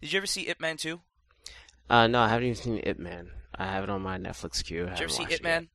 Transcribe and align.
Did 0.00 0.12
you 0.12 0.16
ever 0.18 0.26
see 0.26 0.48
Ip 0.48 0.60
Man 0.60 0.76
2? 0.76 1.00
Uh, 1.88 2.06
no, 2.06 2.20
I 2.20 2.28
haven't 2.28 2.44
even 2.44 2.54
seen 2.56 2.80
Ip 2.84 2.98
Man. 2.98 3.30
I 3.54 3.66
have 3.66 3.84
it 3.84 3.90
on 3.90 4.00
my 4.02 4.16
Netflix 4.18 4.64
queue. 4.64 4.86
Did 4.86 4.98
you 4.98 5.04
ever 5.04 5.12
see 5.12 5.26
Ip 5.30 5.42
Man? 5.42 5.68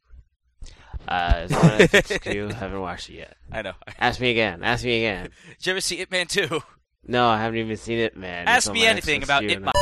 Uh, 1.08 1.34
it's 1.44 1.54
on 1.54 1.62
my 1.62 1.78
Netflix 1.78 2.22
queue. 2.32 2.48
Haven't 2.48 2.82
watched 2.82 3.10
it 3.10 3.16
yet. 3.16 3.38
I 3.52 3.62
know. 3.62 3.74
Ask 4.00 4.20
me 4.20 4.32
again. 4.32 4.64
Ask 4.64 4.84
me 4.84 4.98
again. 5.06 5.30
Did 5.58 5.66
you 5.66 5.72
ever 5.74 5.82
see 5.82 6.00
Ip 6.00 6.12
Man 6.12 6.28
2? 6.28 6.62
No, 7.08 7.28
I 7.28 7.40
haven't 7.40 7.60
even 7.60 7.78
seen 7.78 8.00
it, 8.00 8.18
man. 8.18 8.48
Ask 8.48 8.72
me 8.72 8.86
anything 8.88 9.22
Netflix 9.22 9.24
about 9.26 9.44
Ip 9.44 9.62
Man. 9.62 9.74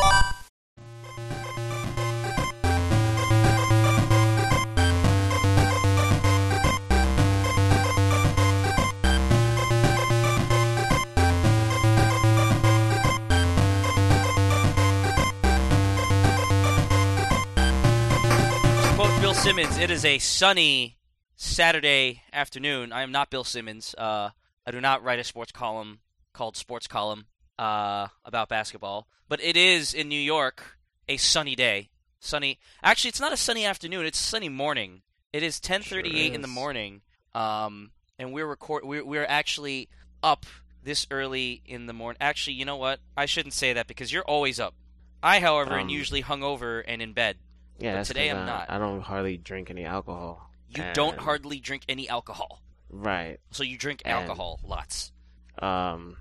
Simmons, 19.43 19.77
it 19.77 19.91
is 19.91 20.05
a 20.05 20.19
sunny 20.19 20.99
Saturday 21.35 22.21
afternoon. 22.31 22.93
I 22.93 23.01
am 23.01 23.11
not 23.11 23.29
Bill 23.29 23.43
Simmons. 23.43 23.93
Uh, 23.97 24.29
I 24.65 24.71
do 24.71 24.79
not 24.79 25.03
write 25.03 25.19
a 25.19 25.23
sports 25.25 25.51
column 25.51 25.99
called 26.31 26.55
Sports 26.55 26.87
Column 26.87 27.25
uh, 27.59 28.07
about 28.23 28.47
basketball, 28.47 29.05
but 29.27 29.43
it 29.43 29.57
is 29.57 29.93
in 29.93 30.07
New 30.07 30.19
York 30.19 30.77
a 31.09 31.17
sunny 31.17 31.57
day. 31.57 31.89
Sunny. 32.21 32.57
Actually, 32.81 33.09
it's 33.09 33.19
not 33.19 33.33
a 33.33 33.37
sunny 33.37 33.65
afternoon. 33.65 34.05
It's 34.05 34.19
a 34.19 34.23
sunny 34.23 34.47
morning. 34.47 35.01
It 35.33 35.43
is 35.43 35.59
10:38 35.59 36.33
in 36.33 36.41
the 36.41 36.47
morning. 36.47 37.01
Um, 37.35 37.91
and 38.17 38.31
we're 38.31 38.47
record. 38.47 38.85
We're, 38.85 39.03
we're 39.03 39.25
actually 39.27 39.89
up 40.23 40.45
this 40.81 41.05
early 41.11 41.61
in 41.65 41.87
the 41.87 41.93
morning. 41.93 42.17
Actually, 42.21 42.53
you 42.53 42.63
know 42.63 42.77
what? 42.77 43.01
I 43.17 43.25
shouldn't 43.25 43.53
say 43.53 43.73
that 43.73 43.87
because 43.87 44.09
you're 44.09 44.23
always 44.23 44.57
up. 44.57 44.73
I, 45.21 45.41
however, 45.41 45.73
am 45.73 45.81
Um, 45.83 45.89
usually 45.89 46.23
hungover 46.23 46.81
and 46.87 47.01
in 47.01 47.11
bed. 47.11 47.39
Yeah, 47.83 47.97
But 47.97 48.05
today 48.05 48.29
I'm 48.29 48.37
I, 48.43 48.45
not. 48.45 48.65
I 48.69 48.77
don't 48.77 49.01
hardly 49.01 49.35
drink 49.37 49.69
any 49.69 49.83
alcohol. 49.83 50.49
You 50.69 50.83
don't 50.93 51.17
hardly 51.17 51.59
drink 51.59 51.83
any 51.89 52.07
alcohol, 52.07 52.61
Right. 52.89 53.39
so 53.51 53.61
you 53.63 53.77
drink 53.77 54.01
And- 54.05 54.13
alcohol 54.13 54.59
lots. 54.63 55.11
Um. 55.59 56.17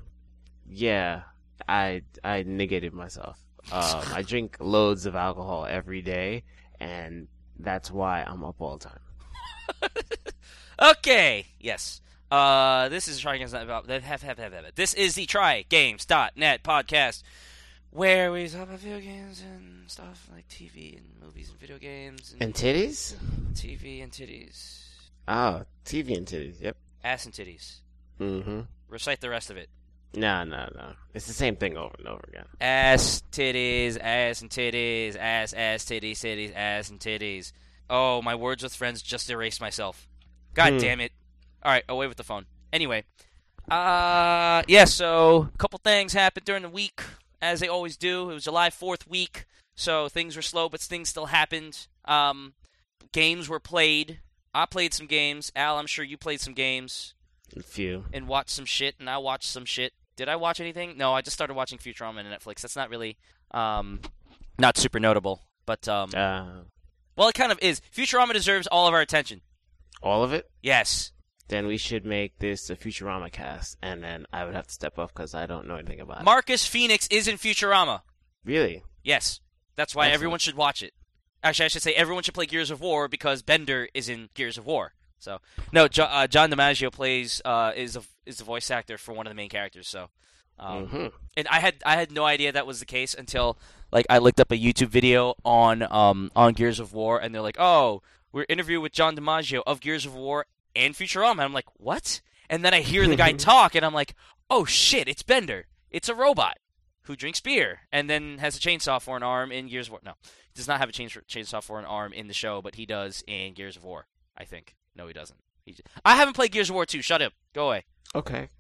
Yeah, 0.69 1.23
I 1.69 2.03
I 2.25 2.43
negated 2.43 2.93
myself. 2.93 3.39
Um, 3.71 4.03
I 4.13 4.23
drink 4.23 4.57
loads 4.59 5.07
of 5.07 5.15
alcohol 5.15 5.67
every 5.67 6.03
day, 6.03 6.43
and 6.81 7.29
that's 7.59 7.91
why 7.91 8.25
I'm 8.25 8.43
up 8.45 8.61
all 8.61 8.77
the 8.79 8.89
time. 8.89 9.91
Okay, 10.81 11.47
yes. 11.61 12.01
Uh, 12.31 12.89
this 12.89 13.07
is 13.07 13.21
try 13.21 13.37
games 13.39 13.53
about 13.53 13.89
have, 13.89 14.03
have, 14.03 14.23
have, 14.23 14.39
have, 14.39 14.53
have. 14.53 14.75
This 14.75 14.95
is 14.95 15.15
the 15.15 15.27
Try 15.27 15.65
Games.net 15.69 16.65
podcast 16.65 17.23
where 17.93 18.33
we 18.33 18.49
talk 18.49 18.63
about 18.63 18.79
video 18.81 19.01
games 19.01 19.43
and 19.43 19.91
stuff 19.91 20.29
like 20.35 20.49
TV 20.49 20.97
and 20.97 21.07
movies 21.23 21.51
and 21.51 21.59
video 21.61 21.79
games 21.79 22.33
and, 22.33 22.43
And 22.43 22.55
titties? 22.55 23.15
TV 23.55 24.03
and 24.03 24.11
titties, 24.11 24.81
Oh, 25.29 25.63
TV 25.85 26.17
and 26.17 26.27
titties. 26.27 26.61
Yep. 26.61 26.77
ass 27.05 27.27
and 27.27 27.35
titties. 27.35 27.77
Mm-hmm. 28.21 28.61
Recite 28.89 29.21
the 29.21 29.31
rest 29.31 29.51
of 29.51 29.57
it. 29.57 29.69
No, 30.15 30.45
no, 30.45 30.69
no. 30.75 30.93
It's 31.15 31.27
the 31.27 31.33
same 31.33 31.57
thing 31.57 31.77
over 31.77 31.95
and 31.99 32.07
over 32.09 32.23
again. 32.29 32.45
Ass, 32.61 33.23
titties, 33.33 33.99
ass 33.99 34.43
and 34.43 34.51
titties, 34.51 35.17
ass, 35.17 35.53
ass, 35.55 35.85
titties, 35.85 36.13
titties, 36.19 36.55
ass 36.55 36.91
and 36.91 37.01
titties. 37.01 37.53
Oh, 37.89 38.21
my 38.21 38.35
words 38.35 38.63
with 38.63 38.75
friends 38.75 39.01
just 39.03 39.31
erased 39.31 39.61
myself. 39.61 40.07
God 40.55 40.73
Hmm. 40.75 40.79
damn 40.79 41.01
it. 41.01 41.13
Alright, 41.65 41.85
away 41.89 42.07
with 42.09 42.17
the 42.17 42.25
phone. 42.25 42.47
Anyway. 42.73 43.05
Uh 43.71 44.63
yeah, 44.67 44.85
so 44.85 45.49
a 45.55 45.59
couple 45.59 45.79
things 45.83 46.13
happened 46.13 46.45
during 46.45 46.63
the 46.63 46.69
week, 46.69 47.01
as 47.43 47.61
they 47.61 47.69
always 47.69 47.99
do. 47.99 48.31
It 48.31 48.35
was 48.35 48.45
July 48.45 48.71
fourth 48.71 49.07
week, 49.07 49.45
so 49.75 50.09
things 50.09 50.37
were 50.37 50.43
slow, 50.43 50.71
but 50.71 50.81
things 50.81 51.11
still 51.11 51.27
happened. 51.27 51.87
Um 52.07 52.55
games 53.13 53.49
were 53.49 53.61
played. 53.61 54.21
I 54.55 54.65
played 54.67 54.95
some 54.95 55.07
games. 55.07 55.53
Al, 55.55 55.77
I'm 55.79 55.87
sure 55.87 56.05
you 56.05 56.17
played 56.17 56.41
some 56.41 56.55
games 56.55 57.15
A 57.57 57.63
few. 57.63 58.05
and 58.13 58.27
watched 58.29 58.51
some 58.51 58.65
shit, 58.65 58.95
and 58.99 59.11
I 59.11 59.19
watched 59.19 59.49
some 59.49 59.65
shit. 59.67 59.93
Did 60.17 60.29
I 60.29 60.37
watch 60.37 60.61
anything? 60.61 60.97
No, 60.99 61.13
I 61.15 61.21
just 61.23 61.35
started 61.35 61.55
watching 61.55 61.79
Futurama 61.79 62.19
on 62.19 62.25
Netflix. 62.27 62.61
That's 62.61 62.77
not 62.77 62.91
really, 62.91 63.17
um, 63.53 64.01
not 64.59 64.77
super 64.77 65.01
notable. 65.01 65.41
But 65.65 65.89
um, 65.89 66.11
Uh, 66.15 66.65
well, 67.17 67.29
it 67.29 67.35
kind 67.35 67.51
of 67.51 67.59
is. 67.63 67.81
Futurama 67.95 68.35
deserves 68.35 68.67
all 68.67 68.87
of 68.87 68.93
our 68.95 69.01
attention. 69.01 69.41
all 70.03 70.23
of 70.23 70.33
it. 70.35 70.51
Yes. 70.63 71.13
Then 71.53 71.67
we 71.67 71.77
should 71.77 72.07
make 72.07 72.39
this 72.39 72.71
a 72.71 72.77
Futurama 72.77 73.31
cast, 73.31 73.77
and 73.83 74.03
then 74.03 74.25
I 74.33 74.47
would 74.47 74.55
have 74.55 74.67
to 74.69 74.73
step 74.73 74.99
off 74.99 75.13
because 75.13 75.35
I 75.35 75.45
don't 75.45 75.67
know 75.69 75.77
anything 75.77 76.01
about 76.01 76.23
it. 76.23 76.25
Marcus 76.25 76.67
Phoenix 76.67 77.07
is 77.11 77.29
in 77.29 77.37
Futurama. 77.37 78.01
Really? 78.43 78.83
Yes. 79.05 79.41
That's 79.77 79.95
why 79.95 80.05
Excellent. 80.07 80.15
everyone 80.15 80.39
should 80.39 80.55
watch 80.57 80.83
it. 80.83 80.95
Actually, 81.45 81.67
I 81.67 81.69
should 81.69 81.83
say 81.83 81.93
everyone 81.93 82.23
should 82.23 82.33
play 82.33 82.47
Gears 82.47 82.71
of 82.71 82.81
War 82.81 83.07
because 83.07 83.43
Bender 83.43 83.87
is 83.93 84.09
in 84.09 84.31
Gears 84.33 84.57
of 84.57 84.65
War. 84.65 84.95
So 85.19 85.41
no, 85.75 85.89
jo- 85.89 86.05
uh, 86.05 86.27
John 86.27 86.51
DiMaggio 86.51 86.91
plays 86.91 87.43
uh, 87.45 87.73
is 87.77 87.97
a, 87.97 88.03
is 88.25 88.39
the 88.39 88.45
voice 88.45 88.71
actor 88.71 88.97
for 88.97 89.13
one 89.13 89.27
of 89.27 89.31
the 89.31 89.35
main 89.37 89.51
characters. 89.51 89.89
So. 89.89 90.09
Um, 90.59 90.87
hmm 90.87 91.07
and 91.37 91.49
I 91.49 91.61
had 91.61 91.75
I 91.85 91.97
had 91.97 92.13
no 92.13 92.25
idea 92.25 92.53
that 92.53 92.67
was 92.67 92.79
the 92.81 92.87
case 92.87 93.15
until 93.15 93.59
like 93.91 94.07
I 94.09 94.19
looked 94.19 94.39
up 94.41 94.53
a 94.53 94.57
YouTube 94.57 94.89
video 94.89 95.35
on 95.45 95.83
um 95.83 96.31
on 96.37 96.53
Gears 96.55 96.79
of 96.81 96.93
War 96.93 97.19
and 97.19 97.35
they're 97.35 97.43
like, 97.43 97.57
"Oh, 97.59 98.03
we're 98.33 98.47
interviewing 98.49 98.83
with 98.83 98.93
John 98.93 99.17
DiMaggio 99.17 99.63
of 99.67 99.81
Gears 99.81 100.07
of 100.07 100.15
War 100.15 100.47
and 100.77 100.95
Futurama." 100.95 101.33
And 101.33 101.41
I'm 101.43 101.53
like, 101.53 101.67
"What?" 101.75 102.21
And 102.51 102.65
then 102.65 102.75
I 102.75 102.81
hear 102.81 103.07
the 103.07 103.17
guy 103.17 103.33
talk 103.51 103.75
and 103.75 103.85
I'm 103.85 103.95
like, 103.95 104.15
"Oh 104.51 104.65
shit, 104.65 105.09
it's 105.09 105.23
Bender. 105.23 105.67
It's 105.91 106.09
a 106.09 106.15
robot 106.15 106.59
who 107.07 107.17
drinks 107.17 107.41
beer 107.41 107.81
and 107.91 108.09
then 108.09 108.39
has 108.39 108.57
a 108.57 108.61
chainsaw 108.61 109.01
for 109.01 109.17
an 109.17 109.23
arm 109.23 109.51
in 109.53 109.69
Gears 109.69 109.87
of 109.89 109.93
War." 109.93 110.01
No. 110.05 110.13
He 110.23 110.55
does 110.59 110.69
not 110.69 110.79
have 110.81 110.89
a 110.89 110.93
chains- 110.93 111.17
chainsaw 111.29 111.63
for 111.63 111.79
an 111.79 111.85
arm 111.87 112.13
in 112.13 112.29
the 112.29 112.35
show, 112.35 112.61
but 112.61 112.75
he 112.75 112.85
does 112.87 113.25
in 113.27 113.55
Gears 113.55 113.77
of 113.77 113.85
War, 113.85 114.07
I 114.37 114.45
think. 114.45 114.75
No, 114.95 115.07
he 115.07 115.13
doesn't. 115.15 115.39
He 115.65 115.73
j- 115.73 115.83
I 116.05 116.17
haven't 116.17 116.35
played 116.35 116.53
Gears 116.53 116.69
of 116.69 116.75
War 116.75 116.85
2. 116.85 117.01
Shut 117.01 117.23
up. 117.23 117.33
Go 117.55 117.69
away. 117.69 117.85
Okay. 118.15 118.51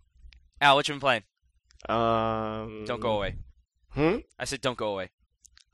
Al, 0.60 0.76
what 0.76 0.88
you 0.88 0.94
been 0.94 1.00
playing? 1.00 1.22
Um. 1.88 2.84
Don't 2.86 3.00
go 3.00 3.12
away. 3.16 3.36
Hmm. 3.90 4.18
I 4.38 4.44
said 4.46 4.60
don't 4.60 4.78
go 4.78 4.92
away. 4.92 5.10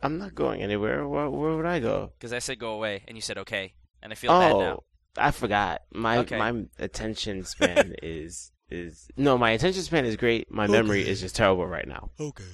I'm 0.00 0.18
not 0.18 0.34
going 0.34 0.62
anywhere. 0.62 1.06
Where, 1.06 1.28
where 1.30 1.56
would 1.56 1.66
I 1.66 1.78
go? 1.80 2.12
because 2.18 2.32
I 2.32 2.38
said 2.40 2.58
go 2.58 2.72
away 2.72 3.02
and 3.06 3.16
you 3.16 3.20
said 3.20 3.38
okay, 3.38 3.74
and 4.02 4.12
I 4.12 4.16
feel 4.16 4.32
bad 4.32 4.52
Oh, 4.52 4.60
now. 4.60 4.82
I 5.16 5.30
forgot. 5.30 5.82
My 5.92 6.18
Okay. 6.18 6.38
my 6.38 6.64
attention 6.78 7.44
span 7.44 7.94
is 8.02 8.52
is 8.70 9.08
no. 9.16 9.38
My 9.38 9.50
attention 9.50 9.82
span 9.82 10.04
is 10.04 10.16
great. 10.16 10.50
My 10.50 10.66
memory 10.66 11.06
is 11.08 11.20
just 11.20 11.36
terrible 11.36 11.66
right 11.66 11.88
now. 11.88 12.10
Okay. 12.20 12.44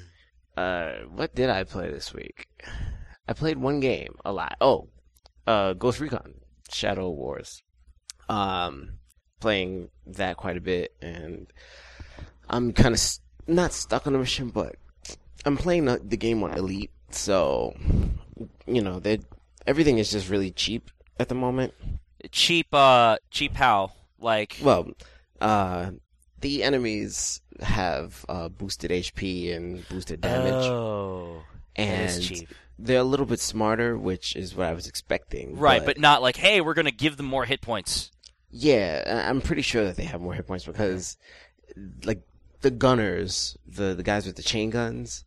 Uh, 0.57 0.93
what 1.13 1.35
did 1.35 1.51
I 1.51 1.65
play 1.65 1.91
this 1.91 2.15
week? 2.15 2.47
I 3.29 3.33
played 3.33 3.59
one 3.59 3.81
game 3.81 4.15
a 4.25 4.33
lot. 4.33 4.57
Oh, 4.61 4.89
uh, 5.47 5.73
Ghost 5.73 5.99
Recon 6.01 6.35
Shadow 6.71 7.11
Wars. 7.11 7.63
Um, 8.29 8.99
playing 9.41 9.91
that 10.07 10.37
quite 10.37 10.57
a 10.57 10.61
bit, 10.61 10.95
and 11.03 11.53
I'm 12.49 12.73
kind 12.73 12.95
of 12.95 13.01
st- 13.01 13.23
not 13.47 13.73
stuck 13.73 14.07
on 14.07 14.15
a 14.15 14.19
mission, 14.19 14.49
but 14.49 14.77
I'm 15.45 15.57
playing 15.57 15.85
the, 15.87 16.01
the 16.03 16.17
game 16.17 16.43
on 16.43 16.53
Elite, 16.53 16.91
so 17.11 17.75
you 18.67 18.81
know 18.81 19.01
that 19.01 19.21
everything 19.67 19.99
is 19.99 20.11
just 20.11 20.31
really 20.31 20.51
cheap 20.53 20.91
at 21.19 21.29
the 21.29 21.35
moment. 21.35 21.75
Cheap, 22.31 22.69
uh, 22.73 23.17
cheap 23.31 23.55
how? 23.55 23.93
Like, 24.19 24.59
Well, 24.63 24.89
uh, 25.41 25.91
the 26.41 26.63
enemies 26.63 27.41
have 27.61 28.25
uh, 28.29 28.49
boosted 28.49 28.91
HP 28.91 29.55
and 29.55 29.87
boosted 29.89 30.21
damage, 30.21 30.65
oh, 30.67 31.43
and 31.77 32.47
they're 32.79 33.01
a 33.01 33.05
little 33.05 33.27
bit 33.27 33.41
smarter, 33.41 33.97
which 33.97 34.35
is 34.37 34.55
what 34.55 34.67
I 34.67 34.73
was 34.73 34.87
expecting. 34.87 35.57
Right, 35.57 35.85
but 35.85 35.99
not 35.99 36.23
like, 36.23 36.37
hey, 36.37 36.61
we're 36.61 36.75
gonna 36.75 36.91
give 36.91 37.17
them 37.17 37.27
more 37.27 37.45
hit 37.45 37.61
points. 37.61 38.11
yeah, 38.51 39.25
I'm 39.29 39.41
pretty 39.41 39.63
sure 39.63 39.85
that 39.85 39.97
they 39.97 40.05
have 40.05 40.21
more 40.21 40.35
hit 40.35 40.47
points 40.47 40.65
because, 40.65 41.17
like, 42.05 42.23
the 42.61 42.71
gunners, 42.71 43.57
the 43.67 43.95
the 43.95 44.03
guys 44.03 44.27
with 44.27 44.37
the 44.37 44.43
chain 44.43 44.71
guns, 44.71 45.25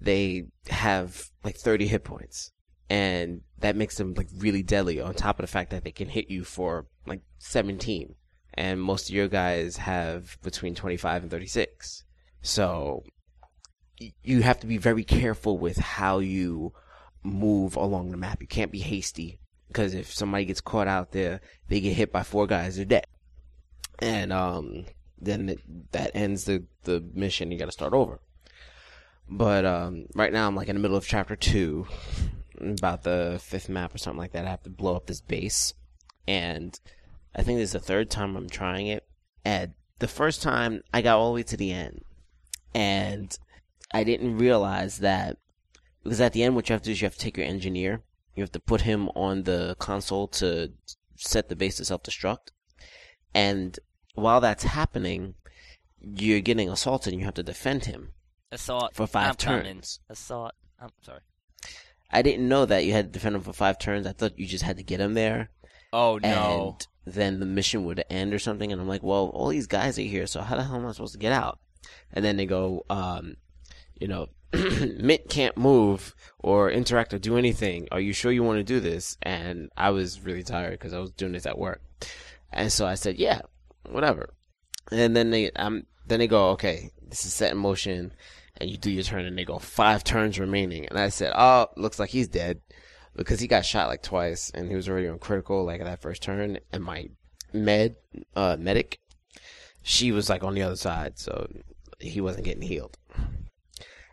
they 0.00 0.46
have 0.68 1.30
like 1.42 1.56
30 1.56 1.86
hit 1.86 2.04
points, 2.04 2.52
and 2.88 3.40
that 3.60 3.76
makes 3.76 3.96
them 3.96 4.14
like 4.14 4.28
really 4.36 4.62
deadly. 4.62 5.00
On 5.00 5.14
top 5.14 5.38
of 5.38 5.42
the 5.42 5.50
fact 5.50 5.70
that 5.70 5.84
they 5.84 5.92
can 5.92 6.08
hit 6.08 6.30
you 6.30 6.44
for 6.44 6.86
like 7.06 7.22
17, 7.38 8.14
and 8.54 8.80
most 8.80 9.08
of 9.08 9.14
your 9.14 9.28
guys 9.28 9.76
have 9.78 10.38
between 10.42 10.74
25 10.74 11.22
and 11.22 11.30
36. 11.30 12.04
So 12.42 13.04
you 14.22 14.42
have 14.42 14.60
to 14.60 14.66
be 14.66 14.78
very 14.78 15.04
careful 15.04 15.58
with 15.58 15.78
how 15.78 16.18
you 16.18 16.72
move 17.22 17.76
along 17.76 18.10
the 18.10 18.16
map. 18.16 18.40
You 18.40 18.46
can't 18.46 18.72
be 18.72 18.78
hasty 18.78 19.40
because 19.68 19.94
if 19.94 20.12
somebody 20.12 20.44
gets 20.44 20.60
caught 20.60 20.88
out 20.88 21.12
there, 21.12 21.40
they 21.68 21.80
get 21.80 21.94
hit 21.94 22.12
by 22.12 22.22
four 22.22 22.46
guys, 22.46 22.76
they're 22.76 22.84
dead. 22.84 23.06
And 23.98 24.32
um, 24.32 24.84
then 25.18 25.56
that 25.92 26.12
ends 26.14 26.44
the 26.44 26.64
the 26.84 27.04
mission. 27.14 27.50
You 27.50 27.58
got 27.58 27.66
to 27.66 27.72
start 27.72 27.94
over. 27.94 28.20
But 29.28 29.64
um, 29.64 30.06
right 30.14 30.32
now, 30.32 30.46
I'm 30.46 30.54
like 30.54 30.68
in 30.68 30.76
the 30.76 30.82
middle 30.82 30.96
of 30.96 31.06
chapter 31.06 31.34
two, 31.34 31.86
about 32.60 33.02
the 33.02 33.38
fifth 33.42 33.68
map 33.68 33.94
or 33.94 33.98
something 33.98 34.18
like 34.18 34.32
that. 34.32 34.46
I 34.46 34.50
have 34.50 34.62
to 34.64 34.70
blow 34.70 34.96
up 34.96 35.06
this 35.06 35.20
base, 35.20 35.74
and 36.26 36.78
I 37.34 37.42
think 37.42 37.58
this 37.58 37.68
is 37.70 37.72
the 37.72 37.80
third 37.80 38.10
time 38.10 38.36
I'm 38.36 38.48
trying 38.48 38.86
it. 38.86 39.06
And 39.44 39.74
the 39.98 40.08
first 40.08 40.42
time, 40.42 40.82
I 40.92 41.02
got 41.02 41.18
all 41.18 41.30
the 41.30 41.36
way 41.36 41.42
to 41.44 41.56
the 41.56 41.72
end, 41.72 42.02
and 42.74 43.36
I 43.92 44.04
didn't 44.04 44.38
realize 44.38 44.98
that 44.98 45.38
because 46.02 46.20
at 46.20 46.32
the 46.32 46.42
end, 46.42 46.54
what 46.54 46.68
you 46.68 46.72
have 46.74 46.82
to 46.82 46.86
do 46.86 46.92
is 46.92 47.00
you 47.00 47.06
have 47.06 47.14
to 47.14 47.20
take 47.20 47.36
your 47.36 47.46
engineer, 47.46 48.02
you 48.34 48.42
have 48.42 48.52
to 48.52 48.60
put 48.60 48.82
him 48.82 49.08
on 49.10 49.44
the 49.44 49.76
console 49.78 50.28
to 50.28 50.72
set 51.16 51.48
the 51.48 51.56
base 51.56 51.76
to 51.76 51.84
self 51.84 52.02
destruct, 52.02 52.48
and 53.34 53.78
while 54.14 54.40
that's 54.40 54.64
happening, 54.64 55.34
you're 56.00 56.40
getting 56.40 56.68
assaulted 56.70 57.12
and 57.12 57.20
you 57.20 57.26
have 57.26 57.34
to 57.34 57.42
defend 57.42 57.84
him 57.84 58.12
Assault 58.52 58.94
for 58.94 59.06
5 59.06 59.28
I'm 59.28 59.34
coming. 59.34 59.64
turns. 59.64 60.00
Assault. 60.08 60.52
I'm 60.80 60.90
sorry. 61.02 61.20
I 62.10 62.22
didn't 62.22 62.48
know 62.48 62.64
that 62.66 62.84
you 62.84 62.92
had 62.92 63.06
to 63.06 63.12
defend 63.12 63.34
him 63.36 63.42
for 63.42 63.52
five 63.52 63.78
turns. 63.78 64.06
I 64.06 64.12
thought 64.12 64.38
you 64.38 64.46
just 64.46 64.64
had 64.64 64.76
to 64.76 64.82
get 64.82 65.00
him 65.00 65.14
there, 65.14 65.50
Oh 65.92 66.18
no. 66.18 66.76
and 67.04 67.14
then 67.14 67.40
the 67.40 67.46
mission 67.46 67.84
would 67.84 68.04
end 68.10 68.32
or 68.32 68.38
something. 68.38 68.70
And 68.72 68.80
I'm 68.80 68.88
like, 68.88 69.02
well, 69.02 69.30
all 69.34 69.48
these 69.48 69.66
guys 69.66 69.98
are 69.98 70.02
here, 70.02 70.26
so 70.26 70.40
how 70.40 70.56
the 70.56 70.62
hell 70.64 70.76
am 70.76 70.86
I 70.86 70.92
supposed 70.92 71.14
to 71.14 71.18
get 71.18 71.32
out? 71.32 71.58
And 72.12 72.24
then 72.24 72.36
they 72.36 72.46
go, 72.46 72.84
um, 72.90 73.36
you 74.00 74.08
know, 74.08 74.28
Mitt 74.52 75.28
can't 75.28 75.56
move 75.56 76.14
or 76.38 76.70
interact 76.70 77.12
or 77.12 77.18
do 77.18 77.36
anything. 77.36 77.88
Are 77.90 78.00
you 78.00 78.12
sure 78.12 78.30
you 78.32 78.42
want 78.44 78.58
to 78.58 78.64
do 78.64 78.78
this? 78.80 79.16
And 79.22 79.70
I 79.76 79.90
was 79.90 80.20
really 80.20 80.42
tired 80.44 80.72
because 80.72 80.92
I 80.94 80.98
was 81.00 81.10
doing 81.10 81.32
this 81.32 81.46
at 81.46 81.58
work, 81.58 81.82
and 82.52 82.72
so 82.72 82.86
I 82.86 82.94
said, 82.94 83.16
yeah, 83.18 83.40
whatever. 83.90 84.30
And 84.92 85.16
then 85.16 85.30
they, 85.30 85.50
um, 85.52 85.84
then 86.06 86.20
they 86.20 86.28
go, 86.28 86.50
okay, 86.50 86.90
this 87.08 87.24
is 87.24 87.34
set 87.34 87.50
in 87.52 87.58
motion, 87.58 88.12
and 88.58 88.70
you 88.70 88.76
do 88.76 88.90
your 88.90 89.02
turn, 89.02 89.24
and 89.24 89.36
they 89.36 89.44
go 89.44 89.58
five 89.58 90.04
turns 90.04 90.38
remaining, 90.38 90.86
and 90.86 90.98
I 90.98 91.08
said, 91.08 91.32
oh, 91.34 91.68
looks 91.76 91.98
like 91.98 92.10
he's 92.10 92.28
dead 92.28 92.60
because 93.14 93.40
he 93.40 93.46
got 93.46 93.64
shot 93.64 93.88
like 93.88 94.02
twice, 94.02 94.50
and 94.50 94.68
he 94.68 94.76
was 94.76 94.88
already 94.88 95.08
on 95.08 95.18
critical 95.18 95.64
like 95.64 95.80
at 95.80 95.86
that 95.86 96.02
first 96.02 96.22
turn, 96.22 96.58
and 96.72 96.84
my 96.84 97.08
med, 97.52 97.96
uh, 98.34 98.56
medic, 98.58 99.00
she 99.82 100.12
was 100.12 100.28
like 100.28 100.44
on 100.44 100.54
the 100.54 100.62
other 100.62 100.76
side, 100.76 101.18
so 101.18 101.48
he 101.98 102.20
wasn't 102.20 102.44
getting 102.44 102.62
healed. 102.62 102.98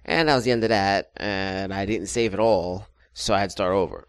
And 0.06 0.28
that 0.28 0.36
was 0.36 0.44
the 0.44 0.52
end 0.52 0.64
of 0.64 0.70
that, 0.70 1.12
and 1.18 1.74
I 1.74 1.86
didn't 1.86 2.08
save 2.08 2.34
at 2.34 2.40
all, 2.40 2.88
so 3.14 3.34
I 3.34 3.40
had 3.40 3.50
to 3.50 3.52
start 3.52 3.74
over. 3.74 4.08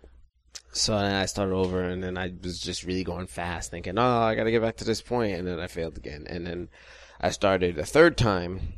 So 0.72 0.98
then 0.98 1.14
I 1.14 1.26
started 1.26 1.54
over, 1.54 1.84
and 1.84 2.02
then 2.02 2.18
I 2.18 2.32
was 2.42 2.58
just 2.58 2.82
really 2.82 3.04
going 3.04 3.28
fast, 3.28 3.70
thinking, 3.70 3.96
"Oh, 3.96 4.22
I 4.22 4.34
gotta 4.34 4.50
get 4.50 4.62
back 4.62 4.76
to 4.78 4.84
this 4.84 5.00
point," 5.00 5.38
and 5.38 5.46
then 5.46 5.60
I 5.60 5.68
failed 5.68 5.96
again, 5.96 6.26
and 6.28 6.44
then 6.44 6.68
I 7.20 7.30
started 7.30 7.78
a 7.78 7.86
third 7.86 8.16
time, 8.16 8.72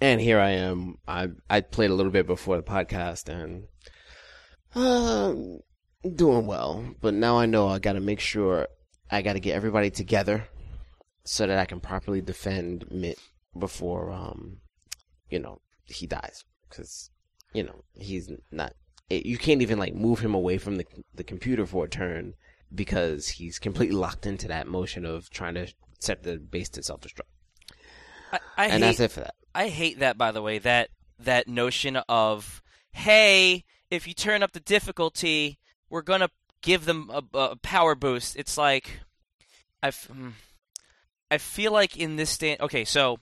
and 0.00 0.20
here 0.20 0.38
I 0.40 0.50
am. 0.50 0.96
I 1.06 1.28
I 1.48 1.60
played 1.60 1.90
a 1.90 1.94
little 1.94 2.12
bit 2.12 2.26
before 2.26 2.56
the 2.56 2.62
podcast, 2.62 3.28
and 3.28 3.64
um, 4.74 5.60
doing 6.16 6.46
well, 6.46 6.84
but 7.00 7.14
now 7.14 7.38
I 7.38 7.46
know 7.46 7.68
I 7.68 7.78
gotta 7.78 8.00
make 8.00 8.20
sure 8.20 8.68
I 9.10 9.22
gotta 9.22 9.40
get 9.40 9.54
everybody 9.54 9.90
together 9.90 10.48
so 11.24 11.46
that 11.46 11.58
I 11.58 11.64
can 11.64 11.80
properly 11.80 12.20
defend 12.20 12.90
Mitt 12.90 13.18
before 13.58 14.10
um, 14.10 14.58
you 15.28 15.38
know, 15.38 15.60
he 15.84 16.06
dies 16.06 16.44
because 16.68 17.10
you 17.52 17.62
know 17.62 17.84
he's 17.94 18.30
not. 18.50 18.74
It, 19.08 19.26
you 19.26 19.38
can't 19.38 19.62
even 19.62 19.78
like 19.78 19.94
move 19.94 20.20
him 20.20 20.34
away 20.34 20.58
from 20.58 20.76
the 20.76 20.86
the 21.14 21.24
computer 21.24 21.66
for 21.66 21.84
a 21.84 21.88
turn 21.88 22.34
because 22.74 23.28
he's 23.28 23.58
completely 23.58 23.96
locked 23.96 24.26
into 24.26 24.48
that 24.48 24.68
motion 24.68 25.04
of 25.04 25.28
trying 25.30 25.54
to 25.54 25.66
set 25.98 26.22
the 26.22 26.38
base 26.38 26.68
to 26.70 26.82
self 26.82 27.00
destruct. 27.00 27.22
I, 28.32 28.38
I 28.56 28.64
And 28.66 28.72
hate 28.74 28.80
that's 28.96 29.00
it 29.00 29.10
for 29.10 29.20
that. 29.20 29.34
I 29.54 29.68
hate 29.68 29.98
that 29.98 30.18
by 30.18 30.32
the 30.32 30.42
way 30.42 30.58
that 30.58 30.90
that 31.18 31.48
notion 31.48 31.96
of 32.08 32.62
hey 32.92 33.64
if 33.90 34.06
you 34.06 34.14
turn 34.14 34.42
up 34.42 34.52
the 34.52 34.60
difficulty 34.60 35.58
we're 35.90 36.02
gonna 36.02 36.30
give 36.62 36.84
them 36.84 37.10
a, 37.12 37.22
a 37.36 37.56
power 37.56 37.94
boost. 37.94 38.36
It's 38.36 38.56
like 38.56 39.00
I 39.82 39.90
hmm. 39.90 40.30
I 41.30 41.38
feel 41.38 41.72
like 41.72 41.96
in 41.96 42.16
this 42.16 42.30
stand 42.30 42.60
okay 42.60 42.84
so 42.84 43.18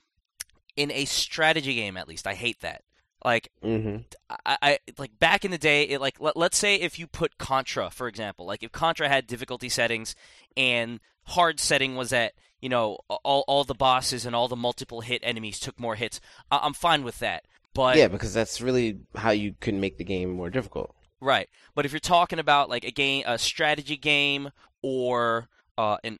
in 0.75 0.91
a 0.91 1.05
strategy 1.05 1.75
game 1.75 1.97
at 1.97 2.07
least 2.07 2.27
I 2.27 2.35
hate 2.35 2.61
that 2.61 2.83
like 3.23 3.49
Mm-hmm. 3.63 3.97
I, 4.45 4.57
I 4.61 4.79
like 4.97 5.19
back 5.19 5.43
in 5.43 5.51
the 5.51 5.57
day 5.57 5.83
it 5.83 5.99
like 5.99 6.19
let, 6.19 6.37
let's 6.37 6.57
say 6.57 6.75
if 6.75 6.97
you 6.99 7.07
put 7.07 7.37
contra 7.37 7.89
for 7.89 8.07
example 8.07 8.45
like 8.45 8.63
if 8.63 8.71
contra 8.71 9.09
had 9.09 9.27
difficulty 9.27 9.69
settings 9.69 10.15
and 10.55 10.99
hard 11.23 11.59
setting 11.59 11.95
was 11.95 12.13
at 12.13 12.33
you 12.61 12.69
know 12.69 12.97
all, 13.09 13.43
all 13.47 13.63
the 13.63 13.73
bosses 13.73 14.25
and 14.25 14.35
all 14.35 14.47
the 14.47 14.55
multiple 14.55 15.01
hit 15.01 15.21
enemies 15.23 15.59
took 15.59 15.79
more 15.79 15.95
hits 15.95 16.19
I, 16.51 16.59
i'm 16.63 16.73
fine 16.73 17.03
with 17.03 17.19
that 17.19 17.45
but 17.75 17.97
yeah, 17.97 18.07
because 18.07 18.33
that's 18.33 18.61
really 18.61 18.99
how 19.15 19.29
you 19.29 19.53
can 19.59 19.79
make 19.79 19.97
the 19.97 20.03
game 20.03 20.31
more 20.31 20.49
difficult. 20.49 20.93
right 21.21 21.47
but 21.75 21.85
if 21.85 21.91
you're 21.91 21.99
talking 21.99 22.39
about 22.39 22.69
like 22.69 22.83
a 22.83 22.91
game 22.91 23.23
a 23.25 23.37
strategy 23.37 23.97
game 23.97 24.49
or 24.81 25.47
uh 25.77 25.97
an 26.03 26.19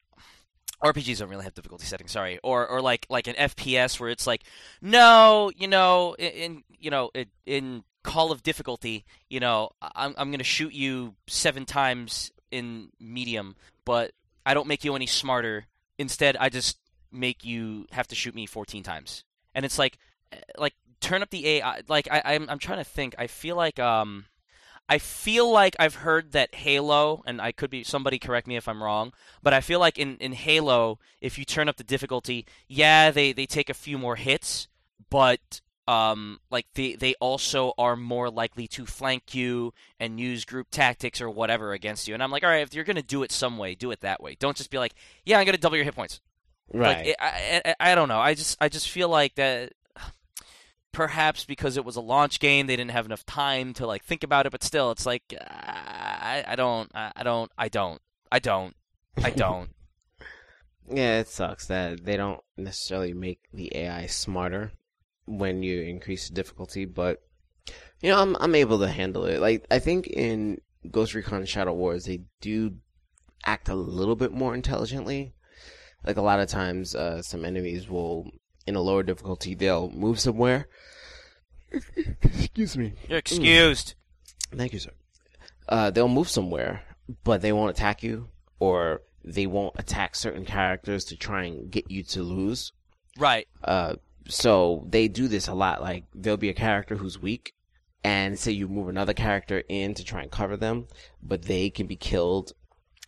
RPGs 0.83 1.19
don't 1.19 1.29
really 1.29 1.43
have 1.43 1.53
difficulty 1.53 1.85
settings, 1.85 2.11
sorry, 2.11 2.39
or 2.41 2.65
or 2.65 2.81
like 2.81 3.05
like 3.09 3.27
an 3.27 3.35
FPS 3.35 3.99
where 3.99 4.09
it's 4.09 4.25
like, 4.25 4.43
no, 4.81 5.51
you 5.55 5.67
know, 5.67 6.15
in, 6.17 6.31
in 6.31 6.63
you 6.79 6.89
know 6.89 7.11
in, 7.13 7.25
in 7.45 7.83
Call 8.03 8.31
of 8.31 8.43
Difficulty, 8.43 9.05
you 9.29 9.41
know, 9.41 9.71
I'm 9.81 10.15
I'm 10.17 10.31
gonna 10.31 10.43
shoot 10.43 10.73
you 10.73 11.15
seven 11.27 11.65
times 11.65 12.31
in 12.49 12.89
medium, 12.99 13.55
but 13.83 14.11
I 14.45 14.53
don't 14.53 14.67
make 14.67 14.83
you 14.85 14.95
any 14.95 15.05
smarter. 15.05 15.65
Instead, 15.99 16.35
I 16.37 16.49
just 16.49 16.79
make 17.11 17.45
you 17.45 17.85
have 17.91 18.07
to 18.07 18.15
shoot 18.15 18.33
me 18.33 18.47
14 18.47 18.81
times, 18.81 19.23
and 19.53 19.65
it's 19.65 19.77
like, 19.77 19.99
eh, 20.31 20.37
like 20.57 20.73
turn 20.99 21.21
up 21.21 21.29
the 21.29 21.47
AI. 21.47 21.81
Like 21.87 22.07
I, 22.09 22.21
I'm 22.25 22.49
I'm 22.49 22.57
trying 22.57 22.79
to 22.79 22.83
think. 22.83 23.13
I 23.19 23.27
feel 23.27 23.55
like 23.55 23.77
um. 23.77 24.25
I 24.91 24.97
feel 24.97 25.51
like 25.51 25.75
I've 25.77 25.93
heard 25.93 26.31
that 26.31 26.55
Halo, 26.55 27.21
and 27.27 27.39
I 27.39 27.51
could 27.51 27.69
be 27.69 27.83
somebody 27.83 28.17
correct 28.17 28.47
me 28.47 28.57
if 28.57 28.67
I'm 28.67 28.81
wrong, 28.81 29.13
but 29.43 29.53
I 29.53 29.61
feel 29.61 29.79
like 29.79 29.99
in, 29.99 30.17
in 30.17 30.33
Halo, 30.33 30.97
if 31.21 31.37
you 31.37 31.45
turn 31.45 31.69
up 31.69 31.75
the 31.75 31.83
difficulty, 31.83 32.47
yeah, 32.67 33.11
they, 33.11 33.31
they 33.31 33.45
take 33.45 33.69
a 33.69 33.75
few 33.75 33.99
more 33.99 34.15
hits, 34.15 34.67
but 35.11 35.61
um, 35.89 36.39
like 36.51 36.67
they 36.75 36.93
they 36.93 37.15
also 37.15 37.73
are 37.79 37.95
more 37.95 38.29
likely 38.29 38.67
to 38.67 38.85
flank 38.85 39.33
you 39.33 39.73
and 39.99 40.19
use 40.19 40.45
group 40.45 40.67
tactics 40.69 41.19
or 41.19 41.31
whatever 41.31 41.73
against 41.73 42.07
you. 42.07 42.13
And 42.13 42.21
I'm 42.21 42.29
like, 42.29 42.43
all 42.43 42.49
right, 42.49 42.61
if 42.61 42.75
you're 42.75 42.83
gonna 42.83 43.01
do 43.01 43.23
it 43.23 43.31
some 43.31 43.57
way, 43.57 43.73
do 43.73 43.89
it 43.89 44.01
that 44.01 44.21
way. 44.21 44.35
Don't 44.37 44.55
just 44.55 44.69
be 44.69 44.77
like, 44.77 44.93
yeah, 45.25 45.39
I'm 45.39 45.47
gonna 45.47 45.57
double 45.57 45.77
your 45.77 45.85
hit 45.85 45.95
points. 45.95 46.21
Right. 46.71 46.97
Like, 46.97 47.07
it, 47.07 47.15
I, 47.19 47.61
I 47.65 47.91
I 47.91 47.95
don't 47.95 48.07
know. 48.07 48.19
I 48.19 48.35
just 48.35 48.55
I 48.61 48.69
just 48.69 48.87
feel 48.89 49.09
like 49.09 49.33
that. 49.35 49.73
Perhaps 50.91 51.45
because 51.45 51.77
it 51.77 51.85
was 51.85 51.95
a 51.95 52.01
launch 52.01 52.39
game, 52.39 52.65
they 52.65 52.75
didn't 52.75 52.91
have 52.91 53.05
enough 53.05 53.23
time 53.23 53.73
to 53.75 53.85
like 53.85 54.03
think 54.03 54.23
about 54.23 54.45
it. 54.45 54.51
But 54.51 54.63
still, 54.63 54.91
it's 54.91 55.05
like 55.05 55.23
I, 55.39 56.43
I 56.47 56.55
don't 56.55 56.91
I 56.93 57.23
don't 57.23 57.51
I 57.57 57.69
don't 57.69 58.01
I 58.31 58.39
don't 58.39 58.75
I 59.23 59.29
don't. 59.31 59.69
Yeah, 60.91 61.19
it 61.19 61.27
sucks 61.27 61.67
that 61.67 62.05
they 62.05 62.17
don't 62.17 62.41
necessarily 62.57 63.13
make 63.13 63.39
the 63.53 63.75
AI 63.75 64.07
smarter 64.07 64.71
when 65.29 65.61
you 65.63 65.81
increase 65.81 66.27
the 66.27 66.33
difficulty, 66.33 66.85
but 66.85 67.21
you 68.01 68.09
know, 68.09 68.19
I'm 68.19 68.35
I'm 68.39 68.55
able 68.55 68.79
to 68.79 68.87
handle 68.87 69.25
it. 69.25 69.39
Like 69.39 69.65
I 69.69 69.79
think 69.79 70.07
in 70.07 70.59
Ghost 70.89 71.13
Recon 71.13 71.45
Shadow 71.45 71.73
Wars 71.73 72.05
they 72.05 72.21
do 72.41 72.75
act 73.45 73.69
a 73.69 73.75
little 73.75 74.15
bit 74.15 74.31
more 74.31 74.53
intelligently. 74.55 75.33
Like 76.05 76.17
a 76.17 76.21
lot 76.21 76.39
of 76.39 76.49
times 76.49 76.95
uh 76.95 77.21
some 77.21 77.45
enemies 77.45 77.89
will 77.89 78.31
in 78.65 78.75
a 78.75 78.81
lower 78.81 79.03
difficulty 79.03 79.53
they'll 79.53 79.89
move 79.91 80.19
somewhere. 80.19 80.67
Excuse 82.23 82.77
me. 82.77 82.93
You're 83.07 83.19
excused. 83.19 83.93
Thank 84.51 84.73
you, 84.73 84.79
sir. 84.79 84.91
Uh, 85.67 85.91
they'll 85.91 86.07
move 86.07 86.27
somewhere, 86.27 86.81
but 87.23 87.41
they 87.41 87.53
won't 87.53 87.69
attack 87.69 88.01
you, 88.01 88.29
or 88.59 89.01
they 89.23 89.45
won't 89.45 89.75
attack 89.77 90.15
certain 90.15 90.45
characters 90.45 91.05
to 91.05 91.15
try 91.15 91.43
and 91.43 91.69
get 91.69 91.91
you 91.91 92.01
to 92.01 92.23
lose. 92.23 92.71
Right. 93.19 93.47
Uh, 93.63 93.95
so 94.29 94.85
they 94.89 95.07
do 95.07 95.27
this 95.27 95.47
a 95.47 95.53
lot. 95.53 95.81
Like 95.81 96.05
there'll 96.15 96.37
be 96.37 96.49
a 96.49 96.53
character 96.53 96.95
who's 96.95 97.19
weak, 97.21 97.53
and 98.03 98.39
say 98.39 98.51
you 98.51 98.67
move 98.67 98.87
another 98.87 99.13
character 99.13 99.63
in 99.67 99.93
to 99.95 100.03
try 100.03 100.21
and 100.21 100.31
cover 100.31 100.55
them, 100.55 100.87
but 101.21 101.43
they 101.43 101.69
can 101.69 101.87
be 101.87 101.95
killed 101.97 102.53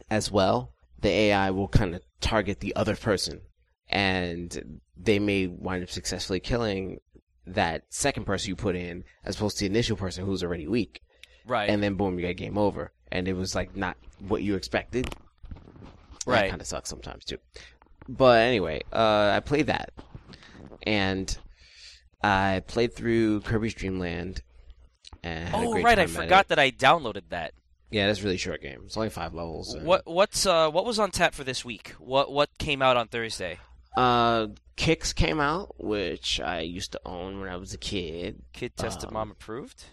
as 0.10 0.30
well. 0.32 0.74
The 1.00 1.10
AI 1.10 1.52
will 1.52 1.68
kind 1.68 1.96
of 1.96 2.02
target 2.20 2.60
the 2.60 2.76
other 2.76 2.96
person, 2.96 3.42
and 3.90 4.80
they 4.98 5.20
may 5.20 5.48
wind 5.48 5.84
up 5.84 5.90
successfully 5.90 6.40
killing 6.40 7.00
that 7.48 7.84
second 7.90 8.26
person 8.26 8.50
you 8.50 8.56
put 8.56 8.76
in, 8.76 9.04
as 9.24 9.36
opposed 9.36 9.58
to 9.58 9.62
the 9.66 9.70
initial 9.70 9.98
person 9.98 10.26
who's 10.26 10.44
already 10.44 10.68
weak 10.68 11.02
Right. 11.48 11.70
and 11.70 11.82
then 11.82 11.96
boom, 11.96 12.20
you 12.20 12.26
get 12.28 12.38
game 12.38 12.58
over. 12.58 12.92
And 13.12 13.28
it 13.28 13.34
was 13.34 13.56
like 13.56 13.76
not 13.76 13.98
what 14.28 14.44
you 14.44 14.56
expected. 14.56 15.14
Right. 16.26 16.42
That 16.44 16.50
kind 16.52 16.62
of 16.62 16.68
sucks 16.68 16.88
sometimes 16.90 17.26
too. 17.26 17.38
But 18.08 18.42
anyway, 18.42 18.82
uh, 18.94 19.32
I 19.36 19.40
played 19.40 19.68
that, 19.68 19.92
and 20.84 21.38
I 22.24 22.62
played 22.68 22.94
through 22.94 23.42
Kirby's 23.42 23.74
Dream 23.74 24.00
Land. 24.00 24.42
And 25.24 25.50
had 25.50 25.64
a 25.64 25.68
oh 25.68 25.82
right, 25.82 26.00
I 26.00 26.08
forgot 26.08 26.48
that 26.48 26.58
I 26.60 26.72
downloaded 26.72 27.24
that. 27.30 27.54
Yeah, 27.92 28.08
that's 28.08 28.22
a 28.22 28.24
really 28.24 28.38
short 28.38 28.62
game. 28.62 28.82
It's 28.86 28.98
only 28.98 29.10
five 29.10 29.34
levels. 29.34 29.74
and- 29.74 29.86
What 29.86 30.08
what's 30.08 30.46
uh 30.46 30.70
what 30.72 30.86
was 30.86 30.98
on 30.98 31.12
tap 31.12 31.34
for 31.34 31.44
this 31.44 31.64
week? 31.66 31.90
What 32.00 32.32
what 32.32 32.50
came 32.58 32.82
out 32.82 32.98
on 32.98 33.08
Thursday? 33.08 33.60
Uh, 33.98 34.48
Qix 34.78 35.14
came 35.14 35.40
out, 35.42 35.76
which 35.84 36.40
I 36.40 36.62
used 36.62 36.94
to 36.94 37.02
own 37.06 37.42
when 37.42 37.50
I 37.50 37.58
was 37.58 37.74
a 37.74 37.78
kid. 37.78 38.42
Kid 38.54 38.78
tested 38.78 39.10
Um, 39.10 39.14
mom 39.16 39.32
approved. 39.32 39.84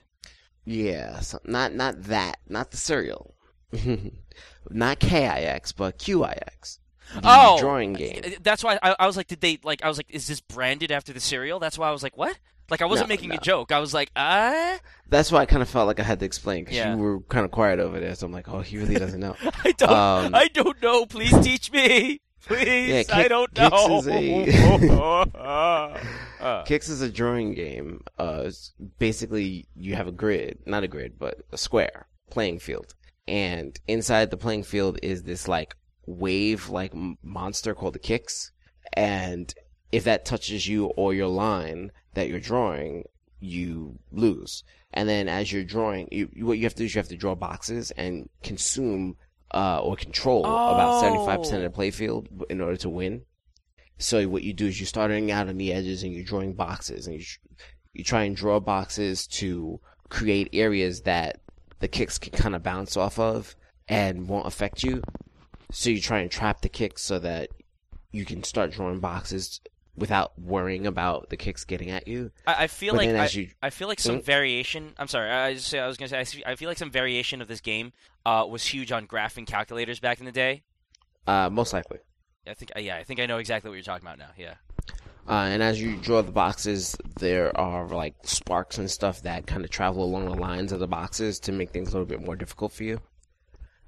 Yeah, 0.65 1.19
so, 1.21 1.41
not 1.45 1.75
not 1.75 2.05
that, 2.05 2.37
not 2.49 2.71
the 2.71 2.77
cereal, 2.77 3.35
not 4.71 5.01
KIX, 5.01 5.73
but 5.73 5.99
QIX. 5.99 6.79
Oh, 7.25 7.59
drawing 7.61 7.93
game. 7.95 8.21
Uh, 8.25 8.31
That's 8.43 8.63
why 8.65 8.79
I, 8.83 8.95
I 8.99 9.07
was 9.07 9.17
like, 9.17 9.27
did 9.29 9.41
they 9.41 9.59
like? 9.63 9.83
I 9.85 9.89
was 9.89 9.97
like, 9.97 10.11
is 10.11 10.27
this 10.27 10.41
branded 10.41 10.91
after 10.93 11.13
the 11.13 11.21
cereal? 11.21 11.59
That's 11.59 11.79
why 11.79 11.89
I 11.89 11.93
was 11.93 12.03
like, 12.03 12.17
what? 12.17 12.39
Like 12.71 12.83
I 12.83 12.85
wasn't 12.85 13.09
No, 13.09 13.13
making 13.15 13.33
a 13.33 13.39
joke. 13.39 13.73
I 13.73 13.79
was 13.79 13.95
like, 13.95 14.11
ah, 14.15 14.79
That's 15.09 15.33
why 15.33 15.41
I 15.41 15.47
kind 15.47 15.63
of 15.63 15.71
felt 15.71 15.87
like 15.87 16.01
I 16.01 16.03
had 16.03 16.19
to 16.21 16.27
explain 16.27 16.65
because 16.65 16.77
Yeah. 16.77 16.95
you 16.95 17.01
were 17.01 17.21
kind 17.21 17.47
of 17.47 17.51
quiet 17.51 17.79
over 17.81 17.99
there. 17.99 18.15
So 18.15 18.27
I'm 18.27 18.33
like, 18.33 18.47
oh, 18.49 18.61
he 18.61 18.77
really 18.77 18.95
doesn't 18.97 19.21
know. 19.21 19.37
I 19.65 19.73
don't, 19.73 19.91
Um, 19.91 20.35
I 20.35 20.49
don't 20.49 20.83
know. 20.83 21.07
Please 21.07 21.33
teach 21.41 21.73
me. 21.73 22.21
Please, 22.47 23.07
Yeah, 23.09 23.17
I 23.17 23.27
don't 23.29 23.53
Qix 23.55 23.71
know. 23.71 23.99
is 23.99 24.09
a- 24.09 25.29
Uh, 26.41 26.63
Qix 26.65 26.89
is 26.89 27.01
a 27.03 27.11
drawing 27.11 27.53
game. 27.55 28.03
Uh, 28.19 28.49
basically, 28.99 29.67
you 29.75 29.97
have 29.97 30.07
a 30.07 30.13
grid, 30.13 30.59
not 30.67 30.85
a 30.85 30.89
grid, 30.89 31.19
but 31.19 31.41
a 31.53 31.59
square 31.59 32.07
playing 32.31 32.59
field, 32.61 32.95
and 33.27 33.79
inside 33.89 34.31
the 34.31 34.37
playing 34.37 34.63
field 34.63 34.99
is 35.03 35.25
this 35.25 35.49
like 35.49 35.75
wave-like 36.09 36.95
m- 36.95 37.19
monster 37.23 37.75
called 37.75 37.95
the 37.95 37.99
Qix, 37.99 38.51
and 38.93 39.55
if 39.93 40.05
that 40.05 40.25
touches 40.25 40.67
you 40.67 40.87
or 40.87 41.15
your 41.15 41.29
line 41.29 41.93
that 42.15 42.29
you're 42.29 42.41
drawing, 42.41 43.05
you 43.41 43.99
lose. 44.13 44.65
And 44.93 45.09
then 45.09 45.29
as 45.29 45.53
you're 45.53 45.65
drawing, 45.65 46.09
you, 46.11 46.29
what 46.47 46.59
you 46.59 46.65
have 46.65 46.75
to 46.75 46.79
do 46.79 46.85
is 46.85 46.95
you 46.95 46.99
have 46.99 47.09
to 47.09 47.17
draw 47.17 47.35
boxes 47.35 47.91
and 47.93 48.29
consume 48.43 49.17
uh, 49.55 49.81
or 49.81 49.97
control 49.97 50.41
about 50.41 51.03
Oh. 51.03 51.27
75% 51.27 51.65
of 51.65 51.73
the 51.73 51.79
playfield 51.79 52.27
in 52.51 52.61
order 52.61 52.77
to 52.79 52.89
win. 52.89 53.23
So 53.99 54.29
what 54.29 54.43
you 54.43 54.53
do 54.53 54.67
is 54.67 54.81
you're 54.81 54.87
starting 54.87 55.31
out 55.31 55.49
on 55.49 55.59
the 55.59 55.73
edges 55.73 56.03
and 56.03 56.13
you're 56.13 56.25
drawing 56.25 56.55
boxes 56.55 57.07
and 57.07 57.19
you, 57.19 57.25
you 57.93 58.05
try 58.05 58.25
and 58.25 58.37
draw 58.37 58.61
boxes 58.61 59.27
to 59.27 59.81
create 60.09 60.49
areas 60.53 61.03
that 61.03 61.41
the 61.81 61.89
Qix 61.89 62.21
can 62.21 62.33
kind 62.33 62.55
of 62.55 62.63
bounce 62.63 62.97
off 62.97 63.19
of 63.19 63.57
and 63.89 64.29
won't 64.29 64.47
affect 64.47 64.83
you. 64.83 65.03
So 65.71 65.91
you 65.91 66.01
try 66.01 66.21
and 66.21 66.31
trap 66.31 66.63
the 66.63 66.69
Qix 66.69 67.01
so 67.01 67.19
that 67.19 67.51
you 68.11 68.25
can 68.25 68.43
start 68.43 68.73
drawing 68.73 69.01
boxes 69.01 69.61
without 69.97 70.39
worrying 70.39 70.87
about 70.87 71.29
the 71.29 71.37
Qix 71.37 71.67
getting 71.67 71.91
at 71.91 72.07
you. 72.09 72.31
I, 72.47 72.65
I 72.65 72.67
feel 72.69 72.95
But 72.95 73.07
like 73.07 73.17
I, 73.17 73.27
you- 73.39 73.51
I 73.63 73.71
feel 73.71 73.89
like 73.89 74.01
some 74.01 74.23
variation. 74.23 74.95
I'm 74.99 75.09
sorry. 75.09 75.31
I 75.31 75.55
just 75.55 75.75
I 75.75 75.87
was 75.87 75.97
gonna 75.97 76.09
say 76.25 76.43
I, 76.47 76.53
I 76.53 76.57
feel 76.57 76.69
like 76.69 76.79
some 76.79 76.91
variation 76.91 77.43
of 77.43 77.49
this 77.49 77.61
game 77.61 77.93
uh, 78.25 78.47
was 78.49 78.65
huge 78.65 78.93
on 78.93 79.07
graphing 79.07 79.47
calculators 79.47 80.01
back 80.01 80.21
in 80.21 80.27
the 80.27 80.33
day. 80.33 80.63
Uh, 81.27 81.51
most 81.51 81.73
likely. 81.73 81.99
I 82.47 82.55
think 82.55 82.71
yeah, 82.79 82.97
I 82.97 83.05
think 83.05 83.21
I 83.21 83.27
know 83.27 83.39
exactly 83.39 83.69
what 83.69 83.75
you're 83.75 83.83
talking 83.83 84.07
about 84.07 84.19
now. 84.19 84.31
Yeah. 84.39 84.55
Uh, 85.29 85.45
and 85.51 85.63
as 85.63 85.79
you 85.83 85.97
draw 85.97 86.23
the 86.23 86.33
boxes, 86.33 86.97
there 87.19 87.55
are 87.61 87.87
like 87.89 88.15
sparks 88.23 88.79
and 88.79 88.91
stuff 88.91 89.21
that 89.23 89.47
kind 89.47 89.63
of 89.63 89.71
travel 89.71 90.03
along 90.03 90.25
the 90.25 90.35
lines 90.35 90.73
of 90.73 90.81
the 90.81 90.87
boxes 90.89 91.39
to 91.41 91.53
make 91.53 91.71
things 91.71 91.89
a 91.91 91.93
little 91.93 92.07
bit 92.07 92.25
more 92.25 92.35
difficult 92.37 92.73
for 92.73 92.85
you. 92.85 92.99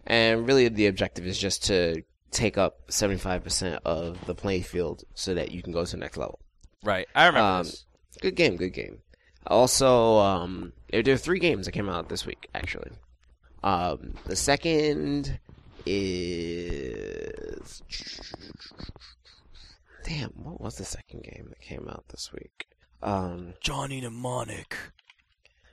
And 0.07 0.47
really, 0.47 0.69
the 0.69 0.87
objective 0.87 1.27
is 1.27 1.39
just 1.39 1.65
to 1.67 2.03
take 2.31 2.57
up 2.59 2.89
75% 2.89 3.81
of 3.85 4.25
the 4.27 4.35
playing 4.35 4.63
field 4.63 5.05
so 5.15 5.35
that 5.35 5.51
you 5.51 5.63
can 5.63 5.73
go 5.73 5.85
to 5.85 5.91
the 5.91 5.97
next 5.97 6.17
level. 6.17 6.39
Right. 6.83 7.07
I 7.15 7.27
remember 7.27 7.47
Um, 7.49 7.63
this. 7.65 7.85
Good 8.21 8.35
game, 8.37 8.57
good 8.57 8.73
game. 8.73 8.99
Also, 9.47 10.19
um, 10.19 10.73
there, 10.91 11.03
there 11.03 11.15
are 11.15 11.19
three 11.19 11.39
games 11.39 11.67
that 11.67 11.73
came 11.73 11.89
out 11.89 12.09
this 12.09 12.25
week, 12.27 12.49
actually. 12.55 12.91
Um, 13.63 14.15
the 14.27 14.37
second 14.37 15.39
is. 15.87 17.83
Damn, 20.05 20.31
what 20.31 20.61
was 20.61 20.77
the 20.77 20.85
second 20.85 21.23
game 21.23 21.47
that 21.51 21.61
came 21.61 21.87
out 21.89 22.05
this 22.09 22.33
week? 22.33 22.67
Um, 23.03 23.55
Johnny 23.61 24.01
Mnemonic. 24.01 24.77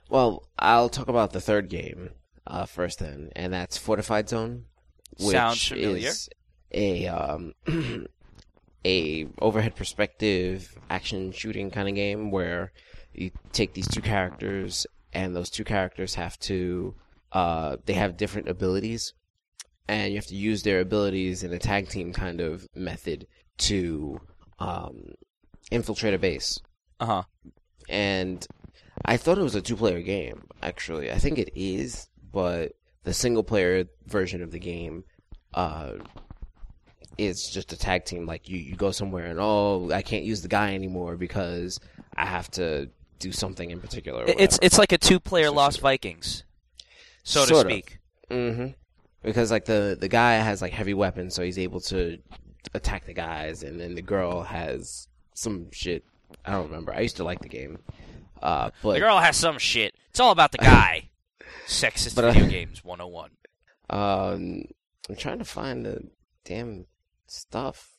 well, 0.08 0.48
I'll 0.58 0.88
talk 0.88 1.08
about 1.08 1.32
the 1.32 1.40
third 1.40 1.68
game 1.68 2.10
uh, 2.48 2.66
first, 2.66 2.98
then, 2.98 3.30
and 3.36 3.52
that's 3.52 3.76
Fortified 3.78 4.28
Zone, 4.28 4.64
which 5.20 5.32
Sounds 5.36 5.68
familiar. 5.68 6.08
is 6.08 6.28
a 6.72 7.06
um, 7.06 7.52
a 8.84 9.26
overhead 9.40 9.76
perspective 9.76 10.76
action 10.90 11.32
shooting 11.32 11.70
kind 11.70 11.88
of 11.88 11.94
game 11.94 12.30
where 12.30 12.72
you 13.12 13.30
take 13.52 13.74
these 13.74 13.88
two 13.88 14.00
characters, 14.02 14.86
and 15.12 15.34
those 15.36 15.50
two 15.50 15.64
characters 15.64 16.14
have 16.14 16.38
to 16.40 16.94
uh, 17.32 17.76
they 17.86 17.94
have 17.94 18.16
different 18.16 18.48
abilities, 18.48 19.12
and 19.88 20.12
you 20.12 20.18
have 20.18 20.26
to 20.26 20.34
use 20.36 20.62
their 20.62 20.80
abilities 20.80 21.42
in 21.42 21.52
a 21.52 21.58
tag 21.58 21.88
team 21.88 22.12
kind 22.12 22.40
of 22.40 22.66
method 22.74 23.26
to 23.58 24.20
um, 24.58 25.12
infiltrate 25.70 26.14
a 26.14 26.18
base 26.18 26.58
Uh 27.00 27.06
huh. 27.06 27.22
and 27.88 28.46
I 29.04 29.16
thought 29.16 29.38
it 29.38 29.42
was 29.42 29.54
a 29.54 29.60
two 29.60 29.76
player 29.76 30.00
game, 30.02 30.44
actually. 30.62 31.10
I 31.12 31.18
think 31.18 31.38
it 31.38 31.50
is, 31.54 32.08
but 32.32 32.72
the 33.04 33.12
single 33.14 33.42
player 33.42 33.84
version 34.06 34.42
of 34.42 34.50
the 34.50 34.58
game 34.58 35.04
uh 35.54 35.92
is 37.16 37.48
just 37.50 37.72
a 37.72 37.76
tag 37.76 38.04
team 38.04 38.26
like 38.26 38.48
you 38.48 38.58
you 38.58 38.76
go 38.76 38.90
somewhere 38.92 39.26
and 39.26 39.38
oh, 39.40 39.90
I 39.92 40.02
can't 40.02 40.24
use 40.24 40.42
the 40.42 40.48
guy 40.48 40.74
anymore 40.74 41.16
because 41.16 41.80
I 42.16 42.26
have 42.26 42.50
to 42.52 42.90
do 43.18 43.32
something 43.32 43.70
in 43.70 43.80
particular. 43.80 44.24
It's 44.28 44.58
it's 44.62 44.78
like 44.78 44.92
a 44.92 44.98
two 44.98 45.18
player 45.18 45.50
Lost 45.50 45.80
Vikings, 45.80 46.44
so 47.24 47.42
to 47.42 47.46
Sort 47.48 47.66
of. 47.66 47.72
speak. 47.72 47.98
Mhm. 48.30 48.74
Because 49.22 49.50
like 49.50 49.64
the 49.64 49.96
the 49.98 50.08
guy 50.08 50.34
has 50.34 50.62
like 50.62 50.72
heavy 50.72 50.94
weapons 50.94 51.34
so 51.34 51.42
he's 51.42 51.58
able 51.58 51.80
to 51.80 52.18
attack 52.74 53.06
the 53.06 53.14
guys 53.14 53.62
and 53.64 53.80
then 53.80 53.94
the 53.94 54.02
girl 54.02 54.42
has 54.42 55.08
some 55.34 55.70
shit 55.72 56.04
I 56.44 56.52
don't 56.52 56.66
remember. 56.66 56.94
I 56.94 57.00
used 57.00 57.16
to 57.16 57.24
like 57.24 57.40
the 57.40 57.48
game. 57.48 57.78
Uh 58.40 58.70
but 58.82 58.92
The 58.92 59.00
girl 59.00 59.18
has 59.18 59.36
some 59.36 59.58
shit. 59.58 59.94
It's 60.10 60.20
all 60.20 60.30
about 60.30 60.52
the 60.52 60.58
guy. 60.58 61.08
Sexist 61.66 62.14
But, 62.14 62.24
uh, 62.24 62.32
video 62.32 62.48
games 62.48 62.84
101. 62.84 63.30
Um, 63.90 64.64
I'm 65.08 65.16
trying 65.16 65.38
to 65.38 65.44
find 65.44 65.84
the 65.86 66.08
damn 66.44 66.86
stuff. 67.26 67.90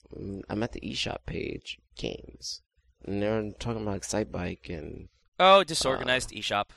I'm 0.50 0.63
at 0.63 0.72
the 0.72 0.82
eShop 0.82 1.25
page, 1.25 1.79
games, 1.96 2.62
and 3.06 3.22
they're 3.22 3.51
talking 3.60 3.82
about 3.84 4.01
Excitebike 4.01 4.70
and 4.70 5.10
Oh, 5.39 5.63
disorganized 5.63 6.32
eShop. 6.32 6.70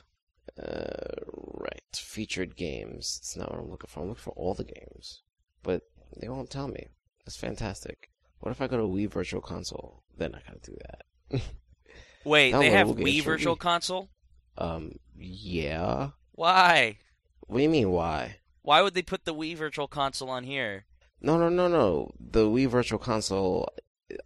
uh, 0.63 1.15
right 1.55 1.81
featured 1.95 2.57
games. 2.57 3.17
It's 3.21 3.37
not 3.37 3.51
what 3.51 3.61
I'm 3.61 3.71
looking 3.71 3.89
for. 3.89 4.01
I'm 4.01 4.09
looking 4.09 4.23
for 4.23 4.35
all 4.37 4.55
the 4.55 4.65
games, 4.65 5.23
but 5.63 5.83
they 6.21 6.29
won't 6.29 6.51
tell 6.51 6.69
me. 6.69 6.89
That's 7.25 7.37
fantastic. 7.37 8.11
What 8.41 8.51
if 8.51 8.61
I 8.61 8.67
go 8.67 8.77
to 8.77 8.83
Wii 8.83 9.09
Virtual 9.11 9.41
Console? 9.41 10.03
Then 10.17 10.35
I 10.35 10.41
gotta 10.47 10.61
do 10.63 10.77
that. 10.83 11.43
Wait, 12.25 12.53
they 12.53 12.71
have 12.71 12.89
Wii 12.89 13.23
Virtual 13.23 13.57
Console? 13.57 14.11
Um, 14.59 14.93
yeah. 15.17 16.11
Why? 16.33 16.99
What 17.47 17.59
do 17.59 17.63
you 17.63 17.69
mean? 17.69 17.91
Why? 17.91 18.37
Why 18.63 18.83
would 18.83 18.95
they 18.95 19.03
put 19.03 19.25
the 19.25 19.35
Wii 19.35 19.57
Virtual 19.57 19.89
Console 19.89 20.31
on 20.31 20.45
here? 20.45 20.85
No, 21.21 21.39
no, 21.39 21.49
no, 21.49 21.69
no. 21.69 22.13
The 22.19 22.47
Wii 22.47 22.69
Virtual 22.69 22.99
Console. 22.99 23.69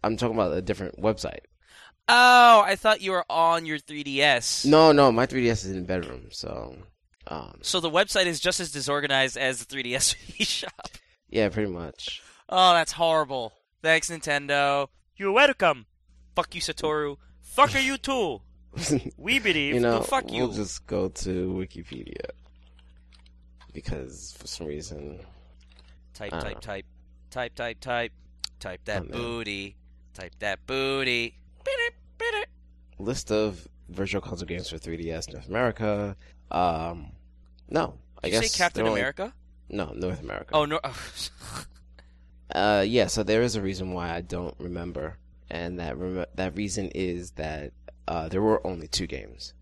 I'm 0.03 0.17
talking 0.17 0.35
about 0.35 0.55
a 0.55 0.61
different 0.61 0.99
website. 1.01 1.39
Oh, 2.09 2.61
I 2.65 2.75
thought 2.75 3.01
you 3.01 3.11
were 3.11 3.25
on 3.29 3.65
your 3.65 3.79
3DS. 3.79 4.65
No, 4.65 4.91
no, 4.91 5.11
my 5.11 5.27
3DS 5.27 5.51
is 5.51 5.65
in 5.71 5.75
the 5.77 5.81
bedroom, 5.81 6.27
so 6.31 6.75
um, 7.27 7.59
So 7.61 7.79
the 7.81 7.89
website 7.89 8.27
is 8.27 8.39
just 8.39 8.59
as 8.61 8.71
disorganized 8.71 9.37
as 9.37 9.65
the 9.65 9.75
3DS 9.75 10.15
shop. 10.45 10.89
yeah, 11.29 11.49
pretty 11.49 11.69
much. 11.71 12.21
Oh, 12.47 12.73
that's 12.73 12.93
horrible. 12.93 13.53
Thanks, 13.83 14.09
Nintendo. 14.09 14.87
You're 15.17 15.33
welcome. 15.33 15.85
Fuck 16.35 16.55
you, 16.55 16.61
Satoru. 16.61 17.17
Fuck 17.41 17.73
you 17.83 17.97
too. 17.97 18.41
We 19.17 19.39
believe. 19.39 19.73
you 19.75 19.79
know, 19.79 19.99
to 19.99 20.03
fuck 20.03 20.31
you. 20.31 20.43
we'll 20.43 20.53
just 20.53 20.85
go 20.87 21.09
to 21.09 21.51
Wikipedia 21.53 22.29
because 23.73 24.35
for 24.37 24.47
some 24.47 24.67
reason, 24.67 25.19
Type, 26.13 26.31
type, 26.31 26.59
type, 26.61 26.85
type, 27.29 27.53
type, 27.55 27.79
type, 27.79 28.11
type 28.59 28.81
that 28.85 29.03
Oh, 29.03 29.11
booty, 29.11 29.75
type 30.13 30.33
that 30.39 30.65
booty. 30.65 31.35
List 32.99 33.31
of 33.31 33.67
virtual 33.89 34.21
console 34.21 34.47
games 34.47 34.69
for 34.69 34.77
3DS 34.77 35.31
North 35.31 35.47
America. 35.47 36.15
Um, 36.49 37.11
no, 37.69 37.93
I 38.23 38.27
you 38.27 38.31
guess 38.33 38.51
say 38.51 38.57
Captain 38.57 38.87
only- 38.87 38.99
America? 39.01 39.33
No, 39.69 39.91
North 39.95 40.21
America. 40.21 40.55
Oh 40.55 40.65
no. 40.65 40.79
Uh, 42.49 42.83
yeah. 42.87 43.07
So 43.07 43.23
there 43.23 43.41
is 43.41 43.57
a 43.57 43.61
reason 43.61 43.91
why 43.91 44.09
I 44.09 44.21
don't 44.21 44.55
remember, 44.57 45.17
and 45.51 45.79
that 45.79 45.97
rem- 45.97 46.25
that 46.35 46.55
reason 46.55 46.89
is 46.95 47.31
that 47.31 47.73
uh, 48.07 48.29
there 48.29 48.41
were 48.41 48.65
only 48.65 48.87
two 48.87 49.07
games. 49.07 49.53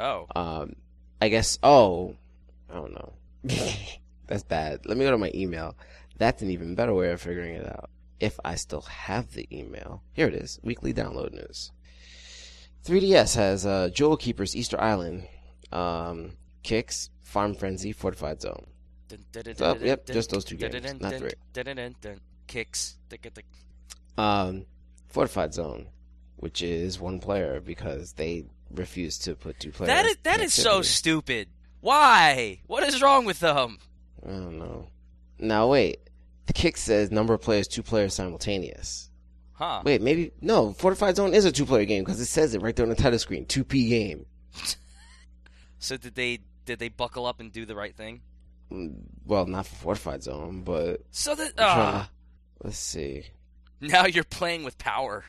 oh. 0.00 0.26
Um, 0.34 0.76
I 1.20 1.28
guess. 1.28 1.58
Oh, 1.62 2.16
I 2.70 2.74
don't 2.74 2.92
know. 2.92 3.12
That's 4.26 4.42
bad. 4.42 4.80
Let 4.86 4.96
me 4.96 5.04
go 5.04 5.12
to 5.12 5.18
my 5.18 5.30
email. 5.34 5.76
That's 6.18 6.42
an 6.42 6.50
even 6.50 6.74
better 6.74 6.94
way 6.94 7.10
of 7.12 7.20
figuring 7.20 7.54
it 7.54 7.66
out. 7.66 7.90
If 8.18 8.38
I 8.44 8.54
still 8.56 8.82
have 8.82 9.32
the 9.32 9.46
email, 9.56 10.02
here 10.12 10.26
it 10.28 10.34
is. 10.34 10.58
Weekly 10.62 10.92
download 10.92 11.32
news. 11.32 11.70
3DS 12.84 13.36
has 13.36 13.64
uh, 13.66 13.88
Jewel 13.92 14.16
Keepers 14.16 14.56
Easter 14.56 14.80
Island, 14.80 15.28
um, 15.70 16.32
Qix, 16.64 17.08
Farm 17.22 17.54
Frenzy, 17.54 17.92
Fortified 17.92 18.40
Zone. 18.40 18.66
So, 19.56 19.76
yep, 19.80 20.06
just 20.06 20.30
those 20.30 20.44
two 20.44 20.56
games, 20.56 20.74
not 21.00 21.14
three. 21.18 21.30
Qix. 22.48 22.96
Um, 24.18 24.66
Fortified 25.08 25.54
Zone, 25.54 25.86
which 26.42 26.60
is 26.60 26.98
one 26.98 27.20
player 27.20 27.60
because 27.60 28.14
they 28.14 28.44
refuse 28.72 29.16
to 29.18 29.36
put 29.36 29.60
two 29.60 29.70
players. 29.70 29.86
That 29.88 30.06
is 30.06 30.16
that 30.24 30.40
is 30.40 30.52
so 30.52 30.82
stupid. 30.82 31.46
Why? 31.80 32.60
What 32.66 32.82
is 32.82 33.00
wrong 33.00 33.24
with 33.24 33.38
them? 33.38 33.78
I 34.26 34.30
don't 34.30 34.58
know. 34.58 34.88
Now 35.38 35.68
wait, 35.68 36.00
the 36.46 36.52
kick 36.52 36.76
says 36.76 37.12
number 37.12 37.32
of 37.32 37.42
players, 37.42 37.68
two 37.68 37.84
players 37.84 38.14
simultaneous. 38.14 39.08
Huh. 39.52 39.82
Wait, 39.84 40.02
maybe 40.02 40.32
no. 40.40 40.72
Fortified 40.72 41.14
Zone 41.14 41.32
is 41.32 41.44
a 41.44 41.52
two-player 41.52 41.84
game 41.84 42.02
because 42.02 42.18
it 42.20 42.26
says 42.26 42.54
it 42.56 42.62
right 42.62 42.74
there 42.74 42.84
on 42.84 42.90
the 42.90 42.96
title 42.96 43.20
screen. 43.20 43.46
Two 43.46 43.62
P 43.62 43.88
game. 43.88 44.26
So 45.78 45.96
did 45.96 46.14
they 46.14 46.40
did 46.64 46.78
they 46.78 46.88
buckle 46.88 47.26
up 47.26 47.40
and 47.40 47.52
do 47.52 47.64
the 47.66 47.74
right 47.74 47.94
thing? 47.94 48.20
Mm, 48.70 49.02
Well, 49.26 49.46
not 49.46 49.66
for 49.66 49.74
Fortified 49.76 50.22
Zone, 50.22 50.62
but 50.62 51.02
So 51.10 51.34
that 51.34 51.52
ah, 51.58 52.08
let's 52.62 52.78
see. 52.78 53.26
now 53.80 54.06
you're 54.06 54.22
playing 54.24 54.62
with 54.64 54.78
power, 54.78 55.24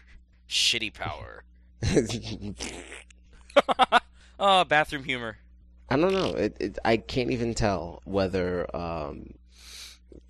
shitty 0.53 0.93
power. 0.93 1.43
oh, 4.39 4.63
bathroom 4.63 5.03
humor. 5.03 5.37
I 5.89 5.97
don't 5.97 6.13
know. 6.13 6.29
It, 6.29 6.57
it 6.59 6.79
I 6.85 6.97
can't 6.97 7.31
even 7.31 7.53
tell 7.53 8.01
whether 8.05 8.73
um, 8.75 9.33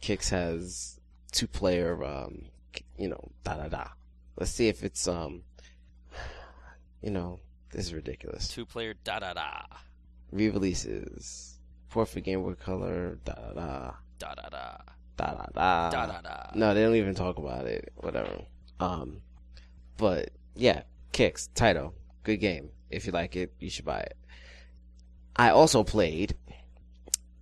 Qix 0.01 0.29
has 0.29 0.99
two 1.31 1.47
player. 1.47 2.03
Um, 2.03 2.45
you 2.97 3.09
know, 3.09 3.31
da 3.43 3.55
da 3.55 3.67
da. 3.67 3.87
Let's 4.37 4.51
see 4.51 4.67
if 4.67 4.83
it's 4.83 5.07
um. 5.07 5.43
You 7.01 7.11
know, 7.11 7.39
this 7.71 7.87
is 7.87 7.93
ridiculous. 7.93 8.47
Two 8.47 8.65
player 8.65 8.93
da 9.03 9.19
da 9.19 9.33
da 9.33 9.63
Re-releases. 10.31 11.59
Port 11.89 12.07
for 12.07 12.21
Game 12.21 12.41
Boy 12.41 12.53
Color. 12.53 13.19
Da 13.25 13.33
da 13.33 13.53
da. 13.53 13.91
da 14.19 14.33
da 14.35 14.49
da 14.49 14.77
Da 15.17 15.25
da 15.25 15.45
da. 15.53 15.89
da 15.89 16.05
da 16.07 16.21
da. 16.21 16.51
No, 16.55 16.73
they 16.73 16.81
don't 16.81 16.95
even 16.95 17.13
talk 17.13 17.37
about 17.37 17.65
it. 17.65 17.91
Whatever. 17.97 18.41
Um, 18.79 19.21
but 20.03 20.31
yeah, 20.53 20.81
Qix 21.13 21.47
title, 21.55 21.93
good 22.23 22.41
game. 22.41 22.71
If 22.89 23.05
you 23.05 23.13
like 23.13 23.37
it, 23.37 23.53
you 23.61 23.69
should 23.69 23.85
buy 23.85 24.01
it. 24.01 24.17
I 25.33 25.51
also 25.51 25.85
played, 25.85 26.35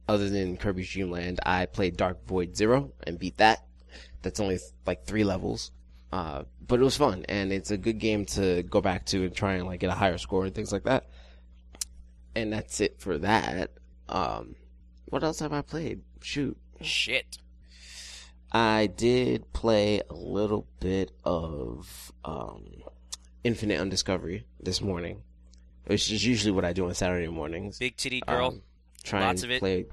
other 0.07 0.29
than 0.29 0.57
Kirby's 0.57 0.91
Dream 0.91 1.09
Land, 1.09 1.39
I 1.43 1.65
played 1.65 1.97
Dark 1.97 2.23
Void 2.27 2.55
Zero 2.55 2.93
and 3.07 3.17
beat 3.17 3.37
that. 3.37 3.65
That's 4.21 4.39
only 4.39 4.59
like 4.85 5.05
three 5.05 5.23
levels, 5.23 5.71
uh, 6.13 6.43
but 6.67 6.79
it 6.79 6.83
was 6.83 6.97
fun 6.97 7.25
and 7.27 7.51
it's 7.51 7.71
a 7.71 7.77
good 7.77 7.97
game 7.97 8.25
to 8.25 8.61
go 8.61 8.79
back 8.79 9.07
to 9.07 9.23
and 9.23 9.35
try 9.35 9.53
and 9.53 9.65
like 9.65 9.79
get 9.79 9.89
a 9.89 9.95
higher 9.95 10.19
score 10.19 10.45
and 10.45 10.53
things 10.53 10.71
like 10.71 10.83
that. 10.83 11.09
And 12.35 12.53
that's 12.53 12.79
it 12.79 12.99
for 12.99 13.17
that. 13.17 13.71
Um, 14.07 14.53
what 15.05 15.23
else 15.23 15.39
have 15.39 15.51
I 15.51 15.63
played? 15.63 16.01
Shoot. 16.21 16.59
Shit. 16.79 17.39
I 18.51 18.87
did 18.87 19.51
play 19.53 20.01
a 20.09 20.13
little 20.13 20.67
bit 20.79 21.11
of 21.23 22.11
um, 22.25 22.65
Infinite 23.43 23.79
Undiscovery 23.79 24.45
this 24.59 24.81
morning, 24.81 25.23
which 25.85 26.11
is 26.11 26.25
usually 26.25 26.51
what 26.51 26.65
I 26.65 26.73
do 26.73 26.85
on 26.87 26.93
Saturday 26.93 27.27
mornings. 27.27 27.79
Big 27.79 27.95
titty 27.95 28.21
girl. 28.27 28.47
Um, 28.47 28.61
try 29.03 29.21
Lots 29.21 29.43
of 29.43 29.51
it? 29.51 29.59
Play... 29.59 29.85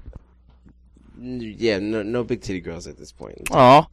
Yeah, 1.17 1.79
no, 1.79 2.03
no 2.03 2.23
big 2.23 2.41
titty 2.41 2.61
girls 2.61 2.87
at 2.87 2.97
this 2.97 3.11
point. 3.11 3.49
Aw. 3.51 3.87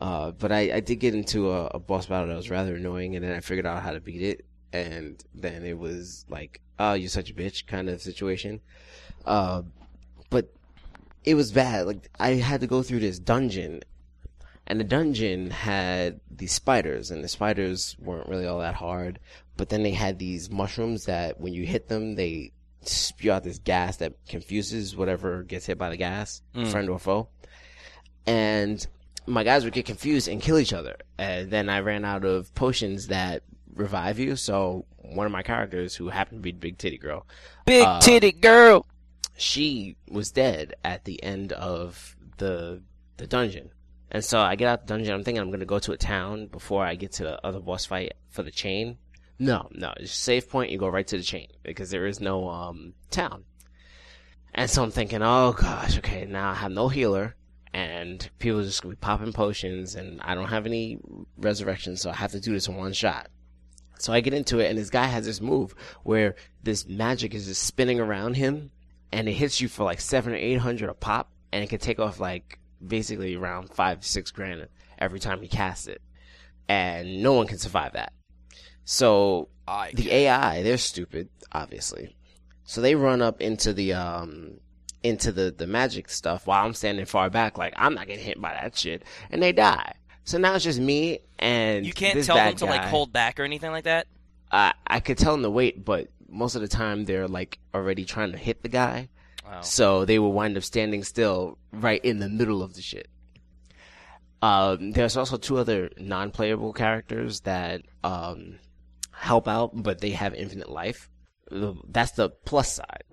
Uh, 0.00 0.30
but 0.32 0.50
I, 0.50 0.76
I 0.76 0.80
did 0.80 0.96
get 0.96 1.14
into 1.14 1.50
a, 1.50 1.66
a 1.66 1.78
boss 1.78 2.06
battle 2.06 2.28
that 2.28 2.36
was 2.36 2.50
rather 2.50 2.74
annoying, 2.74 3.14
and 3.14 3.24
then 3.24 3.32
I 3.32 3.40
figured 3.40 3.66
out 3.66 3.82
how 3.82 3.92
to 3.92 4.00
beat 4.00 4.22
it, 4.22 4.44
and 4.72 5.22
then 5.34 5.64
it 5.64 5.78
was 5.78 6.24
like, 6.28 6.60
oh, 6.78 6.94
you're 6.94 7.08
such 7.08 7.30
a 7.30 7.34
bitch 7.34 7.66
kind 7.66 7.88
of 7.88 8.00
situation. 8.02 8.60
Uh, 9.24 9.62
but 10.28 10.52
it 11.24 11.34
was 11.34 11.52
bad. 11.52 11.86
Like 11.86 12.08
I 12.18 12.30
had 12.34 12.60
to 12.60 12.66
go 12.66 12.82
through 12.82 13.00
this 13.00 13.18
dungeon, 13.18 13.82
and 14.66 14.80
the 14.80 14.84
dungeon 14.84 15.50
had 15.50 16.20
these 16.30 16.52
spiders, 16.52 17.10
and 17.10 17.22
the 17.22 17.28
spiders 17.28 17.96
weren't 17.98 18.28
really 18.28 18.46
all 18.46 18.60
that 18.60 18.74
hard. 18.74 19.18
But 19.56 19.68
then 19.68 19.82
they 19.82 19.92
had 19.92 20.18
these 20.18 20.50
mushrooms 20.50 21.04
that, 21.04 21.38
when 21.38 21.52
you 21.52 21.66
hit 21.66 21.88
them, 21.88 22.14
they 22.14 22.52
spew 22.84 23.30
out 23.30 23.44
this 23.44 23.58
gas 23.58 23.98
that 23.98 24.14
confuses 24.26 24.96
whatever 24.96 25.42
gets 25.42 25.66
hit 25.66 25.78
by 25.78 25.90
the 25.90 25.96
gas, 25.96 26.42
friend 26.70 26.88
or 26.88 26.98
foe. 26.98 27.28
And 28.26 28.84
my 29.26 29.44
guys 29.44 29.64
would 29.64 29.72
get 29.74 29.86
confused 29.86 30.26
and 30.28 30.40
kill 30.40 30.58
each 30.58 30.72
other. 30.72 30.96
And 31.18 31.50
then 31.50 31.68
I 31.68 31.80
ran 31.80 32.04
out 32.04 32.24
of 32.24 32.52
potions 32.54 33.08
that 33.08 33.42
revive 33.74 34.18
you. 34.18 34.36
So 34.36 34.86
one 34.96 35.26
of 35.26 35.32
my 35.32 35.42
characters, 35.42 35.94
who 35.94 36.08
happened 36.08 36.38
to 36.38 36.42
be 36.42 36.52
big 36.52 36.78
titty 36.78 36.98
girl, 36.98 37.26
Big 37.66 37.84
Uh, 37.84 38.00
titty 38.00 38.32
girl. 38.32 38.86
She 39.42 39.96
was 40.08 40.30
dead 40.30 40.74
at 40.84 41.04
the 41.04 41.22
end 41.22 41.52
of 41.52 42.16
the 42.38 42.80
the 43.16 43.26
dungeon. 43.26 43.70
And 44.10 44.24
so 44.24 44.38
I 44.38 44.56
get 44.56 44.68
out 44.68 44.80
of 44.80 44.86
the 44.86 44.94
dungeon. 44.94 45.14
I'm 45.14 45.24
thinking 45.24 45.40
I'm 45.40 45.48
going 45.48 45.60
to 45.60 45.66
go 45.66 45.78
to 45.80 45.92
a 45.92 45.96
town 45.96 46.46
before 46.46 46.84
I 46.84 46.94
get 46.94 47.12
to 47.12 47.24
the 47.24 47.46
other 47.46 47.60
boss 47.60 47.86
fight 47.86 48.12
for 48.28 48.42
the 48.42 48.50
chain. 48.50 48.98
No, 49.38 49.68
no, 49.72 49.92
it's 49.96 50.12
save 50.12 50.48
point. 50.48 50.70
You 50.70 50.78
go 50.78 50.88
right 50.88 51.06
to 51.06 51.16
the 51.16 51.22
chain 51.22 51.48
because 51.62 51.90
there 51.90 52.06
is 52.06 52.20
no 52.20 52.48
um 52.48 52.94
town. 53.10 53.44
And 54.54 54.70
so 54.70 54.82
I'm 54.82 54.90
thinking, 54.90 55.22
oh 55.22 55.52
gosh, 55.52 55.98
okay, 55.98 56.24
now 56.26 56.50
I 56.50 56.54
have 56.54 56.70
no 56.70 56.88
healer, 56.88 57.34
and 57.72 58.28
people 58.38 58.60
are 58.60 58.64
just 58.64 58.82
gonna 58.82 58.94
be 58.94 59.00
popping 59.00 59.32
potions, 59.32 59.94
and 59.94 60.20
I 60.20 60.34
don't 60.34 60.48
have 60.48 60.66
any 60.66 60.98
resurrection, 61.38 61.96
so 61.96 62.10
I 62.10 62.14
have 62.14 62.32
to 62.32 62.40
do 62.40 62.52
this 62.52 62.68
in 62.68 62.76
one 62.76 62.92
shot. 62.92 63.28
So 63.98 64.12
I 64.12 64.20
get 64.20 64.34
into 64.34 64.60
it, 64.60 64.68
and 64.68 64.78
this 64.78 64.90
guy 64.90 65.06
has 65.06 65.24
this 65.24 65.40
move 65.40 65.74
where 66.02 66.36
this 66.62 66.86
magic 66.86 67.34
is 67.34 67.46
just 67.46 67.62
spinning 67.62 67.98
around 67.98 68.34
him, 68.34 68.70
and 69.12 69.28
it 69.28 69.32
hits 69.32 69.60
you 69.60 69.68
for 69.68 69.84
like 69.84 70.00
seven 70.00 70.32
or 70.32 70.36
eight 70.36 70.56
hundred 70.58 70.88
a 70.88 70.94
pop, 70.94 71.30
and 71.52 71.62
it 71.62 71.70
can 71.70 71.78
take 71.78 71.98
off 71.98 72.20
like 72.20 72.58
basically 72.84 73.34
around 73.34 73.70
five 73.70 74.04
six 74.04 74.30
grand 74.30 74.66
every 74.98 75.20
time 75.20 75.42
you 75.42 75.48
cast 75.48 75.88
it, 75.88 76.00
and 76.68 77.22
no 77.22 77.32
one 77.34 77.46
can 77.46 77.58
survive 77.58 77.92
that. 77.92 78.12
So 78.84 79.48
I 79.66 79.92
the 79.92 80.10
AI, 80.10 80.62
they're 80.62 80.78
stupid, 80.78 81.28
obviously. 81.52 82.16
So 82.64 82.80
they 82.80 82.94
run 82.94 83.22
up 83.22 83.40
into 83.40 83.72
the 83.72 83.92
um 83.92 84.58
into 85.02 85.32
the 85.32 85.54
the 85.56 85.66
magic 85.66 86.08
stuff 86.08 86.46
while 86.46 86.64
I'm 86.64 86.74
standing 86.74 87.04
far 87.04 87.30
back, 87.30 87.58
like 87.58 87.74
I'm 87.76 87.94
not 87.94 88.06
getting 88.06 88.24
hit 88.24 88.40
by 88.40 88.52
that 88.52 88.76
shit, 88.76 89.04
and 89.30 89.42
they 89.42 89.52
die. 89.52 89.94
So 90.24 90.38
now 90.38 90.54
it's 90.54 90.64
just 90.64 90.80
me 90.80 91.20
and 91.38 91.84
You 91.84 91.92
can't 91.92 92.24
tell 92.24 92.36
them 92.36 92.54
to 92.56 92.66
like 92.66 92.84
hold 92.84 93.12
back 93.12 93.40
or 93.40 93.42
anything 93.42 93.72
like 93.72 93.84
that. 93.84 94.06
I 94.50 94.72
I 94.86 95.00
could 95.00 95.18
tell 95.18 95.32
them 95.32 95.42
to 95.42 95.50
wait, 95.50 95.84
but 95.84 96.08
most 96.32 96.54
of 96.56 96.62
the 96.62 96.68
time 96.68 97.04
they're 97.04 97.28
like 97.28 97.58
already 97.74 98.04
trying 98.04 98.32
to 98.32 98.38
hit 98.38 98.62
the 98.62 98.68
guy, 98.68 99.08
Oh. 99.46 99.60
so 99.60 100.04
they 100.04 100.18
will 100.18 100.32
wind 100.32 100.56
up 100.56 100.62
standing 100.62 101.02
still 101.04 101.58
right 101.72 102.02
in 102.04 102.18
the 102.18 102.28
middle 102.28 102.62
of 102.62 102.74
the 102.74 102.82
shit. 102.82 103.08
Um, 104.40 104.90
there's 104.92 105.16
also 105.16 105.36
two 105.36 105.58
other 105.58 105.90
non-playable 105.98 106.72
characters 106.72 107.40
that 107.40 107.82
um, 108.02 108.58
help 109.12 109.46
out, 109.46 109.70
but 109.74 110.00
they 110.00 110.10
have 110.10 110.34
infinite 110.34 110.68
life. 110.70 111.08
That's 111.50 112.12
the 112.12 112.30
plus 112.30 112.72
side. 112.72 113.04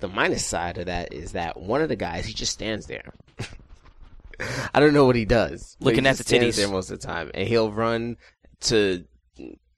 The 0.00 0.08
minus 0.08 0.44
side 0.44 0.78
of 0.78 0.86
that 0.86 1.12
is 1.12 1.32
that 1.32 1.60
one 1.60 1.80
of 1.80 1.88
the 1.88 1.96
guys 1.96 2.26
he 2.26 2.32
just 2.34 2.52
stands 2.52 2.86
there. 2.86 3.14
I 4.74 4.80
don't 4.80 4.94
know 4.94 5.04
what 5.06 5.16
he 5.16 5.24
does. 5.24 5.76
but 5.78 5.90
he 5.90 5.90
Looking 5.92 6.06
at 6.06 6.16
the 6.16 6.24
stands 6.24 6.56
titties. 6.56 6.58
there 6.58 6.68
most 6.68 6.90
of 6.90 7.00
the 7.00 7.06
time, 7.06 7.30
and 7.34 7.46
he'll 7.46 7.70
run 7.72 8.16
to. 8.62 9.04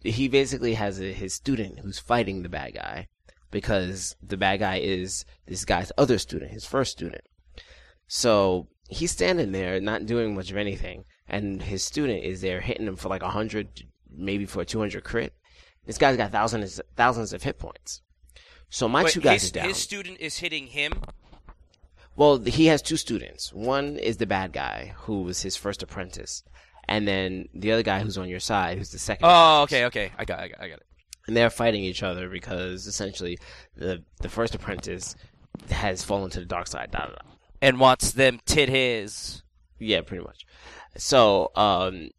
He 0.07 0.29
basically 0.29 0.75
has 0.75 1.01
a, 1.01 1.13
his 1.13 1.35
student 1.35 1.81
who's 1.81 1.99
fighting 1.99 2.43
the 2.43 2.49
bad 2.49 2.75
guy 2.75 3.09
because 3.51 4.17
the 4.23 4.37
bad 4.37 4.61
guy 4.61 4.77
is 4.77 5.25
this 5.47 5.65
guy's 5.65 5.93
other 5.99 6.19
student, 6.19 6.53
his 6.53 6.65
first 6.65 6.93
student. 6.93 7.25
So 8.07 8.69
he's 8.89 9.11
standing 9.11 9.53
there, 9.53 9.81
not 9.81 10.07
doing 10.07 10.35
much 10.35 10.51
of 10.51 10.57
anything, 10.57 11.05
and 11.29 11.63
his 11.63 11.83
student 11.83 12.23
is 12.25 12.41
there 12.41 12.61
hitting 12.61 12.87
him 12.87 12.97
for 12.97 13.09
like 13.09 13.23
a 13.23 13.31
hundred, 13.31 13.85
maybe 14.11 14.47
for 14.47 14.61
a 14.63 14.65
two 14.65 14.79
hundred 14.79 15.05
crit. 15.05 15.35
This 15.87 15.99
guy's 15.99 16.17
got 16.17 16.33
thousands, 16.33 16.81
thousands 16.97 17.33
of 17.33 17.43
hit 17.43 17.59
points. 17.59 18.03
So 18.69 18.89
my 18.89 19.05
Wait, 19.05 19.13
two 19.13 19.21
guys 19.21 19.43
his, 19.43 19.51
are 19.51 19.55
down. 19.55 19.69
his 19.69 19.77
student 19.77 20.19
is 20.21 20.39
hitting 20.39 20.67
him. 20.69 20.93
Well, 22.17 22.39
he 22.39 22.67
has 22.67 22.83
two 22.83 22.97
students. 22.97 23.53
One 23.53 23.97
is 23.97 24.17
the 24.17 24.27
bad 24.27 24.53
guy, 24.53 24.95
who 25.01 25.23
was 25.23 25.43
his 25.43 25.57
first 25.57 25.83
apprentice, 25.83 26.43
and 26.89 27.07
then 27.07 27.49
the 27.55 27.73
other 27.73 27.83
guy 27.83 28.01
who's 28.01 28.19
on 28.19 28.29
your 28.29 28.41
side, 28.41 28.79
who's 28.79 28.91
the 28.91 28.99
second. 28.99 29.27
Oh, 29.29 29.63
okay, 29.63 29.87
okay. 29.87 30.13
I 30.19 30.25
got, 30.25 30.39
I 30.41 30.49
got, 30.49 30.61
I 30.61 30.69
got 30.69 30.79
it. 30.79 30.87
and 31.27 31.37
they're 31.37 31.51
fighting 31.51 31.83
each 31.85 32.03
other 32.03 32.29
because 32.29 32.87
essentially 32.87 33.39
the 33.77 34.03
the 34.21 34.29
first 34.29 34.55
apprentice 34.55 35.17
has 35.71 36.05
fallen 36.05 36.31
to 36.31 36.41
the 36.41 36.47
dark 36.47 36.67
side. 36.69 36.91
Da, 36.91 37.07
da, 37.07 37.13
da. 37.13 37.17
And 37.61 37.81
wants 37.81 38.13
them 38.13 38.41
tit 38.47 38.69
his. 38.69 39.43
Yeah, 39.79 40.03
pretty 40.03 40.25
much. 40.25 40.47
So, 40.97 41.51
um, 41.57 42.11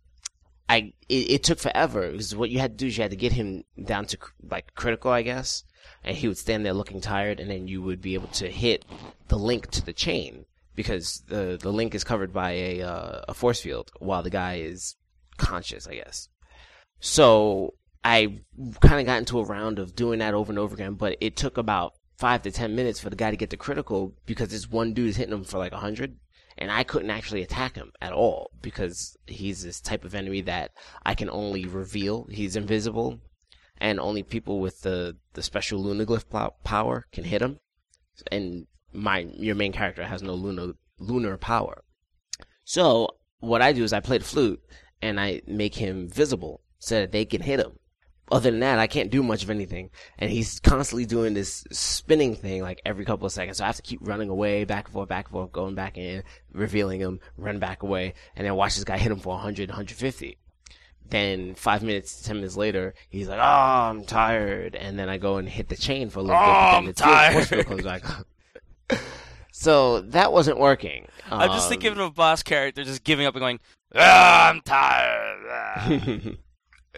I 0.69 0.93
it, 1.07 1.31
it 1.31 1.43
took 1.43 1.59
forever 1.59 2.11
because 2.11 2.35
what 2.35 2.49
you 2.49 2.59
had 2.59 2.71
to 2.71 2.77
do 2.77 2.87
is 2.87 2.97
you 2.97 3.01
had 3.03 3.11
to 3.11 3.17
get 3.17 3.33
him 3.33 3.63
down 3.83 4.05
to 4.07 4.17
like 4.49 4.75
critical, 4.75 5.11
I 5.11 5.21
guess, 5.21 5.63
and 6.03 6.17
he 6.17 6.27
would 6.27 6.37
stand 6.37 6.65
there 6.65 6.73
looking 6.73 6.99
tired, 7.01 7.39
and 7.39 7.49
then 7.49 7.67
you 7.67 7.81
would 7.81 8.01
be 8.01 8.15
able 8.15 8.27
to 8.29 8.49
hit 8.49 8.83
the 9.29 9.37
link 9.37 9.71
to 9.71 9.85
the 9.85 9.93
chain 9.93 10.45
because 10.77 11.23
the 11.27 11.57
the 11.59 11.73
link 11.73 11.93
is 11.95 12.05
covered 12.05 12.31
by 12.31 12.51
a 12.51 12.81
uh, 12.83 13.21
a 13.27 13.33
force 13.33 13.59
field 13.59 13.91
while 13.99 14.23
the 14.23 14.29
guy 14.29 14.59
is 14.59 14.95
conscious, 15.37 15.87
I 15.87 15.95
guess. 15.95 16.29
So 16.99 17.73
I 18.03 18.39
kind 18.79 19.01
of 19.01 19.05
got 19.05 19.17
into 19.17 19.39
a 19.39 19.43
round 19.43 19.79
of 19.79 19.95
doing 19.95 20.19
that 20.19 20.35
over 20.35 20.51
and 20.51 20.59
over 20.59 20.75
again, 20.75 20.93
but 20.93 21.17
it 21.19 21.35
took 21.35 21.57
about 21.57 21.93
five 22.17 22.43
to 22.43 22.51
ten 22.51 22.75
minutes 22.75 22.99
for 22.99 23.09
the 23.09 23.15
guy 23.15 23.31
to 23.31 23.37
get 23.37 23.49
to 23.49 23.57
critical 23.57 24.13
because 24.25 24.49
this 24.49 24.69
one 24.69 24.93
dude 24.93 25.09
is 25.09 25.17
hitting 25.17 25.33
him 25.33 25.43
for 25.43 25.57
like 25.57 25.73
a 25.73 25.77
hundred, 25.77 26.17
and 26.59 26.71
I 26.71 26.83
couldn't 26.83 27.09
actually 27.09 27.41
attack 27.41 27.75
him 27.75 27.91
at 27.99 28.13
all 28.13 28.51
because 28.61 29.17
he's 29.25 29.63
this 29.63 29.81
type 29.81 30.05
of 30.05 30.13
enemy 30.13 30.41
that 30.41 30.71
I 31.03 31.15
can 31.15 31.29
only 31.31 31.65
reveal. 31.65 32.27
He's 32.29 32.55
invisible, 32.55 33.19
and 33.79 33.99
only 33.99 34.21
people 34.21 34.59
with 34.59 34.81
the 34.81 35.17
the 35.33 35.41
special 35.41 35.83
lunaglyph 35.83 36.53
power 36.63 37.05
can 37.11 37.23
hit 37.23 37.41
him. 37.41 37.57
And 38.31 38.67
my 38.93 39.27
your 39.37 39.55
main 39.55 39.71
character 39.71 40.03
has 40.05 40.21
no 40.23 40.33
lunar 40.33 40.73
lunar 40.99 41.37
power. 41.37 41.83
So 42.63 43.09
what 43.39 43.61
I 43.61 43.71
do 43.73 43.83
is 43.83 43.93
I 43.93 43.99
play 43.99 44.17
the 44.17 44.23
flute, 44.25 44.61
and 45.01 45.19
I 45.19 45.41
make 45.47 45.75
him 45.75 46.09
visible 46.09 46.61
so 46.79 46.95
that 47.01 47.11
they 47.11 47.25
can 47.25 47.41
hit 47.41 47.59
him. 47.59 47.73
Other 48.29 48.51
than 48.51 48.59
that, 48.59 48.77
I 48.77 48.87
can't 48.87 49.09
do 49.09 49.23
much 49.23 49.43
of 49.43 49.49
anything. 49.49 49.89
And 50.19 50.29
he's 50.29 50.59
constantly 50.59 51.05
doing 51.05 51.33
this 51.33 51.63
spinning 51.71 52.35
thing 52.35 52.61
like 52.61 52.81
every 52.85 53.05
couple 53.05 53.25
of 53.25 53.31
seconds. 53.31 53.57
So 53.59 53.63
I 53.63 53.67
have 53.67 53.77
to 53.77 53.81
keep 53.81 53.99
running 54.05 54.27
away, 54.29 54.65
back 54.65 54.85
and 54.87 54.93
forth, 54.93 55.07
back 55.07 55.27
and 55.27 55.31
forth, 55.31 55.51
going 55.53 55.75
back 55.75 55.97
in, 55.97 56.23
revealing 56.51 56.99
him, 56.99 57.21
run 57.37 57.57
back 57.59 57.83
away, 57.83 58.15
and 58.35 58.45
then 58.45 58.55
watch 58.55 58.75
this 58.75 58.83
guy 58.83 58.97
hit 58.97 59.13
him 59.13 59.19
for 59.19 59.29
100, 59.29 59.69
150. 59.69 60.37
Then 61.09 61.55
five 61.55 61.83
minutes, 61.83 62.21
ten 62.21 62.35
minutes 62.35 62.57
later, 62.57 62.93
he's 63.09 63.29
like, 63.29 63.39
"Oh, 63.39 63.41
I'm 63.41 64.03
tired," 64.03 64.75
and 64.75 64.99
then 64.99 65.07
I 65.07 65.17
go 65.17 65.37
and 65.37 65.47
hit 65.47 65.69
the 65.69 65.77
chain 65.77 66.09
for 66.09 66.19
a 66.19 66.21
little 66.23 66.35
Oh, 66.37 66.41
bit. 66.41 66.47
but 66.47 66.71
then 66.71 66.75
I'm 66.75 66.85
the 66.85 66.93
tired. 67.55 67.65
comes 67.65 67.83
back. 67.83 68.03
so 69.51 70.01
that 70.01 70.31
wasn't 70.31 70.59
working. 70.59 71.07
I'm 71.29 71.49
just 71.49 71.65
Um, 71.65 71.69
thinking 71.69 71.91
of 71.91 71.99
a 71.99 72.09
boss 72.11 72.43
character 72.43 72.83
just 72.83 73.03
giving 73.03 73.25
up 73.25 73.35
and 73.35 73.41
going, 73.41 73.59
ah, 73.95 74.49
I'm 74.49 74.61
tired. 74.61 75.43
ah." 75.49 76.19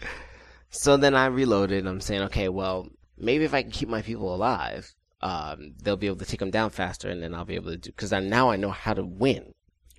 so 0.70 0.98
then 0.98 1.16
I 1.16 1.26
reloaded. 1.28 1.86
I'm 1.88 2.02
saying, 2.02 2.22
okay, 2.24 2.50
well, 2.50 2.88
maybe 3.18 3.44
if 3.44 3.54
I 3.54 3.62
can 3.62 3.72
keep 3.72 3.90
my 3.90 4.02
people 4.02 4.34
alive, 4.34 4.94
um, 5.22 5.74
they'll 5.82 5.98
be 5.98 6.08
able 6.08 6.18
to 6.18 6.26
take 6.26 6.40
them 6.40 6.52
down 6.52 6.70
faster, 6.70 7.10
and 7.10 7.22
then 7.24 7.34
I'll 7.34 7.46
be 7.46 7.56
able 7.56 7.72
to 7.72 7.78
do. 7.78 7.92
Because 7.92 8.14
I, 8.14 8.20
now 8.20 8.50
I 8.50 8.56
know 8.56 8.72
how 8.72 8.94
to 8.94 9.04
win. 9.04 9.54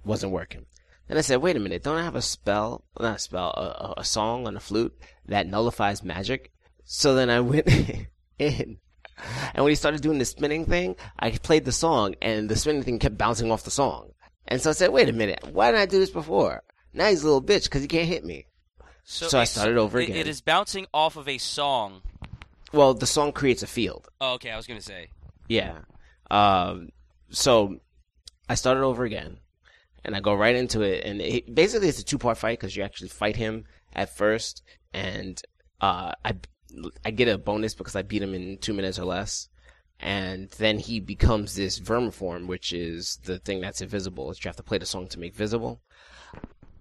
Wasn't 0.05 0.33
working. 0.33 0.67
Then 1.09 1.19
I 1.19 1.23
said, 1.23 1.43
wait 1.43 1.57
a 1.57 1.61
minute, 1.61 1.83
don't 1.83 1.99
I 1.99 2.05
have 2.05 2.15
a 2.15 2.23
spell? 2.23 2.85
Not 2.99 3.17
a 3.17 3.19
spell, 3.19 3.51
a, 3.51 4.01
a 4.01 4.05
song 4.05 4.47
on 4.47 4.57
a 4.57 4.61
flute 4.61 4.97
that 5.27 5.47
nullifies 5.47 6.03
magic. 6.05 6.53
So 6.85 7.15
then 7.15 7.29
I 7.31 7.41
went 7.41 7.69
in. 8.39 8.79
And 9.55 9.65
when 9.65 9.71
he 9.71 9.75
started 9.77 10.01
doing 10.03 10.19
the 10.19 10.25
spinning 10.25 10.65
thing, 10.65 10.97
I 11.19 11.31
played 11.33 11.65
the 11.65 11.73
song, 11.73 12.15
and 12.23 12.49
the 12.49 12.57
spinning 12.57 12.83
thing 12.83 12.99
kept 12.99 13.19
bouncing 13.19 13.51
off 13.51 13.65
the 13.65 13.71
song. 13.71 14.11
And 14.47 14.61
so 14.61 14.71
I 14.71 14.73
said, 14.73 14.91
wait 14.91 15.09
a 15.09 15.13
minute, 15.13 15.41
why 15.53 15.67
didn't 15.71 15.83
I 15.83 15.87
do 15.87 15.99
this 15.99 16.11
before? 16.11 16.63
Now 16.93 17.09
he's 17.09 17.23
a 17.23 17.27
little 17.27 17.43
bitch 17.43 17.65
because 17.65 17.83
he 17.83 17.89
can't 17.89 18.09
hit 18.09 18.25
me. 18.25 18.47
So 19.05 19.39
I 19.39 19.45
started 19.45 19.77
over 19.77 19.99
it- 20.01 20.05
again. 20.05 20.17
It 20.17 20.29
is 20.29 20.41
bouncing 20.41 20.87
off 20.95 21.17
of 21.17 21.29
a 21.29 21.39
song. 21.39 22.03
Well, 22.73 22.95
the 22.95 23.07
song 23.07 23.33
creates 23.33 23.63
a 23.63 23.67
field. 23.67 24.09
Oh, 24.21 24.35
okay, 24.35 24.51
I 24.51 24.57
was 24.57 24.67
gonna 24.67 24.81
say. 24.81 25.09
Yeah. 25.49 25.79
Um, 26.31 26.91
so 27.31 27.81
I 28.49 28.55
started 28.55 28.83
over 28.83 29.05
again, 29.05 29.39
and 30.05 30.15
I 30.15 30.21
go 30.21 30.35
right 30.35 30.55
into 30.55 30.83
it, 30.83 31.05
and 31.05 31.21
it, 31.21 31.53
basically 31.53 31.89
it's 31.89 31.99
a 31.99 32.05
two 32.05 32.19
part 32.19 32.39
fight 32.39 32.59
because 32.61 32.77
you 32.77 32.83
actually 32.85 33.09
fight 33.09 33.35
him 33.37 33.65
at 33.93 34.17
first, 34.17 34.63
and 34.93 35.41
uh, 35.81 36.13
I 36.25 36.35
I 37.05 37.11
get 37.11 37.29
a 37.29 37.39
bonus 37.39 37.75
because 37.75 37.97
I 37.97 38.03
beat 38.03 38.23
him 38.23 38.35
in 38.35 38.59
two 38.59 38.73
minutes 38.73 38.99
or 38.99 39.05
less, 39.05 39.49
and 39.99 40.49
then 40.59 40.79
he 40.79 41.01
becomes 41.01 41.55
this 41.55 41.79
vermiform, 41.81 42.47
which 42.47 42.73
is 42.73 43.19
the 43.25 43.39
thing 43.39 43.61
that's 43.61 43.81
invisible. 43.81 44.29
That 44.29 44.45
you 44.45 44.49
have 44.49 44.57
to 44.57 44.63
play 44.63 44.79
the 44.79 44.87
song 44.87 45.09
to 45.09 45.19
make 45.21 45.35
visible. 45.35 45.81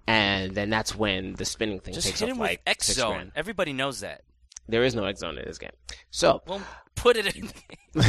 And 0.08 0.56
then 0.56 0.70
that's 0.72 0.96
when 0.96 1.34
the 1.34 1.46
spinning 1.46 1.80
thing 1.80 1.94
Just 1.94 2.08
takes 2.08 2.20
hit 2.20 2.30
off 2.30 2.32
him 2.36 2.40
like 2.40 2.60
with 2.60 2.60
X 2.68 2.88
six 2.88 2.98
Zone. 2.98 3.14
grand. 3.14 3.32
Everybody 3.36 3.74
knows 3.74 4.00
that. 4.00 4.22
There 4.68 4.84
is 4.84 4.96
no 4.96 5.06
X 5.06 5.20
zone 5.20 5.38
in 5.38 5.46
this 5.46 5.58
game. 5.58 5.72
So 6.12 6.42
Well, 6.48 6.62
put 6.96 7.16
it 7.18 7.36
in. 7.36 7.50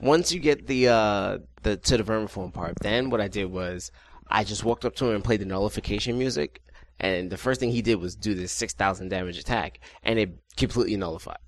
Once 0.00 0.32
you 0.32 0.40
get 0.40 0.66
the 0.66 0.88
uh 0.88 1.38
the 1.62 1.76
to 1.76 1.96
the 1.98 2.04
vermiform 2.04 2.52
part, 2.52 2.74
then 2.80 3.10
what 3.10 3.20
I 3.20 3.28
did 3.28 3.46
was 3.46 3.90
I 4.28 4.44
just 4.44 4.64
walked 4.64 4.84
up 4.84 4.94
to 4.96 5.06
him 5.06 5.14
and 5.14 5.24
played 5.24 5.40
the 5.40 5.46
nullification 5.46 6.18
music, 6.18 6.62
and 6.98 7.30
the 7.30 7.36
first 7.36 7.60
thing 7.60 7.70
he 7.70 7.82
did 7.82 7.96
was 7.96 8.16
do 8.16 8.34
this 8.34 8.52
six 8.52 8.72
thousand 8.72 9.08
damage 9.08 9.38
attack, 9.38 9.80
and 10.02 10.18
it 10.18 10.38
completely 10.56 10.96
nullified. 10.96 11.38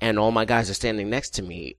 And 0.00 0.18
all 0.18 0.30
my 0.30 0.44
guys 0.44 0.70
are 0.70 0.74
standing 0.74 1.10
next 1.10 1.30
to 1.34 1.42
me 1.42 1.76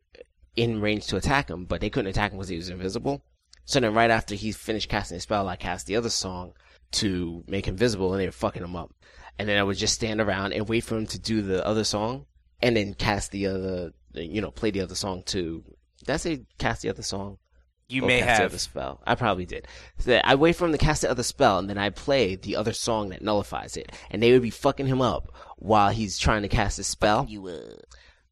in 0.55 0.81
range 0.81 1.07
to 1.07 1.17
attack 1.17 1.49
him, 1.49 1.65
but 1.65 1.81
they 1.81 1.89
couldn't 1.89 2.09
attack 2.11 2.31
him 2.31 2.37
because 2.37 2.49
he 2.49 2.57
was 2.57 2.69
invisible. 2.69 3.23
So 3.65 3.79
then 3.79 3.93
right 3.93 4.11
after 4.11 4.35
he 4.35 4.51
finished 4.51 4.89
casting 4.89 5.15
his 5.15 5.23
spell, 5.23 5.47
I 5.47 5.55
cast 5.55 5.87
the 5.87 5.95
other 5.95 6.09
song 6.09 6.53
to 6.93 7.43
make 7.47 7.65
him 7.65 7.77
visible, 7.77 8.11
and 8.11 8.21
they 8.21 8.25
were 8.25 8.31
fucking 8.31 8.63
him 8.63 8.75
up. 8.75 8.93
And 9.39 9.47
then 9.47 9.57
I 9.57 9.63
would 9.63 9.77
just 9.77 9.93
stand 9.93 10.19
around 10.19 10.53
and 10.53 10.67
wait 10.67 10.83
for 10.83 10.97
him 10.97 11.07
to 11.07 11.19
do 11.19 11.41
the 11.41 11.65
other 11.65 11.83
song, 11.83 12.25
and 12.61 12.75
then 12.75 12.93
cast 12.93 13.31
the 13.31 13.47
other, 13.47 13.91
you 14.13 14.41
know, 14.41 14.51
play 14.51 14.71
the 14.71 14.81
other 14.81 14.95
song 14.95 15.23
to. 15.27 15.63
Did 15.99 16.09
I 16.09 16.17
say 16.17 16.45
cast 16.57 16.81
the 16.81 16.89
other 16.89 17.03
song? 17.03 17.37
You 17.91 18.03
Or 18.03 18.07
may 18.07 18.19
cast 18.19 18.27
the 18.27 18.43
have. 18.43 18.51
other 18.51 18.57
spell. 18.57 19.01
I 19.05 19.15
probably 19.15 19.45
did. 19.45 19.67
So 19.99 20.21
I 20.23 20.35
wait 20.35 20.55
for 20.55 20.65
him 20.65 20.71
to 20.71 20.77
cast 20.77 21.01
the 21.01 21.11
other 21.11 21.23
spell, 21.23 21.59
and 21.59 21.69
then 21.69 21.77
I 21.77 21.89
play 21.89 22.35
the 22.35 22.55
other 22.55 22.73
song 22.73 23.09
that 23.09 23.21
nullifies 23.21 23.75
it, 23.75 23.91
and 24.09 24.23
they 24.23 24.31
would 24.31 24.41
be 24.41 24.49
fucking 24.49 24.87
him 24.87 25.01
up 25.01 25.33
while 25.57 25.89
he's 25.91 26.17
trying 26.17 26.41
to 26.43 26.47
cast 26.47 26.77
his 26.77 26.87
spell, 26.87 27.25
You 27.29 27.47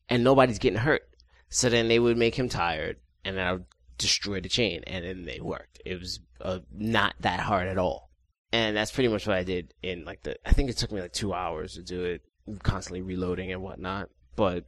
and 0.09 0.23
nobody's 0.23 0.59
getting 0.59 0.79
hurt. 0.79 1.03
So 1.49 1.69
then 1.69 1.87
they 1.87 1.99
would 1.99 2.17
make 2.17 2.35
him 2.35 2.47
tired, 2.49 2.97
and 3.25 3.37
then 3.37 3.45
I 3.45 3.53
would 3.53 3.65
destroy 3.97 4.39
the 4.39 4.49
chain, 4.49 4.83
and 4.87 5.03
then 5.03 5.25
they 5.25 5.39
worked. 5.41 5.81
It 5.85 5.99
was 5.99 6.19
uh, 6.41 6.59
not 6.71 7.15
that 7.19 7.39
hard 7.41 7.67
at 7.67 7.77
all, 7.77 8.11
and 8.53 8.77
that's 8.77 8.91
pretty 8.91 9.09
much 9.09 9.27
what 9.27 9.35
I 9.37 9.43
did 9.43 9.73
in 9.83 10.05
like 10.05 10.23
the. 10.23 10.37
I 10.47 10.53
think 10.53 10.69
it 10.69 10.77
took 10.77 10.91
me 10.91 11.01
like 11.01 11.13
two 11.13 11.33
hours 11.33 11.73
to 11.73 11.81
do 11.83 12.03
it, 12.03 12.21
constantly 12.63 13.01
reloading 13.01 13.51
and 13.51 13.61
whatnot, 13.61 14.09
but. 14.35 14.65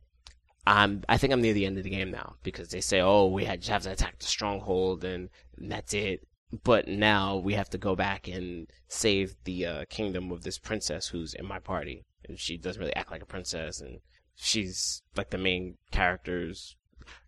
I'm, 0.65 1.03
I 1.09 1.17
think 1.17 1.33
I'm 1.33 1.41
near 1.41 1.53
the 1.53 1.65
end 1.65 1.77
of 1.77 1.83
the 1.83 1.89
game 1.89 2.11
now 2.11 2.35
because 2.43 2.69
they 2.69 2.81
say, 2.81 3.01
oh, 3.01 3.27
we 3.27 3.45
had, 3.45 3.61
just 3.61 3.71
have 3.71 3.83
to 3.83 3.91
attack 3.91 4.19
the 4.19 4.25
stronghold 4.25 5.03
and 5.03 5.29
that's 5.57 5.93
it. 5.93 6.27
But 6.63 6.87
now 6.87 7.37
we 7.37 7.53
have 7.53 7.69
to 7.71 7.77
go 7.77 7.95
back 7.95 8.27
and 8.27 8.67
save 8.87 9.35
the 9.45 9.65
uh, 9.65 9.85
kingdom 9.89 10.31
of 10.31 10.43
this 10.43 10.57
princess 10.57 11.07
who's 11.07 11.33
in 11.33 11.45
my 11.45 11.59
party. 11.59 12.05
And 12.27 12.39
she 12.39 12.57
doesn't 12.57 12.79
really 12.79 12.95
act 12.95 13.09
like 13.11 13.23
a 13.23 13.25
princess 13.25 13.79
and 13.81 13.99
she's 14.35 15.01
like 15.15 15.29
the 15.29 15.37
main 15.37 15.77
character's 15.91 16.75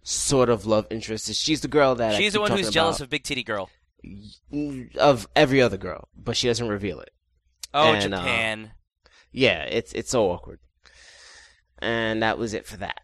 sort 0.03 0.49
of 0.49 0.65
love 0.65 0.87
interest. 0.89 1.33
She's 1.33 1.61
the 1.61 1.67
girl 1.67 1.95
that 1.95 2.15
She's 2.15 2.33
the 2.33 2.41
one 2.41 2.51
who's 2.51 2.69
jealous 2.69 2.97
about 2.97 3.05
of 3.05 3.09
Big 3.09 3.23
Titty 3.23 3.43
Girl. 3.43 3.69
of 4.99 5.27
every 5.35 5.61
other 5.61 5.77
girl, 5.77 6.09
but 6.15 6.35
she 6.35 6.47
doesn't 6.47 6.67
reveal 6.67 6.99
it. 6.99 7.11
Oh, 7.73 7.93
And, 7.93 8.13
uh, 8.13 8.17
Japan. 8.17 8.71
Yeah, 9.31 9.63
it's 9.63 9.93
it's 9.93 10.11
so 10.11 10.29
awkward. 10.29 10.59
And 11.79 12.21
that 12.21 12.37
was 12.37 12.53
it 12.53 12.65
for 12.65 12.77
that. 12.77 13.01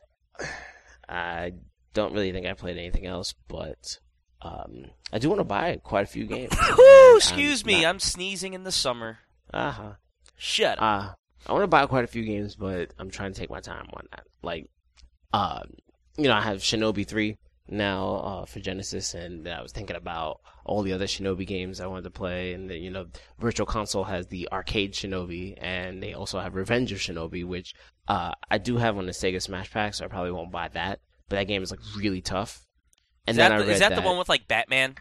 I 1.08 1.54
don't 1.94 2.14
really 2.14 2.32
think 2.32 2.46
I 2.46 2.54
played 2.54 2.78
anything 2.78 3.06
else, 3.06 3.34
but 3.48 4.00
um, 4.42 4.86
I 5.12 5.20
do 5.20 5.30
want 5.30 5.40
to 5.40 5.46
buy 5.46 5.80
quite 5.84 6.04
a 6.04 6.08
few 6.08 6.26
games. 6.26 6.54
Excuse 7.16 7.66
me, 7.66 7.82
Not, 7.82 7.90
I'm 7.90 8.00
sneezing 8.00 8.54
in 8.54 8.64
the 8.64 8.72
summer. 8.72 9.20
uh-huh. 9.54 9.94
Shut 10.38 10.78
up. 10.78 10.84
Uh, 10.84 11.14
I 11.48 11.54
want 11.54 11.64
to 11.64 11.68
buy 11.68 11.86
quite 11.86 12.04
a 12.04 12.08
few 12.08 12.24
games, 12.24 12.56
but 12.56 12.94
I'm 13.00 13.10
trying 13.10 13.34
to 13.34 13.40
take 13.40 13.50
my 13.50 13.60
time 13.60 13.88
on 13.94 14.06
that. 14.12 14.24
Like, 14.42 14.70
um, 15.34 15.74
you 16.18 16.26
know, 16.26 16.34
I 16.34 16.42
have 16.42 16.58
Shinobi 16.58 17.06
3 17.08 17.38
now 17.72 18.16
uh, 18.16 18.46
for 18.46 18.60
Genesis, 18.60 19.14
and 19.14 19.48
I 19.48 19.62
was 19.62 19.72
thinking 19.72 19.96
about 19.96 20.42
all 20.66 20.82
the 20.82 20.94
other 20.94 21.06
Shinobi 21.06 21.46
games 21.46 21.80
I 21.80 21.88
wanted 21.88 22.04
to 22.04 22.12
play. 22.12 22.54
And, 22.54 22.70
the, 22.70 22.78
you 22.78 22.90
know, 22.92 23.08
Virtual 23.40 23.66
Console 23.66 24.04
has 24.04 24.28
the 24.28 24.48
arcade 24.52 24.94
Shinobi, 24.94 25.56
and 25.58 26.02
they 26.02 26.14
also 26.14 26.40
have 26.40 26.56
Revenge 26.56 26.92
of 26.92 27.00
Shinobi, 27.00 27.46
which 27.46 27.74
uh, 28.08 28.32
I 28.50 28.58
do 28.58 28.78
have 28.78 28.98
on 28.98 29.06
the 29.06 29.12
Sega 29.12 29.42
Smash 29.42 29.72
Pack, 29.72 29.94
so 29.94 30.06
I 30.06 30.08
probably 30.08 30.32
won't 30.32 30.52
buy 30.52 30.68
that. 30.70 31.00
But 31.28 31.38
that 31.38 31.48
game 31.48 31.64
is 31.64 31.72
like 31.72 31.82
really 31.98 32.22
tough. 32.22 32.66
And 33.28 33.36
is 33.36 33.38
then 33.38 33.52
that, 33.52 33.56
I 33.56 33.60
the, 33.62 33.68
read 33.68 33.74
is 33.74 33.80
that, 33.80 33.96
the 33.96 34.02
one 34.02 34.18
with 34.18 34.30
like 34.30 34.48
Batman? 34.48 34.96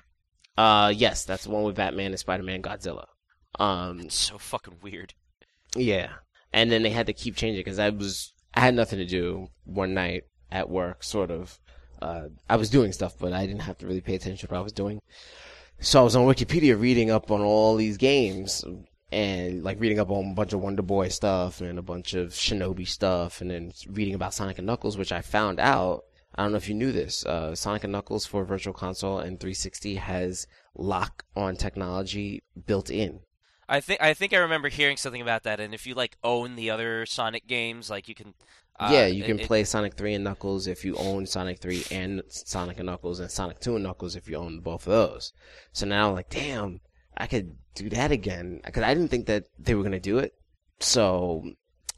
Uh, 0.57 0.93
yes, 0.95 1.25
that's 1.25 1.45
the 1.45 1.51
one 1.51 1.63
with 1.63 1.77
Batman 1.77 2.11
and 2.11 2.19
Spider-Man, 2.19 2.63
Godzilla. 2.63 3.07
Um, 3.59 4.01
It's 4.01 4.15
so 4.15 4.39
fucking 4.39 4.79
weird. 4.83 5.15
yeah. 5.75 6.11
And 6.53 6.73
then 6.73 6.83
they 6.83 6.91
had 6.91 7.07
to 7.07 7.13
keep 7.13 7.37
changing 7.37 7.61
because 7.61 7.79
I 7.79 7.91
was 7.91 8.33
I 8.55 8.61
had 8.61 8.75
nothing 8.75 8.99
to 8.99 9.05
do 9.05 9.49
one 9.65 9.93
night 9.95 10.23
at 10.51 10.71
work, 10.71 11.03
sort 11.05 11.31
of. 11.31 11.59
Uh, 12.01 12.29
I 12.49 12.57
was 12.57 12.71
doing 12.71 12.93
stuff, 12.93 13.15
but 13.19 13.33
I 13.33 13.47
didn't 13.47 13.63
have 13.63 13.79
to 13.79 13.87
really 13.87 14.01
pay 14.01 14.15
attention 14.15 14.49
to 14.49 14.53
what 14.53 14.59
I 14.59 14.63
was 14.63 14.73
doing. 14.73 15.01
So 15.81 16.01
I 16.01 16.05
was 16.05 16.17
on 16.17 16.27
Wikipedia 16.27 16.81
reading 16.81 17.11
up 17.11 17.31
on 17.31 17.41
all 17.41 17.77
these 17.77 17.97
games 17.97 18.65
and 19.11 19.63
like 19.63 19.81
reading 19.81 19.99
up 19.99 20.11
on 20.11 20.33
a 20.33 20.35
bunch 20.35 20.53
of 20.53 20.61
Wonder 20.61 20.83
Boy 20.83 21.09
stuff 21.09 21.61
and 21.61 21.79
a 21.79 21.83
bunch 21.83 22.15
of 22.15 22.31
Shinobi 22.31 22.87
stuff 22.87 23.41
and 23.41 23.51
then 23.51 23.73
reading 23.89 24.15
about 24.15 24.35
Sonic 24.35 24.59
and 24.59 24.67
Knuckles, 24.67 24.99
which 24.99 25.13
I 25.13 25.23
found 25.23 25.61
out. 25.61 26.05
I 26.35 26.43
don't 26.43 26.53
know 26.53 26.59
if 26.59 26.69
you 26.69 26.75
knew 26.75 26.93
this. 26.93 27.25
Uh, 27.25 27.55
Sonic 27.55 27.85
and 27.85 27.93
Knuckles 27.93 28.27
for 28.27 28.45
Virtual 28.45 28.75
Console 28.75 29.19
and 29.19 29.41
360 29.41 29.97
has 29.97 30.47
lock 30.77 31.25
on 31.35 31.57
technology 31.57 32.43
built 32.67 32.91
in. 32.91 33.21
I 33.69 33.81
think 33.81 34.01
I 34.01 34.15
think 34.15 34.33
I 34.33 34.39
remember 34.39 34.69
hearing 34.69 34.97
something 34.97 35.21
about 35.21 35.43
that. 35.43 35.61
And 35.61 35.75
if 35.75 35.87
you 35.87 35.95
like 35.95 36.17
own 36.25 36.57
the 36.57 36.71
other 36.71 37.05
Sonic 37.07 37.47
games, 37.47 37.91
like 37.91 38.09
you 38.09 38.15
can. 38.15 38.35
Uh, 38.81 38.91
yeah, 38.93 39.07
you 39.07 39.25
can 39.25 39.41
it- 39.41 39.47
play 39.47 39.64
Sonic 39.64 39.95
3 39.95 40.14
and 40.14 40.25
Knuckles 40.25 40.67
if 40.67 40.85
you 40.85 40.95
own 40.97 41.27
Sonic 41.27 41.59
3 41.59 41.85
and 41.91 42.23
Sonic 42.29 42.79
and 42.79 42.87
Knuckles, 42.87 43.19
and 43.19 43.31
Sonic 43.31 43.59
2 43.61 43.75
and 43.75 43.85
Knuckles 43.85 44.14
if 44.14 44.29
you 44.29 44.37
own 44.37 44.61
both 44.61 44.87
of 44.87 44.93
those. 44.93 45.33
So 45.73 45.87
now 45.87 46.09
I'm 46.09 46.14
like, 46.14 46.31
damn, 46.31 46.81
I 47.17 47.27
could 47.27 47.57
do 47.75 47.88
that 47.91 48.12
again. 48.12 48.61
Because 48.64 48.85
I 48.85 48.95
didn't 48.95 49.09
think 49.11 49.27
that 49.27 49.45
they 49.59 49.75
were 49.75 49.83
going 49.83 49.93
to 49.93 50.01
do 50.01 50.19
it. 50.19 50.35
So 50.81 51.43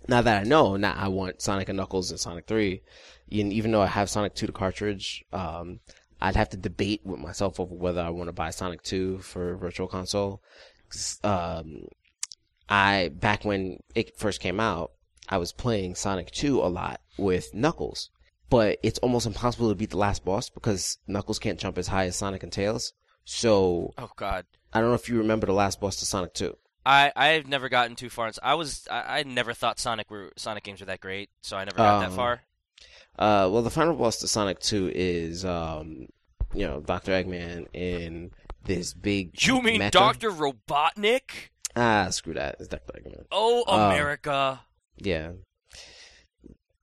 now 0.09 0.23
that 0.23 0.41
I 0.41 0.49
know, 0.49 0.77
now 0.77 0.95
I 0.97 1.09
want 1.09 1.43
Sonic 1.43 1.69
and 1.69 1.77
Knuckles 1.77 2.11
and 2.11 2.19
Sonic 2.19 2.47
3. 2.47 2.81
And 3.33 3.53
even 3.53 3.73
though 3.73 3.83
I 3.83 3.87
have 3.87 4.09
Sonic 4.09 4.35
2 4.35 4.47
to 4.47 4.53
cartridge, 4.53 5.23
um, 5.33 5.81
I'd 6.21 6.37
have 6.37 6.51
to 6.51 6.57
debate 6.57 7.03
with 7.05 7.21
myself 7.21 7.61
over 7.61 7.75
whether 7.75 8.01
I 8.01 8.11
want 8.11 8.29
to 8.29 8.33
buy 8.33 8.51
Sonic 8.51 8.83
2 8.83 9.19
for 9.19 9.57
Virtual 9.57 9.87
Console. 9.87 10.43
Um, 11.23 11.85
I 12.69 13.11
back 13.13 13.45
when 13.45 13.79
it 13.95 14.17
first 14.19 14.41
came 14.41 14.61
out, 14.61 14.93
I 15.31 15.39
was 15.39 15.53
playing 15.53 15.95
Sonic 15.95 16.31
2 16.33 16.61
a 16.61 16.67
lot 16.69 17.01
with 17.17 17.55
Knuckles, 17.55 18.11
but 18.51 18.79
it's 18.83 18.99
almost 18.99 19.27
impossible 19.27 19.69
to 19.69 19.75
beat 19.77 19.91
the 19.91 19.97
last 19.97 20.25
boss 20.25 20.51
because 20.51 20.99
Knuckles 21.07 21.39
can't 21.39 21.59
jump 21.59 21.79
as 21.79 21.87
high 21.89 22.07
as 22.07 22.17
Sonic 22.17 22.43
and 22.43 22.53
Tails. 22.53 22.93
So 23.25 23.95
Oh 23.97 24.11
God. 24.17 24.45
I 24.73 24.81
don't 24.81 24.89
know 24.89 24.95
if 24.95 25.09
you 25.09 25.19
remember 25.19 25.47
the 25.47 25.53
last 25.53 25.81
boss 25.81 25.97
to 25.97 26.05
Sonic 26.07 26.35
2. 26.35 26.57
I 26.85 27.13
I've 27.15 27.47
never 27.47 27.69
gotten 27.69 27.95
too 27.95 28.09
far. 28.11 28.31
I 28.43 28.55
was 28.55 28.87
I, 28.91 29.21
I 29.21 29.23
never 29.23 29.53
thought 29.55 29.79
Sonic 29.79 30.11
were 30.11 30.33
Sonic 30.37 30.65
games 30.65 30.81
were 30.81 30.87
that 30.87 31.01
great, 31.01 31.31
so 31.43 31.57
I 31.57 31.65
never 31.65 31.77
got 31.77 32.01
that 32.01 32.09
Um, 32.11 32.17
far. 32.17 32.41
Uh, 33.19 33.49
well, 33.53 33.63
the 33.63 33.71
final 33.71 33.95
boss 33.95 34.17
to 34.21 34.29
Sonic 34.29 34.61
2 34.61 34.93
is, 34.95 35.45
um, 35.45 36.07
you 36.55 36.67
know, 36.67 36.81
Dr. 36.81 37.13
Eggman 37.13 37.67
in 37.75 38.31
this 38.65 38.95
big. 38.95 39.41
You 39.47 39.61
mean. 39.61 39.91
Doctor 39.91 40.31
Robotnik? 40.31 41.51
Ah, 41.77 42.09
screw 42.11 42.33
that. 42.35 42.57
It's 42.61 42.69
Dr. 42.69 42.93
Eggman. 42.99 43.27
Oh, 43.31 43.65
Uh, 43.69 43.89
America! 43.91 44.61
Yeah. 45.01 45.33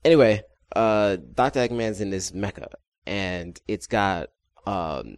Anyway, 0.03 0.41
uh, 0.75 1.17
Dr. 1.33 1.59
Eggman's 1.67 2.01
in 2.01 2.09
this 2.09 2.31
mecha, 2.31 2.67
and 3.05 3.59
it's 3.67 3.87
got, 3.87 4.29
um, 4.65 5.17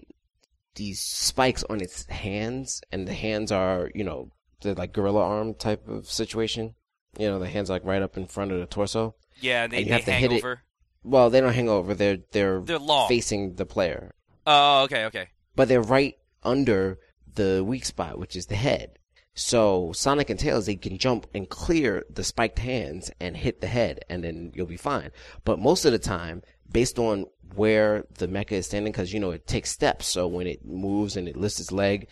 these 0.76 1.00
spikes 1.02 1.64
on 1.70 1.82
its 1.82 2.06
hands, 2.08 2.82
and 2.92 3.08
the 3.08 3.14
hands 3.14 3.52
are, 3.52 3.90
you 3.94 4.04
know, 4.04 4.32
they're 4.62 4.74
like 4.76 4.94
gorilla 4.94 5.22
arm 5.24 5.54
type 5.54 5.88
of 5.88 6.10
situation. 6.10 6.76
You 7.18 7.28
know, 7.28 7.40
the 7.40 7.48
hands 7.50 7.70
like 7.70 7.84
right 7.86 8.02
up 8.02 8.18
in 8.18 8.28
front 8.28 8.52
of 8.52 8.60
the 8.60 8.66
torso. 8.66 9.16
yeah, 9.42 9.64
and 9.64 9.74
they, 9.74 9.78
and 9.78 9.86
you 9.88 9.90
they 9.92 9.96
have 9.96 10.06
to 10.06 10.12
hang 10.12 10.22
hit 10.32 10.44
it- 10.44 10.58
Well, 11.04 11.30
they 11.30 11.42
don't 11.42 11.54
hang 11.54 11.70
over. 11.70 11.94
They're 11.94 12.18
they're 12.32 12.62
They're 12.62 12.78
long. 12.80 13.08
facing 13.08 13.56
the 13.56 13.66
player, 13.66 14.14
Oh, 14.46 14.84
okay, 14.84 15.06
okay. 15.06 15.28
but 15.56 15.68
they're 15.68 15.82
right 15.82 16.16
under 16.44 17.00
the 17.36 17.64
weak 17.66 17.86
spot, 17.86 18.20
which 18.20 18.36
is 18.36 18.46
the 18.48 18.56
head. 18.56 18.99
So 19.40 19.94
Sonic 19.94 20.30
and 20.30 20.38
Tails, 20.38 20.66
they 20.66 20.76
can 20.76 20.98
jump 20.98 21.26
and 21.34 21.48
clear 21.48 22.04
the 22.10 22.26
spiked 22.26 22.60
hands 22.60 23.10
and 23.22 23.38
hit 23.38 23.62
the 23.62 23.68
head, 23.68 24.04
and 24.10 24.22
then 24.22 24.52
you'll 24.54 24.66
be 24.66 24.76
fine. 24.76 25.12
But 25.46 25.60
most 25.60 25.86
of 25.86 25.94
the 25.94 25.98
time, 25.98 26.42
based 26.70 27.00
on 27.00 27.26
where 27.56 28.04
the 28.18 28.28
mecha 28.28 28.52
is 28.52 28.66
standing, 28.66 28.92
because 28.92 29.14
you 29.14 29.20
know 29.22 29.32
it 29.32 29.48
takes 29.48 29.72
steps. 29.72 30.08
So 30.08 30.28
when 30.28 30.46
it 30.46 30.66
moves 30.66 31.16
and 31.16 31.26
it 31.26 31.38
lifts 31.38 31.62
its 31.62 31.72
leg, 31.72 32.10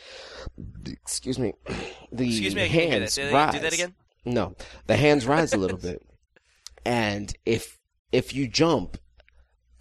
excuse 0.86 1.38
me, 1.38 1.52
the 2.14 2.30
Excuse 2.30 2.56
me, 2.56 2.64
I 2.64 2.70
can't 2.70 2.92
hear 2.92 3.00
that. 3.02 3.16
hands 3.16 3.34
rise. 3.34 3.54
Do 3.56 3.60
that 3.60 3.74
again. 3.74 3.96
No, 4.24 4.56
the 4.86 4.96
hands 4.96 5.26
rise 5.26 5.52
a 5.52 5.58
little 5.58 5.78
bit, 5.90 6.02
and 6.86 7.36
if 7.46 7.78
if 8.14 8.34
you 8.34 8.48
jump 8.48 8.98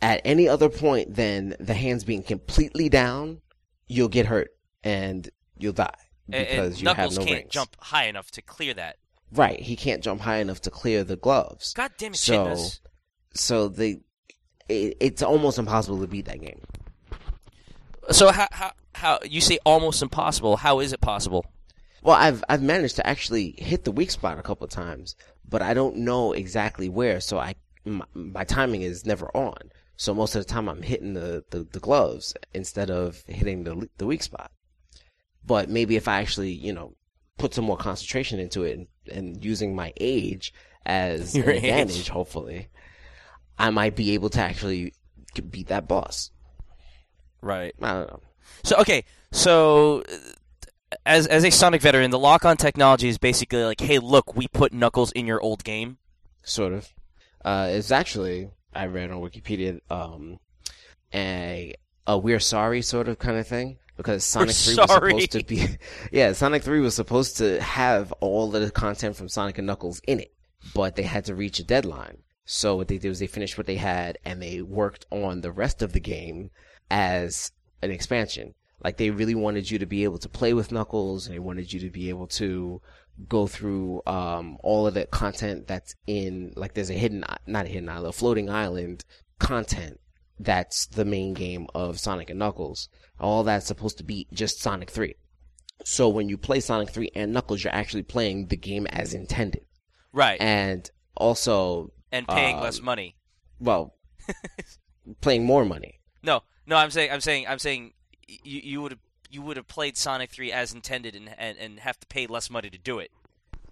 at 0.03 0.21
any 0.25 0.49
other 0.49 0.69
point 0.69 1.15
than 1.15 1.55
the 1.61 1.75
hands 1.75 2.03
being 2.03 2.25
completely 2.25 2.89
down, 2.89 3.41
you'll 3.87 4.09
get 4.09 4.27
hurt 4.27 4.51
and 4.83 5.31
you'll 5.57 5.73
die 5.73 5.95
because 6.29 6.69
and 6.75 6.79
you 6.79 6.85
Knuckles 6.85 7.17
have 7.17 7.25
no 7.25 7.27
can't 7.27 7.41
rings. 7.43 7.53
jump 7.53 7.77
high 7.81 8.05
enough 8.07 8.31
to 8.33 8.43
clear 8.43 8.75
that. 8.75 8.97
Right, 9.33 9.61
he 9.61 9.77
can't 9.77 10.03
jump 10.03 10.21
high 10.23 10.37
enough 10.39 10.61
to 10.63 10.71
clear 10.71 11.03
the 11.05 11.17
gloves. 11.17 11.73
God 11.75 11.93
damn 11.99 12.13
it, 12.13 12.17
So- 12.19 12.45
Chitness. 12.45 12.81
So 13.35 13.69
they, 13.69 14.01
it, 14.69 14.97
it's 15.01 15.23
almost 15.23 15.59
impossible 15.59 16.01
to 16.01 16.07
beat 16.07 16.25
that 16.27 16.41
game. 16.41 16.61
So 18.11 18.31
how 18.31 18.47
how 18.53 18.73
how 18.95 19.19
you 19.25 19.41
say 19.41 19.59
almost 19.65 20.01
impossible? 20.03 20.57
How 20.57 20.81
is 20.81 20.93
it 20.93 21.01
possible? 21.01 21.45
Well, 22.03 22.15
I've 22.17 22.43
I've 22.49 22.63
managed 22.63 22.97
to 22.97 23.07
actually 23.07 23.55
hit 23.59 23.85
the 23.85 23.93
weak 23.93 24.11
spot 24.11 24.39
a 24.39 24.43
couple 24.43 24.65
of 24.65 24.71
times, 24.71 25.17
but 25.49 25.61
I 25.61 25.75
don't 25.75 25.97
know 25.99 26.33
exactly 26.33 26.89
where. 26.89 27.21
So 27.21 27.39
I 27.39 27.57
my, 27.85 28.05
my 28.15 28.45
timing 28.45 28.83
is 28.83 29.05
never 29.05 29.29
on. 29.37 29.57
So 29.97 30.15
most 30.15 30.35
of 30.35 30.47
the 30.47 30.53
time 30.53 30.69
I'm 30.69 30.83
hitting 30.83 31.15
the, 31.15 31.43
the, 31.51 31.67
the 31.73 31.81
gloves 31.81 32.35
instead 32.55 32.91
of 32.91 33.23
hitting 33.27 33.65
the 33.65 33.89
the 33.99 34.07
weak 34.07 34.23
spot. 34.23 34.51
But 35.47 35.69
maybe 35.69 35.97
if 35.97 36.09
I 36.09 36.21
actually 36.21 36.53
you 36.53 36.73
know 36.73 36.95
put 37.39 37.55
some 37.55 37.65
more 37.65 37.77
concentration 37.77 38.41
into 38.41 38.65
it 38.65 38.79
and, 38.79 38.87
and 39.13 39.45
using 39.45 39.75
my 39.75 39.93
age 40.01 40.53
as 40.85 41.37
Your 41.37 41.51
an 41.51 41.57
age. 41.57 41.65
advantage, 41.65 42.09
hopefully, 42.09 42.69
I 43.59 43.71
might 43.71 43.95
be 43.97 44.13
able 44.13 44.31
to 44.31 44.41
actually 44.41 44.95
beat 45.51 45.69
that 45.69 45.87
boss. 45.87 46.31
Right. 47.43 47.75
I 47.83 47.93
don't 47.93 48.09
know. 48.09 48.21
So 48.65 48.77
okay, 48.79 49.05
so 49.33 50.03
as 51.05 51.27
as 51.27 51.45
a 51.45 51.51
Sonic 51.51 51.83
veteran, 51.83 52.11
the 52.11 52.19
lock-on 52.19 52.57
technology 52.57 53.09
is 53.09 53.19
basically 53.19 53.65
like, 53.65 53.81
hey, 53.81 53.99
look, 53.99 54.35
we 54.37 54.49
put 54.49 54.73
Knuckles 54.73 55.13
in 55.13 55.27
your 55.27 55.41
old 55.41 55.65
game. 55.65 55.99
sort 56.43 56.73
of. 56.73 56.89
Uh, 57.45 57.69
it's 57.71 57.91
actually 57.91 58.51
I 58.75 58.87
read 58.87 59.11
on 59.11 59.21
Wikipedia 59.21 59.81
um, 59.91 60.39
a 61.15 61.75
a 62.07 62.19
we're 62.19 62.41
sorry 62.41 62.83
sort 62.83 63.09
of 63.09 63.19
kind 63.19 63.37
of 63.37 63.47
thing 63.47 63.79
because 63.97 64.25
Sonic 64.25 64.55
Three 64.55 64.77
was 64.77 64.91
supposed 64.91 65.33
to 65.33 65.45
be 65.45 65.67
yeah 66.13 66.33
Sonic 66.33 66.63
Three 66.63 66.81
was 66.81 66.95
supposed 66.95 67.39
to 67.39 67.61
have 67.61 68.13
all 68.21 68.55
of 68.55 68.63
the 68.63 68.71
content 68.71 69.17
from 69.17 69.29
Sonic 69.29 69.59
and 69.59 69.67
Knuckles 69.67 70.01
in 70.07 70.21
it, 70.21 70.33
but 70.75 70.97
they 70.97 71.03
had 71.03 71.25
to 71.27 71.35
reach 71.35 71.59
a 71.59 71.65
deadline. 71.65 72.19
So 72.45 72.77
what 72.77 72.89
they 72.89 72.99
did 72.99 73.09
was 73.09 73.19
they 73.19 73.27
finished 73.27 73.59
what 73.59 73.67
they 73.67 73.77
had 73.77 74.19
and 74.25 74.41
they 74.41 74.63
worked 74.63 75.05
on 75.11 75.41
the 75.41 75.51
rest 75.51 75.83
of 75.83 75.93
the 75.93 76.01
game 76.01 76.51
as 76.91 77.51
an 77.83 77.91
expansion. 77.91 78.55
Like 78.83 78.99
they 78.99 79.11
really 79.11 79.35
wanted 79.35 79.71
you 79.71 79.79
to 79.81 79.87
be 79.87 80.05
able 80.05 80.19
to 80.19 80.29
play 80.29 80.55
with 80.55 80.71
Knuckles 80.71 81.27
and 81.27 81.35
they 81.35 81.41
wanted 81.41 81.73
you 81.73 81.81
to 81.81 81.91
be 81.91 82.09
able 82.09 82.29
to 82.29 82.81
go 83.29 83.47
through 83.47 84.03
um, 84.07 84.59
all 84.63 84.87
of 84.87 84.95
the 84.95 85.07
content 85.07 85.67
that's 85.67 85.95
in 86.07 86.53
like 86.55 86.75
there's 86.75 86.91
a 86.91 86.95
hidden 86.95 87.25
not 87.47 87.65
a 87.65 87.69
hidden 87.69 87.89
island, 87.89 88.09
a 88.09 88.13
floating 88.13 88.51
island 88.51 89.05
content 89.39 89.99
that's 90.39 90.87
the 90.87 91.05
main 91.05 91.35
game 91.35 91.67
of 91.75 91.99
Sonic 91.99 92.31
and 92.31 92.39
Knuckles. 92.39 92.89
All 93.19 93.43
that's 93.45 93.67
supposed 93.67 93.99
to 93.99 94.05
be 94.05 94.27
just 94.33 94.61
Sonic 94.61 94.91
3. 94.91 95.15
So 95.85 96.09
when 96.09 96.29
you 96.29 96.37
play 96.37 96.61
Sonic 96.61 96.91
3 96.91 97.11
and 97.15 97.33
Knuckles, 97.33 97.63
you're 97.63 97.75
actually 97.75 98.03
playing 98.03 98.47
the 98.49 98.57
game 98.57 98.87
as 98.87 99.15
intended. 99.15 99.65
Right. 100.13 100.41
And, 100.41 100.91
also. 101.17 101.93
And 102.13 102.27
paying 102.29 102.57
um, 102.57 102.63
less 102.63 102.81
money. 102.81 103.17
well, 103.61 103.95
playing 105.21 105.45
more 105.45 105.65
money. 105.65 106.01
No, 106.23 106.43
no, 106.67 106.77
I'm 106.77 106.91
saying 106.91 107.13
I'm 107.13 107.21
saying 107.21 107.47
I'm 107.49 107.59
saying 107.59 107.93
you 108.27 108.61
you 108.63 108.83
would 108.83 108.93
have 108.93 109.01
you 109.31 109.43
would 109.43 109.57
have 109.57 109.69
played 109.69 109.97
Sonic 109.97 110.31
3 110.31 110.51
as 110.53 110.73
intended 110.73 111.15
and, 111.15 111.31
and 111.39 111.57
and 111.59 111.81
have 111.81 111.99
to 112.01 112.07
pay 112.07 112.27
less 112.27 112.51
money 112.51 112.71
to 112.71 112.79
do 112.79 112.99
it. 112.99 113.11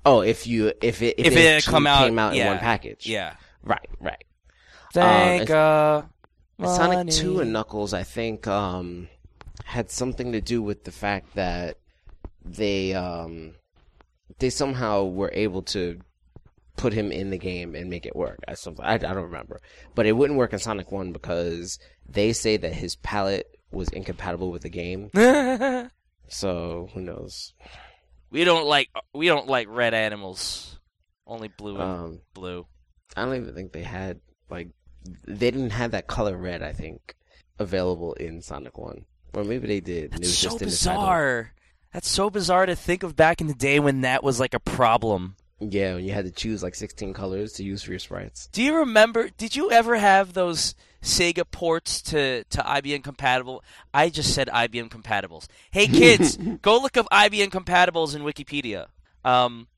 Oh, 0.07 0.21
if 0.21 0.47
you 0.47 0.73
if 0.83 1.03
it 1.03 1.15
if, 1.19 1.27
If 1.27 1.33
it, 1.37 1.39
it 1.39 1.65
come 1.65 1.87
out- 1.87 2.05
came 2.05 2.19
out 2.19 2.37
in 2.37 2.47
one 2.47 2.59
package, 2.59 3.07
Yeah. 3.07 3.35
right, 3.63 3.89
right. 4.01 4.23
Thank 4.93 5.51
uh, 5.51 6.03
Sonic 6.63 7.09
2 7.15 7.41
and 7.41 7.53
Knuckles, 7.53 7.93
I 7.93 8.03
think, 8.03 8.47
um, 8.47 9.09
had 9.65 9.91
something 9.91 10.33
to 10.33 10.41
do 10.41 10.63
with 10.63 10.85
the 10.85 10.93
fact 10.93 11.35
that 11.35 11.79
they, 12.45 12.95
um, 12.95 13.55
they 14.39 14.51
somehow 14.51 15.05
were 15.05 15.31
able 15.35 15.63
to 15.63 16.01
put 16.77 16.93
him 16.93 17.13
in 17.13 17.31
the 17.31 17.39
game 17.39 17.75
and 17.75 17.89
make 17.91 18.05
it 18.07 18.17
work. 18.17 18.39
I, 18.49 18.55
something, 18.55 18.85
I, 18.85 18.95
I 18.95 18.99
don't 18.99 19.17
remember. 19.25 19.61
But 19.95 20.07
it 20.07 20.13
wouldn't 20.13 20.39
work 20.39 20.53
in 20.53 20.59
Sonic 20.59 20.91
1 20.93 21.13
because 21.13 21.79
they 22.09 22.33
say 22.33 22.57
that 22.57 22.73
his 22.73 22.97
palette 22.97 23.49
was 23.71 23.89
incompatible 23.91 24.51
with 24.51 24.63
the 24.63 24.71
game. 24.71 25.11
So, 26.27 26.89
who 26.95 27.01
knows? 27.03 27.53
we 28.31 28.45
don't 28.45 28.65
like 28.67 28.89
we 29.13 29.27
don't 29.27 29.47
like 29.47 29.69
red 29.71 29.93
animals. 29.93 30.81
Only 31.27 31.49
blue 31.49 31.75
and 31.75 31.83
Um, 31.83 32.21
blue. 32.33 32.67
I 33.15 33.25
don't 33.27 33.37
even 33.37 33.55
think 33.55 33.73
they 33.73 33.83
had, 33.83 34.21
like, 34.49 34.69
they 35.27 35.51
didn't 35.51 35.71
have 35.71 35.91
that 35.93 36.07
color 36.07 36.37
red, 36.37 36.63
I 36.63 36.73
think, 36.73 37.15
available 37.59 38.15
in 38.15 38.41
Sonic 38.43 38.79
1. 38.79 39.05
Or 39.35 39.45
maybe 39.45 39.67
they 39.67 39.81
did. 39.81 40.13
That's 40.13 40.21
was 40.21 40.39
so 40.39 40.49
just 40.49 40.63
in 40.63 40.69
the 40.69 40.77
title. 40.77 41.03
bizarre. 41.03 41.55
That's 41.93 42.09
so 42.09 42.31
bizarre 42.31 42.67
to 42.67 42.77
think 42.77 43.03
of 43.03 43.17
back 43.17 43.41
in 43.41 43.47
the 43.47 43.55
day 43.55 43.81
when 43.81 44.03
that 44.03 44.23
was 44.23 44.41
like 44.41 44.55
a 44.55 44.61
problem. 44.61 45.37
Yeah, 45.61 45.95
when 45.95 46.05
you 46.05 46.13
had 46.13 46.25
to 46.25 46.31
choose 46.31 46.63
like 46.63 46.75
16 46.75 47.15
colors 47.15 47.53
to 47.55 47.65
use 47.65 47.83
for 47.83 47.91
your 47.91 47.99
sprites. 47.99 48.49
Do 48.49 48.63
you 48.63 48.77
remember? 48.77 49.31
Did 49.37 49.55
you 49.55 49.71
ever 49.71 49.97
have 49.97 50.33
those 50.33 50.75
Sega 51.03 51.45
ports 51.49 52.03
to, 52.03 52.45
to 52.45 52.59
IBM 52.59 53.05
compatible? 53.05 53.63
I 53.93 54.09
just 54.09 54.35
said 54.35 54.49
IBM 54.49 54.89
compatibles. 54.89 55.47
Hey 55.71 55.87
kids, 55.87 56.37
go 56.63 56.81
look 56.81 56.97
up 56.97 57.07
IBM 57.13 57.51
compatibles 57.51 58.15
in 58.17 58.23
Wikipedia. 58.23 58.87
Um, 59.25 59.69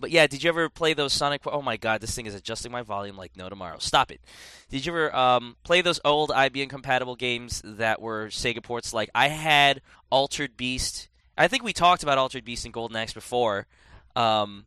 but 0.00 0.10
yeah, 0.10 0.26
did 0.26 0.42
you 0.42 0.48
ever 0.48 0.68
play 0.68 0.94
those 0.94 1.12
Sonic? 1.12 1.42
Oh 1.46 1.62
my 1.62 1.76
God, 1.76 2.00
this 2.00 2.14
thing 2.14 2.26
is 2.26 2.34
adjusting 2.34 2.72
my 2.72 2.82
volume 2.82 3.16
like 3.16 3.36
no 3.36 3.48
tomorrow. 3.48 3.78
Stop 3.78 4.10
it. 4.10 4.20
Did 4.70 4.86
you 4.86 4.92
ever 4.92 5.14
um, 5.14 5.56
play 5.62 5.82
those 5.82 6.00
old 6.04 6.30
IBM 6.30 6.68
compatible 6.68 7.16
games 7.16 7.62
that 7.64 8.00
were 8.00 8.28
Sega 8.28 8.62
ports? 8.62 8.92
Like 8.92 9.10
I 9.14 9.28
had 9.28 9.82
Altered 10.10 10.56
Beast. 10.56 11.08
I 11.36 11.48
think 11.48 11.62
we 11.62 11.72
talked 11.72 12.02
about 12.02 12.18
Altered 12.18 12.44
Beast 12.44 12.64
and 12.64 12.74
Golden 12.74 12.96
Axe 12.96 13.12
before. 13.12 13.66
Um, 14.16 14.66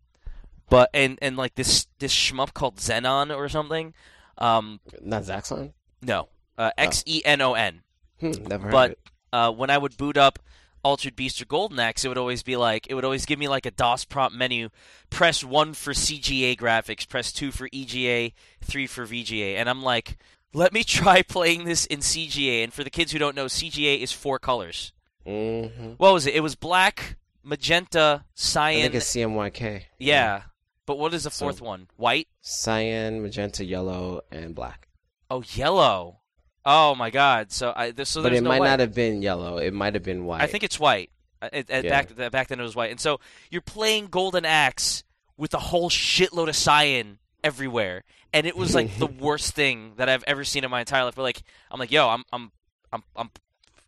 but 0.70 0.90
and 0.94 1.20
and 1.22 1.38
like 1.38 1.56
this 1.56 1.88
this 2.00 2.14
shmup 2.14 2.54
called 2.54 2.78
Xenon 2.78 3.36
or 3.36 3.50
something. 3.50 3.94
Um, 4.38 4.80
Not 5.02 5.24
Zaxxon? 5.24 5.74
no, 6.02 6.30
uh, 6.58 6.72
X 6.78 7.04
E 7.06 7.22
N 7.26 7.42
O 7.42 7.54
N. 7.54 7.82
Hmm, 8.20 8.32
never 8.48 8.64
heard 8.64 8.68
of 8.68 8.72
But 8.72 8.98
uh, 9.32 9.52
when 9.52 9.70
I 9.70 9.78
would 9.78 9.98
boot 9.98 10.18
up 10.18 10.40
Altered 10.84 11.16
Beast 11.16 11.42
or 11.42 11.46
Golden 11.46 11.80
Axe, 11.80 12.04
it 12.04 12.10
would 12.10 12.18
always 12.18 12.44
be 12.44 12.56
like 12.58 12.88
it 12.90 12.94
would 12.94 13.06
always 13.06 13.26
give 13.26 13.40
me 13.40 13.48
like 13.48 13.66
a 13.66 13.72
DOS 13.72 14.04
prompt 14.06 14.36
menu. 14.38 14.70
Press 15.10 15.44
one 15.44 15.74
for 15.74 15.94
CGA 15.94 16.58
graphics, 16.58 17.08
press 17.08 17.32
two 17.32 17.52
for 17.52 17.70
EGA, 17.72 18.34
three 18.62 18.86
for 18.88 19.06
VGA, 19.06 19.56
and 19.56 19.70
I'm 19.70 19.82
like, 19.82 20.18
let 20.54 20.74
me 20.74 20.84
try 20.84 21.22
playing 21.22 21.64
this 21.64 21.86
in 21.86 22.00
CGA. 22.00 22.64
And 22.64 22.74
for 22.74 22.84
the 22.84 22.90
kids 22.90 23.12
who 23.12 23.20
don't 23.20 23.36
know, 23.36 23.46
CGA 23.46 24.00
is 24.00 24.12
four 24.12 24.40
colors. 24.40 24.92
Mm-hmm. 25.26 25.92
What 25.98 26.14
was 26.14 26.28
it? 26.28 26.36
It 26.36 26.42
was 26.42 26.56
black, 26.56 27.16
magenta, 27.44 28.26
cyan. 28.34 28.80
I 28.80 28.82
think 28.84 28.96
it's 28.96 29.16
CMYK. 29.16 29.84
yeah, 30.00 30.44
but 30.86 31.00
what 31.00 31.14
is 31.14 31.24
the 31.24 31.32
So- 31.32 31.46
fourth 31.46 31.62
one? 31.62 31.88
White. 31.96 32.28
Cyan, 32.42 33.22
magenta, 33.22 33.64
yellow, 33.64 34.22
and 34.32 34.54
black. 34.54 34.90
Oh, 35.30 35.44
yellow. 35.54 36.20
Oh 36.66 36.96
my 36.96 37.10
God! 37.10 37.52
So 37.52 37.74
I 37.76 37.92
this, 37.92 38.10
so 38.10 38.24
but 38.24 38.34
it 38.34 38.42
no 38.42 38.50
might 38.50 38.60
not 38.62 38.80
have 38.80 38.94
been 38.94 39.22
yellow. 39.22 39.58
It 39.58 39.74
might 39.74 39.94
have 39.96 40.04
been 40.04 40.26
white. 40.26 40.42
I 40.42 40.48
think 40.48 40.64
it's 40.64 40.80
white. 40.80 41.10
Uh, 41.42 41.50
It, 41.52 41.70
Yeah. 41.70 41.82
back 41.90 42.32
back 42.32 42.48
then 42.48 42.60
it 42.60 42.64
was 42.64 42.76
white, 42.76 42.92
and 42.92 43.00
so 43.00 43.20
you're 43.52 43.62
playing 43.62 44.08
Golden 44.08 44.46
Axe 44.46 45.04
with 45.36 45.54
a 45.54 45.60
whole 45.60 45.90
shitload 45.90 46.48
of 46.48 46.56
cyan 46.56 47.20
everywhere, 47.44 48.04
and 48.32 48.48
it 48.48 48.56
was 48.56 48.74
like 48.74 48.98
the 48.98 49.08
worst 49.20 49.54
thing 49.56 49.94
that 49.98 50.08
I've 50.08 50.24
ever 50.26 50.44
seen 50.46 50.64
in 50.64 50.72
my 50.72 50.80
entire 50.80 51.04
life. 51.04 51.16
But 51.16 51.24
like, 51.24 51.44
I'm 51.70 51.80
like, 51.80 51.92
yo, 51.92 52.08
I'm 52.08 52.24
I'm 52.32 52.52
I'm 52.94 53.04
I'm 53.16 53.30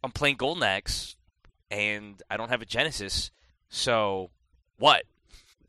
I'm 0.04 0.12
playing 0.12 0.36
Golden 0.36 0.64
Axe, 0.64 1.16
and 1.72 2.22
I 2.30 2.36
don't 2.36 2.50
have 2.50 2.62
a 2.62 2.66
Genesis, 2.66 3.32
so 3.70 4.32
what? 4.80 5.04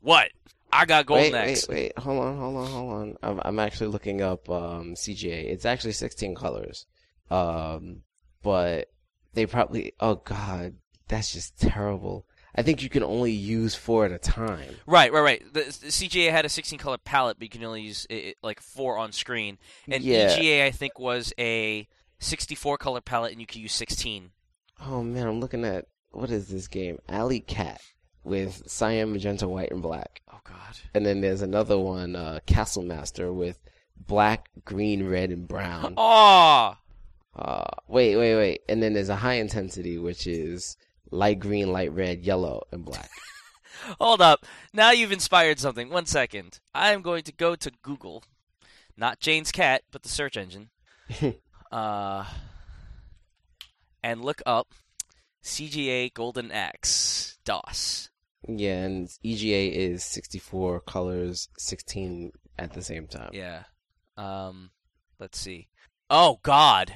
What? 0.01 0.29
I 0.73 0.85
got 0.85 1.05
Golden 1.05 1.31
wait, 1.31 1.51
Axe. 1.51 1.67
wait, 1.69 1.93
wait. 1.95 1.99
Hold 2.03 2.21
on, 2.21 2.37
hold 2.37 2.57
on, 2.57 2.67
hold 2.71 2.93
on. 2.93 3.17
I'm, 3.23 3.41
I'm 3.45 3.59
actually 3.59 3.87
looking 3.87 4.21
up 4.21 4.49
um, 4.49 4.95
CGA. 4.95 5.45
It's 5.49 5.65
actually 5.65 5.93
16 5.93 6.35
colors. 6.35 6.85
Um, 7.29 8.03
but 8.43 8.89
they 9.33 9.45
probably. 9.45 9.93
Oh 9.99 10.15
God, 10.15 10.75
that's 11.07 11.31
just 11.33 11.59
terrible. 11.59 12.25
I 12.55 12.63
think 12.63 12.81
you 12.81 12.89
can 12.89 13.03
only 13.03 13.33
use 13.33 13.75
four 13.75 14.05
at 14.05 14.11
a 14.11 14.17
time. 14.17 14.75
Right, 14.87 15.11
right, 15.13 15.21
right. 15.21 15.53
The, 15.53 15.59
the 15.59 15.87
CGA 15.89 16.31
had 16.31 16.43
a 16.43 16.49
16 16.49 16.79
color 16.79 16.97
palette, 16.97 17.37
but 17.37 17.43
you 17.43 17.49
can 17.49 17.63
only 17.63 17.83
use 17.83 18.07
it, 18.09 18.37
like 18.41 18.61
four 18.61 18.97
on 18.97 19.11
screen. 19.11 19.59
And 19.87 20.03
Yeah. 20.03 20.35
EGA, 20.35 20.65
I 20.65 20.71
think, 20.71 20.97
was 20.97 21.31
a 21.37 21.87
64 22.17 22.79
color 22.79 22.99
palette, 23.01 23.31
and 23.33 23.39
you 23.41 23.45
could 23.45 23.57
use 23.61 23.73
16. 23.73 24.31
Oh 24.85 25.03
man, 25.03 25.27
I'm 25.27 25.39
looking 25.39 25.65
at 25.65 25.85
what 26.11 26.31
is 26.31 26.47
this 26.47 26.67
game? 26.67 26.97
Alley 27.07 27.41
Cat 27.41 27.79
with 28.23 28.63
cyan, 28.65 29.11
magenta, 29.11 29.47
white, 29.47 29.71
and 29.71 29.81
black. 29.83 30.21
Oh 30.33 30.39
God. 30.43 30.79
And 30.95 31.05
then 31.05 31.21
there's 31.21 31.43
another 31.43 31.77
one, 31.77 32.15
uh, 32.15 32.39
Castle 32.47 32.81
Master 32.83 33.31
with 33.31 33.59
black, 33.95 34.49
green, 34.65 35.07
red, 35.07 35.29
and 35.29 35.47
brown. 35.47 35.93
Oh, 35.97 36.75
Uh, 37.37 37.65
wait, 37.87 38.15
wait, 38.15 38.35
wait. 38.35 38.61
And 38.67 38.81
then 38.81 38.93
there's 38.93 39.09
a 39.09 39.15
high 39.15 39.35
intensity, 39.35 39.97
which 39.97 40.25
is 40.25 40.75
light 41.11 41.39
green, 41.39 41.71
light 41.71 41.91
red, 41.93 42.21
yellow, 42.21 42.63
and 42.71 42.83
black. 42.83 43.09
hold 43.99 44.21
up. 44.21 44.45
Now 44.73 44.91
you've 44.91 45.11
inspired 45.11 45.59
something. 45.59 45.89
One 45.89 46.05
second. 46.05 46.59
I 46.73 46.91
am 46.93 47.01
going 47.01 47.23
to 47.23 47.31
go 47.31 47.55
to 47.55 47.71
Google, 47.81 48.23
not 48.95 49.19
Jane's 49.19 49.51
cat, 49.51 49.83
but 49.91 50.03
the 50.03 50.09
search 50.09 50.35
engine, 50.35 50.69
uh, 51.71 52.25
and 54.03 54.23
look 54.23 54.41
up 54.45 54.73
CGA 55.43 56.13
Golden 56.13 56.51
Axe 56.51 57.37
DOS. 57.45 58.09
yeah, 58.47 58.83
and 58.83 59.09
EGA 59.23 59.77
is 59.77 60.03
64 60.03 60.81
colors, 60.81 61.49
16 61.57 62.31
at 62.57 62.73
the 62.73 62.81
same 62.81 63.07
time. 63.07 63.29
Yeah. 63.33 63.63
Um, 64.17 64.71
let's 65.19 65.39
see. 65.39 65.67
Oh 66.09 66.39
God. 66.41 66.93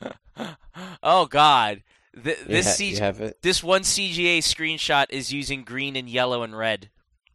oh 1.02 1.26
God. 1.26 1.82
You 2.14 2.34
this 2.46 2.78
ha- 2.78 2.84
you 2.84 2.96
have 2.98 3.20
it? 3.20 3.38
this 3.42 3.62
one 3.62 3.82
CGA 3.82 4.38
screenshot 4.38 5.06
is 5.10 5.32
using 5.32 5.62
green 5.62 5.94
and 5.96 6.08
yellow 6.08 6.42
and 6.42 6.56
red. 6.56 6.90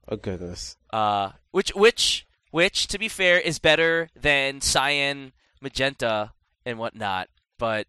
Oh 0.10 0.18
goodness. 0.18 0.76
Uh, 0.92 1.32
which 1.52 1.70
which 1.76 2.28
which 2.52 2.88
to 2.88 3.00
be 3.00 3.08
fair 3.08 3.40
is 3.40 3.60
better 3.60 4.10
than 4.20 4.60
cyan, 4.62 5.32
magenta, 5.62 6.34
and 6.66 6.78
whatnot. 6.80 7.30
But 7.58 7.88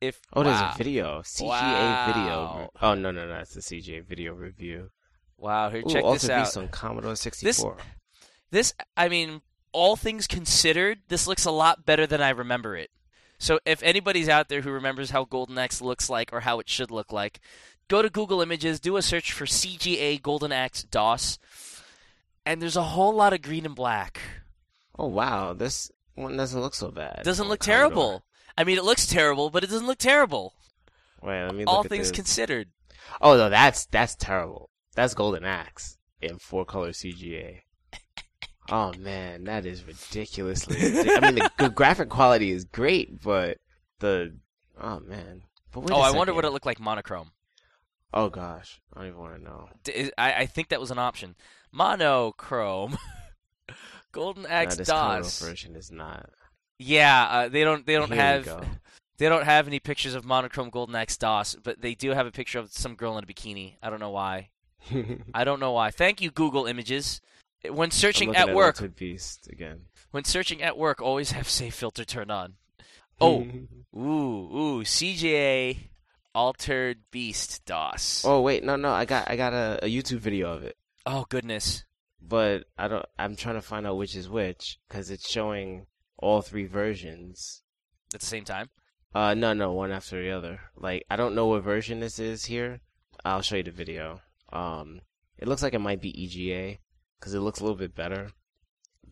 if 0.00 0.20
Oh, 0.32 0.42
there's 0.44 0.60
a 0.60 0.74
video. 0.78 1.22
CGA 1.22 1.46
Wow. 1.48 2.06
video. 2.06 2.70
Oh 2.80 2.94
no, 2.94 3.10
no, 3.10 3.26
no, 3.26 3.38
it's 3.40 3.54
the 3.54 3.60
CGA 3.60 4.04
video 4.04 4.32
review. 4.34 4.90
wow, 5.38 5.70
here 5.70 5.82
check 5.82 6.04
Altered 6.04 6.20
this 6.22 6.30
out. 6.30 6.44
Beast 6.44 6.56
on 6.56 6.68
Commodore 6.68 7.16
64. 7.16 7.76
This, 8.52 8.74
I 8.96 9.08
mean, 9.08 9.40
all 9.72 9.96
things 9.96 10.26
considered, 10.26 10.98
this 11.08 11.26
looks 11.26 11.46
a 11.46 11.50
lot 11.50 11.84
better 11.86 12.06
than 12.06 12.20
I 12.20 12.30
remember 12.30 12.76
it. 12.76 12.90
So 13.42 13.58
if 13.64 13.82
anybody's 13.82 14.28
out 14.28 14.48
there 14.48 14.60
who 14.60 14.70
remembers 14.70 15.10
how 15.10 15.24
Golden 15.24 15.58
Axe 15.58 15.82
looks 15.82 16.08
like 16.08 16.32
or 16.32 16.38
how 16.38 16.60
it 16.60 16.68
should 16.68 16.92
look 16.92 17.12
like, 17.12 17.40
go 17.88 18.00
to 18.00 18.08
Google 18.08 18.40
Images, 18.40 18.78
do 18.78 18.96
a 18.96 19.02
search 19.02 19.32
for 19.32 19.46
CGA 19.46 20.22
Golden 20.22 20.52
Axe 20.52 20.84
DOS, 20.84 21.40
and 22.46 22.62
there's 22.62 22.76
a 22.76 22.84
whole 22.84 23.12
lot 23.12 23.32
of 23.32 23.42
green 23.42 23.66
and 23.66 23.74
black. 23.74 24.20
Oh 24.96 25.08
wow, 25.08 25.54
this 25.54 25.90
one 26.14 26.36
doesn't 26.36 26.60
look 26.60 26.76
so 26.76 26.92
bad. 26.92 27.22
Doesn't 27.24 27.48
look 27.48 27.58
Commodore. 27.58 27.88
terrible. 27.88 28.24
I 28.56 28.62
mean, 28.62 28.78
it 28.78 28.84
looks 28.84 29.08
terrible, 29.08 29.50
but 29.50 29.64
it 29.64 29.70
doesn't 29.70 29.88
look 29.88 29.98
terrible. 29.98 30.54
Wait, 31.20 31.42
let 31.42 31.52
me 31.52 31.64
look 31.64 31.74
all 31.74 31.82
things 31.82 32.10
this. 32.10 32.16
considered. 32.16 32.68
Oh 33.20 33.36
no, 33.36 33.50
that's 33.50 33.86
that's 33.86 34.14
terrible. 34.14 34.70
That's 34.94 35.14
Golden 35.14 35.44
Axe 35.44 35.98
in 36.20 36.38
four 36.38 36.64
color 36.64 36.90
CGA. 36.90 37.62
Oh 38.70 38.92
man, 38.98 39.44
that 39.44 39.66
is 39.66 39.84
ridiculously. 39.84 40.76
I 40.76 41.20
mean, 41.20 41.34
the, 41.36 41.50
the 41.58 41.70
graphic 41.70 42.08
quality 42.08 42.50
is 42.50 42.64
great, 42.64 43.22
but 43.22 43.58
the 43.98 44.34
oh 44.80 45.00
man. 45.00 45.42
But 45.72 45.90
Oh, 45.90 46.00
I 46.00 46.10
wonder 46.10 46.34
what 46.34 46.44
it 46.44 46.50
looked 46.52 46.66
like 46.66 46.78
monochrome. 46.80 47.30
Oh 48.14 48.28
gosh, 48.28 48.80
I 48.92 49.00
don't 49.00 49.08
even 49.08 49.20
want 49.20 49.36
to 49.36 49.42
know. 49.42 49.68
D- 49.84 50.12
I, 50.18 50.32
I 50.34 50.46
think 50.46 50.68
that 50.68 50.80
was 50.80 50.90
an 50.90 50.98
option. 50.98 51.34
Monochrome. 51.70 52.98
Golden 54.12 54.44
Axe 54.44 54.76
Commodore 54.76 55.22
DOS. 55.22 55.40
version 55.40 55.74
is 55.74 55.90
not. 55.90 56.28
Yeah, 56.78 57.22
uh, 57.24 57.48
they 57.48 57.64
don't. 57.64 57.86
They 57.86 57.94
don't 57.94 58.12
Here 58.12 58.20
have. 58.20 58.66
They 59.18 59.28
don't 59.28 59.44
have 59.44 59.68
any 59.68 59.78
pictures 59.78 60.14
of 60.14 60.24
monochrome 60.24 60.70
Golden 60.70 60.96
Axe 60.96 61.16
DOS, 61.16 61.56
but 61.62 61.80
they 61.80 61.94
do 61.94 62.10
have 62.10 62.26
a 62.26 62.32
picture 62.32 62.58
of 62.58 62.72
some 62.72 62.96
girl 62.96 63.16
in 63.18 63.22
a 63.22 63.26
bikini. 63.26 63.76
I 63.80 63.88
don't 63.88 64.00
know 64.00 64.10
why. 64.10 64.48
I 65.34 65.44
don't 65.44 65.60
know 65.60 65.70
why. 65.70 65.92
Thank 65.92 66.20
you, 66.20 66.32
Google 66.32 66.66
Images. 66.66 67.20
When 67.70 67.90
searching 67.90 68.28
looking 68.28 68.48
at 68.48 68.54
work, 68.54 68.96
Beast 68.96 69.48
again. 69.48 69.82
when 70.10 70.24
searching 70.24 70.62
at 70.62 70.76
work, 70.76 71.00
always 71.00 71.30
have 71.32 71.48
safe 71.48 71.74
filter 71.74 72.04
turned 72.04 72.30
on. 72.32 72.54
Oh, 73.20 73.46
ooh, 73.96 74.00
ooh, 74.00 74.82
CGA 74.82 75.78
Altered 76.34 76.98
Beast 77.12 77.64
DOS. 77.66 78.24
oh 78.26 78.40
wait, 78.40 78.64
no, 78.64 78.74
no, 78.74 78.90
I 78.90 79.04
got 79.04 79.30
I 79.30 79.36
got 79.36 79.52
a, 79.52 79.78
a 79.82 79.86
YouTube 79.86 80.18
video 80.18 80.50
of 80.52 80.64
it, 80.64 80.76
Oh 81.06 81.26
goodness. 81.28 81.84
but 82.20 82.64
I 82.76 82.88
don't. 82.88 83.04
I'm 83.18 83.36
trying 83.36 83.54
to 83.56 83.62
find 83.62 83.86
out 83.86 83.96
which 83.98 84.16
is 84.16 84.28
which 84.28 84.78
because 84.88 85.10
it's 85.10 85.28
showing 85.30 85.86
all 86.18 86.40
three 86.42 86.66
versions. 86.66 87.62
At 88.14 88.20
the 88.20 88.26
same 88.26 88.44
time. 88.44 88.70
Uh, 89.14 89.34
no, 89.34 89.52
no, 89.52 89.72
one 89.72 89.92
after 89.92 90.20
the 90.20 90.30
other. 90.30 90.58
Like, 90.74 91.04
I 91.10 91.16
don't 91.16 91.34
know 91.34 91.46
what 91.46 91.62
version 91.62 92.00
this 92.00 92.18
is 92.18 92.46
here. 92.46 92.80
I'll 93.24 93.42
show 93.42 93.56
you 93.56 93.62
the 93.62 93.70
video. 93.70 94.20
Um, 94.52 95.02
it 95.38 95.46
looks 95.46 95.62
like 95.62 95.74
it 95.74 95.80
might 95.80 96.00
be 96.00 96.24
EGA 96.24 96.78
because 97.22 97.34
it 97.34 97.40
looks 97.40 97.60
a 97.60 97.62
little 97.62 97.78
bit 97.78 97.94
better. 97.94 98.30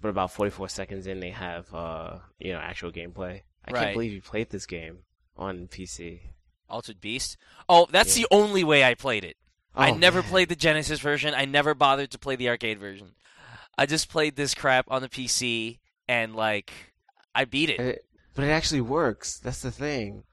But 0.03 0.09
about 0.09 0.33
44 0.33 0.68
seconds 0.68 1.07
in, 1.07 1.20
they 1.20 1.31
have 1.31 1.73
uh, 1.73 2.18
you 2.40 2.53
know, 2.53 2.59
actual 2.59 2.90
gameplay. 2.90 3.42
I 3.64 3.70
Right. 3.73 3.81
can't 3.83 3.92
believe 3.94 4.12
you 4.12 4.20
played 4.20 4.51
this 4.51 4.66
game 4.66 5.05
on 5.37 5.68
PC. 5.68 6.20
Altered 6.68 7.01
Beast. 7.01 7.37
Oh, 7.68 7.87
that's 7.90 8.18
Yeah. 8.18 8.23
the 8.25 8.35
only 8.35 8.64
way 8.64 8.83
I 8.83 8.94
played 8.94 9.25
it. 9.25 9.37
I 9.75 9.90
Oh, 9.92 9.94
never 9.96 10.23
man. 10.23 10.31
played 10.31 10.49
the 10.49 10.57
Genesis 10.57 10.99
version. 10.99 11.35
I 11.35 11.44
never 11.44 11.75
bothered 11.75 12.11
to 12.11 12.18
play 12.18 12.35
the 12.35 12.49
arcade 12.49 12.81
version. 12.81 13.14
I 13.79 13.87
just 13.87 14.09
played 14.09 14.35
this 14.35 14.55
crap 14.55 14.87
on 14.90 15.03
the 15.03 15.09
PC 15.09 15.79
and 16.09 16.35
like 16.35 16.73
I 17.35 17.44
beat 17.44 17.70
it. 17.70 17.79
It- 17.81 18.05
but 18.35 18.44
it 18.44 18.51
actually 18.51 18.81
works. 18.81 19.38
That's 19.38 19.62
the 19.62 19.70
thing. 19.70 20.25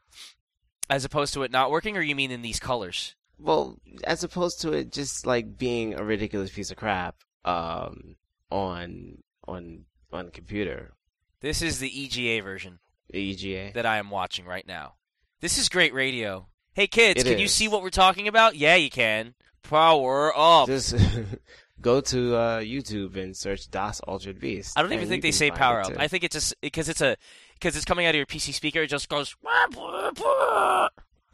As 0.90 1.06
opposed 1.06 1.34
to 1.36 1.44
it 1.44 1.52
not 1.52 1.70
working, 1.70 1.98
or 1.98 2.02
you 2.02 2.16
mean 2.16 2.32
in 2.32 2.42
these 2.42 2.60
colors? 2.60 3.16
Well, 3.38 3.80
as 4.06 4.24
opposed 4.24 4.62
to 4.62 4.72
it 4.72 4.92
just 4.92 5.26
like 5.26 5.58
being 5.58 5.94
a 5.94 6.04
ridiculous 6.04 6.52
piece 6.52 6.72
of 6.72 6.78
crap 6.78 7.18
um, 7.48 8.16
on 8.52 9.18
on 9.48 9.86
on 10.12 10.26
the 10.26 10.32
computer, 10.32 10.94
This 11.42 11.62
is 11.62 11.80
the 11.80 12.04
EGA 12.04 12.44
version 12.44 12.80
EGA. 13.14 13.72
that 13.74 13.86
I 13.86 13.98
am 13.98 14.10
watching 14.10 14.46
right 14.46 14.68
now. 14.68 14.96
This 15.40 15.58
is 15.58 15.70
great 15.70 15.94
radio. 15.94 16.48
Hey 16.74 16.88
kids, 16.88 17.22
It 17.24 17.28
can 17.28 17.40
you 17.40 17.48
see 17.48 17.68
what 17.68 17.82
we're 17.82 17.90
talking 17.90 18.28
about? 18.28 18.56
Yeah, 18.56 18.76
you 18.76 18.90
can. 18.90 19.34
Power 19.64 20.32
up. 20.38 20.68
Just 20.68 20.96
go 21.82 22.02
to 22.02 22.36
uh, 22.36 22.60
YouTube 22.60 23.18
and 23.18 23.36
search 23.36 23.70
DOS 23.70 24.00
Altered 24.02 24.40
Beast. 24.40 24.78
I 24.78 24.82
don't 24.82 24.94
even 24.94 25.08
think 25.08 25.24
they 25.24 25.32
say 25.32 25.52
power 25.52 25.82
up. 25.82 25.94
too. 25.94 25.96
I 26.00 26.08
think 26.08 26.24
it's 26.24 26.34
just 26.36 26.56
because 26.62 26.90
it's 26.90 27.02
a 27.02 27.18
because 27.54 27.76
it's 27.76 27.86
coming 27.86 28.06
out 28.06 28.10
of 28.12 28.16
your 28.16 28.26
PC 28.26 28.54
speaker. 28.54 28.82
It 28.82 28.88
just 28.88 29.10
goes. 29.10 29.36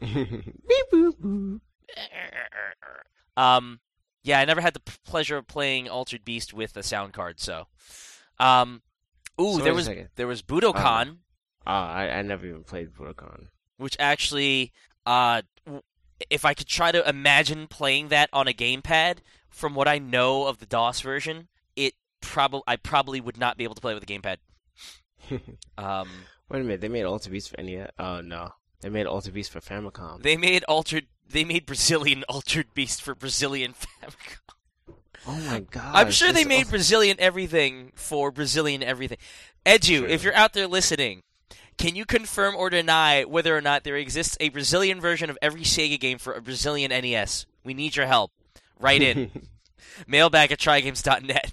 Beep, 0.00 0.86
boop, 0.92 1.14
boop. 1.20 1.60
Um, 3.36 3.80
yeah, 4.24 4.40
I 4.40 4.44
never 4.44 4.60
had 4.60 4.74
the 4.74 4.80
p- 4.80 4.92
pleasure 5.06 5.36
of 5.36 5.46
playing 5.46 5.88
Altered 5.88 6.24
Beast 6.24 6.52
with 6.52 6.76
a 6.76 6.82
sound 6.82 7.12
card, 7.12 7.38
so. 7.38 7.66
Um, 8.40 8.82
ooh, 9.40 9.58
So 9.58 9.64
there 9.64 9.74
was 9.74 9.88
there 10.16 10.26
was 10.26 10.42
Budokan, 10.42 11.18
Ah, 11.66 11.92
I, 11.94 12.08
I 12.10 12.22
never 12.22 12.46
even 12.46 12.64
played 12.64 12.92
Budokan. 12.94 13.46
which 13.76 13.96
actually, 14.00 14.72
uh, 15.06 15.42
w- 15.64 15.82
if 16.30 16.44
I 16.44 16.52
could 16.54 16.66
try 16.66 16.90
to 16.92 17.08
imagine 17.08 17.68
playing 17.68 18.08
that 18.08 18.28
on 18.32 18.48
a 18.48 18.52
gamepad, 18.52 19.18
from 19.50 19.74
what 19.74 19.86
I 19.86 19.98
know 19.98 20.46
of 20.46 20.58
the 20.58 20.66
DOS 20.66 21.00
version, 21.00 21.48
it 21.76 21.94
probably 22.20 22.62
I 22.66 22.76
probably 22.76 23.20
would 23.20 23.38
not 23.38 23.56
be 23.56 23.64
able 23.64 23.74
to 23.76 23.80
play 23.80 23.94
with 23.94 24.02
a 24.02 24.06
gamepad. 24.06 24.38
Um, 25.78 26.08
Wait 26.50 26.60
a 26.60 26.64
minute, 26.64 26.80
they 26.82 26.88
made 26.88 27.04
Altered 27.04 27.32
Beast 27.32 27.50
for 27.50 27.62
NES? 27.62 27.90
Oh 27.98 28.20
no, 28.20 28.50
they 28.80 28.90
made 28.90 29.06
Altered 29.06 29.32
Beast 29.34 29.50
for 29.50 29.60
Famicom. 29.60 30.22
they 30.22 30.36
made 30.36 30.64
altered. 30.64 31.06
They 31.28 31.44
made 31.44 31.66
Brazilian 31.66 32.24
Altered 32.28 32.72
Beast 32.74 33.02
for 33.02 33.14
Brazilian 33.14 33.74
Famicom. 34.02 34.94
oh 35.26 35.38
my 35.50 35.60
god! 35.60 35.92
I'm 35.94 36.10
sure 36.10 36.32
they 36.32 36.44
made 36.44 36.68
Brazilian 36.68 37.16
everything 37.18 37.92
for 37.94 38.30
Brazilian 38.30 38.82
everything. 38.82 39.18
Edu, 39.66 40.08
if 40.08 40.22
you're 40.22 40.34
out 40.34 40.52
there 40.52 40.66
listening, 40.66 41.22
Can 41.78 41.96
you 41.96 42.04
confirm 42.04 42.54
or 42.54 42.70
deny 42.70 43.24
whether 43.24 43.56
or 43.56 43.60
not 43.60 43.82
there 43.82 43.96
exists 43.96 44.36
a 44.38 44.50
Brazilian 44.50 45.00
version 45.00 45.30
of 45.30 45.38
every 45.42 45.62
Sega 45.62 45.98
game 45.98 46.18
for 46.18 46.34
a 46.34 46.42
Brazilian 46.42 46.90
NES? 46.90 47.46
We 47.64 47.74
need 47.74 47.96
your 47.96 48.06
help. 48.06 48.30
Write 48.78 49.02
in. 49.02 49.30
Mailbag 50.06 50.52
at 50.52 50.58
trygames.net. 50.58 51.52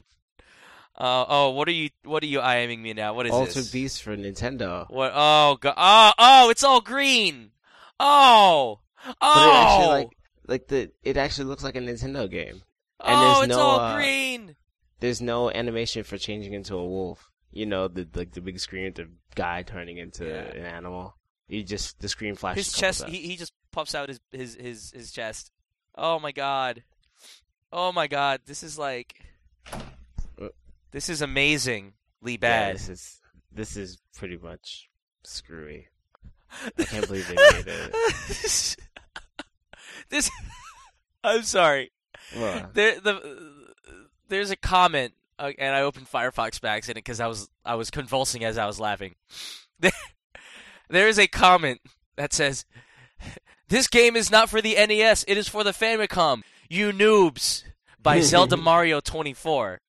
Uh, 0.98 1.26
oh, 1.28 1.50
what 1.52 1.68
are 1.68 1.72
you? 1.72 1.90
What 2.04 2.22
are 2.22 2.28
you 2.28 2.40
IMing 2.40 2.80
me 2.80 2.94
now? 2.94 3.14
What 3.16 3.26
is 3.26 3.32
Altered 3.32 3.54
this? 3.56 3.72
Beast 3.72 4.04
for 4.04 4.16
Nintendo. 4.16 4.88
What? 4.90 5.12
Oh, 5.16 5.58
God. 5.60 5.74
oh, 5.78 6.12
oh! 6.20 6.50
It's 6.52 6.64
all 6.64 6.82
green. 6.82 7.52
Oh, 8.00 8.81
oh! 9.22 9.52
Actually 9.54 9.88
like 9.88 10.10
like 10.47 10.68
the 10.68 10.91
it 11.04 11.18
actually 11.18 11.45
looks 11.45 11.64
like 11.64 11.76
a 11.76 11.80
Nintendo 11.80 12.30
game. 12.30 12.62
and 13.04 13.18
oh, 13.18 13.34
there's 13.36 13.49
it's 13.49 13.58
no, 13.58 13.60
all 13.62 13.80
uh, 13.80 13.95
green. 13.95 14.56
There's 14.99 15.22
no 15.22 15.49
animation 15.52 16.04
for 16.04 16.18
changing 16.18 16.54
into 16.54 16.76
a 16.76 16.86
wolf. 16.86 17.32
You 17.52 17.66
know, 17.66 17.88
the 17.88 18.08
like 18.16 18.32
the 18.32 18.41
big 18.41 18.60
screen 18.60 18.86
with 18.86 18.95
the 18.95 19.10
guy 19.36 19.64
turning 19.64 19.97
into 19.97 20.26
Yeah. 20.26 20.41
an 20.60 20.66
animal. 20.66 21.16
You 21.47 21.64
just 21.64 21.99
the 21.99 22.08
screen 22.08 22.36
flashes. 22.36 22.68
His 22.68 22.74
chest. 22.80 23.04
He, 23.08 23.18
he 23.18 23.36
just 23.36 23.54
puffs 23.72 23.93
out 23.95 24.10
his, 24.10 24.20
his 24.32 24.56
his 24.56 24.91
his 24.91 25.12
chest. 25.12 25.52
Oh 25.95 26.20
my 26.20 26.32
god. 26.32 26.84
Oh 27.74 27.91
my 27.91 28.08
god. 28.08 28.41
This 28.45 28.64
is 28.64 28.78
like. 28.78 29.16
Uh. 30.39 30.47
This 30.91 31.10
is 31.10 31.22
amazingly 31.22 31.93
Yeah, 32.24 32.38
bad. 32.38 32.76
this 32.76 32.89
is 32.89 33.22
this 33.52 33.76
is 33.78 33.97
pretty 34.16 34.38
much 34.38 34.89
screwy. 35.24 35.88
I 36.78 36.84
can't 36.84 37.08
believe 37.08 37.28
they 37.28 37.36
made 37.36 37.68
it. 37.68 37.91
this. 40.10 40.30
I'm 41.24 41.43
sorry. 41.43 41.91
Well, 42.36 42.70
There 42.74 42.99
the 42.99 43.64
there's 44.28 44.52
a 44.52 44.56
comment, 44.56 45.14
uh, 45.39 45.52
and 45.58 45.76
I 45.76 45.82
opened 45.82 46.08
Firefox 46.10 46.62
by 46.62 46.70
accident 46.70 47.06
because 47.06 47.20
I 47.20 47.28
was 47.28 47.49
I 47.66 47.76
was 47.76 47.89
convulsing 47.91 48.43
as 48.43 48.58
I 48.58 48.66
was 48.66 48.80
laughing. 48.80 49.16
There, 49.80 49.91
there 50.89 51.08
is 51.08 51.20
a 51.20 51.28
comment 51.28 51.82
that 52.16 52.34
says, 52.34 52.66
"This 53.68 53.88
game 53.88 54.16
is 54.16 54.32
not 54.32 54.49
for 54.49 54.62
the 54.62 54.76
NES. 54.76 55.26
It 55.28 55.38
is 55.38 55.47
for 55.47 55.64
the 55.64 55.72
Famicom. 55.72 56.41
You 56.70 56.91
noobs." 56.91 57.64
By 58.04 58.20
Zelda 58.22 58.58
Mario 58.58 58.99
24. 58.99 59.80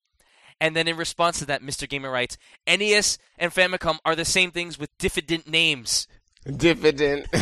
And 0.61 0.75
then 0.75 0.87
in 0.87 0.97
response 0.97 1.39
to 1.39 1.45
that, 1.47 1.63
Mr. 1.63 1.89
Gamer 1.89 2.11
writes, 2.11 2.37
NES 2.67 3.17
and 3.39 3.51
Famicom 3.51 3.97
are 4.05 4.15
the 4.15 4.23
same 4.23 4.51
things 4.51 4.77
with 4.77 4.95
diffident 4.97 5.47
names. 5.47 6.07
Diffident. 6.43 7.27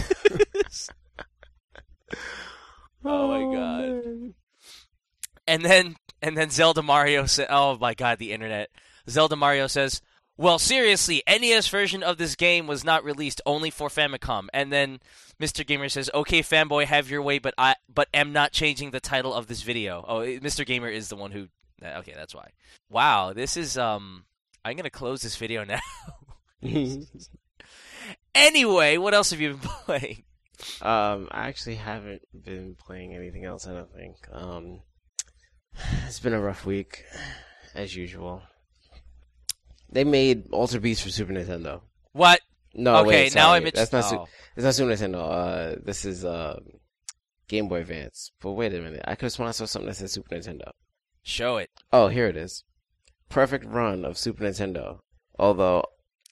Oh 3.03 3.27
my 3.29 3.55
God. 3.55 4.05
man. 4.05 4.33
And 5.47 5.65
then 5.65 5.95
and 6.21 6.37
then 6.37 6.49
Zelda 6.49 6.83
Mario 6.83 7.25
said, 7.25 7.47
"Oh 7.49 7.77
my 7.79 7.93
God, 7.93 8.19
the 8.19 8.31
internet." 8.31 8.69
Zelda 9.09 9.35
Mario 9.35 9.67
says, 9.67 10.01
"Well, 10.37 10.59
seriously, 10.59 11.23
NES 11.27 11.67
version 11.67 12.03
of 12.03 12.17
this 12.17 12.35
game 12.35 12.67
was 12.67 12.83
not 12.83 13.03
released, 13.03 13.41
only 13.45 13.71
for 13.71 13.89
Famicom." 13.89 14.47
And 14.53 14.71
then 14.71 14.99
Mr. 15.41 15.65
Gamer 15.65 15.89
says, 15.89 16.11
"Okay, 16.13 16.41
fanboy, 16.41 16.85
have 16.85 17.09
your 17.09 17.23
way, 17.23 17.39
but 17.39 17.55
I 17.57 17.75
but 17.91 18.07
am 18.13 18.33
not 18.33 18.51
changing 18.51 18.91
the 18.91 18.99
title 18.99 19.33
of 19.33 19.47
this 19.47 19.63
video." 19.63 20.05
Oh, 20.07 20.19
Mr. 20.19 20.63
Gamer 20.65 20.89
is 20.89 21.09
the 21.09 21.15
one 21.15 21.31
who. 21.31 21.47
Okay, 21.83 22.13
that's 22.15 22.35
why. 22.35 22.51
Wow, 22.89 23.33
this 23.33 23.57
is 23.57 23.77
um. 23.77 24.25
I'm 24.63 24.77
gonna 24.77 24.91
close 24.91 25.23
this 25.23 25.37
video 25.37 25.63
now. 25.65 25.79
anyway, 28.35 28.97
what 28.97 29.13
else 29.13 29.31
have 29.31 29.41
you 29.41 29.55
been 29.55 29.59
playing? 29.85 30.23
Um, 30.81 31.27
I 31.31 31.47
actually 31.47 31.75
haven't 31.75 32.21
been 32.33 32.75
playing 32.75 33.15
anything 33.15 33.45
else. 33.45 33.67
I 33.67 33.73
don't 33.73 33.93
think. 33.93 34.15
Um, 34.31 34.81
it's 36.05 36.19
been 36.19 36.33
a 36.33 36.41
rough 36.41 36.65
week, 36.65 37.03
as 37.75 37.95
usual. 37.95 38.43
They 39.91 40.03
made 40.03 40.47
Alter 40.51 40.79
Beast 40.79 41.03
for 41.03 41.09
Super 41.09 41.33
Nintendo. 41.33 41.81
What? 42.13 42.41
No, 42.73 42.97
okay, 42.97 43.07
wait, 43.07 43.35
now. 43.35 43.53
I'm. 43.53 43.63
That's 43.63 43.91
not. 43.91 44.01
Su- 44.01 44.17
oh. 44.17 44.27
it's 44.55 44.63
not 44.63 44.75
Super 44.75 44.91
Nintendo. 44.91 45.15
Uh, 45.15 45.75
this 45.83 46.05
is 46.05 46.23
uh, 46.23 46.59
Game 47.47 47.67
Boy 47.67 47.81
Advance. 47.81 48.31
But 48.41 48.51
wait 48.51 48.73
a 48.73 48.79
minute. 48.79 49.01
I 49.05 49.15
could 49.15 49.25
have 49.25 49.33
sworn 49.33 49.49
I 49.49 49.51
saw 49.51 49.65
something 49.65 49.89
that 49.89 49.95
said 49.95 50.09
Super 50.09 50.35
Nintendo. 50.35 50.71
Show 51.23 51.57
it. 51.57 51.69
Oh, 51.91 52.07
here 52.07 52.27
it 52.27 52.37
is. 52.37 52.63
Perfect 53.29 53.65
run 53.65 54.05
of 54.05 54.17
Super 54.17 54.45
Nintendo. 54.45 54.99
Although, 55.37 55.83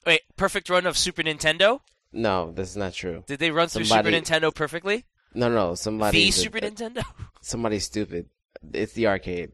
Wait, 0.06 0.22
perfect 0.36 0.68
run 0.70 0.86
of 0.86 0.96
Super 0.96 1.22
Nintendo? 1.22 1.80
no, 2.12 2.52
this 2.52 2.70
is 2.70 2.76
not 2.76 2.92
true. 2.92 3.24
Did 3.26 3.38
they 3.38 3.50
run 3.50 3.68
through 3.68 3.84
Super 3.84 4.10
Nintendo 4.10 4.54
perfectly? 4.54 5.04
No, 5.34 5.48
no, 5.48 5.74
somebody. 5.74 6.24
the 6.24 6.30
Super 6.30 6.58
Nintendo? 6.58 7.04
Somebody's 7.40 7.84
stupid. 7.84 8.28
It's 8.72 8.92
the 8.94 9.06
arcade. 9.06 9.52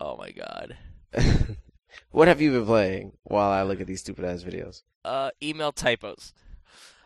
Oh 0.00 0.16
my 0.16 0.30
god. 0.30 0.76
what 2.10 2.28
have 2.28 2.40
you 2.40 2.52
been 2.52 2.66
playing 2.66 3.12
while 3.22 3.50
I 3.50 3.62
look 3.62 3.80
at 3.80 3.86
these 3.86 4.00
stupid 4.00 4.24
ass 4.24 4.42
videos? 4.42 4.82
Uh, 5.04 5.30
email 5.42 5.72
typos. 5.72 6.32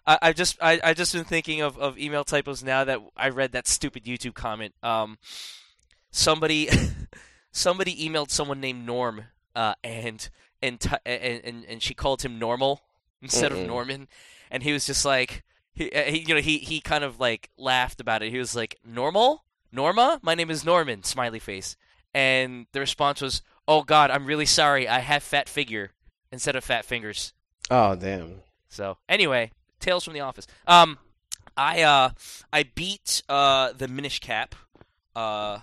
I, 0.06 0.18
I've 0.22 0.36
just 0.36 0.56
I 0.62 0.80
I 0.82 0.94
just 0.94 1.12
been 1.12 1.24
thinking 1.24 1.60
of, 1.60 1.76
of 1.78 1.98
email 1.98 2.24
typos 2.24 2.62
now 2.62 2.84
that 2.84 3.00
I 3.16 3.28
read 3.28 3.52
that 3.52 3.66
stupid 3.66 4.04
YouTube 4.04 4.34
comment. 4.34 4.74
Um, 4.82 5.18
somebody 6.10 6.68
somebody 7.52 8.08
emailed 8.08 8.30
someone 8.30 8.60
named 8.60 8.86
Norm, 8.86 9.24
uh, 9.58 9.74
and 9.82 10.30
and 10.62 10.80
t- 10.80 10.90
and, 11.04 11.40
and 11.44 11.64
and 11.68 11.82
she 11.82 11.94
called 11.94 12.22
him 12.22 12.38
Normal 12.38 12.80
instead 13.20 13.52
of 13.52 13.58
Mm-mm. 13.58 13.66
Norman, 13.66 14.08
and 14.50 14.62
he 14.62 14.72
was 14.72 14.86
just 14.86 15.04
like 15.04 15.42
he, 15.74 15.90
uh, 15.92 16.04
he 16.04 16.20
you 16.20 16.34
know 16.34 16.40
he 16.40 16.58
he 16.58 16.80
kind 16.80 17.04
of 17.04 17.18
like 17.20 17.50
laughed 17.58 18.00
about 18.00 18.22
it. 18.22 18.30
He 18.30 18.38
was 18.38 18.54
like 18.56 18.78
Normal, 18.84 19.44
Norma, 19.72 20.20
my 20.22 20.34
name 20.34 20.50
is 20.50 20.64
Norman, 20.64 21.02
smiley 21.02 21.40
face, 21.40 21.76
and 22.14 22.66
the 22.72 22.80
response 22.80 23.20
was, 23.20 23.42
"Oh 23.66 23.82
God, 23.82 24.10
I'm 24.10 24.26
really 24.26 24.46
sorry. 24.46 24.88
I 24.88 25.00
have 25.00 25.22
fat 25.22 25.48
figure 25.48 25.90
instead 26.32 26.56
of 26.56 26.64
fat 26.64 26.84
fingers." 26.84 27.32
Oh 27.70 27.96
damn! 27.96 28.42
So 28.68 28.98
anyway, 29.08 29.50
Tales 29.80 30.04
from 30.04 30.14
the 30.14 30.20
Office. 30.20 30.46
Um, 30.66 30.98
I 31.56 31.82
uh 31.82 32.10
I 32.52 32.62
beat 32.62 33.22
uh 33.28 33.72
the 33.72 33.88
Minish 33.88 34.20
Cap 34.20 34.54
uh 35.16 35.60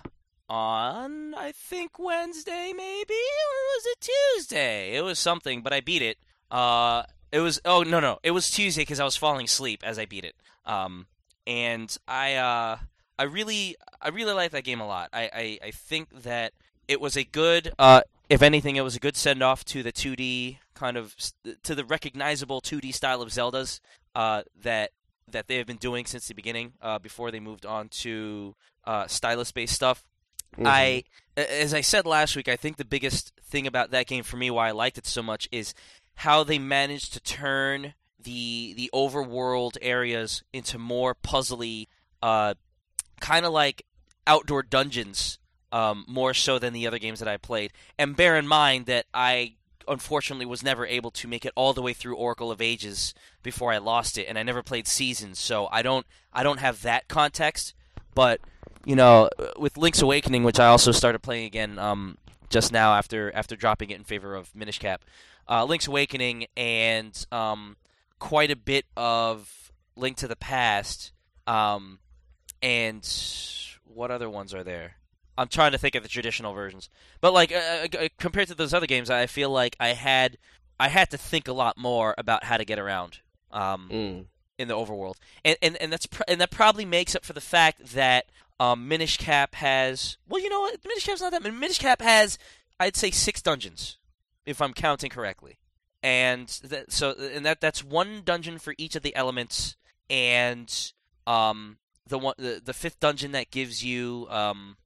on 0.48 1.34
I 1.34 1.52
think 1.52 1.98
Wednesday 1.98 2.72
maybe 2.76 3.14
or 3.14 3.58
was 3.74 3.86
it 3.86 4.10
Tuesday? 4.36 4.96
It 4.96 5.02
was 5.02 5.18
something, 5.18 5.62
but 5.62 5.72
I 5.72 5.80
beat 5.80 6.02
it. 6.02 6.18
Uh, 6.50 7.02
it 7.32 7.40
was 7.40 7.60
oh 7.64 7.82
no 7.82 8.00
no 8.00 8.18
it 8.22 8.30
was 8.30 8.50
Tuesday 8.50 8.82
because 8.82 9.00
I 9.00 9.04
was 9.04 9.16
falling 9.16 9.44
asleep 9.44 9.82
as 9.84 9.98
I 9.98 10.06
beat 10.06 10.24
it. 10.24 10.34
Um, 10.64 11.06
and 11.46 11.96
I 12.06 12.34
uh 12.34 12.78
I 13.18 13.22
really 13.24 13.76
I 14.00 14.08
really 14.08 14.32
like 14.32 14.52
that 14.52 14.64
game 14.64 14.80
a 14.80 14.86
lot. 14.86 15.10
I 15.12 15.30
I, 15.32 15.58
I 15.66 15.70
think 15.70 16.22
that 16.22 16.52
it 16.88 17.00
was 17.00 17.16
a 17.16 17.24
good 17.24 17.72
uh 17.78 18.02
if 18.28 18.42
anything 18.42 18.76
it 18.76 18.82
was 18.82 18.96
a 18.96 19.00
good 19.00 19.16
send 19.16 19.42
off 19.42 19.64
to 19.66 19.82
the 19.82 19.92
2D 19.92 20.58
kind 20.74 20.96
of 20.96 21.14
to 21.62 21.74
the 21.74 21.84
recognizable 21.84 22.60
2D 22.60 22.92
style 22.94 23.22
of 23.22 23.30
Zeldas 23.30 23.80
uh 24.14 24.42
that 24.62 24.90
that 25.28 25.48
they 25.48 25.56
have 25.56 25.66
been 25.66 25.76
doing 25.76 26.06
since 26.06 26.28
the 26.28 26.34
beginning 26.34 26.72
uh 26.82 26.98
before 26.98 27.30
they 27.30 27.40
moved 27.40 27.66
on 27.66 27.88
to 27.88 28.54
uh 28.84 29.06
stylus 29.06 29.52
based 29.52 29.74
stuff. 29.74 30.04
Mhm. 30.58 30.66
I, 30.66 31.04
as 31.36 31.74
I 31.74 31.80
said 31.80 32.06
last 32.06 32.36
week, 32.36 32.48
I 32.48 32.56
think 32.56 32.76
the 32.76 32.84
biggest 32.84 33.32
thing 33.42 33.66
about 33.66 33.90
that 33.90 34.06
game 34.06 34.24
for 34.24 34.36
me, 34.36 34.50
why 34.50 34.68
I 34.68 34.72
liked 34.72 34.98
it 34.98 35.06
so 35.06 35.22
much, 35.22 35.48
is 35.52 35.74
how 36.16 36.44
they 36.44 36.58
managed 36.58 37.12
to 37.12 37.20
turn 37.20 37.94
the 38.18 38.74
the 38.76 38.90
overworld 38.92 39.76
areas 39.80 40.42
into 40.52 40.78
more 40.78 41.14
puzzly, 41.14 41.86
uh, 42.22 42.54
kind 43.20 43.46
of 43.46 43.52
like 43.52 43.84
outdoor 44.26 44.62
dungeons, 44.62 45.38
um, 45.72 46.04
more 46.08 46.34
so 46.34 46.58
than 46.58 46.72
the 46.72 46.86
other 46.86 46.98
games 46.98 47.20
that 47.20 47.28
I 47.28 47.36
played. 47.36 47.72
And 47.98 48.16
bear 48.16 48.36
in 48.36 48.48
mind 48.48 48.86
that 48.86 49.06
I 49.14 49.54
unfortunately 49.88 50.46
was 50.46 50.64
never 50.64 50.84
able 50.84 51.12
to 51.12 51.28
make 51.28 51.44
it 51.44 51.52
all 51.54 51.72
the 51.72 51.82
way 51.82 51.92
through 51.92 52.16
Oracle 52.16 52.50
of 52.50 52.60
Ages 52.60 53.14
before 53.44 53.72
I 53.72 53.78
lost 53.78 54.18
it, 54.18 54.26
and 54.28 54.36
I 54.36 54.42
never 54.42 54.62
played 54.62 54.88
Seasons, 54.88 55.38
so 55.38 55.68
I 55.70 55.82
don't 55.82 56.06
I 56.32 56.42
don't 56.42 56.58
have 56.58 56.82
that 56.82 57.06
context. 57.08 57.74
But 58.14 58.40
you 58.86 58.96
know, 58.96 59.28
with 59.58 59.76
Link's 59.76 60.00
Awakening, 60.00 60.44
which 60.44 60.58
I 60.60 60.66
also 60.66 60.92
started 60.92 61.18
playing 61.18 61.44
again 61.44 61.78
um, 61.78 62.16
just 62.48 62.72
now 62.72 62.94
after 62.94 63.34
after 63.34 63.56
dropping 63.56 63.90
it 63.90 63.96
in 63.98 64.04
favor 64.04 64.34
of 64.34 64.54
Minish 64.54 64.78
Cap, 64.78 65.04
uh, 65.50 65.64
Link's 65.64 65.86
Awakening 65.88 66.46
and 66.56 67.26
um, 67.32 67.76
quite 68.18 68.50
a 68.50 68.56
bit 68.56 68.86
of 68.96 69.72
Link 69.96 70.16
to 70.18 70.28
the 70.28 70.36
Past, 70.36 71.12
um, 71.46 71.98
and 72.62 73.06
what 73.84 74.10
other 74.10 74.30
ones 74.30 74.54
are 74.54 74.64
there? 74.64 74.96
I'm 75.38 75.48
trying 75.48 75.72
to 75.72 75.78
think 75.78 75.94
of 75.96 76.02
the 76.02 76.08
traditional 76.08 76.54
versions, 76.54 76.88
but 77.20 77.34
like 77.34 77.52
uh, 77.52 77.88
uh, 77.98 78.08
compared 78.18 78.48
to 78.48 78.54
those 78.54 78.72
other 78.72 78.86
games, 78.86 79.10
I 79.10 79.26
feel 79.26 79.50
like 79.50 79.76
I 79.80 79.88
had 79.88 80.38
I 80.78 80.88
had 80.88 81.10
to 81.10 81.18
think 81.18 81.48
a 81.48 81.52
lot 81.52 81.76
more 81.76 82.14
about 82.16 82.44
how 82.44 82.56
to 82.56 82.64
get 82.64 82.78
around. 82.78 83.18
Um, 83.52 83.88
Mm. 83.92 84.24
in 84.58 84.68
the 84.68 84.74
overworld, 84.74 85.14
and 85.44 85.56
and, 85.62 85.76
and 85.76 85.92
that's 85.92 86.06
pr- 86.06 86.22
and 86.28 86.40
that 86.40 86.50
probably 86.50 86.84
makes 86.84 87.14
up 87.14 87.24
for 87.24 87.32
the 87.32 87.40
fact 87.40 87.92
that 87.94 88.26
um, 88.60 88.88
Minish 88.88 89.16
Cap 89.18 89.54
has 89.56 90.18
well, 90.28 90.42
you 90.42 90.48
know 90.48 90.60
what, 90.60 90.78
Minish 90.84 91.06
Cap's 91.06 91.20
not 91.20 91.32
that 91.32 91.42
many. 91.42 91.54
Minish 91.54 91.78
Cap 91.78 92.00
has 92.00 92.38
I'd 92.78 92.96
say 92.96 93.10
six 93.10 93.42
dungeons, 93.42 93.98
if 94.44 94.60
I'm 94.60 94.72
counting 94.74 95.10
correctly, 95.10 95.58
and 96.02 96.48
that, 96.64 96.92
so 96.92 97.14
and 97.34 97.44
that 97.46 97.60
that's 97.60 97.84
one 97.84 98.22
dungeon 98.24 98.58
for 98.58 98.74
each 98.78 98.96
of 98.96 99.02
the 99.02 99.14
elements, 99.16 99.76
and 100.08 100.92
um 101.26 101.78
the 102.06 102.18
one 102.18 102.34
the, 102.38 102.60
the 102.64 102.74
fifth 102.74 103.00
dungeon 103.00 103.32
that 103.32 103.50
gives 103.50 103.84
you 103.84 104.26
um 104.30 104.76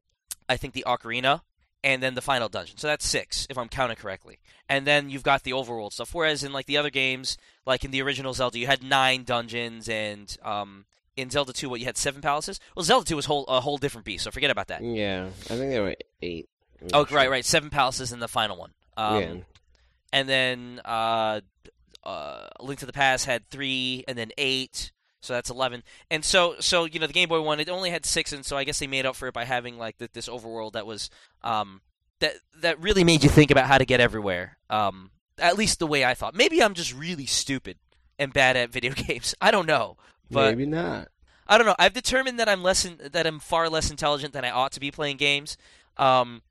I 0.49 0.57
think 0.57 0.75
the 0.75 0.85
ocarina 0.87 1.43
and 1.83 2.03
then 2.03 2.15
the 2.15 2.21
final 2.23 2.49
dungeon. 2.49 2.77
So 2.77 2.87
that's 2.87 3.07
six, 3.07 3.47
if 3.49 3.57
I'm 3.57 3.69
counting 3.69 3.97
correctly. 3.97 4.39
And 4.69 4.87
then 4.87 5.11
you've 5.11 5.23
got 5.23 5.45
the 5.45 5.53
overworld 5.53 5.93
stuff. 5.93 6.15
Whereas 6.15 6.45
in 6.45 6.53
like 6.53 6.67
the 6.67 6.77
other 6.77 6.91
games, 6.91 7.39
like 7.67 7.85
in 7.85 7.91
the 7.91 8.03
original 8.03 8.35
Zelda, 8.35 8.59
you 8.59 8.67
had 8.67 8.83
nine 8.83 9.25
dungeons, 9.25 9.89
and 9.89 10.37
um, 10.43 10.85
in 11.21 11.31
Zelda 11.31 11.53
2, 11.53 11.69
what 11.69 11.81
you 11.81 11.87
had 11.87 11.97
seven 11.97 12.21
palaces. 12.23 12.61
Well, 12.75 12.85
Zelda 12.85 13.07
2 13.07 13.17
was 13.17 13.27
whole, 13.27 13.45
a 13.47 13.61
whole 13.61 13.79
different 13.79 14.05
beast, 14.05 14.25
so 14.25 14.31
forget 14.31 14.51
about 14.51 14.69
that. 14.69 14.83
Yeah, 14.83 15.27
I 15.27 15.55
think 15.57 15.71
there 15.71 15.83
were 15.83 15.97
eight. 16.23 16.49
Oh, 16.93 17.05
sure. 17.05 17.17
right, 17.17 17.31
right, 17.31 17.45
seven 17.45 17.71
palaces 17.71 18.13
in 18.13 18.21
the 18.21 18.29
final 18.29 18.57
one. 18.57 18.73
Um, 18.97 19.23
yeah. 19.23 19.35
and 20.13 20.29
then 20.29 20.81
uh, 20.85 21.41
uh, 22.05 22.49
Link 22.61 22.81
to 22.81 22.87
the 22.87 22.93
Past 22.93 23.27
had 23.27 23.49
three, 23.51 24.05
and 24.09 24.17
then 24.17 24.31
eight, 24.39 24.93
so 25.21 25.35
that's 25.35 25.51
eleven. 25.51 25.83
And 26.11 26.25
so, 26.25 26.57
so 26.61 26.85
you 26.85 26.99
know, 26.99 27.07
the 27.07 27.13
Game 27.13 27.29
Boy 27.29 27.41
one 27.41 27.61
it 27.61 27.69
only 27.69 27.91
had 27.91 28.07
six, 28.07 28.33
and 28.33 28.45
so 28.45 28.57
I 28.57 28.65
guess 28.65 28.79
they 28.79 28.87
made 28.87 29.07
up 29.07 29.17
for 29.17 29.29
it 29.29 29.35
by 29.35 29.45
having 29.45 29.79
like 29.79 29.99
th- 29.99 30.13
this 30.13 30.29
overworld 30.29 30.73
that 30.73 30.87
was 30.87 31.11
um, 31.43 31.81
that 32.21 32.35
that 32.61 32.81
really 32.81 33.05
made 33.05 33.23
you 33.23 33.31
think 33.31 33.51
about 33.51 33.67
how 33.67 33.79
to 33.79 33.85
get 33.85 34.01
everywhere. 34.01 34.57
Um, 34.69 35.11
at 35.39 35.57
least 35.57 35.79
the 35.79 35.87
way 35.87 36.05
I 36.05 36.15
thought. 36.15 36.35
Maybe 36.35 36.63
I'm 36.63 36.75
just 36.75 36.95
really 36.95 37.27
stupid 37.27 37.79
and 38.19 38.33
bad 38.33 38.57
at 38.57 38.71
video 38.73 38.93
games. 38.93 39.35
I 39.41 39.51
don't 39.51 39.67
know, 39.67 39.97
but 40.31 40.57
Maybe 40.57 40.67
not. 40.67 41.09
I 41.47 41.59
don't 41.59 41.67
know. 41.67 41.77
I've 41.79 41.93
determined 41.93 42.39
that 42.39 42.49
I'm 42.49 42.63
less 42.63 42.85
in, 42.85 43.01
that 43.13 43.27
I'm 43.27 43.41
far 43.41 43.69
less 43.69 43.91
intelligent 43.91 44.33
than 44.33 44.45
I 44.45 44.51
ought 44.51 44.73
to 44.73 44.81
be 44.81 44.91
playing 44.93 45.17
games. 45.17 45.57
Um, 45.97 46.43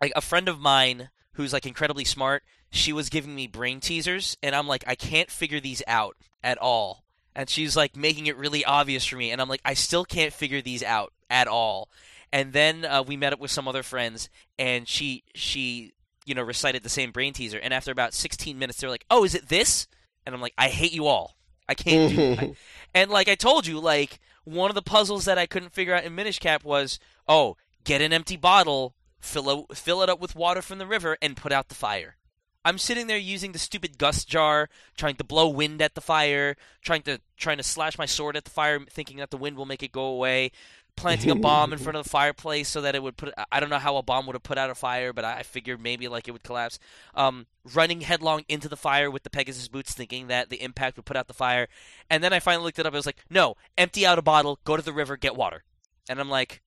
like 0.00 0.12
a 0.16 0.22
friend 0.22 0.48
of 0.48 0.58
mine 0.58 1.10
who's 1.32 1.52
like 1.52 1.66
incredibly 1.66 2.04
smart, 2.04 2.42
she 2.70 2.92
was 2.92 3.08
giving 3.08 3.34
me 3.34 3.46
brain 3.46 3.80
teasers, 3.80 4.36
and 4.42 4.54
I'm 4.54 4.66
like, 4.66 4.84
I 4.86 4.94
can't 4.94 5.30
figure 5.30 5.60
these 5.60 5.82
out 5.86 6.16
at 6.42 6.58
all. 6.58 7.04
And 7.34 7.50
she's 7.50 7.76
like 7.76 7.96
making 7.96 8.26
it 8.26 8.36
really 8.36 8.64
obvious 8.64 9.04
for 9.04 9.16
me, 9.16 9.30
and 9.30 9.40
I'm 9.40 9.48
like, 9.48 9.60
I 9.64 9.74
still 9.74 10.04
can't 10.04 10.32
figure 10.32 10.62
these 10.62 10.82
out 10.82 11.12
at 11.28 11.48
all. 11.48 11.90
And 12.32 12.52
then 12.52 12.84
uh, 12.84 13.02
we 13.06 13.16
met 13.16 13.32
up 13.32 13.38
with 13.38 13.50
some 13.50 13.68
other 13.68 13.82
friends, 13.82 14.30
and 14.58 14.88
she 14.88 15.22
she 15.34 15.92
you 16.24 16.34
know 16.34 16.42
recited 16.42 16.82
the 16.82 16.88
same 16.88 17.12
brain 17.12 17.34
teaser, 17.34 17.58
and 17.58 17.74
after 17.74 17.90
about 17.90 18.14
16 18.14 18.58
minutes, 18.58 18.80
they're 18.80 18.90
like, 18.90 19.04
Oh, 19.10 19.24
is 19.24 19.34
it 19.34 19.48
this? 19.48 19.86
And 20.24 20.34
I'm 20.34 20.40
like, 20.40 20.54
I 20.58 20.68
hate 20.68 20.92
you 20.92 21.06
all. 21.06 21.35
I 21.68 21.74
can't 21.74 22.14
do 22.14 22.20
it. 22.20 22.38
Mm-hmm. 22.38 22.52
And 22.94 23.10
like 23.10 23.28
I 23.28 23.34
told 23.34 23.66
you, 23.66 23.78
like 23.78 24.20
one 24.44 24.70
of 24.70 24.74
the 24.74 24.80
puzzles 24.80 25.26
that 25.26 25.36
I 25.36 25.44
couldn't 25.44 25.74
figure 25.74 25.92
out 25.92 26.04
in 26.04 26.14
Minish 26.14 26.38
Cap 26.38 26.64
was, 26.64 26.98
oh, 27.28 27.58
get 27.84 28.00
an 28.00 28.10
empty 28.10 28.38
bottle, 28.38 28.94
fill 29.20 29.66
it, 29.70 29.76
fill 29.76 30.02
it 30.02 30.08
up 30.08 30.18
with 30.18 30.34
water 30.34 30.62
from 30.62 30.78
the 30.78 30.86
river, 30.86 31.18
and 31.20 31.36
put 31.36 31.52
out 31.52 31.68
the 31.68 31.74
fire. 31.74 32.16
I'm 32.64 32.78
sitting 32.78 33.06
there 33.06 33.18
using 33.18 33.52
the 33.52 33.58
stupid 33.58 33.98
gust 33.98 34.28
jar, 34.28 34.68
trying 34.96 35.16
to 35.16 35.24
blow 35.24 35.46
wind 35.48 35.82
at 35.82 35.94
the 35.94 36.00
fire, 36.00 36.56
trying 36.82 37.02
to 37.02 37.20
trying 37.36 37.58
to 37.58 37.62
slash 37.62 37.98
my 37.98 38.06
sword 38.06 38.36
at 38.36 38.44
the 38.44 38.50
fire, 38.50 38.80
thinking 38.88 39.18
that 39.18 39.30
the 39.30 39.36
wind 39.36 39.56
will 39.56 39.66
make 39.66 39.82
it 39.82 39.92
go 39.92 40.04
away. 40.06 40.50
Planting 40.96 41.30
a 41.30 41.34
bomb 41.36 41.72
in 41.72 41.78
front 41.78 41.96
of 41.96 42.04
the 42.04 42.10
fireplace 42.10 42.68
so 42.68 42.80
that 42.80 42.94
it 42.94 43.02
would 43.02 43.16
put. 43.16 43.32
I 43.52 43.60
don't 43.60 43.70
know 43.70 43.78
how 43.78 43.96
a 43.96 44.02
bomb 44.02 44.26
would 44.26 44.34
have 44.34 44.42
put 44.42 44.58
out 44.58 44.70
a 44.70 44.74
fire, 44.74 45.12
but 45.12 45.24
I 45.24 45.42
figured 45.42 45.80
maybe 45.80 46.08
like 46.08 46.26
it 46.26 46.32
would 46.32 46.42
collapse. 46.42 46.78
Um, 47.14 47.46
running 47.74 48.00
headlong 48.00 48.44
into 48.48 48.68
the 48.68 48.76
fire 48.76 49.10
with 49.10 49.22
the 49.22 49.30
Pegasus 49.30 49.68
boots, 49.68 49.94
thinking 49.94 50.28
that 50.28 50.50
the 50.50 50.62
impact 50.62 50.96
would 50.96 51.04
put 51.04 51.16
out 51.16 51.28
the 51.28 51.34
fire. 51.34 51.68
And 52.10 52.24
then 52.24 52.32
I 52.32 52.40
finally 52.40 52.64
looked 52.64 52.78
it 52.78 52.86
up. 52.86 52.94
I 52.94 52.96
was 52.96 53.06
like, 53.06 53.24
no, 53.28 53.56
empty 53.76 54.06
out 54.06 54.18
a 54.18 54.22
bottle, 54.22 54.58
go 54.64 54.76
to 54.76 54.82
the 54.82 54.92
river, 54.92 55.16
get 55.16 55.36
water. 55.36 55.64
And 56.08 56.20
I'm 56.20 56.30
like, 56.30 56.62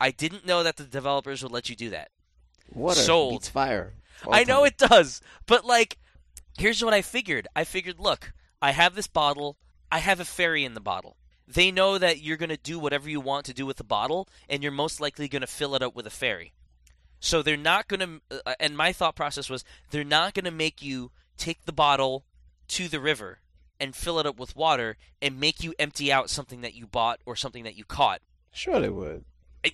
I 0.00 0.10
didn't 0.10 0.46
know 0.46 0.62
that 0.62 0.76
the 0.76 0.84
developers 0.84 1.42
would 1.42 1.52
let 1.52 1.68
you 1.68 1.76
do 1.76 1.90
that. 1.90 2.10
Water 2.72 3.00
Sold. 3.00 3.32
beats 3.34 3.48
fire. 3.48 3.94
I 4.30 4.44
know 4.44 4.58
time. 4.58 4.66
it 4.66 4.78
does, 4.78 5.20
but 5.46 5.64
like, 5.64 5.98
here's 6.58 6.82
what 6.82 6.94
I 6.94 7.02
figured. 7.02 7.48
I 7.54 7.64
figured, 7.64 7.98
look, 7.98 8.32
I 8.62 8.72
have 8.72 8.94
this 8.94 9.06
bottle. 9.06 9.56
I 9.90 9.98
have 9.98 10.20
a 10.20 10.24
fairy 10.24 10.64
in 10.64 10.74
the 10.74 10.80
bottle. 10.80 11.16
They 11.46 11.70
know 11.70 11.98
that 11.98 12.20
you're 12.20 12.36
going 12.38 12.48
to 12.48 12.56
do 12.56 12.78
whatever 12.78 13.08
you 13.08 13.20
want 13.20 13.44
to 13.46 13.54
do 13.54 13.66
with 13.66 13.76
the 13.76 13.84
bottle, 13.84 14.28
and 14.48 14.62
you're 14.62 14.72
most 14.72 15.00
likely 15.00 15.28
going 15.28 15.42
to 15.42 15.46
fill 15.46 15.74
it 15.74 15.82
up 15.82 15.94
with 15.94 16.06
a 16.06 16.10
fairy. 16.10 16.52
So 17.20 17.42
they're 17.42 17.56
not 17.56 17.88
going 17.88 18.00
to. 18.30 18.40
Uh, 18.46 18.54
and 18.60 18.76
my 18.76 18.92
thought 18.92 19.14
process 19.16 19.48
was, 19.50 19.64
they're 19.90 20.04
not 20.04 20.34
going 20.34 20.44
to 20.44 20.50
make 20.50 20.82
you 20.82 21.10
take 21.36 21.64
the 21.64 21.72
bottle 21.72 22.24
to 22.68 22.88
the 22.88 23.00
river 23.00 23.40
and 23.80 23.94
fill 23.94 24.18
it 24.18 24.26
up 24.26 24.38
with 24.38 24.56
water 24.56 24.96
and 25.20 25.38
make 25.40 25.62
you 25.62 25.74
empty 25.78 26.12
out 26.12 26.30
something 26.30 26.60
that 26.62 26.74
you 26.74 26.86
bought 26.86 27.20
or 27.26 27.36
something 27.36 27.64
that 27.64 27.76
you 27.76 27.84
caught. 27.84 28.20
Sure, 28.52 28.80
they 28.80 28.88
would. 28.88 29.24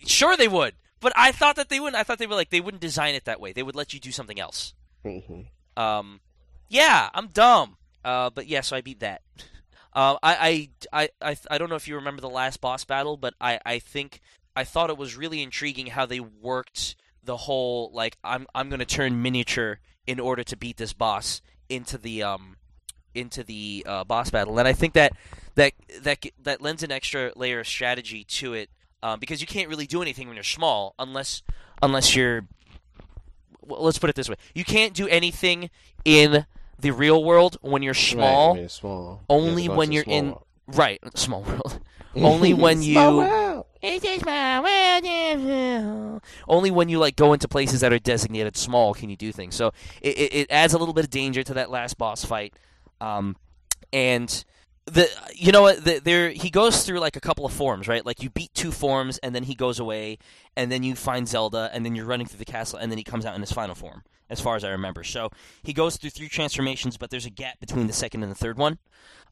Sure, 0.06 0.36
they 0.36 0.48
would, 0.48 0.74
but 1.00 1.12
I 1.16 1.32
thought 1.32 1.56
that 1.56 1.68
they 1.68 1.80
wouldn't. 1.80 1.98
I 1.98 2.04
thought 2.04 2.18
they 2.18 2.26
were 2.26 2.34
like 2.36 2.50
they 2.50 2.60
wouldn't 2.60 2.80
design 2.80 3.14
it 3.14 3.24
that 3.24 3.40
way. 3.40 3.52
They 3.52 3.62
would 3.62 3.74
let 3.76 3.92
you 3.92 4.00
do 4.00 4.12
something 4.12 4.38
else. 4.40 4.72
Mhm. 5.04 5.46
Um, 5.76 6.20
yeah, 6.68 7.10
I'm 7.12 7.26
dumb. 7.28 7.76
Uh, 8.04 8.30
but 8.30 8.46
yeah, 8.46 8.60
so 8.60 8.76
I 8.76 8.80
beat 8.80 9.00
that. 9.00 9.22
Uh, 9.92 10.16
I, 10.22 10.68
I, 10.92 11.08
I, 11.20 11.36
I, 11.50 11.58
don't 11.58 11.68
know 11.68 11.74
if 11.74 11.88
you 11.88 11.96
remember 11.96 12.20
the 12.20 12.28
last 12.28 12.60
boss 12.60 12.84
battle, 12.84 13.16
but 13.16 13.34
I, 13.40 13.58
I 13.66 13.80
think 13.80 14.20
I 14.54 14.62
thought 14.62 14.88
it 14.88 14.96
was 14.96 15.16
really 15.16 15.42
intriguing 15.42 15.88
how 15.88 16.06
they 16.06 16.20
worked 16.20 16.94
the 17.24 17.36
whole 17.36 17.90
like 17.92 18.16
I'm 18.24 18.46
I'm 18.54 18.70
gonna 18.70 18.84
turn 18.84 19.20
miniature 19.20 19.80
in 20.06 20.20
order 20.20 20.42
to 20.44 20.56
beat 20.56 20.76
this 20.76 20.92
boss 20.92 21.42
into 21.68 21.98
the 21.98 22.22
um 22.22 22.56
into 23.14 23.42
the 23.42 23.84
uh, 23.86 24.04
boss 24.04 24.30
battle, 24.30 24.58
and 24.58 24.68
I 24.68 24.72
think 24.72 24.94
that 24.94 25.12
that 25.56 25.72
that 26.02 26.24
that 26.42 26.60
lends 26.60 26.82
an 26.82 26.92
extra 26.92 27.32
layer 27.36 27.60
of 27.60 27.66
strategy 27.66 28.24
to 28.24 28.54
it 28.54 28.70
um, 29.02 29.18
because 29.18 29.40
you 29.40 29.46
can't 29.46 29.68
really 29.68 29.86
do 29.86 30.02
anything 30.02 30.26
when 30.28 30.36
you're 30.36 30.44
small 30.44 30.94
unless 30.98 31.42
unless 31.82 32.14
you're 32.14 32.46
well, 33.60 33.82
let's 33.82 33.98
put 33.98 34.10
it 34.10 34.16
this 34.16 34.28
way: 34.28 34.36
you 34.54 34.64
can't 34.64 34.94
do 34.94 35.08
anything 35.08 35.70
in 36.04 36.46
the 36.80 36.90
real 36.90 37.22
world 37.24 37.56
when 37.60 37.82
you're 37.82 37.94
small. 37.94 38.48
Right, 38.48 38.52
when 38.54 38.60
you're 38.60 38.68
small. 38.68 39.22
only 39.28 39.64
You 39.64 39.70
have 39.70 39.70
to 39.70 39.74
go 39.74 39.76
when 39.76 39.92
you're 39.92 40.04
in 40.06 40.26
world. 40.26 40.44
right 40.68 41.00
small 41.14 41.42
world. 41.42 41.80
only 42.16 42.54
when 42.54 42.82
you 42.82 42.94
world. 42.94 43.66
It 43.82 44.04
is 44.04 44.24
my 44.24 44.60
world. 44.60 46.22
Only 46.48 46.70
when 46.70 46.88
you 46.88 46.98
like 46.98 47.16
go 47.16 47.32
into 47.32 47.48
places 47.48 47.80
that 47.80 47.92
are 47.92 47.98
designated 47.98 48.56
small 48.56 48.92
can 48.94 49.08
you 49.08 49.16
do 49.16 49.32
things. 49.32 49.54
So 49.54 49.72
it, 50.02 50.18
it, 50.18 50.34
it 50.34 50.46
adds 50.50 50.74
a 50.74 50.78
little 50.78 50.94
bit 50.94 51.04
of 51.04 51.10
danger 51.10 51.42
to 51.42 51.54
that 51.54 51.70
last 51.70 51.96
boss 51.96 52.24
fight. 52.24 52.54
Um, 53.00 53.36
and 53.92 54.44
the 54.92 55.08
you 55.34 55.52
know 55.52 55.62
what 55.62 55.84
the, 55.84 56.00
there 56.00 56.30
he 56.30 56.50
goes 56.50 56.84
through 56.84 57.00
like 57.00 57.16
a 57.16 57.20
couple 57.20 57.46
of 57.46 57.52
forms, 57.52 57.88
right? 57.88 58.04
Like 58.04 58.22
you 58.22 58.30
beat 58.30 58.52
two 58.54 58.72
forms 58.72 59.18
and 59.18 59.34
then 59.34 59.44
he 59.44 59.54
goes 59.54 59.78
away 59.78 60.18
and 60.56 60.70
then 60.70 60.82
you 60.82 60.94
find 60.94 61.28
Zelda 61.28 61.70
and 61.72 61.84
then 61.84 61.94
you're 61.94 62.06
running 62.06 62.26
through 62.26 62.38
the 62.38 62.44
castle 62.44 62.78
and 62.78 62.90
then 62.90 62.98
he 62.98 63.04
comes 63.04 63.24
out 63.24 63.34
in 63.34 63.40
his 63.40 63.52
final 63.52 63.74
form, 63.74 64.02
as 64.28 64.40
far 64.40 64.56
as 64.56 64.64
I 64.64 64.70
remember. 64.70 65.04
So 65.04 65.30
he 65.62 65.72
goes 65.72 65.96
through 65.96 66.10
three 66.10 66.28
transformations, 66.28 66.96
but 66.96 67.10
there's 67.10 67.26
a 67.26 67.30
gap 67.30 67.60
between 67.60 67.86
the 67.86 67.92
second 67.92 68.22
and 68.22 68.30
the 68.30 68.36
third 68.36 68.58
one. 68.58 68.78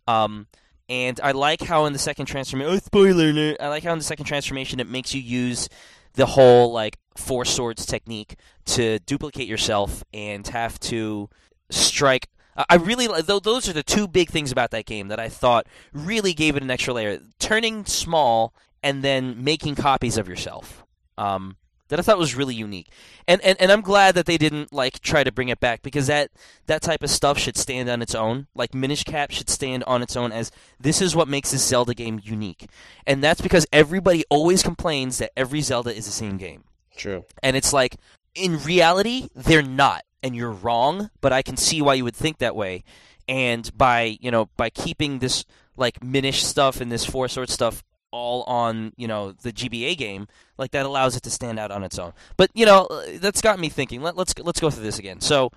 Um, 0.06 0.46
and 0.88 1.20
I 1.22 1.32
like 1.32 1.60
how 1.60 1.84
in 1.84 1.92
the 1.92 1.98
second 1.98 2.26
transformation, 2.26 2.72
oh 2.72 2.78
spoiler 2.78 3.30
alert! 3.30 3.58
I 3.60 3.68
like 3.68 3.84
how 3.84 3.92
in 3.92 3.98
the 3.98 4.04
second 4.04 4.24
transformation 4.24 4.80
it 4.80 4.88
makes 4.88 5.14
you 5.14 5.20
use 5.20 5.68
the 6.14 6.26
whole 6.26 6.72
like 6.72 6.98
four 7.16 7.44
swords 7.44 7.84
technique 7.84 8.36
to 8.64 8.98
duplicate 9.00 9.48
yourself 9.48 10.02
and 10.14 10.46
have 10.48 10.80
to 10.80 11.28
strike. 11.70 12.28
I- 12.70 12.76
really 12.76 13.08
li- 13.08 13.22
tho- 13.22 13.40
those 13.40 13.68
are 13.68 13.72
the 13.72 13.82
two 13.82 14.08
big 14.08 14.30
things 14.30 14.50
about 14.52 14.70
that 14.72 14.86
game 14.86 15.08
that 15.08 15.20
I 15.20 15.28
thought 15.28 15.66
really 15.92 16.34
gave 16.34 16.56
it 16.56 16.62
an 16.62 16.70
extra 16.70 16.94
layer. 16.94 17.20
Turning 17.38 17.84
small 17.84 18.52
and 18.82 19.02
then 19.02 19.42
making 19.42 19.74
copies 19.74 20.16
of 20.16 20.28
yourself. 20.28 20.84
Um, 21.16 21.56
that 21.88 21.98
I 21.98 22.02
thought 22.02 22.18
was 22.18 22.34
really 22.34 22.54
unique, 22.54 22.88
and, 23.26 23.40
and 23.40 23.58
and 23.58 23.72
I'm 23.72 23.80
glad 23.80 24.14
that 24.14 24.26
they 24.26 24.36
didn't 24.36 24.74
like 24.74 25.00
try 25.00 25.24
to 25.24 25.32
bring 25.32 25.48
it 25.48 25.58
back 25.58 25.80
because 25.82 26.06
that 26.08 26.30
that 26.66 26.82
type 26.82 27.02
of 27.02 27.08
stuff 27.08 27.38
should 27.38 27.56
stand 27.56 27.88
on 27.88 28.02
its 28.02 28.14
own. 28.14 28.46
Like 28.54 28.74
Minish 28.74 29.04
Cap 29.04 29.30
should 29.30 29.48
stand 29.48 29.84
on 29.84 30.02
its 30.02 30.14
own 30.14 30.30
as 30.30 30.52
this 30.78 31.00
is 31.00 31.16
what 31.16 31.28
makes 31.28 31.50
this 31.50 31.66
Zelda 31.66 31.94
game 31.94 32.20
unique, 32.22 32.68
and 33.06 33.24
that's 33.24 33.40
because 33.40 33.66
everybody 33.72 34.22
always 34.28 34.62
complains 34.62 35.16
that 35.16 35.32
every 35.34 35.62
Zelda 35.62 35.88
is 35.96 36.04
the 36.04 36.12
same 36.12 36.36
game, 36.36 36.64
True. 36.94 37.24
and 37.42 37.56
it's 37.56 37.72
like 37.72 37.96
in 38.34 38.58
reality 38.62 39.28
they're 39.34 39.62
not, 39.62 40.02
and 40.22 40.34
you're 40.34 40.52
wrong. 40.52 41.10
But 41.20 41.32
I 41.32 41.42
can 41.42 41.56
see 41.56 41.82
why 41.82 41.94
you 41.94 42.04
would 42.04 42.16
think 42.16 42.38
that 42.38 42.56
way, 42.56 42.84
and 43.28 43.70
by 43.76 44.18
you 44.20 44.30
know 44.30 44.48
by 44.56 44.70
keeping 44.70 45.18
this 45.18 45.44
like 45.76 46.02
Minish 46.02 46.44
stuff 46.44 46.80
and 46.80 46.90
this 46.90 47.04
Four 47.04 47.28
Sword 47.28 47.50
stuff 47.50 47.84
all 48.10 48.42
on 48.44 48.92
you 48.96 49.06
know 49.06 49.32
the 49.32 49.52
GBA 49.52 49.96
game, 49.96 50.28
like 50.56 50.70
that 50.72 50.86
allows 50.86 51.16
it 51.16 51.22
to 51.24 51.30
stand 51.30 51.58
out 51.58 51.70
on 51.70 51.84
its 51.84 51.98
own. 51.98 52.12
But 52.36 52.50
you 52.54 52.66
know 52.66 52.88
that's 53.14 53.40
got 53.40 53.58
me 53.58 53.68
thinking. 53.68 54.02
Let, 54.02 54.16
let's 54.16 54.34
let's 54.38 54.60
go 54.60 54.70
through 54.70 54.84
this 54.84 54.98
again. 54.98 55.20
So 55.20 55.50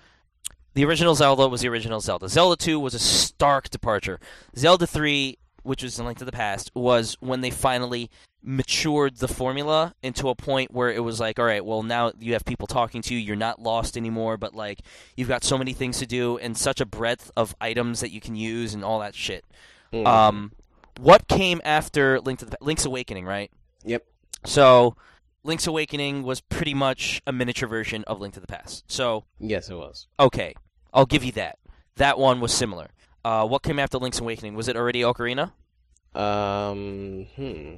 the 0.74 0.84
original 0.84 1.14
Zelda 1.14 1.48
was 1.48 1.60
the 1.60 1.68
original 1.68 2.00
Zelda. 2.00 2.28
Zelda 2.28 2.56
2 2.56 2.80
was 2.80 2.94
a 2.94 2.98
stark 2.98 3.68
departure. 3.68 4.18
Zelda 4.56 4.86
3, 4.86 5.36
which 5.62 5.82
was 5.82 5.98
in 5.98 6.06
Link 6.06 6.18
to 6.18 6.24
the 6.24 6.32
Past, 6.32 6.70
was 6.74 7.16
when 7.20 7.40
they 7.40 7.50
finally 7.50 8.10
matured 8.44 9.16
the 9.18 9.28
formula 9.28 9.94
into 10.02 10.28
a 10.28 10.34
point 10.34 10.72
where 10.72 10.90
it 10.90 10.98
was 11.04 11.20
like, 11.20 11.38
all 11.38 11.44
right, 11.44 11.64
well 11.64 11.82
now 11.84 12.10
you 12.18 12.32
have 12.32 12.44
people 12.44 12.66
talking 12.66 13.00
to 13.02 13.14
you, 13.14 13.20
you're 13.20 13.36
not 13.36 13.60
lost 13.62 13.96
anymore, 13.96 14.36
but 14.36 14.52
like 14.54 14.80
you've 15.16 15.28
got 15.28 15.44
so 15.44 15.56
many 15.56 15.72
things 15.72 15.98
to 16.00 16.06
do 16.06 16.38
and 16.38 16.56
such 16.58 16.80
a 16.80 16.86
breadth 16.86 17.30
of 17.36 17.54
items 17.60 18.00
that 18.00 18.10
you 18.10 18.20
can 18.20 18.34
use 18.34 18.74
and 18.74 18.84
all 18.84 18.98
that 18.98 19.14
shit. 19.14 19.44
Mhm. 19.92 20.06
Um, 20.06 20.52
what 21.00 21.28
came 21.28 21.60
after 21.64 22.20
Link 22.20 22.40
to 22.40 22.44
the 22.46 22.58
Link's 22.60 22.84
Awakening, 22.84 23.24
right? 23.24 23.50
Yep. 23.84 24.04
So, 24.44 24.96
Link's 25.44 25.66
Awakening 25.68 26.24
was 26.24 26.40
pretty 26.40 26.74
much 26.74 27.22
a 27.26 27.32
miniature 27.32 27.68
version 27.68 28.02
of 28.08 28.20
Link 28.20 28.34
to 28.34 28.40
the 28.40 28.46
Past. 28.48 28.84
So, 28.88 29.24
Yes, 29.38 29.70
it 29.70 29.74
was. 29.74 30.08
okay, 30.18 30.54
I'll 30.92 31.06
give 31.06 31.22
you 31.24 31.32
that. 31.32 31.58
That 31.96 32.18
one 32.18 32.40
was 32.40 32.52
similar. 32.52 32.90
Uh, 33.24 33.46
what 33.46 33.62
came 33.62 33.78
after 33.78 33.98
Link's 33.98 34.18
Awakening? 34.20 34.54
Was 34.54 34.68
it 34.68 34.76
already 34.76 35.02
Ocarina? 35.02 35.52
Um, 36.14 37.26
hmm. 37.36 37.76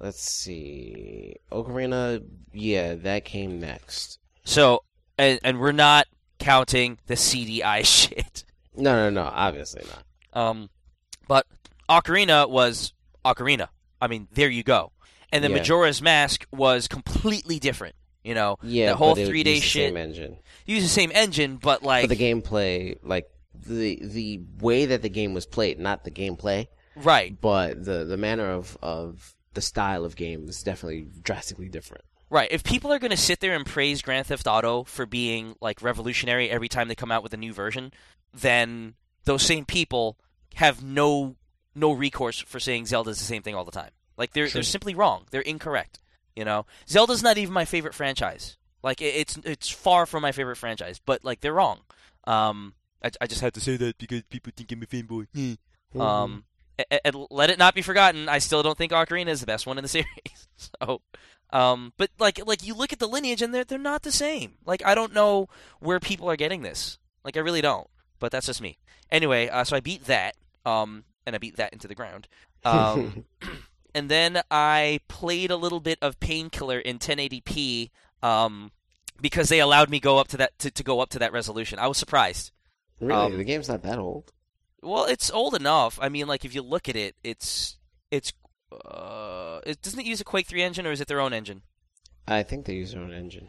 Let's 0.00 0.22
see. 0.22 1.36
Ocarina, 1.52 2.22
yeah, 2.52 2.94
that 2.94 3.24
came 3.24 3.60
next. 3.60 4.18
So, 4.44 4.82
and, 5.16 5.38
and 5.44 5.60
we're 5.60 5.72
not 5.72 6.06
counting 6.38 6.98
the 7.06 7.14
CDI 7.14 7.84
shit. 7.84 8.44
No, 8.76 8.94
no, 8.94 9.10
no. 9.10 9.30
Obviously 9.32 9.82
not. 9.84 10.40
Um, 10.40 10.70
but 11.28 11.46
Ocarina 11.88 12.48
was 12.48 12.92
Ocarina. 13.24 13.68
I 14.00 14.08
mean, 14.08 14.26
there 14.32 14.48
you 14.48 14.62
go. 14.64 14.90
And 15.30 15.44
then 15.44 15.52
Yeah. 15.52 15.58
Majora's 15.58 16.02
Mask 16.02 16.46
was 16.50 16.88
completely 16.88 17.58
different. 17.58 17.94
You 18.24 18.34
know, 18.34 18.56
Yeah, 18.62 18.90
the 18.90 18.96
whole 18.96 19.14
three 19.16 19.42
day 19.42 19.58
shit 19.60 19.88
Same 19.88 19.96
engine. 19.96 20.36
use 20.64 20.82
the 20.82 20.88
same 20.88 21.10
engine, 21.14 21.56
but 21.56 21.82
like 21.82 22.08
But 22.08 22.16
the 22.16 22.24
gameplay, 22.24 22.96
like 23.02 23.28
the 23.54 23.98
the 24.02 24.40
way 24.60 24.86
that 24.86 25.02
the 25.02 25.08
game 25.08 25.34
was 25.34 25.46
played, 25.46 25.78
not 25.78 26.04
the 26.04 26.10
gameplay, 26.10 26.66
right, 26.96 27.38
but 27.40 27.84
the 27.84 28.04
the 28.04 28.16
manner 28.16 28.50
of 28.50 28.76
of 28.82 29.34
the 29.54 29.60
style 29.60 30.04
of 30.04 30.16
game 30.16 30.48
is 30.48 30.62
definitely 30.62 31.06
drastically 31.22 31.68
different. 31.68 32.04
right. 32.30 32.48
If 32.50 32.64
people 32.64 32.90
are 32.92 32.98
going 32.98 33.10
to 33.10 33.16
sit 33.16 33.40
there 33.40 33.54
and 33.54 33.66
praise 33.66 34.00
Grand 34.00 34.26
Theft 34.26 34.46
Auto 34.46 34.84
for 34.84 35.04
being 35.04 35.54
like 35.60 35.82
revolutionary 35.82 36.48
every 36.50 36.68
time 36.68 36.88
they 36.88 36.94
come 36.94 37.12
out 37.12 37.22
with 37.22 37.34
a 37.34 37.36
new 37.36 37.52
version, 37.52 37.92
then 38.32 38.94
those 39.24 39.42
same 39.42 39.64
people 39.66 40.16
have 40.54 40.82
no 40.82 41.36
no 41.74 41.92
recourse 41.92 42.38
for 42.38 42.58
saying 42.60 42.86
Zelda's 42.86 43.18
the 43.18 43.24
same 43.24 43.42
thing 43.42 43.54
all 43.54 43.64
the 43.64 43.70
time. 43.70 43.90
Like 44.16 44.32
they're 44.32 44.46
True. 44.46 44.54
they're 44.58 44.62
simply 44.62 44.94
wrong. 44.94 45.26
They're 45.30 45.40
incorrect. 45.42 45.98
You 46.34 46.44
know, 46.46 46.64
Zelda's 46.88 47.22
not 47.22 47.36
even 47.38 47.52
my 47.52 47.66
favorite 47.66 47.94
franchise. 47.94 48.56
Like 48.82 49.02
it- 49.02 49.14
it's 49.14 49.36
it's 49.44 49.68
far 49.68 50.06
from 50.06 50.22
my 50.22 50.32
favorite 50.32 50.56
franchise, 50.56 50.98
but 51.04 51.24
like 51.24 51.40
they're 51.42 51.52
wrong. 51.52 51.80
Um, 52.24 52.74
I, 53.04 53.10
I 53.20 53.26
just 53.26 53.40
had 53.40 53.54
to 53.54 53.60
say 53.60 53.76
that 53.76 53.98
because 53.98 54.22
people 54.24 54.52
think 54.56 54.72
I'm 54.72 54.82
a 54.82 54.86
fanboy. 54.86 55.26
Mm-hmm. 55.36 56.00
Um, 56.00 56.44
a- 56.78 56.84
a- 56.90 57.06
and 57.06 57.26
let 57.30 57.50
it 57.50 57.58
not 57.58 57.74
be 57.74 57.82
forgotten, 57.82 58.28
I 58.28 58.38
still 58.38 58.62
don't 58.62 58.78
think 58.78 58.92
Ocarina 58.92 59.28
is 59.28 59.40
the 59.40 59.46
best 59.46 59.66
one 59.66 59.78
in 59.78 59.82
the 59.82 59.88
series. 59.88 60.06
so, 60.56 61.00
um, 61.50 61.92
but 61.96 62.10
like 62.18 62.44
like 62.46 62.66
you 62.66 62.74
look 62.74 62.92
at 62.92 62.98
the 62.98 63.06
lineage 63.08 63.42
and 63.42 63.54
they're 63.54 63.64
they're 63.64 63.78
not 63.78 64.02
the 64.02 64.12
same. 64.12 64.54
Like 64.64 64.82
I 64.84 64.94
don't 64.94 65.12
know 65.12 65.48
where 65.80 66.00
people 66.00 66.30
are 66.30 66.36
getting 66.36 66.62
this. 66.62 66.98
Like 67.24 67.36
I 67.36 67.40
really 67.40 67.60
don't. 67.60 67.88
But 68.18 68.32
that's 68.32 68.46
just 68.46 68.62
me. 68.62 68.78
Anyway, 69.10 69.48
uh, 69.48 69.64
so 69.64 69.76
I 69.76 69.80
beat 69.80 70.04
that. 70.04 70.36
Um, 70.64 71.04
and 71.26 71.34
I 71.34 71.38
beat 71.38 71.56
that 71.56 71.72
into 71.72 71.88
the 71.88 71.94
ground. 71.94 72.28
Um, 72.64 73.24
and 73.94 74.08
then 74.08 74.42
I 74.50 75.00
played 75.08 75.50
a 75.50 75.56
little 75.56 75.80
bit 75.80 75.98
of 76.00 76.20
Painkiller 76.20 76.78
in 76.78 76.98
1080p. 76.98 77.90
Um, 78.22 78.70
because 79.20 79.48
they 79.48 79.60
allowed 79.60 79.88
me 79.90 80.00
go 80.00 80.18
up 80.18 80.28
to 80.28 80.36
that 80.36 80.58
to, 80.60 80.70
to 80.70 80.82
go 80.82 81.00
up 81.00 81.10
to 81.10 81.18
that 81.20 81.32
resolution. 81.32 81.78
I 81.78 81.86
was 81.86 81.98
surprised. 81.98 82.50
Really, 83.00 83.14
um, 83.14 83.36
the 83.36 83.44
game's 83.44 83.68
not 83.68 83.82
that 83.82 83.98
old. 83.98 84.32
Well, 84.82 85.04
it's 85.04 85.30
old 85.30 85.54
enough. 85.54 85.98
I 86.00 86.08
mean, 86.08 86.26
like 86.26 86.44
if 86.44 86.54
you 86.54 86.62
look 86.62 86.88
at 86.88 86.96
it, 86.96 87.14
it's 87.22 87.76
it's 88.10 88.32
uh, 88.72 89.60
it 89.64 89.80
doesn't 89.82 90.00
it 90.00 90.06
use 90.06 90.20
a 90.20 90.24
Quake 90.24 90.46
Three 90.46 90.62
engine 90.62 90.86
or 90.86 90.92
is 90.92 91.00
it 91.00 91.08
their 91.08 91.20
own 91.20 91.32
engine? 91.32 91.62
I 92.26 92.42
think 92.42 92.66
they 92.66 92.74
use 92.74 92.92
their 92.92 93.02
own 93.02 93.12
engine. 93.12 93.48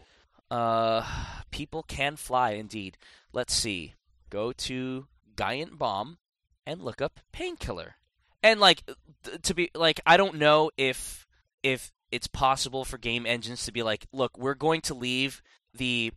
Uh, 0.49 1.03
people 1.51 1.83
can 1.83 2.15
fly 2.15 2.51
indeed. 2.51 2.97
Let's 3.31 3.53
see. 3.53 3.95
Go 4.29 4.51
to 4.51 5.07
Giant 5.37 5.77
Bomb 5.77 6.17
and 6.65 6.81
look 6.81 7.01
up 7.01 7.19
Painkiller. 7.31 7.95
And 8.41 8.59
like 8.59 8.83
th- 9.23 9.41
to 9.43 9.53
be 9.53 9.69
like, 9.73 10.01
I 10.05 10.17
don't 10.17 10.35
know 10.35 10.71
if 10.77 11.25
if 11.63 11.91
it's 12.11 12.27
possible 12.27 12.85
for 12.85 12.97
game 12.97 13.25
engines 13.25 13.65
to 13.65 13.71
be 13.71 13.81
like, 13.81 14.05
look, 14.11 14.37
we're 14.37 14.53
going 14.53 14.81
to 14.81 14.93
leave 14.93 15.41
the 15.73 16.13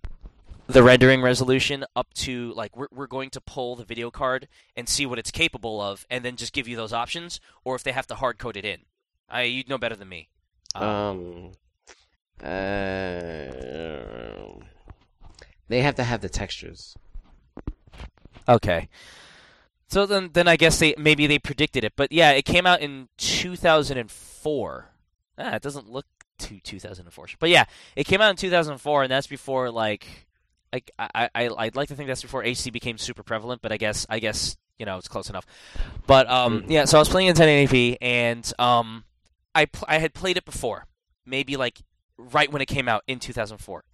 the 0.66 0.82
rendering 0.82 1.22
resolution 1.22 1.84
up 1.94 2.12
to 2.14 2.52
like 2.54 2.76
we're 2.76 2.88
we're 2.92 3.06
going 3.06 3.30
to 3.30 3.40
pull 3.40 3.76
the 3.76 3.84
video 3.84 4.10
card 4.10 4.48
and 4.76 4.88
see 4.88 5.06
what 5.06 5.18
it's 5.18 5.30
capable 5.30 5.80
of, 5.80 6.06
and 6.10 6.24
then 6.24 6.36
just 6.36 6.52
give 6.52 6.68
you 6.68 6.76
those 6.76 6.92
options, 6.92 7.40
or 7.64 7.74
if 7.74 7.82
they 7.82 7.92
have 7.92 8.06
to 8.08 8.14
hard 8.16 8.38
code 8.38 8.56
it 8.56 8.64
in. 8.64 8.80
I 9.28 9.42
you'd 9.42 9.68
know 9.68 9.78
better 9.78 9.96
than 9.96 10.08
me. 10.08 10.28
Um, 10.74 11.52
uh, 12.42 12.46
they 15.68 15.80
have 15.80 15.94
to 15.96 16.04
have 16.04 16.20
the 16.20 16.28
textures. 16.28 16.96
Okay. 18.48 18.88
So 19.88 20.04
then, 20.04 20.30
then 20.32 20.48
I 20.48 20.56
guess 20.56 20.78
they 20.78 20.94
maybe 20.98 21.26
they 21.26 21.38
predicted 21.38 21.84
it, 21.84 21.92
but 21.96 22.10
yeah, 22.10 22.32
it 22.32 22.44
came 22.44 22.66
out 22.66 22.80
in 22.80 23.08
2004. 23.18 24.90
Ah, 25.38 25.54
it 25.54 25.62
doesn't 25.62 25.90
look 25.90 26.06
to 26.38 26.58
2004, 26.60 27.28
but 27.38 27.50
yeah, 27.50 27.64
it 27.94 28.04
came 28.04 28.20
out 28.20 28.30
in 28.30 28.36
2004, 28.36 29.04
and 29.04 29.10
that's 29.10 29.26
before 29.28 29.70
like, 29.70 30.25
like 30.76 30.90
I 30.98 31.28
I 31.34 31.48
I'd 31.58 31.76
like 31.76 31.88
to 31.88 31.94
think 31.96 32.08
that's 32.08 32.22
before 32.22 32.42
HD 32.44 32.70
became 32.72 32.98
super 32.98 33.22
prevalent, 33.22 33.62
but 33.62 33.72
I 33.72 33.76
guess 33.78 34.06
I 34.10 34.18
guess 34.18 34.56
you 34.78 34.84
know 34.86 34.98
it's 34.98 35.08
close 35.08 35.30
enough. 35.30 35.46
But 36.06 36.28
um, 36.30 36.62
Mhm. 36.62 36.70
yeah, 36.70 36.84
so 36.84 36.98
I 36.98 37.00
was 37.00 37.08
playing 37.08 37.28
in 37.28 37.34
1080p, 37.34 37.96
and 38.02 38.52
um, 38.58 39.04
I 39.54 39.64
pl- 39.66 39.86
I 39.88 39.98
had 39.98 40.12
played 40.14 40.36
it 40.36 40.44
before, 40.44 40.86
maybe 41.24 41.56
like 41.56 41.80
right 42.18 42.50
when 42.52 42.60
it 42.62 42.66
came 42.66 42.88
out 42.88 43.02
in 43.06 43.18
2004, 43.18 43.84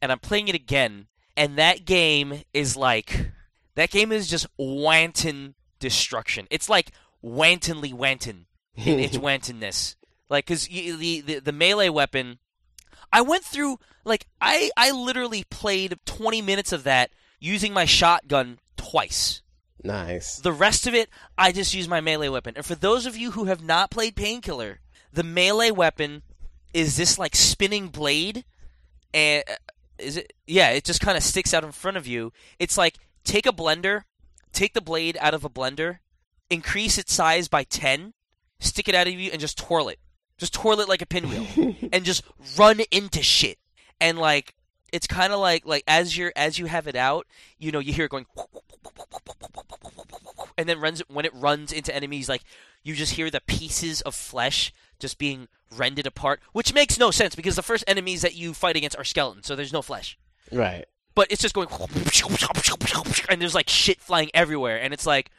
and 0.00 0.12
I'm 0.12 0.18
playing 0.20 0.48
it 0.48 0.54
again, 0.54 1.06
and 1.36 1.58
that 1.58 1.84
game 1.84 2.42
is 2.54 2.76
like 2.76 3.30
that 3.74 3.90
game 3.90 4.12
is 4.12 4.28
just 4.28 4.46
wanton 4.56 5.54
destruction. 5.80 6.46
It's 6.50 6.68
like 6.68 6.92
wantonly 7.20 7.92
wanton 7.92 8.46
in 8.76 8.98
its 9.00 9.18
wantonness. 9.26 9.96
Like, 10.28 10.46
cause 10.46 10.66
the, 10.68 11.20
the 11.20 11.38
the 11.40 11.52
melee 11.52 11.88
weapon, 11.90 12.38
I 13.12 13.20
went 13.20 13.44
through 13.44 13.78
like 14.04 14.26
I 14.40 14.70
I 14.76 14.90
literally 14.90 15.44
played 15.44 15.98
20 16.06 16.42
minutes 16.42 16.72
of 16.72 16.84
that 16.84 17.10
using 17.38 17.72
my 17.72 17.84
shotgun 17.84 18.58
twice. 18.76 19.42
nice. 19.82 20.36
The 20.36 20.52
rest 20.52 20.86
of 20.86 20.94
it, 20.94 21.08
I 21.36 21.52
just 21.52 21.74
use 21.74 21.88
my 21.88 22.00
melee 22.00 22.28
weapon. 22.28 22.54
And 22.56 22.64
for 22.64 22.74
those 22.74 23.04
of 23.06 23.16
you 23.16 23.32
who 23.32 23.44
have 23.44 23.62
not 23.62 23.90
played 23.90 24.14
Painkiller, 24.16 24.80
the 25.12 25.24
melee 25.24 25.70
weapon 25.70 26.22
is 26.72 26.96
this 26.96 27.18
like 27.18 27.36
spinning 27.36 27.88
blade, 27.88 28.44
and 29.12 29.44
uh, 29.48 29.54
is 29.98 30.16
it? 30.16 30.32
Yeah, 30.46 30.70
it 30.70 30.84
just 30.84 31.00
kind 31.00 31.16
of 31.16 31.22
sticks 31.22 31.52
out 31.52 31.64
in 31.64 31.72
front 31.72 31.96
of 31.96 32.06
you. 32.06 32.32
It's 32.58 32.78
like 32.78 32.96
take 33.24 33.46
a 33.46 33.52
blender, 33.52 34.04
take 34.52 34.72
the 34.72 34.80
blade 34.80 35.18
out 35.20 35.34
of 35.34 35.44
a 35.44 35.50
blender, 35.50 35.98
increase 36.48 36.96
its 36.96 37.12
size 37.12 37.48
by 37.48 37.64
ten, 37.64 38.14
stick 38.58 38.88
it 38.88 38.94
out 38.94 39.06
of 39.06 39.12
you, 39.14 39.30
and 39.30 39.40
just 39.40 39.58
twirl 39.58 39.88
it. 39.88 39.98
Just 40.42 40.54
twirl 40.54 40.80
it 40.80 40.88
like 40.88 41.02
a 41.02 41.06
pinwheel 41.06 41.76
and 41.92 42.04
just 42.04 42.24
run 42.58 42.80
into 42.90 43.22
shit. 43.22 43.58
And 44.00 44.18
like 44.18 44.56
it's 44.92 45.06
kind 45.06 45.32
of 45.32 45.38
like 45.38 45.64
like 45.64 45.84
as 45.86 46.18
you're 46.18 46.32
as 46.34 46.58
you 46.58 46.66
have 46.66 46.88
it 46.88 46.96
out, 46.96 47.28
you 47.60 47.70
know, 47.70 47.78
you 47.78 47.92
hear 47.92 48.06
it 48.06 48.10
going 48.10 48.26
and 50.58 50.68
then 50.68 50.80
runs 50.80 51.00
when 51.06 51.24
it 51.24 51.32
runs 51.32 51.72
into 51.72 51.94
enemies 51.94 52.28
like 52.28 52.42
you 52.82 52.96
just 52.96 53.14
hear 53.14 53.30
the 53.30 53.40
pieces 53.40 54.00
of 54.00 54.16
flesh 54.16 54.72
just 54.98 55.16
being 55.16 55.46
rended 55.70 56.08
apart, 56.08 56.40
which 56.52 56.74
makes 56.74 56.98
no 56.98 57.12
sense 57.12 57.36
because 57.36 57.54
the 57.54 57.62
first 57.62 57.84
enemies 57.86 58.22
that 58.22 58.34
you 58.34 58.52
fight 58.52 58.74
against 58.74 58.98
are 58.98 59.04
skeletons, 59.04 59.46
so 59.46 59.54
there's 59.54 59.72
no 59.72 59.80
flesh. 59.80 60.18
right. 60.50 60.86
But 61.14 61.30
it's 61.30 61.42
just 61.42 61.54
going 61.54 61.68
and 63.28 63.40
there's 63.40 63.54
like 63.54 63.68
shit 63.68 64.00
flying 64.00 64.28
everywhere 64.34 64.80
and 64.80 64.92
it's 64.92 65.06
like 65.06 65.30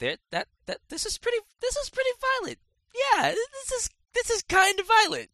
that 0.00 0.18
that 0.30 0.48
that 0.66 0.80
this 0.90 1.06
is 1.06 1.16
pretty 1.16 1.38
this 1.62 1.78
is 1.78 1.88
pretty 1.88 2.10
violent. 2.20 2.58
Yeah, 2.92 3.30
this 3.30 3.72
is 3.72 3.90
this 4.14 4.30
is 4.30 4.42
kind 4.42 4.78
of 4.80 4.86
violent. 4.86 5.28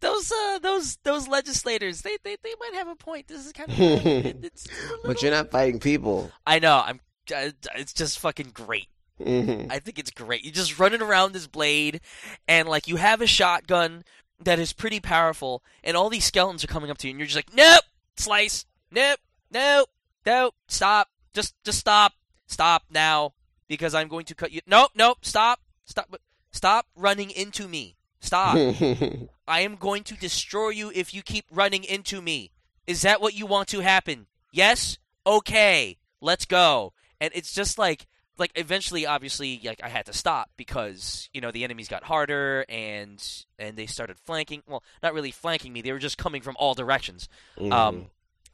Those 0.00 0.30
uh 0.30 0.58
those 0.58 0.96
those 1.04 1.28
legislators, 1.28 2.02
they 2.02 2.16
they, 2.22 2.36
they 2.42 2.54
might 2.60 2.74
have 2.74 2.88
a 2.88 2.96
point. 2.96 3.28
This 3.28 3.46
is 3.46 3.52
kind 3.52 3.70
of 3.70 3.76
violent. 3.76 4.44
It's 4.44 4.66
a 4.66 5.06
But 5.06 5.22
you're 5.22 5.30
not 5.30 5.50
fighting 5.50 5.80
people. 5.80 6.30
I 6.46 6.58
know. 6.58 6.82
I'm 6.84 7.00
it's 7.30 7.92
just 7.94 8.18
fucking 8.18 8.50
great. 8.52 8.88
Mhm. 9.20 9.70
I 9.70 9.78
think 9.78 9.98
it's 9.98 10.10
great. 10.10 10.44
You're 10.44 10.52
just 10.52 10.78
running 10.78 11.00
around 11.00 11.32
this 11.32 11.46
blade, 11.46 12.00
and 12.48 12.68
like 12.68 12.88
you 12.88 12.96
have 12.96 13.20
a 13.20 13.26
shotgun 13.26 14.04
that 14.42 14.58
is 14.58 14.72
pretty 14.72 15.00
powerful, 15.00 15.62
and 15.84 15.96
all 15.96 16.10
these 16.10 16.24
skeletons 16.24 16.64
are 16.64 16.68
coming 16.68 16.90
up 16.90 16.98
to 16.98 17.06
you, 17.06 17.12
and 17.12 17.20
you're 17.20 17.26
just 17.26 17.36
like, 17.36 17.54
nope, 17.54 17.84
slice, 18.16 18.66
nope, 18.90 19.20
nope, 19.50 19.88
nope, 20.26 20.54
stop, 20.66 21.08
just 21.32 21.54
just 21.64 21.78
stop, 21.78 22.12
stop 22.48 22.82
now, 22.90 23.32
because 23.68 23.94
I'm 23.94 24.08
going 24.08 24.24
to 24.26 24.34
cut 24.34 24.50
you. 24.50 24.60
Nope, 24.66 24.90
nope, 24.96 25.18
stop, 25.22 25.60
stop, 25.84 26.12
stop 26.50 26.86
running 26.96 27.30
into 27.30 27.68
me, 27.68 27.94
stop. 28.24 28.56
I 29.48 29.60
am 29.60 29.76
going 29.76 30.02
to 30.04 30.14
destroy 30.14 30.70
you 30.70 30.90
if 30.94 31.12
you 31.14 31.22
keep 31.22 31.44
running 31.50 31.84
into 31.84 32.20
me. 32.20 32.50
Is 32.86 33.02
that 33.02 33.20
what 33.20 33.34
you 33.34 33.46
want 33.46 33.68
to 33.68 33.80
happen? 33.80 34.26
Yes? 34.52 34.98
Okay. 35.26 35.98
Let's 36.20 36.44
go. 36.44 36.92
And 37.20 37.30
it's 37.34 37.52
just 37.52 37.78
like 37.78 38.06
like 38.36 38.50
eventually 38.56 39.06
obviously 39.06 39.60
like 39.64 39.80
I 39.82 39.88
had 39.88 40.06
to 40.06 40.12
stop 40.12 40.50
because, 40.56 41.28
you 41.32 41.40
know, 41.40 41.52
the 41.52 41.62
enemies 41.64 41.88
got 41.88 42.02
harder 42.04 42.64
and 42.68 43.22
and 43.58 43.76
they 43.76 43.86
started 43.86 44.18
flanking. 44.18 44.62
Well, 44.66 44.82
not 45.02 45.14
really 45.14 45.30
flanking 45.30 45.72
me. 45.72 45.82
They 45.82 45.92
were 45.92 45.98
just 45.98 46.18
coming 46.18 46.42
from 46.42 46.56
all 46.58 46.74
directions. 46.74 47.28
Mhm. 47.58 47.72
Um 47.72 48.06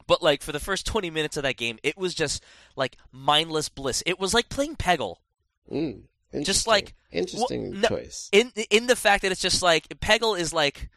but 0.07 0.21
like 0.21 0.41
for 0.41 0.51
the 0.51 0.59
first 0.59 0.85
20 0.85 1.09
minutes 1.09 1.37
of 1.37 1.43
that 1.43 1.57
game, 1.57 1.79
it 1.83 1.97
was 1.97 2.13
just 2.13 2.43
like 2.75 2.97
mindless 3.11 3.69
bliss. 3.69 4.03
It 4.05 4.19
was 4.19 4.33
like 4.33 4.49
playing 4.49 4.75
Peggle. 4.75 5.15
Mm. 5.71 6.03
Just 6.43 6.67
like- 6.67 6.93
interesting 7.11 7.71
well, 7.71 7.79
no- 7.81 7.87
choice. 7.89 8.29
in 8.31 8.51
in 8.69 8.87
the 8.87 8.95
fact 8.95 9.21
that 9.23 9.31
it's 9.31 9.41
just 9.41 9.61
like 9.61 9.87
Peggle 9.99 10.39
is 10.39 10.53
like 10.53 10.89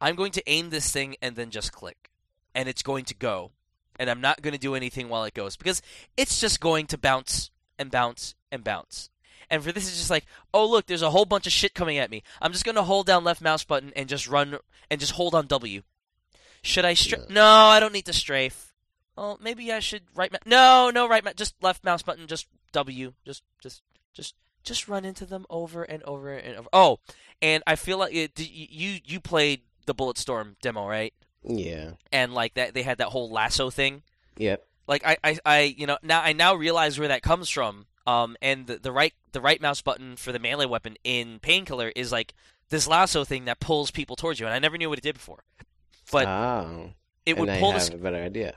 I'm 0.00 0.16
going 0.16 0.32
to 0.32 0.42
aim 0.46 0.70
this 0.70 0.90
thing 0.90 1.16
and 1.22 1.36
then 1.36 1.50
just 1.50 1.72
click 1.72 2.10
and 2.54 2.68
it's 2.68 2.82
going 2.82 3.04
to 3.06 3.14
go 3.14 3.52
and 3.98 4.10
I'm 4.10 4.20
not 4.20 4.42
going 4.42 4.52
to 4.52 4.58
do 4.60 4.74
anything 4.74 5.08
while 5.08 5.24
it 5.24 5.34
goes 5.34 5.56
because 5.56 5.80
it's 6.16 6.40
just 6.40 6.60
going 6.60 6.86
to 6.88 6.98
bounce 6.98 7.50
and 7.78 7.90
bounce 7.90 8.34
and 8.50 8.62
bounce. 8.64 9.10
And 9.48 9.62
for 9.62 9.72
this 9.72 9.86
it's 9.88 9.98
just 9.98 10.10
like, 10.10 10.26
oh 10.52 10.66
look, 10.68 10.86
there's 10.86 11.02
a 11.02 11.10
whole 11.10 11.24
bunch 11.24 11.46
of 11.46 11.52
shit 11.52 11.74
coming 11.74 11.98
at 11.98 12.10
me. 12.10 12.22
I'm 12.40 12.52
just 12.52 12.64
going 12.64 12.74
to 12.76 12.82
hold 12.82 13.06
down 13.06 13.24
left 13.24 13.40
mouse 13.40 13.64
button 13.64 13.92
and 13.96 14.08
just 14.08 14.28
run 14.28 14.58
and 14.90 15.00
just 15.00 15.12
hold 15.12 15.34
on 15.34 15.46
W. 15.46 15.82
Should 16.62 16.84
I 16.84 16.94
strafe? 16.94 17.28
No. 17.28 17.34
No. 17.34 17.46
I 17.46 17.80
don't 17.80 17.92
need 17.92 18.06
to 18.06 18.12
strafe. 18.12 18.72
Oh, 19.16 19.36
maybe 19.40 19.72
I 19.72 19.80
should 19.80 20.02
right. 20.14 20.32
Ma- 20.32 20.38
no, 20.46 20.90
no, 20.90 21.08
right. 21.08 21.24
Ma- 21.24 21.32
just 21.34 21.54
left 21.62 21.84
mouse 21.84 22.02
button. 22.02 22.26
Just 22.26 22.46
W. 22.72 23.12
Just, 23.26 23.42
just, 23.62 23.82
just, 24.14 24.34
just 24.64 24.88
run 24.88 25.04
into 25.04 25.26
them 25.26 25.46
over 25.50 25.82
and 25.82 26.02
over 26.04 26.34
and 26.34 26.56
over. 26.56 26.68
Oh, 26.72 26.98
and 27.40 27.62
I 27.66 27.76
feel 27.76 27.98
like 27.98 28.14
it, 28.14 28.38
you 28.38 28.98
you 29.04 29.20
played 29.20 29.62
the 29.86 29.94
Bulletstorm 29.94 30.56
demo, 30.60 30.86
right? 30.86 31.12
Yeah. 31.44 31.92
And 32.12 32.34
like 32.34 32.54
that, 32.54 32.74
they 32.74 32.82
had 32.82 32.98
that 32.98 33.08
whole 33.08 33.30
lasso 33.30 33.70
thing. 33.70 34.02
Yep. 34.36 34.64
Like 34.86 35.06
I, 35.06 35.16
I, 35.24 35.38
I, 35.44 35.60
you 35.76 35.86
know, 35.86 35.98
now 36.02 36.22
I 36.22 36.32
now 36.32 36.54
realize 36.54 36.98
where 36.98 37.08
that 37.08 37.22
comes 37.22 37.48
from. 37.48 37.86
Um, 38.06 38.36
and 38.42 38.66
the, 38.66 38.78
the 38.78 38.90
right 38.90 39.14
the 39.30 39.40
right 39.40 39.60
mouse 39.60 39.80
button 39.80 40.16
for 40.16 40.32
the 40.32 40.40
melee 40.40 40.66
weapon 40.66 40.96
in 41.04 41.38
Painkiller 41.38 41.92
is 41.94 42.10
like 42.10 42.34
this 42.68 42.88
lasso 42.88 43.22
thing 43.24 43.44
that 43.44 43.60
pulls 43.60 43.92
people 43.92 44.16
towards 44.16 44.40
you, 44.40 44.46
and 44.46 44.54
I 44.54 44.58
never 44.58 44.76
knew 44.76 44.88
what 44.88 44.98
it 44.98 45.02
did 45.02 45.14
before. 45.14 45.44
But 46.10 46.26
oh. 46.26 46.90
it 47.24 47.38
would 47.38 47.48
and 47.48 47.60
pull 47.60 47.70
I 47.70 47.74
have 47.74 47.94
a 47.94 47.98
better 47.98 48.16
idea. 48.16 48.54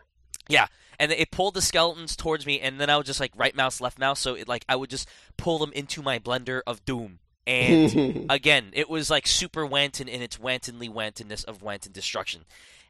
And 0.99 1.11
it 1.11 1.31
pulled 1.31 1.53
the 1.53 1.61
skeletons 1.61 2.15
towards 2.15 2.45
me, 2.45 2.59
and 2.59 2.79
then 2.79 2.89
I 2.89 2.97
would 2.97 3.05
just 3.05 3.19
like 3.19 3.31
right 3.35 3.55
mouse, 3.55 3.81
left 3.81 3.99
mouse, 3.99 4.19
so 4.19 4.35
it 4.35 4.47
like 4.47 4.65
I 4.69 4.75
would 4.75 4.89
just 4.89 5.07
pull 5.37 5.59
them 5.59 5.71
into 5.73 6.01
my 6.01 6.19
blender 6.19 6.61
of 6.65 6.85
doom. 6.85 7.19
And 7.47 8.25
again, 8.29 8.69
it 8.73 8.89
was 8.89 9.09
like 9.09 9.27
super 9.27 9.65
Wanton 9.65 10.07
in 10.07 10.21
its 10.21 10.39
Wantonly 10.39 10.89
Wantonness 10.89 11.43
of 11.43 11.61
Wanton 11.61 11.91
destruction. 11.91 12.45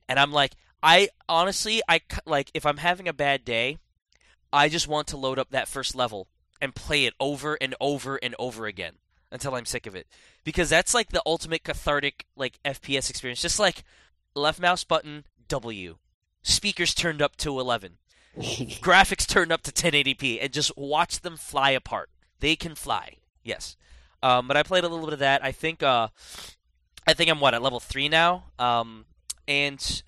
And 0.08 0.20
I'm 0.20 0.32
like, 0.32 0.54
I 0.82 1.10
honestly, 1.28 1.82
I 1.88 2.02
like 2.26 2.52
if 2.54 2.66
I'm 2.66 2.78
having 2.78 3.08
a 3.08 3.14
bad 3.14 3.44
day, 3.44 3.78
I 4.54 4.70
just 4.70 4.88
want 4.88 5.08
to 5.08 5.18
load 5.18 5.40
up 5.40 5.50
that 5.52 5.68
first 5.68 5.96
level 5.96 6.28
and 6.62 6.76
play 6.76 7.06
it 7.06 7.14
over 7.20 7.58
and 7.60 7.76
over 7.82 8.18
and 8.22 8.36
over 8.40 8.66
again 8.66 8.94
until 9.32 9.56
I'm 9.56 9.66
sick 9.66 9.88
of 9.88 9.96
it. 9.96 10.08
Because 10.44 10.70
that's 10.70 10.94
like 10.94 11.10
the 11.10 11.24
ultimate 11.26 11.64
cathartic 11.64 12.26
like 12.36 12.60
FPS 12.64 13.10
experience. 13.10 13.42
Just 13.42 13.60
like 13.60 13.84
left 14.36 14.60
mouse 14.60 14.84
button 14.84 15.26
W, 15.48 15.98
speakers 16.46 16.94
turned 16.94 17.22
up 17.22 17.36
to 17.38 17.60
11, 17.60 17.98
graphics 18.38 19.28
turned 19.28 19.52
up 19.52 19.64
to 19.64 19.72
1080p, 19.72 20.40
and 20.42 20.54
just 20.54 20.72
watch 20.78 21.22
them 21.22 21.36
fly 21.36 21.72
apart. 21.72 22.10
They 22.40 22.56
can 22.56 22.76
fly. 22.76 23.18
Yes. 23.44 23.76
Um, 24.22 24.48
but 24.48 24.58
I 24.58 24.64
played 24.64 24.84
a 24.84 24.88
little 24.88 25.06
bit 25.06 25.14
of 25.14 25.20
that. 25.20 25.44
I 25.44 25.52
think 25.52 25.84
uh, 25.84 26.08
I 27.06 27.14
think 27.14 27.30
I'm 27.30 27.40
what 27.40 27.54
at 27.54 27.62
level 27.62 27.80
three 27.80 28.10
now. 28.10 28.46
Um, 28.58 29.06
and 29.48 30.04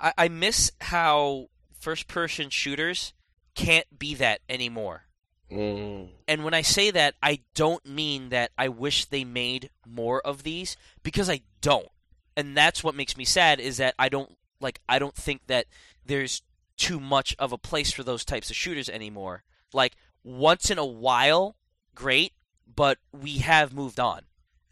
I, 0.00 0.12
I 0.18 0.28
miss 0.28 0.72
how 0.80 1.48
first-person 1.78 2.50
shooters 2.50 3.12
can't 3.54 3.98
be 3.98 4.14
that 4.14 4.40
anymore. 4.48 5.04
Mm. 5.50 6.08
And 6.26 6.44
when 6.44 6.54
I 6.54 6.62
say 6.62 6.90
that, 6.90 7.14
I 7.22 7.40
don't 7.54 7.84
mean 7.86 8.30
that 8.30 8.52
I 8.56 8.68
wish 8.68 9.04
they 9.04 9.24
made 9.24 9.70
more 9.86 10.20
of 10.20 10.42
these 10.42 10.76
because 11.02 11.28
I 11.28 11.42
don't. 11.60 11.88
And 12.36 12.56
that's 12.56 12.82
what 12.82 12.94
makes 12.94 13.16
me 13.16 13.24
sad 13.24 13.60
is 13.60 13.76
that 13.76 13.94
I 13.98 14.08
don't 14.08 14.36
like 14.62 14.80
I 14.88 14.98
don't 14.98 15.14
think 15.14 15.42
that 15.48 15.66
there's 16.06 16.42
too 16.76 16.98
much 17.00 17.36
of 17.38 17.52
a 17.52 17.58
place 17.58 17.92
for 17.92 18.02
those 18.02 18.24
types 18.24 18.50
of 18.50 18.56
shooters 18.56 18.88
anymore. 18.88 19.42
Like 19.72 19.94
once 20.24 20.70
in 20.70 20.78
a 20.78 20.84
while, 20.84 21.56
great, 21.94 22.32
but 22.74 22.98
we 23.12 23.38
have 23.38 23.74
moved 23.74 24.00
on. 24.00 24.22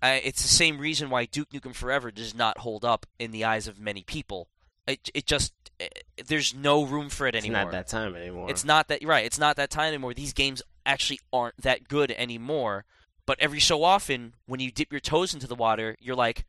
Uh, 0.02 0.18
it's 0.24 0.40
the 0.42 0.48
same 0.48 0.78
reason 0.78 1.10
why 1.10 1.26
Duke 1.26 1.50
Nukem 1.50 1.74
Forever 1.74 2.10
does 2.10 2.34
not 2.34 2.58
hold 2.58 2.84
up 2.84 3.04
in 3.18 3.32
the 3.32 3.44
eyes 3.44 3.68
of 3.68 3.78
many 3.78 4.02
people. 4.02 4.48
It, 4.86 5.10
it 5.12 5.26
just 5.26 5.52
it, 5.78 6.04
there's 6.26 6.54
no 6.54 6.84
room 6.84 7.10
for 7.10 7.26
it 7.26 7.34
It's 7.34 7.44
anymore. 7.44 7.64
not 7.64 7.72
that 7.72 7.86
time 7.88 8.16
anymore. 8.16 8.50
It's 8.50 8.64
not 8.64 8.88
that 8.88 9.04
right. 9.04 9.26
It's 9.26 9.38
not 9.38 9.56
that 9.56 9.70
time 9.70 9.88
anymore. 9.88 10.14
These 10.14 10.32
games 10.32 10.62
actually 10.86 11.20
aren't 11.32 11.58
that 11.58 11.86
good 11.86 12.10
anymore. 12.12 12.86
But 13.26 13.38
every 13.40 13.60
so 13.60 13.84
often, 13.84 14.32
when 14.46 14.58
you 14.60 14.72
dip 14.72 14.90
your 14.90 15.00
toes 15.00 15.34
into 15.34 15.46
the 15.46 15.54
water, 15.54 15.96
you're 16.00 16.16
like, 16.16 16.46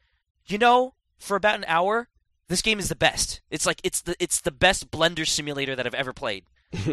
you 0.48 0.58
know, 0.58 0.94
for 1.20 1.36
about 1.36 1.56
an 1.60 1.66
hour, 1.68 2.08
this 2.52 2.62
game 2.62 2.78
is 2.80 2.90
the 2.90 2.96
best. 2.96 3.42
It's 3.50 3.66
like 3.66 3.82
it's 3.84 4.02
the 4.02 4.16
it's 4.20 4.42
the 4.42 4.52
best 4.52 4.92
Blender 4.92 5.28
simulator 5.28 5.76
that 5.76 5.86
I've 5.88 5.96
ever 5.96 6.14
played. 6.14 6.44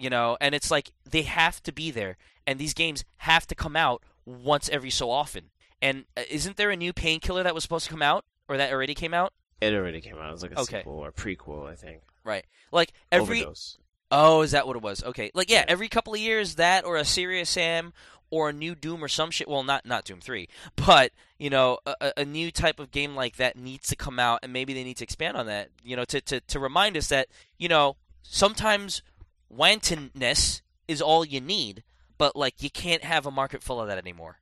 You 0.00 0.10
know, 0.10 0.36
and 0.40 0.54
it's 0.54 0.70
like 0.70 0.92
they 1.10 1.22
have 1.22 1.60
to 1.64 1.72
be 1.72 1.90
there, 1.90 2.18
and 2.46 2.56
these 2.56 2.72
games 2.72 3.04
have 3.16 3.48
to 3.48 3.56
come 3.56 3.74
out 3.74 4.04
once 4.24 4.68
every 4.68 4.90
so 4.90 5.10
often. 5.10 5.50
And 5.82 6.04
uh, 6.16 6.22
isn't 6.30 6.56
there 6.56 6.70
a 6.70 6.76
new 6.76 6.92
Painkiller 6.92 7.42
that 7.42 7.52
was 7.52 7.64
supposed 7.64 7.86
to 7.86 7.90
come 7.90 8.02
out, 8.02 8.24
or 8.48 8.56
that 8.58 8.72
already 8.72 8.94
came 8.94 9.12
out? 9.12 9.32
It 9.60 9.74
already 9.74 10.00
came 10.00 10.16
out. 10.16 10.28
It 10.28 10.32
was 10.34 10.42
like 10.42 10.52
a 10.52 10.60
Okay. 10.60 10.78
sequel 10.78 11.00
or 11.00 11.10
prequel, 11.10 11.68
I 11.68 11.74
think. 11.74 12.02
Right. 12.22 12.44
Like 12.70 12.92
every 13.10 13.40
Overdose. 13.40 13.78
Oh, 14.12 14.42
is 14.42 14.52
that 14.52 14.68
what 14.68 14.76
it 14.76 14.82
was? 14.82 15.02
Okay. 15.02 15.32
Like 15.34 15.50
yeah, 15.50 15.62
Yeah. 15.62 15.64
every 15.66 15.88
couple 15.88 16.14
of 16.14 16.20
years 16.20 16.54
that 16.54 16.84
or 16.84 16.96
a 16.96 17.04
Serious 17.04 17.50
Sam 17.50 17.92
or 18.30 18.48
a 18.48 18.52
new 18.52 18.74
Doom 18.74 19.02
or 19.02 19.08
some 19.08 19.30
shit. 19.30 19.48
Well, 19.48 19.62
not 19.62 19.86
not 19.86 20.04
Doom 20.04 20.20
3, 20.20 20.48
but 20.76 21.12
you 21.38 21.50
know, 21.50 21.78
a, 21.86 22.12
a- 22.16 22.24
new 22.24 22.50
type 22.50 22.78
of 22.80 22.90
game 22.90 23.14
like 23.14 23.36
that 23.36 23.56
needs 23.56 23.88
to 23.88 23.96
come 23.96 24.18
out 24.18 24.40
and 24.42 24.52
maybe 24.52 24.74
they 24.74 24.84
need 24.84 24.96
to 24.98 25.04
expand 25.04 25.36
on 25.36 25.46
that, 25.46 25.70
you 25.82 25.96
know, 25.96 26.04
to 26.06 26.20
to 26.22 26.40
to 26.40 26.58
remind 26.58 26.96
us 26.96 27.08
that, 27.08 27.28
you 27.58 27.68
know, 27.68 27.96
sometimes 28.22 29.02
wantonness 29.48 30.62
is 30.86 31.00
all 31.02 31.24
you 31.24 31.40
need, 31.40 31.82
but 32.16 32.36
like 32.36 32.62
you 32.62 32.70
can't 32.70 33.04
have 33.04 33.26
a 33.26 33.30
market 33.30 33.62
full 33.62 33.80
of 33.80 33.88
that 33.88 33.98
anymore. 33.98 34.38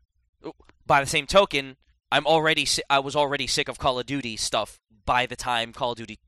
By 0.86 1.00
the 1.00 1.06
same 1.06 1.26
token, 1.26 1.76
I'm 2.10 2.26
already 2.26 2.66
I 2.88 2.98
was 3.00 3.16
already 3.16 3.46
sick 3.46 3.68
of 3.68 3.78
Call 3.78 3.98
of 3.98 4.06
Duty 4.06 4.36
stuff 4.36 4.80
by 5.04 5.26
the 5.26 5.36
time 5.36 5.72
Call 5.72 5.92
of 5.92 5.98
Duty 5.98 6.18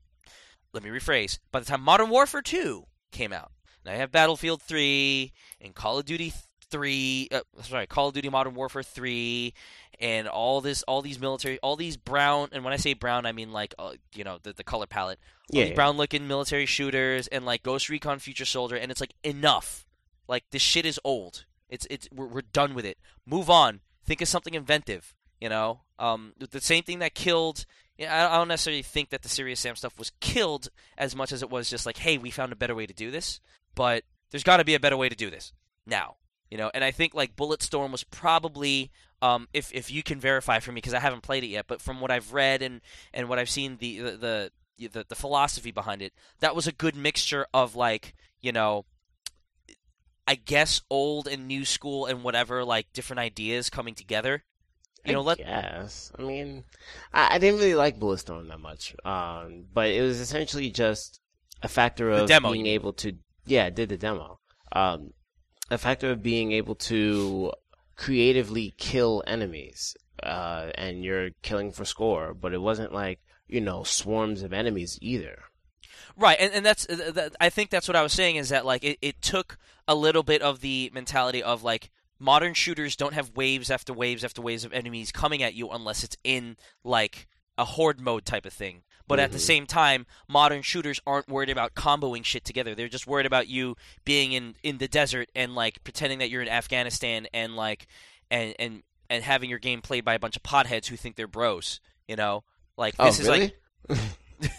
let 0.73 0.83
me 0.83 0.89
rephrase. 0.89 1.39
By 1.51 1.59
the 1.59 1.65
time 1.65 1.81
Modern 1.81 2.09
Warfare 2.09 2.41
2 2.41 2.85
came 3.11 3.33
out, 3.33 3.51
now 3.85 3.93
you 3.93 3.97
have 3.99 4.11
Battlefield 4.11 4.61
3 4.61 5.31
and 5.61 5.73
Call 5.73 5.97
of 5.97 6.05
Duty 6.05 6.33
3, 6.69 7.29
uh, 7.31 7.41
sorry, 7.63 7.87
Call 7.87 8.09
of 8.09 8.13
Duty 8.13 8.29
Modern 8.29 8.53
Warfare 8.53 8.83
3 8.83 9.53
and 9.99 10.27
all 10.27 10.61
this 10.61 10.81
all 10.83 11.01
these 11.01 11.19
military 11.19 11.59
all 11.59 11.75
these 11.75 11.97
brown 11.97 12.47
and 12.53 12.63
when 12.63 12.71
I 12.71 12.77
say 12.77 12.93
brown 12.93 13.25
I 13.25 13.33
mean 13.33 13.51
like 13.51 13.75
uh, 13.77 13.95
you 14.15 14.23
know 14.23 14.39
the, 14.41 14.53
the 14.53 14.63
color 14.63 14.85
palette. 14.85 15.19
Yeah, 15.51 15.73
brown 15.73 15.97
looking 15.97 16.27
military 16.27 16.65
shooters 16.65 17.27
and 17.27 17.45
like 17.45 17.63
Ghost 17.63 17.89
Recon 17.89 18.19
Future 18.19 18.45
Soldier 18.45 18.75
and 18.75 18.91
it's 18.91 19.01
like 19.01 19.13
enough. 19.23 19.85
Like 20.27 20.45
this 20.51 20.61
shit 20.61 20.85
is 20.85 20.99
old. 21.03 21.45
It's 21.69 21.85
it's 21.89 22.07
we're, 22.13 22.27
we're 22.27 22.41
done 22.41 22.73
with 22.73 22.85
it. 22.85 22.97
Move 23.25 23.49
on. 23.49 23.81
Think 24.05 24.21
of 24.21 24.27
something 24.27 24.53
inventive, 24.53 25.13
you 25.41 25.49
know? 25.49 25.81
Um 25.97 26.33
the 26.37 26.61
same 26.61 26.83
thing 26.83 26.99
that 26.99 27.13
killed 27.13 27.65
yeah, 27.99 28.29
I 28.31 28.37
don't 28.37 28.47
necessarily 28.47 28.81
think 28.81 29.09
that 29.09 29.23
the 29.23 29.29
Serious 29.29 29.59
Sam 29.59 29.75
stuff 29.75 29.99
was 29.99 30.13
killed 30.21 30.69
as 30.97 31.17
much 31.17 31.33
as 31.33 31.43
it 31.43 31.49
was 31.49 31.69
just 31.69 31.85
like, 31.85 31.97
hey, 31.97 32.17
we 32.17 32.31
found 32.31 32.53
a 32.53 32.55
better 32.55 32.73
way 32.73 32.85
to 32.85 32.93
do 32.93 33.11
this. 33.11 33.41
But 33.75 34.03
there's 34.31 34.43
got 34.43 34.57
to 34.57 34.63
be 34.63 34.73
a 34.73 34.79
better 34.79 34.95
way 34.95 35.09
to 35.09 35.15
do 35.17 35.29
this 35.29 35.51
now, 35.85 36.15
you 36.49 36.57
know. 36.57 36.71
And 36.73 36.83
I 36.83 36.91
think 36.91 37.13
like 37.13 37.35
Bulletstorm 37.35 37.91
was 37.91 38.03
probably, 38.03 38.91
um, 39.21 39.47
if 39.53 39.73
if 39.73 39.91
you 39.91 40.03
can 40.03 40.19
verify 40.19 40.59
for 40.59 40.71
me 40.71 40.75
because 40.77 40.93
I 40.93 40.99
haven't 40.99 41.23
played 41.23 41.43
it 41.43 41.47
yet, 41.47 41.65
but 41.67 41.81
from 41.81 42.01
what 42.01 42.11
I've 42.11 42.33
read 42.33 42.61
and 42.61 42.81
and 43.13 43.29
what 43.29 43.39
I've 43.39 43.49
seen, 43.49 43.77
the 43.79 43.99
the 43.99 44.51
the, 44.77 45.05
the, 45.09 45.15
philosophy 45.15 45.71
behind 45.71 46.01
it, 46.01 46.13
that 46.39 46.55
was 46.55 46.65
a 46.65 46.71
good 46.71 46.95
mixture 46.95 47.45
of 47.53 47.75
like, 47.75 48.15
you 48.41 48.51
know. 48.51 48.85
I 50.25 50.35
guess 50.35 50.79
old 50.91 51.27
and 51.27 51.47
new 51.47 51.65
school 51.65 52.05
and 52.05 52.23
whatever 52.23 52.63
like 52.63 52.93
different 52.93 53.19
ideas 53.19 53.71
coming 53.71 53.95
together. 53.95 54.43
You 55.05 55.13
know, 55.13 55.21
I 55.21 55.23
let 55.23 55.37
guess. 55.39 56.11
I 56.17 56.21
mean, 56.21 56.65
I, 57.13 57.35
I 57.35 57.37
didn't 57.39 57.59
really 57.59 57.75
like 57.75 57.99
Bulletstorm 57.99 58.47
that 58.49 58.59
much, 58.59 58.95
um, 59.05 59.65
but 59.73 59.89
it 59.89 60.01
was 60.01 60.19
essentially 60.19 60.69
just 60.69 61.19
a 61.63 61.67
factor 61.67 62.11
of 62.11 62.27
demo, 62.27 62.51
being 62.51 62.67
able 62.67 62.93
to. 62.93 63.13
Yeah, 63.45 63.65
I 63.65 63.69
did 63.69 63.89
the 63.89 63.97
demo. 63.97 64.39
Um, 64.71 65.13
a 65.69 65.77
factor 65.77 66.11
of 66.11 66.23
being 66.23 66.51
able 66.51 66.75
to 66.75 67.51
creatively 67.95 68.73
kill 68.77 69.23
enemies, 69.27 69.95
uh, 70.23 70.69
and 70.75 71.03
you're 71.03 71.31
killing 71.41 71.71
for 71.71 71.85
score, 71.85 72.33
but 72.33 72.53
it 72.53 72.61
wasn't 72.61 72.93
like 72.93 73.19
you 73.47 73.61
know 73.61 73.83
swarms 73.83 74.41
of 74.43 74.53
enemies 74.53 74.97
either. 75.01 75.43
Right, 76.15 76.37
and, 76.39 76.53
and 76.53 76.65
that's 76.65 76.85
that, 76.87 77.35
I 77.39 77.49
think 77.49 77.69
that's 77.69 77.87
what 77.87 77.95
I 77.95 78.03
was 78.03 78.13
saying 78.13 78.35
is 78.35 78.49
that 78.49 78.65
like 78.65 78.83
it, 78.83 78.97
it 79.01 79.21
took 79.21 79.57
a 79.87 79.95
little 79.95 80.23
bit 80.23 80.41
of 80.41 80.61
the 80.61 80.91
mentality 80.93 81.41
of 81.41 81.63
like 81.63 81.91
modern 82.19 82.53
shooters 82.53 82.95
don't 82.95 83.13
have 83.13 83.35
waves 83.35 83.71
after 83.71 83.93
waves 83.93 84.23
after 84.23 84.41
waves 84.41 84.65
of 84.65 84.73
enemies 84.73 85.11
coming 85.11 85.41
at 85.41 85.53
you 85.53 85.69
unless 85.69 86.03
it's 86.03 86.17
in 86.23 86.57
like 86.83 87.27
a 87.57 87.65
horde 87.65 87.99
mode 87.99 88.25
type 88.25 88.45
of 88.45 88.53
thing. 88.53 88.83
But 89.09 89.19
at 89.19 89.31
the 89.33 89.39
same 89.39 89.65
time, 89.65 90.05
modern 90.29 90.61
shooters 90.61 91.01
aren't 91.05 91.27
worried 91.27 91.49
about 91.49 91.73
comboing 91.73 92.23
shit 92.23 92.45
together. 92.45 92.75
They're 92.75 92.87
just 92.87 93.07
worried 93.07 93.25
about 93.25 93.47
you 93.49 93.75
being 94.05 94.31
in, 94.31 94.55
in 94.63 94.77
the 94.77 94.87
desert 94.87 95.29
and 95.35 95.55
like 95.55 95.83
pretending 95.83 96.19
that 96.19 96.29
you're 96.29 96.43
in 96.43 96.47
Afghanistan 96.47 97.27
and 97.33 97.55
like 97.55 97.87
and 98.31 98.53
and 98.59 98.83
and 99.09 99.23
having 99.23 99.49
your 99.49 99.57
game 99.59 99.81
played 99.81 100.05
by 100.05 100.13
a 100.13 100.19
bunch 100.19 100.35
of 100.35 100.43
potheads 100.43 100.85
who 100.85 100.95
think 100.95 101.15
they're 101.15 101.27
bros. 101.27 101.81
You 102.07 102.15
know, 102.15 102.43
like 102.77 102.93
Oh, 102.99 103.05
this 103.05 103.19
is 103.19 103.27
really? 103.27 103.53
like 103.89 103.99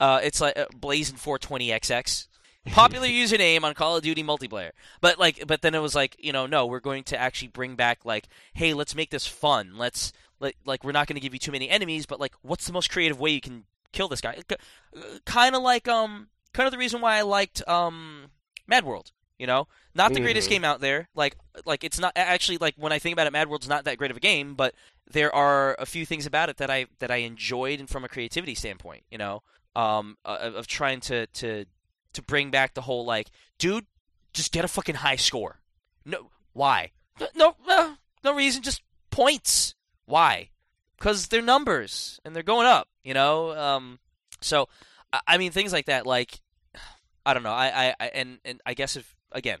uh, 0.00 0.20
it's 0.22 0.40
like 0.40 0.58
uh, 0.58 0.66
Blazing 0.74 1.16
420XX. 1.16 2.26
Popular 2.68 3.06
username 3.08 3.62
on 3.62 3.74
Call 3.74 3.96
of 3.96 4.02
Duty 4.02 4.22
multiplayer. 4.24 4.70
But 5.00 5.18
like 5.18 5.46
but 5.46 5.62
then 5.62 5.74
it 5.74 5.80
was 5.80 5.94
like, 5.94 6.16
you 6.18 6.32
know, 6.32 6.46
no, 6.46 6.66
we're 6.66 6.80
going 6.80 7.04
to 7.04 7.18
actually 7.20 7.48
bring 7.48 7.76
back 7.76 8.04
like, 8.04 8.26
hey, 8.54 8.72
let's 8.74 8.94
make 8.94 9.10
this 9.10 9.26
fun. 9.26 9.72
Let's 9.76 10.12
like 10.40 10.56
like 10.64 10.82
we're 10.84 10.92
not 10.92 11.06
going 11.06 11.14
to 11.16 11.20
give 11.20 11.32
you 11.32 11.38
too 11.38 11.52
many 11.52 11.68
enemies, 11.68 12.06
but 12.06 12.18
like 12.18 12.32
what's 12.42 12.66
the 12.66 12.72
most 12.72 12.90
creative 12.90 13.20
way 13.20 13.30
you 13.30 13.40
can 13.40 13.64
kill 13.92 14.08
this 14.08 14.20
guy? 14.20 14.38
Kind 15.24 15.54
of 15.54 15.62
like 15.62 15.86
um 15.88 16.28
kind 16.52 16.66
of 16.66 16.72
the 16.72 16.78
reason 16.78 17.00
why 17.00 17.16
I 17.16 17.22
liked 17.22 17.66
um 17.68 18.26
Mad 18.66 18.84
World. 18.84 19.12
You 19.38 19.46
know, 19.46 19.68
not 19.94 20.12
the 20.12 20.20
greatest 20.20 20.48
Mhm. 20.48 20.50
game 20.50 20.64
out 20.66 20.80
there. 20.82 21.08
Like, 21.14 21.34
like 21.64 21.82
it's 21.82 21.98
not 21.98 22.12
actually 22.14 22.58
like 22.58 22.74
when 22.76 22.92
I 22.92 22.98
think 22.98 23.14
about 23.14 23.26
it, 23.26 23.32
Mad 23.32 23.48
World's 23.48 23.68
not 23.68 23.84
that 23.84 23.96
great 23.96 24.10
of 24.10 24.16
a 24.18 24.20
game, 24.20 24.54
but 24.54 24.74
there 25.10 25.34
are 25.34 25.74
a 25.78 25.86
few 25.86 26.04
things 26.04 26.26
about 26.26 26.50
it 26.50 26.58
that 26.58 26.68
I 26.70 26.86
that 26.98 27.10
I 27.10 27.16
enjoyed, 27.16 27.80
and 27.80 27.88
from 27.88 28.04
a 28.04 28.08
creativity 28.08 28.54
standpoint, 28.54 29.04
you 29.10 29.16
know, 29.16 29.42
um, 29.74 30.18
uh, 30.26 30.36
of 30.42 30.54
of 30.56 30.66
trying 30.66 31.00
to 31.00 31.26
to 31.26 31.64
to 32.12 32.22
bring 32.22 32.50
back 32.50 32.74
the 32.74 32.82
whole 32.82 33.06
like, 33.06 33.30
dude, 33.58 33.86
just 34.34 34.52
get 34.52 34.62
a 34.62 34.68
fucking 34.68 34.96
high 34.96 35.16
score. 35.16 35.60
No, 36.04 36.28
why? 36.52 36.90
No, 37.34 37.56
no, 37.66 37.94
no 38.22 38.34
reason. 38.34 38.62
Just 38.62 38.82
points. 39.10 39.74
Why? 40.10 40.50
Because 40.98 41.28
they're 41.28 41.40
numbers 41.40 42.20
and 42.24 42.34
they're 42.34 42.42
going 42.42 42.66
up. 42.66 42.88
You 43.04 43.14
know. 43.14 43.52
Um. 43.56 43.98
So, 44.42 44.68
I, 45.26 45.36
mean, 45.36 45.52
things 45.52 45.72
like 45.72 45.86
that. 45.86 46.06
Like, 46.06 46.40
I 47.26 47.34
don't 47.34 47.42
know. 47.42 47.52
I, 47.52 47.88
I, 47.88 47.94
I 48.00 48.06
and 48.08 48.38
and 48.44 48.60
I 48.66 48.74
guess 48.74 48.96
if 48.96 49.14
again, 49.32 49.58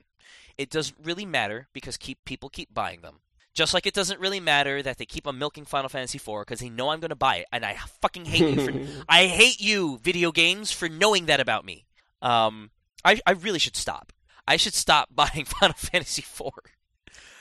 it 0.58 0.70
doesn't 0.70 0.96
really 1.02 1.26
matter 1.26 1.68
because 1.72 1.96
keep 1.96 2.18
people 2.24 2.48
keep 2.48 2.72
buying 2.72 3.00
them. 3.00 3.20
Just 3.52 3.74
like 3.74 3.86
it 3.86 3.94
doesn't 3.94 4.20
really 4.20 4.40
matter 4.40 4.82
that 4.82 4.98
they 4.98 5.06
keep 5.06 5.26
on 5.26 5.38
milking 5.38 5.64
Final 5.64 5.88
Fantasy 5.88 6.18
IV 6.18 6.40
because 6.40 6.60
they 6.60 6.68
know 6.68 6.90
I'm 6.90 7.00
going 7.00 7.10
to 7.10 7.16
buy 7.16 7.36
it, 7.36 7.46
and 7.52 7.64
I 7.64 7.76
fucking 8.00 8.24
hate 8.24 8.56
you 8.56 8.64
for 8.64 9.04
I 9.08 9.26
hate 9.26 9.60
you, 9.60 9.98
video 9.98 10.32
games, 10.32 10.70
for 10.70 10.88
knowing 10.88 11.26
that 11.26 11.40
about 11.40 11.64
me. 11.64 11.86
Um, 12.22 12.70
I 13.04 13.20
I 13.26 13.32
really 13.32 13.58
should 13.58 13.76
stop. 13.76 14.12
I 14.46 14.56
should 14.56 14.74
stop 14.74 15.08
buying 15.14 15.44
Final 15.46 15.76
Fantasy 15.76 16.22
IV. 16.22 16.40
well, 16.40 16.52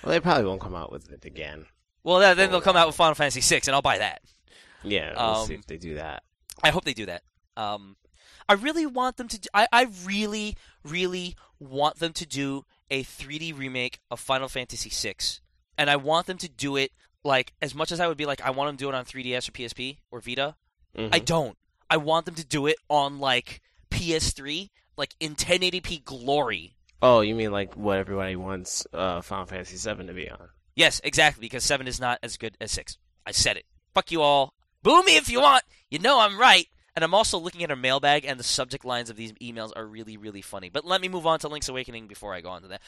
they 0.06 0.20
probably 0.20 0.46
won't 0.46 0.62
come 0.62 0.76
out 0.76 0.92
with 0.92 1.12
it 1.12 1.26
again. 1.26 1.66
Well, 2.04 2.20
then 2.20 2.38
then 2.38 2.52
they'll 2.52 2.62
come 2.62 2.78
out 2.78 2.88
with 2.88 2.96
Final 2.96 3.16
Fantasy 3.16 3.42
VI, 3.42 3.62
and 3.68 3.76
I'll 3.76 3.82
buy 3.82 3.98
that. 4.00 4.22
Yeah, 4.84 5.14
we'll 5.16 5.46
see 5.46 5.54
Um, 5.56 5.60
if 5.60 5.68
they 5.68 5.78
do 5.78 5.96
that. 5.96 6.24
I 6.64 6.70
hope 6.70 6.86
they 6.86 6.94
do 6.94 7.06
that. 7.08 7.24
Um, 7.58 7.98
I 8.48 8.54
really 8.54 8.86
want 8.86 9.18
them 9.18 9.28
to. 9.28 9.40
Do, 9.40 9.50
I 9.54 9.68
I 9.72 9.88
really 10.06 10.56
really 10.84 11.36
want 11.60 12.00
them 12.00 12.14
to 12.14 12.26
do 12.26 12.66
a 12.90 13.04
3D 13.04 13.58
remake 13.58 14.00
of 14.10 14.20
Final 14.20 14.48
Fantasy 14.48 14.90
VI, 14.90 15.16
and 15.78 15.90
I 15.90 15.98
want 15.98 16.28
them 16.28 16.38
to 16.38 16.50
do 16.50 16.76
it 16.78 16.92
like 17.24 17.54
as 17.62 17.76
much 17.76 17.92
as 17.92 18.00
I 18.00 18.08
would 18.08 18.18
be 18.18 18.26
like 18.26 18.42
I 18.42 18.50
want 18.52 18.70
them 18.70 18.78
to 18.78 18.84
do 18.86 18.90
it 18.90 18.96
on 18.96 19.04
3DS 19.06 19.50
or 19.50 19.52
PSP 19.52 19.98
or 20.12 20.22
Vita. 20.22 20.56
Mhm. 20.98 21.10
I 21.14 21.20
don't. 21.20 21.58
I 21.90 21.98
want 21.98 22.26
them 22.26 22.36
to 22.36 22.46
do 22.46 22.66
it 22.68 22.78
on 22.90 23.20
like 23.20 23.62
PS3, 23.92 24.70
like 24.98 25.14
in 25.20 25.36
1080p 25.36 26.04
glory. 26.06 26.76
Oh, 27.02 27.22
you 27.22 27.36
mean 27.36 27.52
like 27.52 27.76
what 27.76 27.98
everybody 27.98 28.36
wants 28.36 28.88
uh, 28.94 29.22
Final 29.22 29.46
Fantasy 29.46 29.78
VII 29.78 30.06
to 30.08 30.14
be 30.14 30.30
on? 30.30 30.50
Yes, 30.76 31.02
exactly, 31.04 31.42
because 31.42 31.64
7 31.64 31.88
is 31.88 32.00
not 32.00 32.20
as 32.24 32.38
good 32.38 32.58
as 32.62 32.72
6. 32.72 32.98
I 33.26 33.32
said 33.32 33.58
it. 33.58 33.66
Fuck 33.94 34.12
you 34.12 34.22
all. 34.22 34.54
Boo 34.82 35.04
me 35.04 35.18
if 35.18 35.30
you 35.30 35.42
want. 35.42 35.64
You 35.90 36.00
know 36.00 36.20
I'm 36.20 36.40
right. 36.40 36.68
And 36.96 37.04
I'm 37.06 37.14
also 37.14 37.38
looking 37.38 37.64
at 37.64 37.70
our 37.70 37.78
mailbag, 37.78 38.26
and 38.26 38.38
the 38.38 38.44
subject 38.44 38.84
lines 38.84 39.10
of 39.10 39.16
these 39.16 39.32
emails 39.34 39.72
are 39.74 39.86
really, 39.86 40.18
really 40.18 40.42
funny. 40.42 40.70
But 40.70 40.84
let 40.84 41.00
me 41.00 41.08
move 41.08 41.26
on 41.26 41.40
to 41.40 41.48
Link's 41.48 41.70
Awakening 41.70 42.08
before 42.08 42.34
I 42.34 42.42
go 42.42 42.50
on 42.50 42.64
to 42.64 42.68
that. 42.70 42.82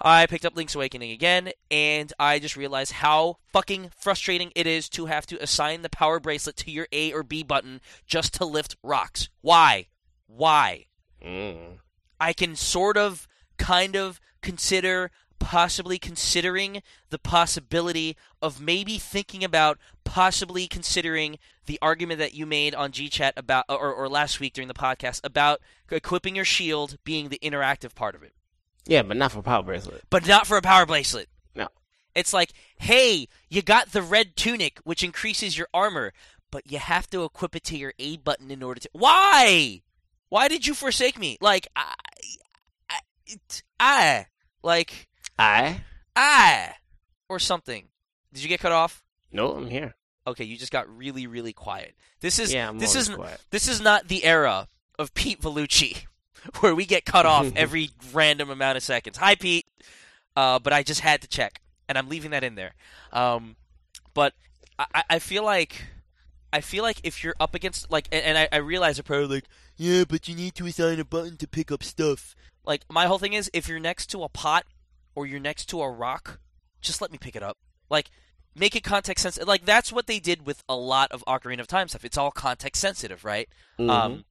I 0.00 0.26
picked 0.26 0.44
up 0.44 0.56
Link's 0.56 0.74
Awakening 0.74 1.12
again, 1.12 1.50
and 1.70 2.12
I 2.18 2.40
just 2.40 2.56
realized 2.56 2.92
how 2.92 3.38
fucking 3.52 3.92
frustrating 3.96 4.52
it 4.54 4.66
is 4.66 4.88
to 4.90 5.06
have 5.06 5.24
to 5.26 5.42
assign 5.42 5.80
the 5.80 5.88
power 5.88 6.20
bracelet 6.20 6.56
to 6.56 6.70
your 6.70 6.88
A 6.92 7.12
or 7.12 7.22
B 7.22 7.42
button 7.42 7.80
just 8.06 8.34
to 8.34 8.44
lift 8.44 8.76
rocks. 8.82 9.30
Why? 9.40 9.86
Why? 10.26 10.86
Mm. 11.24 11.78
I 12.20 12.32
can 12.32 12.56
sort 12.56 12.98
of, 12.98 13.26
kind 13.56 13.96
of 13.96 14.20
consider, 14.42 15.10
possibly 15.38 15.98
considering 15.98 16.82
the 17.10 17.18
possibility 17.18 18.16
of 18.40 18.60
maybe 18.60 18.98
thinking 18.98 19.44
about 19.44 19.78
possibly 20.04 20.66
considering 20.66 21.38
the 21.66 21.78
argument 21.82 22.18
that 22.18 22.34
you 22.34 22.46
made 22.46 22.74
on 22.74 22.92
GChat 22.92 23.32
about, 23.36 23.64
or, 23.68 23.92
or 23.92 24.08
last 24.08 24.40
week 24.40 24.52
during 24.52 24.68
the 24.68 24.74
podcast 24.74 25.20
about 25.24 25.60
equipping 25.90 26.36
your 26.36 26.44
shield 26.44 26.96
being 27.04 27.28
the 27.28 27.38
interactive 27.42 27.94
part 27.94 28.14
of 28.14 28.22
it, 28.22 28.32
Yeah, 28.86 29.02
but 29.02 29.16
not 29.16 29.32
for 29.32 29.42
Power 29.42 29.62
Bracelet. 29.62 30.02
but 30.10 30.26
not 30.26 30.46
for 30.46 30.56
a 30.56 30.62
power 30.62 30.86
bracelet. 30.86 31.28
No. 31.54 31.68
It's 32.14 32.32
like, 32.32 32.52
hey, 32.78 33.28
you 33.48 33.62
got 33.62 33.92
the 33.92 34.02
red 34.02 34.36
tunic, 34.36 34.78
which 34.84 35.02
increases 35.02 35.56
your 35.58 35.68
armor, 35.74 36.12
but 36.50 36.70
you 36.70 36.78
have 36.78 37.08
to 37.10 37.24
equip 37.24 37.56
it 37.56 37.64
to 37.64 37.76
your 37.76 37.92
A 37.98 38.16
button 38.18 38.50
in 38.50 38.62
order 38.62 38.80
to. 38.80 38.90
Why? 38.92 39.82
Why 40.28 40.48
did 40.48 40.66
you 40.66 40.74
forsake 40.74 41.18
me? 41.18 41.38
Like, 41.40 41.66
I, 41.76 41.94
I, 42.90 42.98
I 43.80 44.26
like, 44.62 45.08
I? 45.38 45.82
I, 46.16 46.74
or 47.28 47.38
something. 47.38 47.88
Did 48.32 48.42
you 48.42 48.48
get 48.48 48.60
cut 48.60 48.72
off? 48.72 49.02
No, 49.32 49.52
I'm 49.52 49.68
here. 49.68 49.94
Okay, 50.26 50.44
you 50.44 50.56
just 50.56 50.72
got 50.72 50.88
really, 50.96 51.26
really 51.26 51.52
quiet. 51.52 51.94
This 52.20 52.38
is 52.38 52.52
yeah, 52.54 52.68
I'm 52.68 52.78
this 52.78 52.94
is 52.94 53.08
quiet. 53.10 53.40
this 53.50 53.68
is 53.68 53.80
not 53.80 54.08
the 54.08 54.24
era 54.24 54.68
of 54.98 55.12
Pete 55.14 55.40
Vellucci, 55.40 56.04
where 56.60 56.74
we 56.74 56.86
get 56.86 57.04
cut 57.04 57.26
off 57.26 57.52
every 57.56 57.90
random 58.12 58.48
amount 58.50 58.76
of 58.76 58.82
seconds. 58.82 59.18
Hi, 59.18 59.34
Pete. 59.34 59.66
Uh, 60.36 60.58
but 60.58 60.72
I 60.72 60.82
just 60.82 61.00
had 61.00 61.20
to 61.22 61.28
check, 61.28 61.60
and 61.88 61.98
I'm 61.98 62.08
leaving 62.08 62.30
that 62.32 62.42
in 62.42 62.54
there. 62.54 62.72
Um, 63.12 63.56
but 64.14 64.32
I, 64.78 65.02
I- 65.10 65.18
feel 65.18 65.44
like 65.44 65.84
I 66.52 66.60
feel 66.60 66.82
like 66.84 67.00
if 67.04 67.22
you're 67.22 67.34
up 67.38 67.54
against 67.54 67.90
like, 67.90 68.08
and, 68.10 68.24
and 68.24 68.38
I, 68.38 68.48
I 68.52 68.56
realize 68.58 68.96
they're 68.96 69.02
probably 69.02 69.36
like, 69.36 69.44
yeah, 69.76 70.04
but 70.08 70.28
you 70.28 70.34
need 70.34 70.54
to 70.56 70.66
assign 70.66 71.00
a 71.00 71.04
button 71.04 71.36
to 71.38 71.48
pick 71.48 71.70
up 71.70 71.82
stuff. 71.82 72.34
Like 72.64 72.82
my 72.90 73.06
whole 73.06 73.18
thing 73.18 73.32
is, 73.34 73.50
if 73.52 73.68
you're 73.68 73.78
next 73.80 74.06
to 74.12 74.22
a 74.22 74.28
pot 74.28 74.64
or 75.14 75.26
you're 75.26 75.40
next 75.40 75.66
to 75.66 75.80
a 75.82 75.90
rock, 75.90 76.40
just 76.80 77.00
let 77.00 77.10
me 77.12 77.18
pick 77.18 77.36
it 77.36 77.42
up. 77.42 77.58
Like 77.90 78.10
make 78.54 78.76
it 78.76 78.82
context 78.84 79.22
sensitive. 79.22 79.48
Like 79.48 79.64
that's 79.64 79.92
what 79.92 80.06
they 80.06 80.18
did 80.18 80.46
with 80.46 80.62
a 80.68 80.76
lot 80.76 81.12
of 81.12 81.24
Ocarina 81.26 81.60
of 81.60 81.66
Time 81.66 81.88
stuff. 81.88 82.04
It's 82.04 82.18
all 82.18 82.30
context 82.30 82.80
sensitive, 82.80 83.24
right? 83.24 83.48
Mhm. 83.78 83.90
Um, 83.90 84.24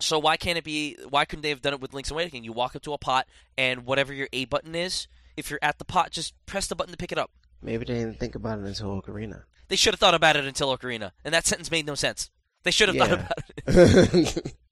so 0.00 0.18
why 0.18 0.36
can't 0.36 0.58
it 0.58 0.64
be? 0.64 0.96
Why 1.08 1.24
couldn't 1.24 1.42
they 1.42 1.48
have 1.48 1.62
done 1.62 1.74
it 1.74 1.80
with 1.80 1.92
Link's 1.92 2.10
Awakening? 2.10 2.44
You 2.44 2.52
walk 2.52 2.76
up 2.76 2.82
to 2.82 2.92
a 2.92 2.98
pot, 2.98 3.26
and 3.56 3.84
whatever 3.84 4.12
your 4.12 4.28
A 4.32 4.44
button 4.44 4.74
is, 4.74 5.08
if 5.36 5.50
you're 5.50 5.58
at 5.62 5.78
the 5.78 5.84
pot, 5.84 6.10
just 6.12 6.34
press 6.46 6.66
the 6.68 6.76
button 6.76 6.92
to 6.92 6.96
pick 6.98 7.10
it 7.12 7.18
up. 7.18 7.30
Maybe 7.60 7.84
they 7.84 7.94
didn't 7.94 8.20
think 8.20 8.34
about 8.36 8.60
it 8.60 8.64
until 8.66 9.00
Ocarina. 9.02 9.42
They 9.66 9.74
should 9.76 9.92
have 9.94 10.00
thought 10.00 10.14
about 10.14 10.36
it 10.36 10.44
until 10.44 10.76
Ocarina, 10.76 11.10
and 11.24 11.34
that 11.34 11.46
sentence 11.46 11.70
made 11.70 11.84
no 11.86 11.94
sense. 11.96 12.30
They 12.62 12.70
should 12.70 12.88
have 12.88 12.96
thought 12.98 13.12
about 13.12 13.32
it. 13.66 14.54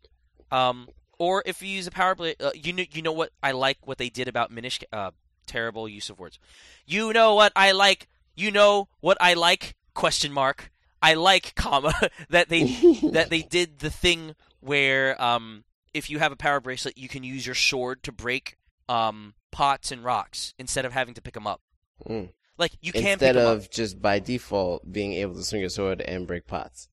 Um, 0.50 0.88
or 1.18 1.42
if 1.44 1.60
you 1.60 1.68
use 1.68 1.86
a 1.86 1.90
power 1.90 2.14
blade, 2.14 2.36
uh, 2.40 2.50
you 2.54 2.72
know, 2.72 2.84
you 2.92 3.02
know 3.02 3.12
what 3.12 3.30
I 3.42 3.52
like 3.52 3.78
what 3.84 3.98
they 3.98 4.08
did 4.08 4.28
about 4.28 4.52
Minish. 4.52 4.80
Uh, 4.92 5.10
terrible 5.47 5.88
use 5.88 6.11
of 6.11 6.18
words. 6.18 6.38
You 6.86 7.12
know 7.12 7.34
what 7.34 7.53
I 7.57 7.72
like. 7.72 8.09
You 8.34 8.51
know 8.51 8.88
what 9.01 9.16
I 9.20 9.34
like? 9.34 9.74
Question 9.94 10.32
mark. 10.32 10.70
I 11.03 11.14
like 11.14 11.55
comma 11.55 11.94
that 12.30 12.49
they 12.49 12.64
that 13.12 13.30
they 13.30 13.42
did 13.42 13.78
the 13.78 13.90
thing 13.90 14.34
where 14.61 15.20
um 15.22 15.64
if 15.94 16.11
you 16.11 16.18
have 16.18 16.32
a 16.32 16.36
power 16.36 16.61
bracelet 16.61 16.99
you 16.99 17.09
can 17.09 17.22
use 17.22 17.47
your 17.47 17.55
sword 17.55 18.03
to 18.03 18.12
break 18.12 18.57
um 18.88 19.34
pots 19.53 19.92
and 19.92 20.05
rocks 20.05 20.55
instead 20.59 20.84
of 20.84 20.92
having 20.92 21.14
to 21.14 21.22
pick 21.22 21.34
them 21.34 21.47
up. 21.47 21.61
Mm. 22.07 22.30
Like 22.59 22.72
you 22.80 22.92
can 22.92 23.12
Instead 23.12 23.36
of 23.36 23.70
just 23.70 24.01
by 24.01 24.18
default 24.18 24.90
being 24.90 25.12
able 25.14 25.34
to 25.34 25.42
swing 25.42 25.61
your 25.61 25.70
sword 25.70 26.01
and 26.01 26.26
break 26.26 26.47
pots. 26.47 26.88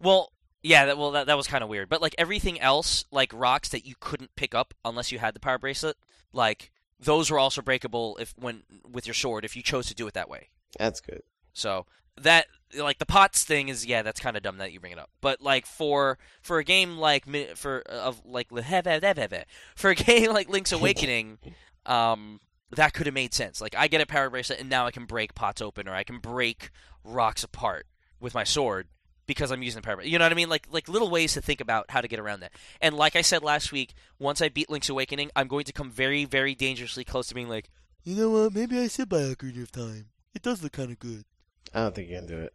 Well, 0.00 0.32
yeah, 0.62 0.86
that, 0.86 0.98
well 0.98 1.12
that 1.12 1.26
that 1.26 1.36
was 1.36 1.46
kind 1.46 1.64
of 1.64 1.70
weird. 1.70 1.88
But 1.88 2.02
like 2.02 2.14
everything 2.18 2.60
else, 2.60 3.04
like 3.10 3.32
rocks 3.34 3.70
that 3.70 3.86
you 3.86 3.94
couldn't 3.98 4.34
pick 4.36 4.54
up 4.54 4.74
unless 4.84 5.10
you 5.10 5.18
had 5.18 5.34
the 5.34 5.40
power 5.40 5.58
bracelet, 5.58 5.96
like 6.32 6.70
those 7.00 7.30
were 7.30 7.38
also 7.38 7.62
breakable 7.62 8.16
if 8.20 8.34
when 8.36 8.62
with 8.90 9.06
your 9.06 9.14
sword 9.14 9.44
if 9.44 9.56
you 9.56 9.62
chose 9.62 9.86
to 9.86 9.94
do 9.94 10.06
it 10.06 10.14
that 10.14 10.28
way. 10.28 10.48
That's 10.78 11.00
good. 11.00 11.22
So 11.52 11.86
that 12.20 12.46
like 12.78 12.98
the 12.98 13.06
pots 13.06 13.42
thing 13.44 13.68
is 13.68 13.84
yeah 13.86 14.02
that's 14.02 14.20
kind 14.20 14.36
of 14.36 14.42
dumb 14.42 14.58
that 14.58 14.72
you 14.72 14.80
bring 14.80 14.92
it 14.92 14.98
up. 14.98 15.10
But 15.20 15.40
like 15.40 15.66
for 15.66 16.18
for 16.42 16.58
a 16.58 16.64
game 16.64 16.98
like 16.98 17.24
for 17.56 17.80
of 17.80 18.24
like 18.24 18.48
for 19.74 19.90
a 19.90 19.94
game 19.94 20.32
like 20.32 20.48
Link's 20.48 20.72
Awakening, 20.72 21.38
um 21.86 22.40
that 22.72 22.92
could 22.92 23.06
have 23.06 23.14
made 23.14 23.34
sense. 23.34 23.60
Like 23.60 23.74
I 23.76 23.88
get 23.88 24.00
a 24.00 24.06
power 24.06 24.30
bracelet 24.30 24.60
and 24.60 24.68
now 24.68 24.86
I 24.86 24.90
can 24.90 25.06
break 25.06 25.34
pots 25.34 25.60
open 25.60 25.88
or 25.88 25.94
I 25.94 26.04
can 26.04 26.18
break 26.18 26.70
rocks 27.02 27.42
apart 27.42 27.86
with 28.20 28.34
my 28.34 28.44
sword 28.44 28.88
because 29.30 29.52
I'm 29.52 29.62
using 29.62 29.80
the 29.80 29.86
power. 29.86 30.02
You 30.02 30.18
know 30.18 30.24
what 30.24 30.32
I 30.32 30.34
mean? 30.34 30.48
Like 30.48 30.66
like 30.72 30.88
little 30.88 31.08
ways 31.08 31.34
to 31.34 31.40
think 31.40 31.60
about 31.60 31.86
how 31.88 32.00
to 32.00 32.08
get 32.08 32.18
around 32.18 32.40
that. 32.40 32.50
And 32.80 32.96
like 32.96 33.14
I 33.14 33.22
said 33.22 33.44
last 33.44 33.70
week, 33.70 33.94
once 34.18 34.42
I 34.42 34.48
beat 34.48 34.68
Link's 34.68 34.88
Awakening, 34.88 35.30
I'm 35.36 35.46
going 35.46 35.64
to 35.66 35.72
come 35.72 35.88
very 35.88 36.24
very 36.24 36.56
dangerously 36.56 37.04
close 37.04 37.28
to 37.28 37.34
being 37.34 37.48
like, 37.48 37.70
you 38.02 38.16
know 38.16 38.30
what? 38.30 38.52
Maybe 38.54 38.76
I 38.80 38.88
should 38.88 39.08
buy 39.08 39.18
Ocarina 39.22 39.62
of 39.62 39.70
Time. 39.70 40.06
It 40.34 40.42
does 40.42 40.64
look 40.64 40.72
kind 40.72 40.90
of 40.90 40.98
good. 40.98 41.24
I 41.72 41.78
don't 41.82 41.94
think 41.94 42.08
you 42.10 42.16
can 42.16 42.26
do 42.26 42.38
it. 42.38 42.52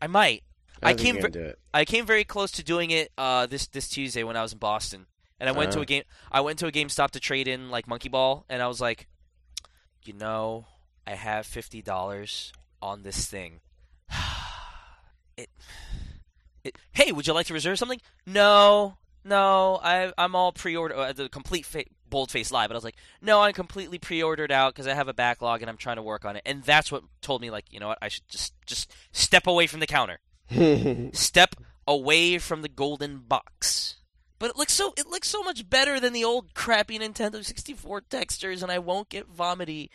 I 0.00 0.06
might. 0.06 0.44
I, 0.82 0.90
I 0.90 0.94
came 0.94 1.16
ver- 1.16 1.22
can 1.22 1.30
do 1.32 1.40
it. 1.40 1.58
I 1.72 1.84
came 1.84 2.06
very 2.06 2.22
close 2.24 2.52
to 2.52 2.62
doing 2.62 2.92
it 2.92 3.10
uh, 3.18 3.46
this 3.46 3.66
this 3.66 3.88
Tuesday 3.88 4.22
when 4.22 4.36
I 4.36 4.42
was 4.42 4.52
in 4.52 4.58
Boston, 4.58 5.06
and 5.40 5.48
I 5.48 5.52
went 5.52 5.72
to 5.72 5.78
Uh-huh. 5.78 5.82
a 5.82 5.86
game. 5.86 6.02
I 6.30 6.40
went 6.42 6.60
to 6.60 6.66
a 6.68 6.72
GameStop 6.72 7.10
to 7.10 7.20
trade 7.20 7.48
in 7.48 7.70
like 7.70 7.88
Monkey 7.88 8.08
Ball, 8.08 8.44
and 8.48 8.62
I 8.62 8.68
was 8.68 8.80
like, 8.80 9.08
you 10.04 10.12
know, 10.12 10.66
I 11.06 11.16
have 11.16 11.44
fifty 11.46 11.82
dollars 11.82 12.52
on 12.80 13.02
this 13.02 13.26
thing. 13.26 13.60
it. 15.36 15.48
Hey, 16.92 17.12
would 17.12 17.26
you 17.26 17.32
like 17.32 17.46
to 17.46 17.54
reserve 17.54 17.78
something? 17.78 18.00
No, 18.26 18.96
no. 19.24 19.80
I 19.82 20.12
I'm 20.16 20.34
all 20.34 20.52
pre-order. 20.52 20.96
Uh, 20.96 21.12
the 21.12 21.28
complete 21.28 21.66
fa- 21.66 21.84
bold 22.08 22.30
face 22.30 22.50
lie, 22.50 22.66
but 22.66 22.74
I 22.74 22.76
was 22.76 22.84
like, 22.84 22.96
no, 23.20 23.40
I'm 23.40 23.52
completely 23.52 23.98
pre-ordered 23.98 24.52
out 24.52 24.74
because 24.74 24.86
I 24.86 24.94
have 24.94 25.08
a 25.08 25.14
backlog 25.14 25.60
and 25.62 25.70
I'm 25.70 25.76
trying 25.76 25.96
to 25.96 26.02
work 26.02 26.24
on 26.24 26.36
it. 26.36 26.42
And 26.46 26.62
that's 26.62 26.90
what 26.92 27.04
told 27.20 27.40
me 27.42 27.50
like, 27.50 27.64
you 27.70 27.80
know 27.80 27.88
what, 27.88 27.98
I 28.00 28.08
should 28.08 28.28
just 28.28 28.54
just 28.66 28.92
step 29.12 29.46
away 29.46 29.66
from 29.66 29.80
the 29.80 29.86
counter 29.86 30.20
step 31.12 31.56
away 31.86 32.38
from 32.38 32.62
the 32.62 32.68
golden 32.68 33.18
box. 33.18 33.96
But 34.38 34.50
it 34.50 34.56
looks 34.56 34.72
so 34.72 34.92
it 34.96 35.06
looks 35.08 35.28
so 35.28 35.42
much 35.42 35.68
better 35.68 36.00
than 36.00 36.12
the 36.12 36.24
old 36.24 36.54
crappy 36.54 36.98
Nintendo 36.98 37.44
64 37.44 38.02
textures, 38.02 38.62
and 38.62 38.70
I 38.70 38.78
won't 38.78 39.08
get 39.08 39.26
vomity. 39.26 39.90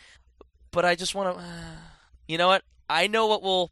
But 0.72 0.86
I 0.86 0.96
just 0.96 1.16
want 1.16 1.38
to. 1.38 1.44
You 2.28 2.38
know 2.38 2.50
what? 2.50 2.62
I 2.88 3.08
know 3.08 3.26
what 3.26 3.42
will. 3.42 3.72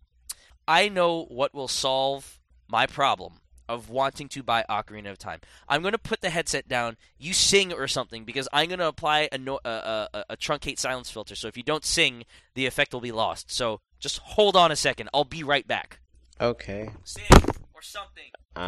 I 0.68 0.90
know 0.90 1.26
what 1.26 1.54
will 1.54 1.68
solve 1.68 2.37
my 2.70 2.86
problem 2.86 3.40
of 3.70 3.90
wanting 3.90 4.30
to 4.30 4.44
buy 4.44 4.64
Ocarina 4.70 5.12
of 5.12 5.18
Time. 5.18 5.40
I'm 5.68 5.82
going 5.82 5.92
to 5.92 5.98
put 5.98 6.22
the 6.22 6.30
headset 6.30 6.68
down. 6.68 6.98
You 7.18 7.34
sing 7.34 7.74
or 7.74 7.88
something 7.88 8.24
because 8.24 8.48
I'm 8.54 8.70
going 8.70 8.80
to 8.80 8.88
apply 8.88 9.30
a, 9.32 9.38
no, 9.38 9.60
a, 9.66 10.08
a, 10.14 10.26
a 10.30 10.38
truncate 10.38 10.80
silence 10.80 11.10
filter. 11.10 11.36
So 11.36 11.48
if 11.48 11.58
you 11.58 11.64
don't 11.64 11.84
sing, 11.84 12.24
the 12.56 12.66
effect 12.66 12.94
will 12.94 13.02
be 13.02 13.12
lost. 13.12 13.52
So 13.52 13.82
just 14.00 14.20
hold 14.20 14.56
on 14.56 14.72
a 14.72 14.76
second. 14.76 15.10
I'll 15.14 15.26
be 15.26 15.44
right 15.44 15.68
back. 15.68 16.00
Okay. 16.40 16.90
Sing 17.04 17.26
or 17.74 17.82
something. 17.82 18.32
Uh, 18.56 18.60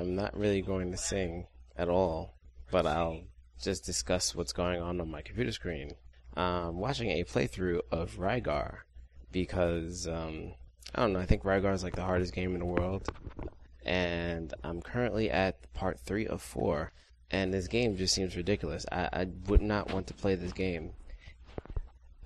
I'm 0.00 0.14
not 0.14 0.36
really 0.36 0.62
going 0.62 0.90
to 0.92 0.96
sing 0.96 1.46
at 1.76 1.88
all, 1.88 2.34
but 2.70 2.86
I'll 2.86 3.22
just 3.60 3.84
discuss 3.84 4.34
what's 4.34 4.52
going 4.52 4.80
on 4.80 5.00
on 5.00 5.10
my 5.10 5.22
computer 5.22 5.52
screen. 5.52 5.94
I'm 6.36 6.78
watching 6.78 7.10
a 7.10 7.24
playthrough 7.24 7.80
of 7.90 8.16
Rygar 8.16 8.78
because 9.30 10.06
um, 10.08 10.54
I 10.94 11.00
don't 11.02 11.12
know. 11.12 11.18
I 11.20 11.26
think 11.26 11.42
Rygar 11.42 11.74
is 11.74 11.82
like 11.82 11.96
the 11.96 12.04
hardest 12.04 12.32
game 12.34 12.54
in 12.54 12.60
the 12.60 12.66
world, 12.66 13.08
and 13.84 14.52
I'm 14.62 14.80
currently 14.80 15.30
at 15.30 15.72
part 15.74 15.98
three 16.00 16.26
of 16.26 16.40
four. 16.42 16.92
And 17.30 17.52
this 17.52 17.66
game 17.66 17.96
just 17.96 18.14
seems 18.14 18.36
ridiculous. 18.36 18.86
I, 18.92 19.08
I 19.12 19.26
would 19.48 19.62
not 19.62 19.92
want 19.92 20.06
to 20.08 20.14
play 20.14 20.34
this 20.36 20.52
game. 20.52 20.92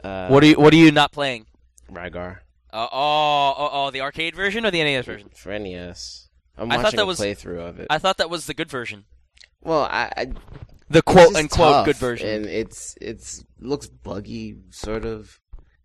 Uh, 0.05 0.29
What 0.29 0.43
are 0.43 0.47
you 0.47 0.55
What 0.57 0.73
are 0.73 0.77
you 0.77 0.93
not 0.93 1.13
playing? 1.13 1.47
Rygar 1.91 2.39
Uh, 2.73 2.87
oh, 2.93 3.55
oh, 3.57 3.71
oh, 3.73 3.91
the 3.91 4.03
arcade 4.03 4.35
version 4.37 4.67
or 4.67 4.71
the 4.71 4.83
NES 4.83 5.07
version? 5.07 5.31
for 5.35 5.59
NES? 5.59 6.29
I'm 6.59 6.71
I 6.71 6.77
thought 6.77 6.85
watching 6.85 6.97
that 6.99 7.03
a 7.05 7.07
was- 7.07 7.21
playthrough 7.21 7.69
of 7.69 7.81
it. 7.81 7.87
I 7.89 7.99
thought 7.99 8.19
that 8.19 8.29
was 8.29 8.47
the 8.47 8.55
good 8.55 8.71
version, 8.71 9.05
well, 9.63 9.83
I, 9.85 10.13
I 10.17 10.27
the 10.91 11.03
quote 11.03 11.35
unquote 11.35 11.49
tough, 11.73 11.87
good 11.87 11.97
version. 11.97 12.29
and 12.29 12.47
it's 12.47 12.97
it's 13.01 13.45
looks 13.61 13.87
buggy 13.87 14.57
sort 14.71 15.05
of, 15.05 15.41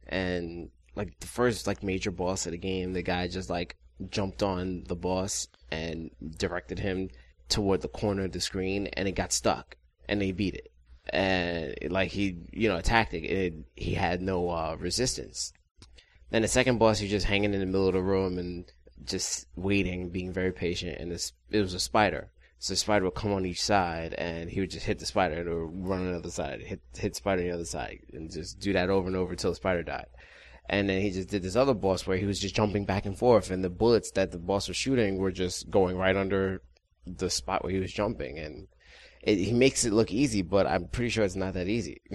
and 0.08 0.70
like 0.96 1.20
the 1.20 1.28
first 1.28 1.68
like 1.68 1.84
major 1.84 2.12
boss 2.12 2.46
of 2.46 2.52
the 2.52 2.58
game, 2.58 2.94
the 2.94 3.02
guy 3.02 3.28
just 3.28 3.50
like 3.50 3.78
jumped 4.10 4.44
on 4.44 4.84
the 4.88 4.96
boss 4.96 5.48
and 5.72 6.12
directed 6.38 6.80
him 6.80 7.10
toward 7.50 7.82
the 7.82 7.88
corner 7.88 8.26
of 8.26 8.32
the 8.32 8.41
screen, 8.41 8.88
and 8.88 9.08
it 9.08 9.14
got 9.14 9.32
stuck, 9.32 9.78
and 10.08 10.22
they 10.22 10.32
beat 10.32 10.56
it, 10.56 10.72
and 11.10 11.76
like 11.89 12.12
he 12.12 12.38
you 12.52 12.70
know 12.70 12.78
attacked 12.78 13.14
it, 13.14 13.24
it 13.24 13.54
he 13.76 13.94
had 13.94 14.22
no 14.22 14.50
uh, 14.50 14.76
resistance. 14.80 15.54
Then 16.30 16.41
the 16.41 16.48
second 16.48 16.80
boss, 16.80 17.00
he's 17.00 17.12
just 17.12 17.28
hanging 17.28 17.54
in 17.54 17.60
the 17.60 17.66
middle 17.66 17.88
of 17.88 17.94
the 17.94 18.02
room 18.02 18.39
and 18.39 18.66
just 19.04 19.46
waiting, 19.56 20.10
being 20.10 20.34
very 20.34 20.52
patient, 20.52 21.00
and 21.00 21.12
this 21.12 21.34
it 21.50 21.60
was 21.60 21.74
a 21.74 21.80
spider. 21.80 22.30
So 22.60 22.74
the 22.74 22.78
spider 22.78 23.06
would 23.06 23.16
come 23.16 23.34
on 23.34 23.46
each 23.46 23.62
side, 23.62 24.14
and 24.14 24.50
he 24.50 24.62
would 24.62 24.72
just 24.72 24.86
hit 24.86 25.00
the 25.00 25.06
spider, 25.06 25.36
and 25.36 25.50
it 25.50 25.54
would 25.54 25.88
run 25.88 26.00
on 26.00 26.12
the 26.14 26.18
other 26.18 26.32
side, 26.32 26.62
hit 26.62 26.82
hit 26.98 27.16
spider 27.16 27.41
on 27.41 27.48
the 27.48 27.54
other 27.54 27.66
side, 27.66 28.00
and 28.14 28.32
just 28.32 28.60
do 28.60 28.74
that 28.74 28.89
over 28.89 29.08
and 29.08 29.18
over 29.18 29.32
until 29.32 29.52
the 29.52 29.56
spider 29.56 29.84
died. 29.84 30.08
And 30.70 30.89
then 30.89 31.01
he 31.01 31.11
just 31.11 31.30
did 31.30 31.43
this 31.43 31.55
other 31.55 31.74
boss 31.74 32.07
where 32.07 32.18
he 32.18 32.26
was 32.26 32.39
just 32.39 32.55
jumping 32.55 32.86
back 32.86 33.05
and 33.05 33.18
forth, 33.18 33.51
and 33.51 33.64
the 33.64 33.70
bullets 33.70 34.11
that 34.11 34.32
the 34.32 34.38
boss 34.38 34.68
was 34.68 34.78
shooting 34.78 35.18
were 35.18 35.32
just 35.32 35.70
going 35.70 35.97
right 35.97 36.16
under 36.16 36.61
the 37.05 37.30
spot 37.30 37.64
where 37.64 37.74
he 37.74 37.80
was 37.80 37.91
jumping, 37.91 38.39
and 38.39 38.68
it, 39.22 39.38
he 39.38 39.51
makes 39.51 39.84
it 39.84 39.93
look 39.93 40.11
easy, 40.11 40.41
but 40.41 40.66
I'm 40.66 40.88
pretty 40.88 41.09
sure 41.09 41.26
it's 41.26 41.36
not 41.36 41.53
that 41.55 41.68
easy. 41.68 42.01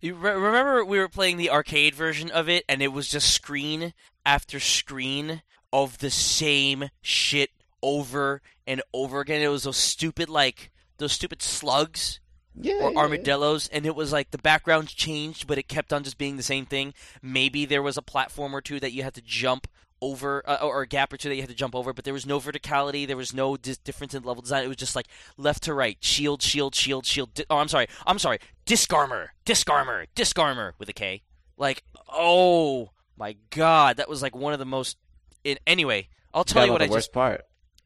You 0.00 0.14
re- 0.14 0.30
remember 0.30 0.84
we 0.84 1.00
were 1.00 1.08
playing 1.08 1.38
the 1.38 1.50
arcade 1.50 1.92
version 1.92 2.30
of 2.30 2.48
it, 2.48 2.64
and 2.68 2.80
it 2.82 2.92
was 2.92 3.08
just 3.08 3.34
screen 3.34 3.92
after 4.24 4.60
screen 4.60 5.42
of 5.72 5.98
the 5.98 6.10
same 6.10 6.90
shit 7.02 7.50
over 7.82 8.40
and 8.64 8.80
over 8.94 9.18
again. 9.20 9.42
It 9.42 9.48
was 9.48 9.64
those 9.64 9.76
stupid 9.76 10.28
like 10.28 10.70
those 10.98 11.12
stupid 11.12 11.42
slugs 11.42 12.20
yeah, 12.60 12.74
or 12.82 12.92
yeah. 12.92 12.98
armadillos, 12.98 13.68
and 13.68 13.86
it 13.86 13.94
was 13.94 14.12
like 14.12 14.30
the 14.30 14.38
backgrounds 14.38 14.92
changed, 14.92 15.46
but 15.46 15.58
it 15.58 15.68
kept 15.68 15.92
on 15.92 16.04
just 16.04 16.18
being 16.18 16.36
the 16.36 16.42
same 16.42 16.66
thing. 16.66 16.94
Maybe 17.22 17.64
there 17.64 17.82
was 17.82 17.96
a 17.96 18.02
platform 18.02 18.54
or 18.54 18.60
two 18.60 18.80
that 18.80 18.92
you 18.92 19.02
had 19.02 19.14
to 19.14 19.22
jump 19.22 19.66
over, 20.00 20.42
uh, 20.48 20.58
or 20.62 20.82
a 20.82 20.86
gap 20.86 21.12
or 21.12 21.16
two 21.16 21.28
that 21.28 21.34
you 21.34 21.42
had 21.42 21.48
to 21.48 21.54
jump 21.56 21.74
over, 21.74 21.92
but 21.92 22.04
there 22.04 22.14
was 22.14 22.24
no 22.24 22.38
verticality. 22.38 23.06
There 23.06 23.16
was 23.16 23.34
no 23.34 23.56
dis- 23.56 23.78
difference 23.78 24.14
in 24.14 24.22
level 24.22 24.42
design. 24.42 24.62
It 24.62 24.68
was 24.68 24.76
just 24.76 24.94
like 24.94 25.06
left 25.36 25.64
to 25.64 25.74
right, 25.74 25.96
shield, 26.00 26.40
shield, 26.42 26.74
shield, 26.74 27.04
shield. 27.04 27.34
Di- 27.34 27.44
oh, 27.50 27.58
I'm 27.58 27.68
sorry, 27.68 27.88
I'm 28.06 28.18
sorry. 28.20 28.38
Disc 28.64 28.92
armor, 28.92 29.32
disc 29.44 29.68
armor, 29.68 30.06
disc 30.14 30.38
armor 30.38 30.74
with 30.78 30.88
a 30.88 30.92
K. 30.92 31.22
Like, 31.56 31.82
oh 32.08 32.90
my 33.16 33.34
god, 33.50 33.96
that 33.96 34.08
was 34.08 34.22
like 34.22 34.36
one 34.36 34.52
of 34.52 34.58
the 34.60 34.64
most. 34.66 34.96
In 35.42 35.58
anyway, 35.66 36.08
I'll 36.32 36.44
tell 36.44 36.62
Forgot 36.62 36.66
you 36.66 36.72
what 36.72 36.76
about 36.82 36.84
I 36.84 36.86
the 36.88 36.92
worst 36.92 37.06
just. 37.08 37.12
part, 37.12 37.44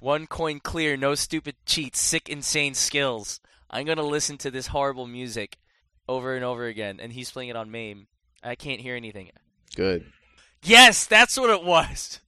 One 0.00 0.26
coin 0.26 0.58
clear, 0.60 0.96
no 0.96 1.14
stupid 1.14 1.54
cheats, 1.66 2.00
sick, 2.00 2.28
insane 2.28 2.74
skills. 2.74 3.40
I'm 3.70 3.86
gonna 3.86 4.02
listen 4.02 4.36
to 4.38 4.50
this 4.50 4.66
horrible 4.68 5.06
music 5.06 5.58
over 6.10 6.34
and 6.34 6.44
over 6.44 6.66
again, 6.66 6.98
and 7.00 7.12
he's 7.12 7.30
playing 7.30 7.50
it 7.50 7.56
on 7.56 7.70
MAME. 7.70 8.08
I 8.42 8.56
can't 8.56 8.80
hear 8.80 8.96
anything. 8.96 9.30
Good. 9.76 10.04
Yes, 10.64 11.06
that's 11.06 11.38
what 11.38 11.50
it 11.50 11.64
was. 11.64 12.18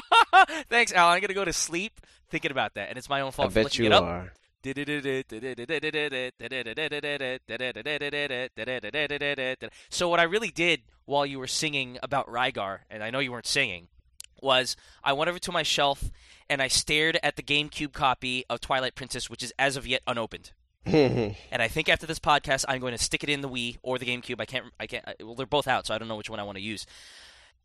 Thanks, 0.70 0.92
Al. 0.92 1.08
I'm 1.08 1.20
gonna 1.20 1.34
go 1.34 1.44
to 1.44 1.52
sleep 1.52 2.00
thinking 2.30 2.50
about 2.50 2.74
that, 2.74 2.88
and 2.88 2.96
it's 2.96 3.10
my 3.10 3.20
own 3.20 3.28
I 3.28 3.32
fault 3.32 3.48
for 3.50 3.54
bet 3.54 3.64
looking 3.64 3.84
you 3.84 3.90
it 3.90 3.92
up. 3.92 4.04
are. 4.04 4.32
So 9.90 10.08
what 10.08 10.20
I 10.20 10.24
really 10.24 10.50
did 10.50 10.82
while 11.06 11.26
you 11.26 11.38
were 11.38 11.46
singing 11.46 11.98
about 12.02 12.26
Rygar, 12.26 12.80
and 12.90 13.02
I 13.02 13.10
know 13.10 13.20
you 13.20 13.32
weren't 13.32 13.46
singing, 13.46 13.88
was 14.42 14.76
I 15.04 15.12
went 15.12 15.28
over 15.28 15.38
to 15.38 15.52
my 15.52 15.62
shelf 15.62 16.10
and 16.48 16.62
I 16.62 16.68
stared 16.68 17.18
at 17.22 17.36
the 17.36 17.42
GameCube 17.42 17.92
copy 17.92 18.44
of 18.50 18.60
Twilight 18.60 18.94
Princess, 18.94 19.30
which 19.30 19.42
is 19.42 19.52
as 19.58 19.76
of 19.76 19.86
yet 19.86 20.02
unopened. 20.06 20.52
And 20.86 21.36
I 21.62 21.68
think 21.68 21.88
after 21.88 22.06
this 22.06 22.18
podcast, 22.18 22.64
I'm 22.68 22.80
going 22.80 22.96
to 22.96 23.02
stick 23.02 23.22
it 23.22 23.28
in 23.28 23.40
the 23.42 23.48
Wii 23.48 23.78
or 23.82 23.98
the 23.98 24.06
GameCube. 24.06 24.40
I 24.40 24.46
can't. 24.46 24.66
I 24.80 24.86
can't. 24.86 25.04
Well, 25.22 25.34
they're 25.34 25.46
both 25.46 25.68
out, 25.68 25.86
so 25.86 25.94
I 25.94 25.98
don't 25.98 26.08
know 26.08 26.16
which 26.16 26.30
one 26.30 26.40
I 26.40 26.44
want 26.44 26.56
to 26.56 26.62
use. 26.62 26.86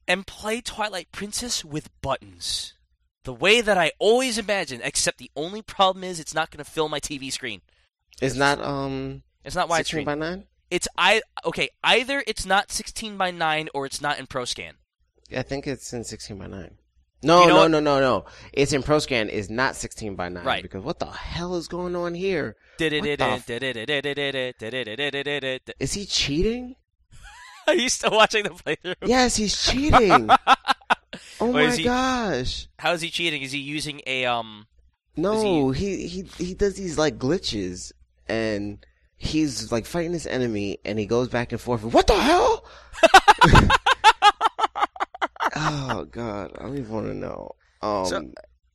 And 0.07 0.27
play 0.27 0.61
Twilight 0.61 1.11
Princess 1.11 1.63
with 1.65 1.89
buttons, 2.01 2.73
the 3.23 3.33
way 3.33 3.61
that 3.61 3.77
I 3.77 3.91
always 3.99 4.37
imagined. 4.37 4.81
Except 4.83 5.17
the 5.17 5.31
only 5.35 5.61
problem 5.61 6.03
is 6.03 6.19
it's 6.19 6.33
not 6.35 6.51
going 6.51 6.63
to 6.63 6.69
fill 6.69 6.89
my 6.89 6.99
TV 6.99 7.31
screen. 7.31 7.61
it's 8.21 8.35
not 8.35 8.61
um 8.61 9.23
It's 9.43 9.55
not 9.55 9.69
sixteen 9.71 10.01
widescreen. 10.01 10.05
by 10.05 10.15
nine. 10.15 10.43
It's 10.69 10.87
I 10.97 11.21
okay. 11.45 11.69
Either 11.83 12.23
it's 12.27 12.45
not 12.45 12.71
16 12.71 13.17
by 13.17 13.29
9 13.31 13.69
or 13.73 13.85
it's 13.85 14.01
not 14.01 14.17
in 14.19 14.25
ProScan. 14.27 14.73
I 15.35 15.43
think 15.43 15.67
it's 15.67 15.93
in 15.93 16.03
sixteen 16.03 16.37
by 16.37 16.47
nine. 16.47 16.77
No, 17.25 17.41
You 17.41 17.47
know 17.47 17.53
no, 17.53 17.59
what? 17.61 17.71
no, 17.71 17.79
no, 17.79 17.99
no. 17.99 18.25
It's 18.53 18.71
in 18.73 18.83
ProScan. 18.83 19.29
Is 19.29 19.49
not 19.49 19.75
sixteen 19.75 20.15
by 20.15 20.29
nine. 20.29 20.45
Right. 20.45 20.61
Because 20.61 20.83
what 20.83 20.99
the 20.99 21.07
hell 21.07 21.55
is 21.55 21.67
going 21.67 21.95
on 21.95 22.13
here? 22.13 22.55
Are 22.79 23.39
Is 25.79 25.93
he 25.93 26.05
cheating? 26.05 26.75
Are 27.67 27.73
you 27.73 27.89
still 27.89 28.11
watching 28.11 28.43
the 28.43 28.51
playthrough? 28.51 28.95
Yes, 29.05 29.35
he's 29.35 29.59
cheating. 29.59 30.29
oh 31.41 31.51
my 31.51 31.71
he- 31.75 31.83
gosh. 31.83 32.67
How 32.77 32.91
is 32.93 33.01
he 33.01 33.09
cheating? 33.09 33.41
Is 33.41 33.51
he 33.51 33.59
using 33.59 34.01
a 34.05 34.25
um? 34.25 34.67
No, 35.17 35.71
he, 35.71 36.07
he 36.07 36.21
he 36.37 36.53
does 36.53 36.75
these 36.75 36.97
like 36.97 37.17
glitches, 37.17 37.91
and 38.27 38.85
he's 39.17 39.71
like 39.71 39.85
fighting 39.85 40.11
this 40.11 40.25
enemy, 40.27 40.77
and 40.85 40.99
he 40.99 41.05
goes 41.05 41.29
back 41.29 41.51
and 41.53 41.61
forth. 41.61 41.83
What 41.83 42.05
the 42.07 42.15
hell? 42.19 42.65
Oh 45.55 46.05
god, 46.05 46.51
I 46.57 46.63
don't 46.63 46.77
even 46.77 46.91
want 46.93 47.07
to 47.07 47.13
know. 47.13 47.51
Um, 47.81 48.05
So, 48.05 48.31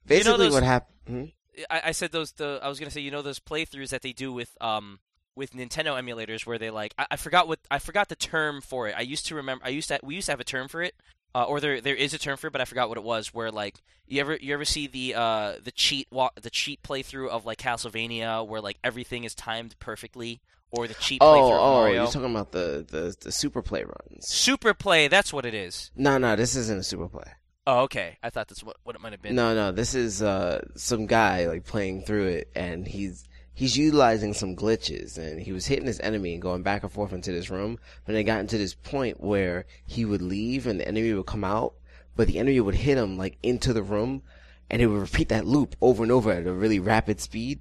basically, 0.07 0.39
those- 0.47 0.53
what 0.53 0.63
happened? 0.63 1.33
I, 1.71 1.83
I 1.87 1.93
said 1.93 2.13
those. 2.13 2.33
The 2.33 2.61
I 2.63 2.69
was 2.69 2.79
gonna 2.79 2.91
say 2.91 3.01
you 3.01 3.11
know 3.11 3.23
those 3.23 3.39
playthroughs 3.41 3.91
that 3.91 4.03
they 4.03 4.13
do 4.13 4.33
with 4.33 4.57
um 4.61 5.01
with 5.37 5.53
Nintendo 5.53 6.01
emulators 6.01 6.47
where 6.47 6.59
they 6.59 6.71
like 6.71 6.95
I, 6.99 7.07
I 7.13 7.17
forgot 7.17 7.49
what 7.49 7.59
I 7.71 7.79
forgot 7.79 8.09
the 8.09 8.17
term 8.17 8.61
for 8.61 8.89
it. 8.89 8.95
I 8.97 9.03
used 9.03 9.27
to 9.27 9.35
remember. 9.35 9.65
I 9.65 9.71
used 9.71 9.89
to 9.89 9.99
we 10.03 10.15
used 10.15 10.27
to 10.27 10.33
have 10.33 10.41
a 10.41 10.45
term 10.45 10.69
for 10.69 10.83
it. 10.83 10.95
Uh, 11.35 11.45
or 11.45 11.61
there 11.61 11.81
there 11.81 11.95
is 11.95 12.13
a 12.15 12.19
term 12.19 12.37
for 12.37 12.47
it, 12.49 12.53
but 12.53 12.61
I 12.61 12.65
forgot 12.65 12.89
what 12.89 12.99
it 12.99 13.05
was. 13.05 13.35
Where 13.35 13.51
like 13.53 13.77
you 14.07 14.21
ever 14.21 14.37
you 14.37 14.53
ever 14.55 14.65
see 14.65 14.87
the 14.87 15.15
uh 15.15 15.53
the 15.63 15.71
cheat 15.73 16.09
wa- 16.11 16.31
the 16.41 16.51
cheat 16.51 16.83
playthrough 16.83 17.29
of 17.29 17.45
like 17.45 17.59
Castlevania 17.59 18.47
where 18.47 18.61
like 18.61 18.79
everything 18.83 19.25
is 19.25 19.35
timed 19.35 19.79
perfectly, 19.79 20.41
or 20.71 20.87
the 20.87 20.95
cheat 20.95 21.19
Oh, 21.21 21.53
oh, 21.53 21.87
you're 21.87 22.07
talking 22.07 22.31
about 22.31 22.53
the, 22.53 22.85
the 22.89 23.17
the 23.21 23.33
super 23.33 23.63
play 23.63 23.85
runs. 23.85 24.29
Super 24.29 24.75
play, 24.75 25.09
that's 25.09 25.33
what 25.33 25.45
it 25.45 25.55
is. 25.55 25.91
No, 25.97 26.19
no, 26.19 26.37
this 26.37 26.57
isn't 26.57 26.81
a 26.81 26.83
super 26.83 27.09
play. 27.09 27.33
Oh, 27.67 27.81
okay. 27.81 28.19
I 28.23 28.31
thought 28.31 28.49
that's 28.49 28.65
what, 28.65 28.77
what 28.85 28.97
it 28.97 29.03
might 29.03 29.13
have 29.13 29.23
been. 29.23 29.35
No, 29.35 29.55
no, 29.55 29.73
this 29.73 29.95
is 29.95 30.23
uh 30.23 30.65
some 30.77 31.07
guy 31.07 31.47
like 31.47 31.65
playing 31.65 32.03
through 32.03 32.27
it, 32.29 32.51
and 32.55 32.87
he's 32.87 33.29
he's 33.61 33.77
utilizing 33.77 34.33
some 34.33 34.57
glitches 34.57 35.19
and 35.19 35.39
he 35.39 35.53
was 35.53 35.67
hitting 35.67 35.87
his 35.87 36.01
enemy 36.01 36.33
and 36.33 36.41
going 36.41 36.63
back 36.63 36.83
and 36.83 36.91
forth 36.91 37.13
into 37.13 37.31
this 37.31 37.51
room. 37.51 37.79
But 38.07 38.15
it 38.15 38.25
got 38.25 38.41
into 38.41 38.57
this 38.57 38.75
point 38.75 39.21
where 39.21 39.67
he 39.87 40.07
would 40.07 40.23
leave 40.23 40.67
and 40.67 40.81
the 40.81 40.89
enemy 40.89 41.13
would 41.13 41.27
come 41.27 41.45
out, 41.45 41.75
but 42.17 42.27
the 42.27 42.39
enemy 42.39 42.59
would 42.61 42.75
hit 42.75 42.97
him 42.97 43.19
like 43.19 43.37
into 43.43 43.75
the 43.75 43.83
room 43.83 44.23
and 44.71 44.81
it 44.81 44.87
would 44.87 45.03
repeat 45.03 45.29
that 45.29 45.47
loop 45.47 45.77
over 45.83 46.03
and 46.03 46.11
over 46.11 46.33
at 46.33 46.47
a 46.47 46.53
really 46.53 46.79
rapid 46.79 47.21
speed. 47.21 47.61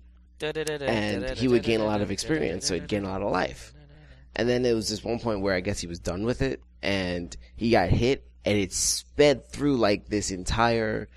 And 0.90 1.30
he 1.38 1.48
would 1.48 1.64
gain 1.64 1.80
a 1.82 1.86
lot 1.86 2.02
of 2.02 2.12
experience, 2.12 2.66
so 2.68 2.74
he'd 2.76 2.88
gain 2.88 3.04
a 3.04 3.10
lot 3.10 3.22
of 3.22 3.32
life. 3.32 3.74
And 4.36 4.48
then 4.48 4.62
there 4.62 4.76
was 4.76 4.90
this 4.90 5.04
one 5.04 5.20
point 5.20 5.42
where 5.42 5.54
I 5.54 5.60
guess 5.60 5.80
he 5.80 5.88
was 5.88 6.00
done 6.00 6.24
with 6.24 6.42
it 6.42 6.62
and 6.82 7.36
he 7.56 7.72
got 7.72 7.90
hit 7.90 8.26
and 8.46 8.58
it 8.58 8.72
sped 8.72 9.50
through 9.50 9.76
like 9.78 10.08
this 10.08 10.32
entire 10.32 11.10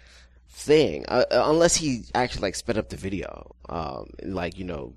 thing 0.49 1.05
uh, 1.09 1.25
uh, 1.31 1.45
unless 1.47 1.75
he 1.75 2.05
actually 2.15 2.43
like 2.43 2.55
sped 2.55 2.77
up 2.77 2.89
the 2.91 2.97
video 2.97 3.55
um 3.69 4.07
like 4.23 4.59
you 4.59 4.65
know 4.65 4.93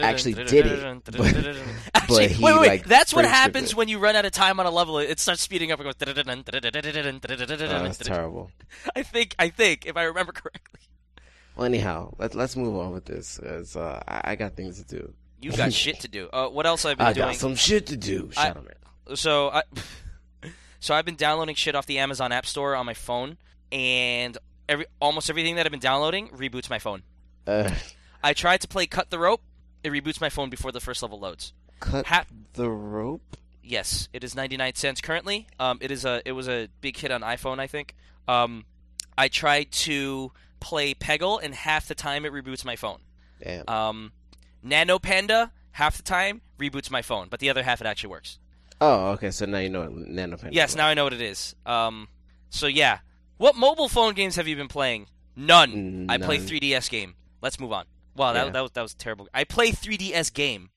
actually 0.00 0.34
did 0.34 0.66
it, 0.66 1.04
but- 1.04 1.14
Actually, 1.94 2.28
but 2.28 2.40
wait, 2.40 2.60
wait, 2.60 2.68
like, 2.68 2.84
That's 2.86 3.14
what 3.14 3.24
happens 3.24 3.70
it. 3.70 3.76
when 3.76 3.88
you 3.88 3.98
run 3.98 4.14
out 4.14 4.24
of 4.26 4.32
time 4.32 4.60
on 4.60 4.66
a 4.66 4.70
level. 4.70 4.98
It 4.98 5.18
starts 5.18 5.40
speeding 5.40 5.72
up 5.72 5.80
and 5.80 5.86
goes. 5.86 5.94
oh, 5.98 7.82
that's 7.82 7.98
terrible 8.04 8.50
I 8.94 9.02
think, 9.02 9.34
I 9.38 9.48
think, 9.48 9.86
if 9.86 9.96
I 9.96 10.02
remember 10.04 10.32
correctly, 10.32 10.80
well 11.56 11.64
anyhow 11.66 12.12
let, 12.18 12.34
let's 12.34 12.56
move 12.56 12.76
on 12.76 12.92
with 12.92 13.04
this 13.04 13.38
as 13.38 13.76
uh, 13.76 14.02
I, 14.06 14.32
I 14.32 14.34
got 14.36 14.54
things 14.56 14.82
to 14.82 14.96
do 14.96 15.12
you 15.40 15.52
got 15.52 15.72
shit 15.84 16.00
to 16.00 16.08
do. 16.08 16.28
Uh, 16.32 16.48
what 16.48 16.64
else 16.66 16.84
I've 16.86 16.96
been 16.96 17.06
I 17.06 17.12
doing? 17.12 17.26
got 17.28 17.36
some 17.36 17.54
shit 17.54 17.86
to 17.88 17.96
do 17.96 18.30
I- 18.36 18.46
shut 18.48 18.56
up 18.56 18.64
man. 18.64 19.16
so 19.16 19.50
I, 19.50 19.62
so 20.80 20.94
I've 20.94 21.04
been 21.04 21.16
downloading 21.16 21.54
shit 21.54 21.74
off 21.74 21.86
the 21.86 21.98
Amazon 21.98 22.32
App 22.32 22.46
Store 22.46 22.74
on 22.74 22.86
my 22.86 22.94
phone, 22.94 23.36
and 23.72 24.38
every 24.68 24.86
almost 25.00 25.28
everything 25.30 25.56
that 25.56 25.66
I've 25.66 25.70
been 25.72 25.80
downloading 25.80 26.28
reboots 26.28 26.70
my 26.70 26.78
phone. 26.78 27.02
uh, 27.46 27.70
I 28.22 28.32
tried 28.32 28.62
to 28.62 28.68
play 28.68 28.86
Cut 28.86 29.10
the 29.10 29.18
Rope. 29.18 29.42
It 29.82 29.92
reboots 29.92 30.18
my 30.20 30.30
phone 30.30 30.48
before 30.48 30.72
the 30.72 30.80
first 30.80 31.02
level 31.02 31.20
loads. 31.20 31.52
cut 31.80 32.06
Ha- 32.06 32.24
the 32.54 32.70
rope 32.70 33.36
Yes, 33.62 34.08
it 34.14 34.24
is 34.24 34.34
99 34.34 34.74
cents 34.76 35.00
currently. 35.02 35.46
Um, 35.58 35.78
it 35.82 35.90
is 35.90 36.04
a 36.06 36.22
it 36.24 36.32
was 36.32 36.48
a 36.48 36.68
big 36.80 36.96
hit 36.96 37.10
on 37.10 37.20
iPhone, 37.22 37.58
I 37.58 37.66
think. 37.66 37.94
Um, 38.28 38.64
I 39.18 39.28
tried 39.28 39.70
to 39.72 40.32
play 40.64 40.94
Peggle, 40.94 41.40
and 41.42 41.54
half 41.54 41.86
the 41.88 41.94
time 41.94 42.24
it 42.24 42.32
reboots 42.32 42.64
my 42.64 42.76
phone. 42.76 43.00
damn 43.42 43.64
Um, 43.68 44.12
Nano 44.62 44.98
Panda, 44.98 45.52
half 45.72 45.96
the 45.96 46.02
time 46.02 46.40
reboots 46.58 46.90
my 46.90 47.02
phone, 47.02 47.28
but 47.28 47.40
the 47.40 47.50
other 47.50 47.62
half 47.62 47.80
it 47.80 47.86
actually 47.86 48.10
works. 48.10 48.38
oh 48.80 49.10
okay 49.14 49.30
so 49.30 49.44
now 49.46 49.58
you 49.58 49.68
know 49.70 49.82
what 49.82 49.92
nano 49.92 50.36
pen 50.36 50.50
Yes, 50.52 50.74
now 50.74 50.86
I 50.86 50.94
know 50.94 51.04
what 51.04 51.12
it 51.12 51.22
is. 51.22 51.54
Um, 51.66 52.08
so 52.50 52.66
yeah, 52.66 52.98
what 53.36 53.54
mobile 53.56 53.88
phone 53.88 54.14
games 54.14 54.36
have 54.36 54.48
you 54.48 54.56
been 54.56 54.68
playing? 54.78 55.06
None. 55.36 55.72
Mm, 55.72 56.10
I 56.10 56.18
play 56.18 56.38
3DS 56.38 56.88
game. 56.90 57.14
Let's 57.42 57.58
move 57.60 57.72
on. 57.72 57.84
Wow, 58.16 58.32
that, 58.32 58.46
Yeah. 58.46 58.52
that 58.52 58.60
was 58.62 58.70
that 58.72 58.82
was 58.82 58.94
terrible. 58.94 59.28
I 59.34 59.44
play 59.44 59.70
3DS 59.72 60.32
game. 60.32 60.70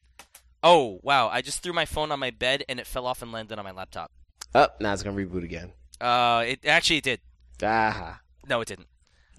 Oh 0.63 0.99
wow! 1.03 1.29
I 1.29 1.41
just 1.41 1.61
threw 1.61 1.71
my 1.73 1.85
phone 1.85 2.11
on 2.11 2.19
my 2.19 2.31
bed 2.31 2.63
and 2.67 2.79
it 2.79 2.87
fell 2.87 3.05
off 3.05 3.21
and 3.21 3.31
landed 3.31 3.57
on 3.59 3.63
my 3.63 3.71
laptop. 3.71 4.11
oh 4.55 4.67
now 4.79 4.91
it's 4.93 5.03
gonna 5.03 5.15
reboot 5.15 5.43
again 5.43 5.71
Uh, 6.01 6.43
it 6.47 6.59
actually 6.65 6.97
it 6.97 7.03
did. 7.03 7.19
ah 7.63 8.19
No, 8.49 8.61
it 8.61 8.67
didn't. 8.67 8.87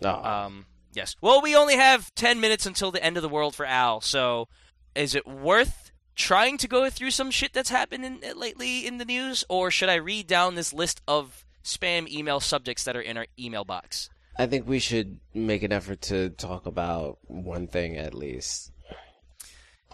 Oh. 0.03 0.09
Um, 0.09 0.67
yes. 0.93 1.17
Well, 1.21 1.43
we 1.43 1.57
only 1.57 1.77
have 1.77 2.15
ten 2.15 2.41
minutes 2.41 2.67
until 2.67 2.91
the 2.91 3.03
end 3.03 3.17
of 3.17 3.23
the 3.23 3.29
world 3.29 3.55
for 3.55 3.67
Al. 3.67 4.01
So, 4.01 4.49
is 4.95 5.15
it 5.15 5.27
worth 5.27 5.93
trying 6.15 6.59
to 6.59 6.69
go 6.69 6.91
through 6.91 7.13
some 7.13 7.31
shit 7.31 7.53
that's 7.53 7.71
happened 7.71 8.05
in, 8.05 8.21
lately 8.37 8.87
in 8.87 8.99
the 8.99 9.05
news, 9.05 9.45
or 9.49 9.71
should 9.71 9.89
I 9.89 9.95
read 9.95 10.27
down 10.27 10.55
this 10.55 10.73
list 10.73 11.01
of 11.07 11.45
spam 11.65 12.09
email 12.09 12.41
subjects 12.41 12.85
that 12.85 12.97
are 12.97 13.01
in 13.01 13.17
our 13.17 13.27
email 13.39 13.65
box? 13.65 14.11
I 14.37 14.47
think 14.47 14.69
we 14.69 14.79
should 14.79 15.19
make 15.35 15.63
an 15.63 15.73
effort 15.73 16.01
to 16.03 16.31
talk 16.31 16.67
about 16.67 17.19
one 17.23 17.67
thing 17.67 17.97
at 17.97 18.15
least. 18.15 18.73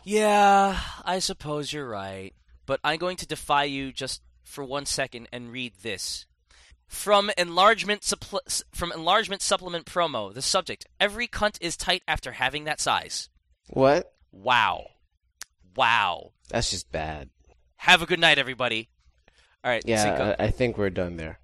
Yeah, 0.04 0.78
I 1.04 1.18
suppose 1.18 1.72
you're 1.72 1.88
right. 1.88 2.34
But 2.66 2.80
I'm 2.84 2.98
going 2.98 3.16
to 3.18 3.26
defy 3.26 3.64
you 3.64 3.92
just 3.92 4.22
for 4.42 4.64
one 4.64 4.86
second 4.86 5.28
and 5.32 5.50
read 5.50 5.72
this. 5.82 6.26
From 6.86 7.30
enlargement 7.36 8.02
suppl- 8.02 8.62
from 8.72 8.92
enlargement 8.92 9.42
supplement 9.42 9.86
promo, 9.86 10.32
the 10.32 10.42
subject: 10.42 10.86
Every 11.00 11.26
cunt 11.26 11.58
is 11.60 11.76
tight 11.76 12.02
after 12.06 12.32
having 12.32 12.64
that 12.64 12.80
size. 12.80 13.28
What? 13.68 14.12
Wow, 14.32 14.86
wow. 15.76 16.32
That's 16.48 16.70
just 16.70 16.92
bad. 16.92 17.30
Have 17.76 18.02
a 18.02 18.06
good 18.06 18.20
night, 18.20 18.38
everybody. 18.38 18.88
All 19.62 19.70
right, 19.70 19.82
Yeah, 19.86 20.36
I 20.38 20.50
think 20.50 20.76
we're 20.76 20.90
done 20.90 21.16
there. 21.16 21.38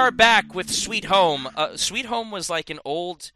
Are 0.00 0.10
back 0.10 0.54
with 0.54 0.70
Sweet 0.70 1.04
Home. 1.04 1.48
Uh, 1.54 1.76
Sweet 1.76 2.06
Home 2.06 2.30
was 2.30 2.48
like 2.48 2.70
an 2.70 2.78
old, 2.84 3.32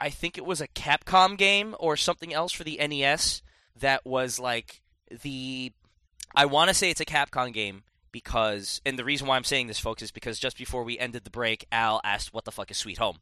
I 0.00 0.08
think 0.08 0.38
it 0.38 0.44
was 0.44 0.60
a 0.60 0.68
Capcom 0.68 1.36
game 1.36 1.74
or 1.78 1.96
something 1.96 2.32
else 2.32 2.52
for 2.52 2.64
the 2.64 2.78
NES 2.78 3.42
that 3.76 4.06
was 4.06 4.38
like 4.40 4.80
the. 5.22 5.72
I 6.34 6.46
want 6.46 6.68
to 6.68 6.74
say 6.74 6.90
it's 6.90 7.00
a 7.00 7.06
Capcom 7.06 7.52
game 7.52 7.82
because, 8.10 8.80
and 8.86 8.98
the 8.98 9.04
reason 9.04 9.26
why 9.26 9.36
I'm 9.36 9.44
saying 9.44 9.66
this, 9.66 9.78
folks, 9.78 10.02
is 10.02 10.10
because 10.10 10.38
just 10.38 10.56
before 10.56 10.82
we 10.82 10.98
ended 10.98 11.24
the 11.24 11.30
break, 11.30 11.66
Al 11.70 12.00
asked, 12.04 12.32
"What 12.32 12.44
the 12.44 12.52
fuck 12.52 12.70
is 12.70 12.78
Sweet 12.78 12.98
Home?" 12.98 13.18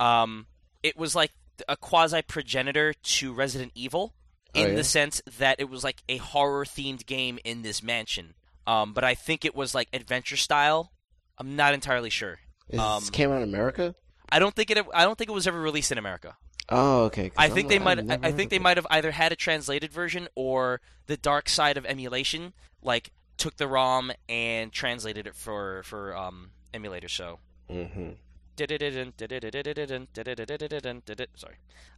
Um, 0.00 0.46
it 0.82 0.96
was 0.96 1.14
like 1.14 1.32
a 1.68 1.76
quasi 1.76 2.22
progenitor 2.22 2.94
to 2.94 3.32
Resident 3.32 3.72
Evil 3.74 4.14
Oh, 4.56 4.62
in 4.62 4.70
yeah? 4.70 4.74
the 4.76 4.84
sense 4.84 5.20
that 5.38 5.56
it 5.58 5.68
was 5.68 5.82
like 5.84 6.02
a 6.08 6.16
horror 6.18 6.64
themed 6.64 7.06
game 7.06 7.38
in 7.44 7.62
this 7.62 7.82
mansion. 7.82 8.34
Um, 8.66 8.92
but 8.94 9.04
I 9.04 9.14
think 9.14 9.44
it 9.44 9.54
was 9.54 9.74
like 9.74 9.88
adventure 9.92 10.36
style. 10.36 10.90
I'm 11.38 11.56
not 11.56 11.74
entirely 11.74 12.10
sure. 12.10 12.38
This 12.68 12.80
Um, 12.80 13.02
came 13.08 13.30
out 13.30 13.38
in 13.42 13.48
America? 13.48 13.94
I 14.28 14.38
don't 14.38 14.54
think 14.54 14.70
it. 14.70 14.84
I 14.94 15.04
don't 15.04 15.16
think 15.18 15.30
it 15.30 15.34
was 15.34 15.46
ever 15.46 15.60
released 15.60 15.92
in 15.92 15.98
America. 15.98 16.36
Oh, 16.68 17.04
okay. 17.04 17.30
I 17.36 17.46
I'm 17.46 17.52
think 17.52 17.68
they 17.68 17.78
might. 17.78 17.98
I, 18.10 18.18
I 18.22 18.32
think 18.32 18.50
they 18.50 18.58
might 18.58 18.76
have 18.78 18.86
either 18.90 19.10
had 19.10 19.32
a 19.32 19.36
translated 19.36 19.92
version 19.92 20.28
or 20.34 20.80
the 21.06 21.16
dark 21.16 21.48
side 21.48 21.76
of 21.76 21.84
emulation, 21.84 22.54
like 22.82 23.10
took 23.36 23.56
the 23.56 23.68
ROM 23.68 24.12
and 24.28 24.72
translated 24.72 25.26
it 25.26 25.34
for 25.36 25.82
for 25.82 26.16
um, 26.16 26.50
emulator. 26.72 27.08
So 27.08 27.38
Mhm. 27.70 28.16
Did 28.56 28.70
it 28.70 28.82
it 28.82 28.94
and 28.94 29.16
did 29.16 29.32
it 29.32 29.44
it 29.44 29.54
and 29.90 30.12
did 30.12 30.28
it 30.28 30.40
it 30.40 31.04
did 31.04 31.20
it 31.20 31.30
sorry. 31.34 31.56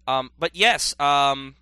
Um, 0.08 0.30
but 0.38 0.56
yes, 0.56 0.98
um, 0.98 1.56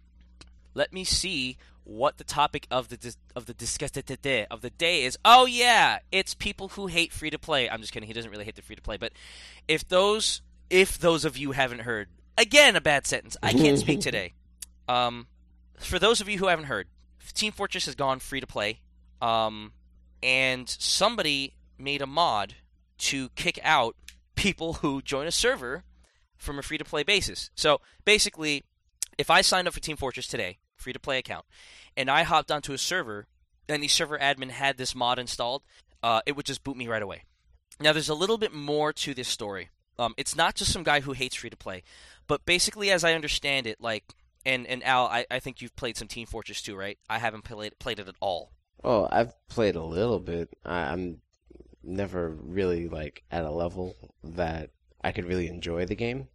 let 0.75 0.93
me 0.93 1.05
see 1.05 1.57
what 1.85 2.19
the 2.19 2.25
topic 2.25 2.67
of 2.71 2.89
the 2.89 2.97
dis- 2.97 3.17
of 3.37 3.47
the 3.47 3.55
discuss 3.55 3.91
of 3.97 4.61
the 4.63 4.71
day 4.71 5.05
is. 5.05 5.19
Oh 5.25 5.47
yeah, 5.47 5.99
it's 6.11 6.35
people 6.35 6.69
who 6.69 6.87
hate 6.87 7.13
free 7.13 7.31
to 7.31 7.39
play. 7.39 7.69
I'm 7.69 7.81
just 7.81 7.93
kidding. 7.93 8.07
He 8.07 8.13
doesn't 8.13 8.31
really 8.31 8.45
hate 8.45 8.57
the 8.57 8.63
free 8.63 8.77
to 8.77 8.83
play, 8.83 8.97
but 8.97 9.13
if 9.69 9.87
those 9.89 10.43
if 10.71 10.99
those 10.99 11.25
of 11.25 11.37
you 11.37 11.53
haven't 11.53 11.81
heard, 11.81 12.09
again 12.37 12.77
a 12.77 12.81
bad 12.81 13.07
sentence. 13.07 13.37
I 13.43 13.53
can't 13.53 13.79
speak 13.79 14.01
today. 14.01 14.33
Um, 14.89 15.27
for 15.79 15.99
those 15.99 16.21
of 16.21 16.29
you 16.29 16.39
who 16.39 16.47
haven't 16.47 16.67
heard, 16.67 16.89
Team 17.35 17.53
Fortress 17.53 17.87
has 17.87 17.95
gone 17.95 18.19
free 18.19 18.41
to 18.41 18.47
play. 18.47 18.81
Um, 19.21 19.73
and 20.23 20.69
somebody 20.69 21.55
made 21.79 22.03
a 22.03 22.07
mod 22.07 22.55
to 22.97 23.29
kick 23.31 23.59
out 23.63 23.97
people 24.35 24.75
who 24.75 25.03
join 25.03 25.27
a 25.27 25.31
server 25.31 25.85
from 26.37 26.59
a 26.59 26.63
free 26.63 26.79
to 26.79 26.85
play 26.85 27.03
basis. 27.03 27.51
So 27.55 27.81
basically, 28.05 28.65
if 29.19 29.31
I 29.31 29.41
signed 29.41 29.69
up 29.69 29.75
for 29.75 29.81
Team 29.81 29.97
Fortress 29.97 30.27
today, 30.27 30.59
free 30.77 30.93
to 30.93 31.01
play 31.01 31.19
account, 31.19 31.45
and 31.97 32.11
I 32.11 32.23
hopped 32.23 32.51
onto 32.51 32.73
a 32.73 32.79
server 32.79 33.27
and 33.69 33.83
the 33.83 33.89
server 33.89 34.19
admin 34.19 34.51
had 34.51 34.77
this 34.77 34.95
mod 34.95 35.19
installed, 35.19 35.63
uh, 36.03 36.21
it 36.27 36.37
would 36.37 36.47
just 36.47 36.65
boot 36.65 36.77
me 36.77 36.89
right 36.89 37.03
away. 37.03 37.25
Now, 37.81 37.93
there's 37.93 38.09
a 38.09 38.15
little 38.15 38.39
bit 38.39 38.53
more 38.53 38.93
to 38.93 39.15
this 39.15 39.29
story. 39.29 39.71
Um, 39.99 40.15
it's 40.17 40.37
not 40.37 40.55
just 40.55 40.73
some 40.73 40.83
guy 40.83 41.01
who 41.01 41.13
hates 41.13 41.37
free 41.37 41.51
to 41.51 41.57
play, 41.57 41.83
but 42.27 42.45
basically, 42.45 42.91
as 42.91 43.05
I 43.05 43.15
understand 43.15 43.67
it, 43.67 43.81
like, 43.81 44.05
and, 44.45 44.67
and 44.67 44.85
Al, 44.85 45.07
I, 45.07 45.25
I 45.31 45.39
think 45.39 45.63
you've 45.63 45.77
played 45.77 45.97
some 45.97 46.09
Team 46.09 46.27
Fortress 46.27 46.63
2, 46.63 46.77
right? 46.77 46.99
I 47.09 47.19
haven't 47.19 47.45
played 47.45 47.79
played 47.79 47.99
it 47.99 48.09
at 48.09 48.17
all. 48.21 48.51
Oh, 48.83 49.09
I've 49.11 49.33
played 49.49 49.77
a 49.77 49.83
little 49.83 50.19
bit. 50.19 50.51
I, 50.65 50.93
I'm 50.93 51.21
never 51.83 52.29
really 52.29 52.89
like 52.89 53.23
at 53.31 53.45
a 53.45 53.51
level 53.51 53.97
that 54.23 54.71
I 55.03 55.13
could 55.13 55.25
really 55.25 55.49
enjoy 55.49 55.87
the 55.87 55.95
game. 55.95 56.29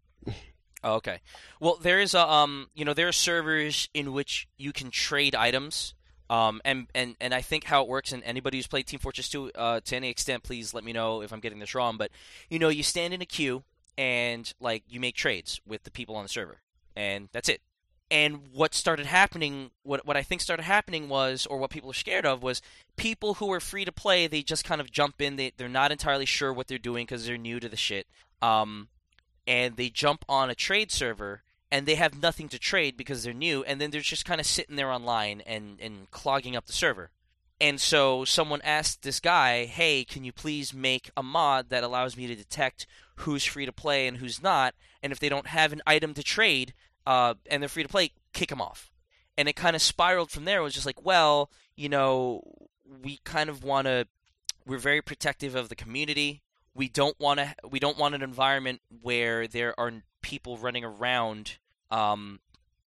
Oh, 0.84 0.96
okay. 0.96 1.20
Well, 1.60 1.78
there 1.82 2.00
is 2.00 2.14
a 2.14 2.28
um, 2.28 2.70
you 2.74 2.86
know, 2.86 2.94
there 2.94 3.08
are 3.08 3.14
servers 3.14 3.90
in 3.94 4.14
which 4.14 4.48
you 4.58 4.72
can 4.72 4.92
trade 4.92 5.36
items 5.36 5.94
Um, 6.30 6.62
and, 6.64 6.88
and, 6.94 7.16
and 7.20 7.34
I 7.34 7.42
think 7.42 7.64
how 7.64 7.82
it 7.82 7.88
works, 7.90 8.12
and 8.12 8.24
anybody 8.24 8.58
who's 8.58 8.68
played 8.68 8.86
Team 8.86 9.00
Fortress 9.00 9.30
2 9.30 9.52
uh, 9.54 9.80
to 9.82 9.96
any 9.96 10.10
extent, 10.10 10.44
please 10.44 10.74
let 10.76 10.84
me 10.84 10.94
know 10.94 11.22
if 11.24 11.34
I'm 11.34 11.40
getting 11.40 11.60
this 11.60 11.74
wrong. 11.74 11.98
But, 11.98 12.12
you 12.50 12.60
know, 12.60 12.70
you 12.70 12.84
stand 12.84 13.14
in 13.14 13.22
a 13.22 13.26
queue 13.26 13.64
and, 13.98 14.54
like, 14.60 14.84
you 14.88 15.00
make 15.00 15.16
trades 15.16 15.60
with 15.66 15.84
the 15.84 15.92
people 15.92 16.16
on 16.16 16.24
the 16.24 16.30
server. 16.30 16.60
And 16.96 17.30
that's 17.32 17.50
it. 17.50 17.62
And 18.12 18.54
what 18.54 18.76
started 18.76 19.08
happening, 19.08 19.72
what, 19.84 20.06
what 20.06 20.18
I 20.18 20.24
think 20.24 20.42
started 20.42 20.64
happening 20.64 21.10
was, 21.10 21.48
or 21.48 21.58
what 21.58 21.72
people 21.72 21.90
are 21.90 21.94
scared 21.94 22.26
of, 22.26 22.44
was 22.44 22.62
people 22.96 23.36
who 23.36 23.52
are 23.52 23.60
free 23.60 23.86
to 23.86 23.92
play, 23.92 24.28
they 24.28 24.44
just 24.44 24.66
kind 24.66 24.82
of 24.82 24.92
jump 24.92 25.22
in. 25.22 25.36
They, 25.36 25.52
they're 25.58 25.68
not 25.68 25.92
entirely 25.92 26.26
sure 26.26 26.54
what 26.54 26.68
they're 26.68 26.78
doing 26.78 27.06
because 27.06 27.26
they're 27.26 27.38
new 27.38 27.60
to 27.60 27.70
the 27.70 27.76
shit. 27.76 28.06
Um, 28.42 28.88
and 29.50 29.78
they 29.78 29.90
jump 29.90 30.24
on 30.30 30.52
a 30.52 30.56
trade 30.56 30.92
server 30.92 31.42
and 31.72 31.86
they 31.86 31.96
have 31.96 32.22
nothing 32.22 32.48
to 32.50 32.60
trade 32.60 32.96
because 32.96 33.24
they're 33.24 33.34
new, 33.34 33.64
and 33.64 33.82
then 33.82 33.90
they're 33.92 34.02
just 34.02 34.26
kind 34.26 34.40
of 34.40 34.48
sitting 34.48 34.76
there 34.76 34.92
online 34.92 35.42
and, 35.42 35.80
and 35.80 36.10
clogging 36.12 36.56
up 36.56 36.68
the 36.68 36.74
server. 36.74 37.12
And 37.60 37.82
so 37.82 38.26
someone 38.26 38.62
asked 38.64 39.02
this 39.02 39.20
guy, 39.20 39.66
hey, 39.66 40.04
can 40.04 40.24
you 40.24 40.32
please 40.32 40.74
make 40.74 41.10
a 41.18 41.24
mod 41.24 41.70
that 41.70 41.84
allows 41.84 42.16
me 42.16 42.26
to 42.28 42.36
detect 42.36 42.88
who's 43.18 43.44
free 43.44 43.66
to 43.66 43.72
play 43.72 44.08
and 44.08 44.18
who's 44.18 44.42
not? 44.42 44.74
And 45.04 45.12
if 45.12 45.20
they 45.20 45.30
don't 45.30 45.48
have 45.48 45.74
an 45.74 45.82
item 45.86 46.14
to 46.14 46.24
trade 46.24 46.74
uh, 47.06 47.34
and 47.50 47.62
they're 47.62 47.70
free 47.70 47.84
to 47.84 47.90
play, 47.90 48.12
kick 48.34 48.50
them 48.50 48.62
off. 48.62 48.92
And 49.38 49.48
it 49.50 49.56
kind 49.56 49.76
of 49.76 49.82
spiraled 49.82 50.32
from 50.32 50.46
there. 50.46 50.60
It 50.60 50.64
was 50.64 50.74
just 50.74 50.86
like, 50.86 51.04
well, 51.06 51.52
you 51.76 51.90
know, 51.90 52.42
we 53.04 53.20
kind 53.24 53.50
of 53.50 53.64
want 53.64 53.86
to, 53.86 54.08
we're 54.66 54.78
very 54.78 55.02
protective 55.02 55.56
of 55.56 55.70
the 55.70 55.76
community. 55.76 56.42
We 56.74 56.88
don't 56.88 57.20
want 57.20 57.40
to, 57.40 57.54
we 57.70 57.80
don't 57.80 57.98
want 57.98 58.16
an 58.16 58.22
environment 58.22 58.82
where 59.02 59.48
there 59.48 59.78
are 59.80 59.92
people 60.22 60.58
running 60.58 60.84
around 60.84 61.58
um, 61.92 62.40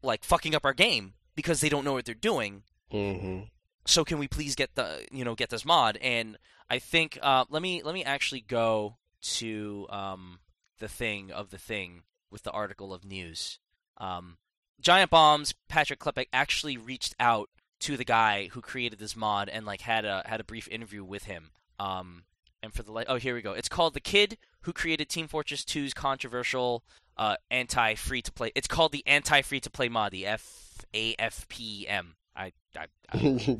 like 0.02 0.24
fucking 0.24 0.54
up 0.54 0.64
our 0.64 0.72
game 0.72 1.14
because 1.34 1.60
they 1.60 1.68
don't 1.68 1.84
know 1.84 1.92
what 1.92 2.04
they're 2.04 2.14
doing. 2.14 2.62
Mm-hmm. 2.92 3.44
So 3.86 4.04
can 4.04 4.18
we 4.18 4.28
please 4.28 4.54
get 4.54 4.74
the 4.74 5.04
you 5.10 5.24
know 5.24 5.34
get 5.34 5.50
this 5.50 5.64
mod? 5.64 5.98
And 6.00 6.38
I 6.70 6.78
think 6.78 7.18
uh, 7.20 7.44
let 7.50 7.62
me 7.62 7.82
let 7.82 7.94
me 7.94 8.04
actually 8.04 8.40
go 8.40 8.96
to 9.22 9.86
um, 9.90 10.38
the 10.78 10.88
thing 10.88 11.30
of 11.30 11.50
the 11.50 11.58
thing 11.58 12.02
with 12.30 12.42
the 12.42 12.50
article 12.50 12.94
of 12.94 13.04
news. 13.04 13.58
Um, 13.98 14.38
Giant 14.80 15.10
Bombs 15.10 15.54
Patrick 15.68 16.00
Klepek 16.00 16.26
actually 16.32 16.76
reached 16.76 17.14
out 17.18 17.50
to 17.80 17.96
the 17.96 18.04
guy 18.04 18.48
who 18.52 18.60
created 18.60 18.98
this 18.98 19.16
mod 19.16 19.48
and 19.48 19.66
like 19.66 19.80
had 19.80 20.04
a 20.04 20.22
had 20.26 20.40
a 20.40 20.44
brief 20.44 20.68
interview 20.68 21.02
with 21.02 21.24
him. 21.24 21.50
Um, 21.78 22.24
and 22.62 22.72
for 22.72 22.82
the 22.82 23.04
oh 23.08 23.16
here 23.16 23.34
we 23.34 23.42
go. 23.42 23.52
It's 23.52 23.68
called 23.68 23.94
the 23.94 24.00
kid 24.00 24.38
who 24.62 24.72
created 24.72 25.08
Team 25.08 25.28
Fortress 25.28 25.64
2's 25.64 25.94
controversial 25.94 26.84
uh, 27.16 27.36
anti 27.50 27.94
free 27.94 28.22
to 28.22 28.32
play. 28.32 28.52
It's 28.54 28.68
called 28.68 28.92
the 28.92 29.06
anti 29.06 29.42
free 29.42 29.60
to 29.60 29.70
play 29.70 29.88
mod, 29.88 30.12
the 30.12 30.26
F 30.26 30.84
A 30.94 31.14
F 31.18 31.48
P 31.48 31.86
M. 31.88 32.14
I, 32.34 32.52
I, 32.76 32.86
I 33.12 33.58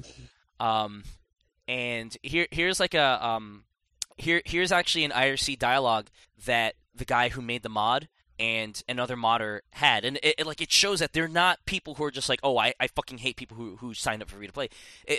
um, 0.61 1.05
and 1.69 2.17
here 2.23 2.47
here's 2.51 2.81
like 2.81 2.95
a 2.95 3.27
um, 3.27 3.65
here 4.17 4.43
here's 4.45 4.73
actually 4.73 5.05
an 5.05 5.11
IRC 5.11 5.59
dialogue 5.59 6.09
that 6.47 6.75
the 6.95 7.05
guy 7.05 7.29
who 7.29 7.43
made 7.43 7.63
the 7.63 7.69
mod 7.69 8.09
and 8.43 8.83
another 8.89 9.15
modder 9.15 9.63
had, 9.71 10.05
and 10.05 10.19
it, 10.21 10.35
it, 10.39 10.47
like 10.47 10.61
it 10.61 10.73
shows 10.73 10.99
that 10.99 11.13
they're 11.13 11.29
not 11.29 11.65
people 11.65 11.95
who 11.95 12.03
are 12.03 12.11
just 12.11 12.29
like, 12.29 12.41
oh, 12.43 12.59
I, 12.59 12.75
I 12.81 12.89
fucking 12.89 13.19
hate 13.19 13.37
people 13.37 13.57
who, 13.57 13.77
who 13.77 13.95
signed 13.95 14.21
up 14.21 14.29
for 14.29 14.35
free 14.35 14.49
to 14.49 14.53
play. 14.53 14.69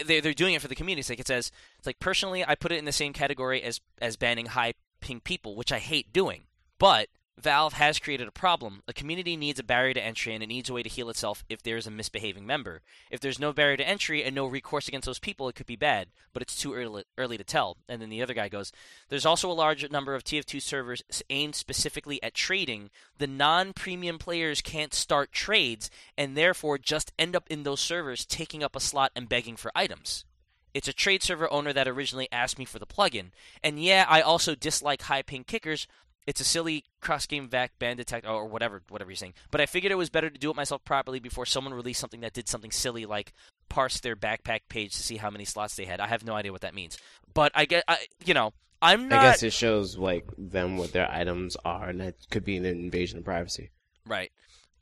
They're 0.05 0.19
they're 0.19 0.33
doing 0.33 0.55
it 0.55 0.61
for 0.61 0.67
the 0.67 0.75
community. 0.75 1.09
Like 1.09 1.21
it 1.21 1.27
says, 1.27 1.49
it's 1.77 1.87
like 1.87 1.99
personally, 2.01 2.43
I 2.45 2.55
put 2.55 2.73
it 2.73 2.79
in 2.79 2.85
the 2.85 2.91
same 2.91 3.13
category 3.13 3.63
as 3.63 3.79
as 4.01 4.17
banning 4.17 4.47
high 4.47 4.73
ping 4.99 5.21
people, 5.21 5.55
which 5.55 5.71
I 5.71 5.79
hate 5.79 6.11
doing, 6.11 6.43
but 6.79 7.07
Valve 7.39 7.73
has 7.73 7.99
created 7.99 8.27
a 8.27 8.31
problem. 8.31 8.83
A 8.87 8.93
community 8.93 9.35
needs 9.35 9.59
a 9.59 9.63
barrier 9.63 9.93
to 9.95 10.03
entry 10.03 10.33
and 10.33 10.43
it 10.43 10.47
needs 10.47 10.69
a 10.69 10.73
way 10.73 10.83
to 10.83 10.89
heal 10.89 11.09
itself 11.09 11.43
if 11.49 11.63
there 11.63 11.77
is 11.77 11.87
a 11.87 11.91
misbehaving 11.91 12.45
member. 12.45 12.81
If 13.09 13.19
there's 13.19 13.39
no 13.39 13.51
barrier 13.51 13.77
to 13.77 13.87
entry 13.87 14.23
and 14.23 14.35
no 14.35 14.45
recourse 14.45 14.87
against 14.87 15.07
those 15.07 15.19
people, 15.19 15.49
it 15.49 15.55
could 15.55 15.65
be 15.65 15.75
bad, 15.75 16.09
but 16.31 16.43
it's 16.43 16.55
too 16.55 16.73
early, 16.73 17.03
early 17.17 17.37
to 17.37 17.43
tell. 17.43 17.77
And 17.89 18.01
then 18.01 18.09
the 18.09 18.21
other 18.21 18.35
guy 18.35 18.49
goes, 18.49 18.71
There's 19.09 19.25
also 19.25 19.49
a 19.49 19.53
large 19.53 19.89
number 19.89 20.13
of 20.13 20.23
TF2 20.23 20.61
servers 20.61 21.01
aimed 21.29 21.55
specifically 21.55 22.21
at 22.21 22.35
trading. 22.35 22.91
The 23.17 23.27
non 23.27 23.73
premium 23.73 24.19
players 24.19 24.61
can't 24.61 24.93
start 24.93 25.31
trades 25.31 25.89
and 26.17 26.37
therefore 26.37 26.77
just 26.77 27.13
end 27.17 27.35
up 27.35 27.47
in 27.49 27.63
those 27.63 27.81
servers 27.81 28.25
taking 28.25 28.63
up 28.63 28.75
a 28.75 28.79
slot 28.79 29.11
and 29.15 29.27
begging 29.27 29.55
for 29.55 29.71
items. 29.75 30.25
It's 30.73 30.87
a 30.87 30.93
trade 30.93 31.21
server 31.21 31.51
owner 31.51 31.71
that 31.71 31.87
originally 31.87 32.27
asked 32.31 32.57
me 32.57 32.65
for 32.65 32.79
the 32.79 32.87
plugin. 32.87 33.31
And 33.63 33.81
yeah, 33.81 34.05
I 34.09 34.21
also 34.21 34.55
dislike 34.55 35.03
high 35.03 35.21
ping 35.21 35.43
kickers, 35.43 35.87
it's 36.25 36.41
a 36.41 36.45
silly 36.45 36.85
cross 37.01 37.25
game 37.25 37.49
vac 37.49 37.77
band 37.79 37.97
detect 37.97 38.25
or 38.25 38.45
whatever 38.45 38.81
whatever 38.89 39.11
you're 39.11 39.15
saying. 39.15 39.33
But 39.51 39.61
I 39.61 39.65
figured 39.65 39.91
it 39.91 39.95
was 39.95 40.09
better 40.09 40.29
to 40.29 40.39
do 40.39 40.49
it 40.49 40.55
myself 40.55 40.83
properly 40.85 41.19
before 41.19 41.45
someone 41.45 41.73
released 41.73 41.99
something 41.99 42.21
that 42.21 42.33
did 42.33 42.47
something 42.47 42.71
silly 42.71 43.05
like 43.05 43.33
parse 43.69 43.99
their 43.99 44.15
backpack 44.15 44.61
page 44.69 44.93
to 44.93 45.03
see 45.03 45.17
how 45.17 45.29
many 45.29 45.45
slots 45.45 45.75
they 45.75 45.85
had. 45.85 45.99
I 45.99 46.07
have 46.07 46.25
no 46.25 46.33
idea 46.33 46.51
what 46.51 46.61
that 46.61 46.75
means. 46.75 46.97
But 47.33 47.51
I 47.55 47.65
get 47.65 47.83
I, 47.87 47.97
you 48.25 48.33
know, 48.33 48.53
I'm 48.81 49.09
not 49.09 49.19
I 49.19 49.23
guess 49.31 49.43
it 49.43 49.53
shows 49.53 49.97
like 49.97 50.25
them 50.37 50.77
what 50.77 50.93
their 50.93 51.09
items 51.11 51.57
are 51.65 51.89
and 51.89 51.99
that 52.01 52.15
could 52.29 52.45
be 52.45 52.57
an 52.57 52.65
invasion 52.65 53.17
of 53.17 53.25
privacy. 53.25 53.71
Right. 54.05 54.31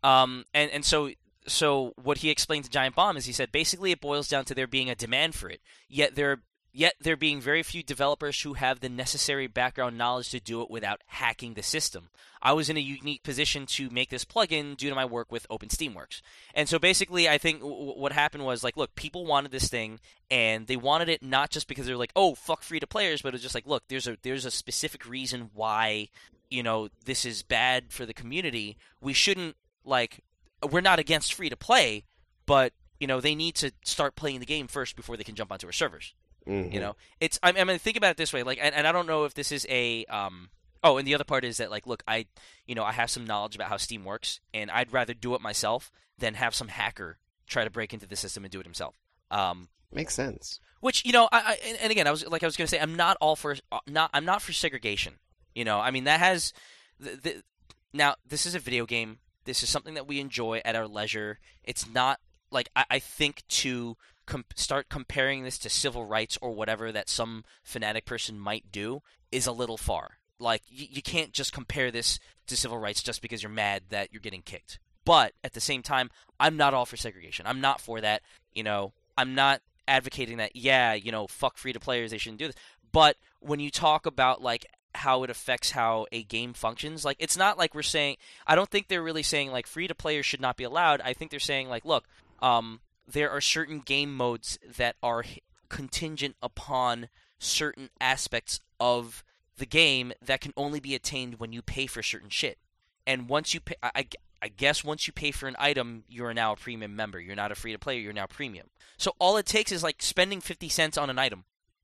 Um 0.04 0.46
and 0.54 0.70
and 0.72 0.86
so 0.86 1.12
so 1.48 1.94
what 2.02 2.20
he 2.20 2.30
explained 2.30 2.66
to 2.66 2.72
Giant 2.72 2.96
Bomb 2.96 3.18
is 3.18 3.26
he 3.26 3.34
said 3.34 3.52
basically 3.52 3.92
it 3.92 4.02
boils 4.02 4.28
down 4.28 4.46
to 4.46 4.54
there 4.54 4.68
being 4.68 4.90
a 4.90 4.96
demand 4.96 5.34
for 5.34 5.50
it. 5.50 5.62
Yet 5.90 6.16
there 6.16 6.42
Yet 6.74 6.94
there 7.02 7.18
being 7.18 7.42
very 7.42 7.64
few 7.64 7.84
developers 7.84 8.42
who 8.42 8.54
have 8.54 8.80
the 8.80 8.88
necessary 8.88 9.48
background 9.48 9.98
knowledge 9.98 10.30
to 10.30 10.40
do 10.40 10.62
it 10.62 10.72
without 10.72 11.02
hacking 11.08 11.54
the 11.54 11.64
system. 11.64 12.10
I 12.42 12.54
was 12.54 12.70
in 12.70 12.78
a 12.78 12.82
unique 12.82 13.24
position 13.24 13.66
to 13.68 13.90
make 13.90 14.10
this 14.10 14.24
plugin 14.24 14.78
due 14.78 14.90
to 14.90 14.96
my 14.96 15.06
work 15.06 15.32
with 15.32 15.48
OpenSteamWorks. 15.50 16.22
And 16.56 16.70
so 16.70 16.80
basically, 16.80 17.28
I 17.28 17.38
think 17.38 17.60
w- 17.60 18.00
what 18.00 18.14
happened 18.14 18.46
was 18.46 18.64
like, 18.64 18.78
look, 18.78 18.96
people 18.96 19.26
wanted 19.26 19.52
this 19.52 19.68
thing, 19.68 20.00
and 20.32 20.66
they 20.66 20.78
wanted 20.78 21.10
it 21.10 21.22
not 21.22 21.50
just 21.50 21.68
because 21.68 21.86
they're 21.86 21.98
like, 21.98 22.14
oh, 22.16 22.36
fuck 22.36 22.64
free 22.64 22.80
to 22.80 22.88
players, 22.88 23.22
but 23.22 23.34
it's 23.34 23.44
just 23.44 23.54
like, 23.54 23.68
look, 23.68 23.84
there's 23.90 24.08
a 24.08 24.18
there's 24.24 24.46
a 24.46 24.52
specific 24.52 25.08
reason 25.08 25.52
why 25.54 26.08
you 26.50 26.64
know 26.64 26.90
this 27.06 27.26
is 27.26 27.44
bad 27.44 27.92
for 27.92 28.06
the 28.06 28.14
community. 28.14 28.78
We 29.02 29.14
shouldn't 29.14 29.56
like 29.84 30.24
we're 30.70 30.82
not 30.82 31.00
against 31.00 31.34
free 31.34 31.50
to 31.50 31.58
play, 31.58 32.06
but 32.46 32.74
you 33.00 33.08
know 33.08 33.20
they 33.20 33.36
need 33.36 33.56
to 33.56 33.72
start 33.84 34.16
playing 34.16 34.40
the 34.40 34.46
game 34.46 34.68
first 34.68 34.96
before 34.96 35.18
they 35.18 35.24
can 35.24 35.36
jump 35.36 35.52
onto 35.52 35.68
our 35.68 35.74
servers. 35.74 36.14
Mm-hmm. 36.48 36.74
You 36.74 36.80
know, 36.80 36.96
it's 37.20 37.40
I, 37.44 37.54
I 37.58 37.64
mean 37.64 37.78
think 37.78 37.98
about 37.98 38.12
it 38.12 38.18
this 38.18 38.34
way, 38.34 38.44
like, 38.44 38.58
and, 38.62 38.74
and 38.74 38.88
I 38.88 38.92
don't 38.92 39.08
know 39.08 39.26
if 39.26 39.34
this 39.34 39.52
is 39.52 39.66
a 39.70 40.06
um. 40.06 40.50
Oh, 40.84 40.98
and 40.98 41.08
the 41.08 41.14
other 41.14 41.24
part 41.24 41.46
is 41.46 41.58
that 41.58 41.70
like, 41.70 41.86
look, 41.86 42.02
I 42.08 42.26
you 42.66 42.74
know 42.74 42.84
I 42.84 42.92
have 42.92 43.12
some 43.12 43.26
knowledge 43.26 43.56
about 43.56 43.70
how 43.70 43.78
Steam 43.78 44.04
works, 44.04 44.40
and 44.54 44.72
I'd 44.72 44.92
rather 44.92 45.14
do 45.14 45.36
it 45.36 45.42
myself 45.42 45.92
than 46.18 46.34
have 46.34 46.56
some 46.56 46.70
hacker 46.70 47.18
try 47.48 47.64
to 47.64 47.70
break 47.70 47.94
into 47.94 48.08
the 48.08 48.16
system 48.16 48.44
and 48.44 48.52
do 48.52 48.60
it 48.60 48.66
himself. 48.66 49.00
Um, 49.30 49.68
Makes 49.94 50.14
sense. 50.16 50.60
which 50.80 51.06
you 51.06 51.12
know, 51.12 51.28
I, 51.32 51.40
I 51.40 51.58
and- 51.68 51.78
and 51.82 51.92
again, 51.92 52.08
I 52.08 52.12
was 52.12 52.26
like 52.26 52.42
I 52.44 52.48
was 52.48 52.58
going 52.58 52.66
to 52.66 52.72
say, 52.72 52.80
I'm 52.80 52.96
not 52.96 53.18
all 53.22 53.36
for 53.36 53.56
uh, 53.72 53.80
not 53.88 54.10
I'm 54.14 54.26
not 54.26 54.42
for 54.42 54.54
segregation. 54.54 55.14
You 55.54 55.66
know, 55.66 55.80
I 55.80 55.92
mean 55.92 56.06
that 56.06 56.20
has 56.20 56.54
the, 57.00 57.16
the 57.22 57.44
now 57.94 58.16
this 58.28 58.46
is 58.48 58.56
a 58.56 58.60
video 58.60 58.86
game. 58.88 59.20
This 59.46 59.62
is 59.64 59.70
something 59.70 59.94
that 59.96 60.08
we 60.08 60.20
enjoy 60.20 60.62
at 60.66 60.76
our 60.76 60.88
leisure. 60.88 61.38
It's 61.64 61.88
not 61.92 62.20
like 62.52 62.70
I, 62.76 62.86
I 62.90 63.00
think 63.00 63.44
to 63.50 63.98
com- 64.32 64.46
start 64.56 64.88
comparing 64.88 65.44
this 65.44 65.58
to 65.60 65.70
civil 65.70 66.06
rights 66.06 66.38
or 66.42 66.52
whatever 66.52 66.92
that 66.92 67.10
some 67.10 67.44
fanatic 67.64 68.06
person 68.06 68.40
might 68.40 68.72
do 68.72 69.02
is 69.30 69.46
a 69.46 69.52
little 69.52 69.78
far. 69.78 70.18
Like 70.40 70.64
you, 70.70 70.88
you 70.90 71.02
can't 71.02 71.34
just 71.34 71.52
compare 71.52 71.92
this 71.92 72.18
to 72.48 72.56
civil 72.56 72.78
rights 72.78 73.04
just 73.04 73.22
because 73.22 73.44
you're 73.44 73.52
mad 73.52 73.84
that 73.90 74.10
you're 74.12 74.22
getting 74.22 74.42
kicked. 74.42 74.80
But 75.04 75.34
at 75.44 75.54
the 75.54 75.60
same 75.60 75.84
time, 75.84 76.10
I'm 76.40 76.56
not 76.56 76.74
all 76.74 76.86
for 76.86 76.96
segregation. 76.96 77.46
I'm 77.46 77.60
not 77.60 77.82
for 77.82 78.00
that. 78.00 78.22
You 78.54 78.64
know, 78.64 78.94
I'm 79.18 79.36
not 79.36 79.62
advocating 79.86 80.38
that. 80.38 80.56
Yeah, 80.56 80.94
you 80.94 81.12
know, 81.12 81.28
fuck 81.28 81.58
free 81.58 81.74
to 81.74 81.80
players. 81.80 82.12
They 82.12 82.18
shouldn't 82.18 82.40
do 82.40 82.48
this. 82.48 82.56
But 82.92 83.18
when 83.42 83.60
you 83.60 83.70
talk 83.70 84.06
about 84.06 84.42
like 84.42 84.66
how 84.96 85.24
it 85.24 85.30
affects 85.30 85.72
how 85.72 86.06
a 86.12 86.24
game 86.24 86.54
functions, 86.54 87.04
like 87.04 87.18
it's 87.20 87.38
not 87.38 87.58
like 87.58 87.76
we're 87.76 87.82
saying. 87.82 88.16
I 88.48 88.56
don't 88.56 88.70
think 88.70 88.88
they're 88.88 89.04
really 89.04 89.24
saying 89.24 89.52
like 89.52 89.68
free 89.68 89.90
to 89.90 89.96
players 89.96 90.26
should 90.26 90.42
not 90.42 90.56
be 90.56 90.64
allowed. 90.64 91.02
I 91.02 91.12
think 91.12 91.32
they're 91.32 91.40
saying 91.40 91.68
like, 91.68 91.84
look, 91.84 92.06
um, 92.42 92.80
there 93.12 93.30
are 93.30 93.42
certain 93.42 93.80
game 93.80 94.16
modes 94.16 94.58
that 94.78 94.96
are 95.04 95.24
contingent 95.70 96.36
upon 96.42 97.10
certain 97.40 97.90
aspects 98.00 98.60
of 98.80 99.24
the 99.58 99.66
game 99.66 100.14
that 100.22 100.42
can 100.42 100.54
only 100.58 100.80
be 100.80 100.96
attained 100.96 101.40
when 101.40 101.54
you 101.54 101.62
pay 101.62 101.86
for 101.88 102.02
certain 102.04 102.30
shit. 102.30 102.58
And 103.08 103.28
once 103.30 103.54
you 103.54 103.60
pay, 103.60 103.76
I, 103.84 103.92
I- 103.96 104.06
I 104.44 104.48
guess 104.48 104.84
once 104.84 105.06
you 105.06 105.14
pay 105.14 105.30
for 105.30 105.48
an 105.48 105.56
item, 105.60 106.04
you're 106.10 106.34
now 106.34 106.54
a 106.54 106.56
premium 106.56 106.96
member. 106.96 107.20
You're 107.20 107.36
not 107.36 107.52
a 107.52 107.56
free 107.56 107.74
to 107.74 107.78
play. 107.78 108.00
You're 108.00 108.12
now 108.12 108.26
premium. 108.26 108.72
So 108.98 109.14
all 109.20 109.38
it 109.38 109.46
takes 109.46 109.72
is 109.72 109.84
like 109.84 110.02
spending 110.02 110.42
fifty 110.42 110.68
cents 110.68 110.98
on 110.98 111.12
an 111.12 111.20
item, 111.20 111.44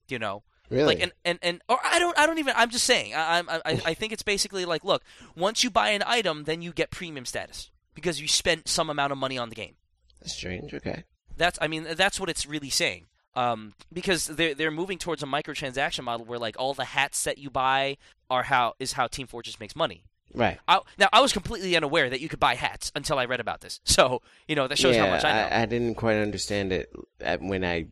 you 0.09 0.17
know, 0.17 0.41
Really? 0.71 0.85
like 0.95 0.99
and, 0.99 1.11
and 1.23 1.37
and 1.43 1.61
or 1.69 1.77
I 1.85 1.99
don't 1.99 2.17
I 2.17 2.25
don't 2.25 2.39
even 2.39 2.55
I'm 2.57 2.71
just 2.71 2.85
saying 2.85 3.13
I 3.13 3.43
I 3.47 3.61
I 3.85 3.93
think 3.93 4.11
it's 4.11 4.23
basically 4.23 4.65
like 4.65 4.83
look 4.83 5.03
once 5.35 5.63
you 5.63 5.69
buy 5.69 5.89
an 5.91 6.01
item 6.07 6.45
then 6.45 6.63
you 6.63 6.73
get 6.73 6.89
premium 6.89 7.25
status 7.27 7.69
because 7.93 8.19
you 8.19 8.27
spent 8.27 8.67
some 8.67 8.89
amount 8.89 9.11
of 9.11 9.19
money 9.19 9.37
on 9.37 9.49
the 9.49 9.55
game. 9.55 9.75
That's 10.19 10.33
strange. 10.33 10.73
Okay. 10.73 11.03
That's 11.37 11.57
I 11.61 11.67
mean 11.67 11.87
that's 11.95 12.19
what 12.19 12.29
it's 12.29 12.45
really 12.45 12.69
saying. 12.69 13.05
Um, 13.35 13.73
because 13.93 14.25
they're 14.25 14.55
they're 14.55 14.71
moving 14.71 14.97
towards 14.97 15.21
a 15.21 15.27
microtransaction 15.27 16.03
model 16.03 16.25
where 16.25 16.39
like 16.39 16.55
all 16.57 16.73
the 16.73 16.85
hats 16.85 17.23
that 17.25 17.37
you 17.37 17.49
buy 17.49 17.97
are 18.29 18.43
how 18.43 18.73
is 18.79 18.93
how 18.93 19.07
Team 19.07 19.27
Fortress 19.27 19.59
makes 19.59 19.75
money. 19.75 20.03
Right. 20.33 20.59
I, 20.67 20.81
now 20.97 21.07
I 21.13 21.21
was 21.21 21.33
completely 21.33 21.75
unaware 21.75 22.09
that 22.09 22.19
you 22.19 22.29
could 22.29 22.39
buy 22.39 22.55
hats 22.55 22.91
until 22.95 23.17
I 23.19 23.25
read 23.25 23.39
about 23.39 23.61
this. 23.61 23.79
So 23.85 24.21
you 24.47 24.55
know 24.55 24.67
that 24.67 24.77
shows 24.77 24.95
yeah, 24.95 25.05
how 25.05 25.11
much 25.11 25.23
I 25.23 25.33
know. 25.33 25.55
I, 25.55 25.65
didn't 25.65 25.95
quite 25.95 26.17
understand 26.17 26.71
it 26.71 26.91
when 27.39 27.63
I 27.63 27.87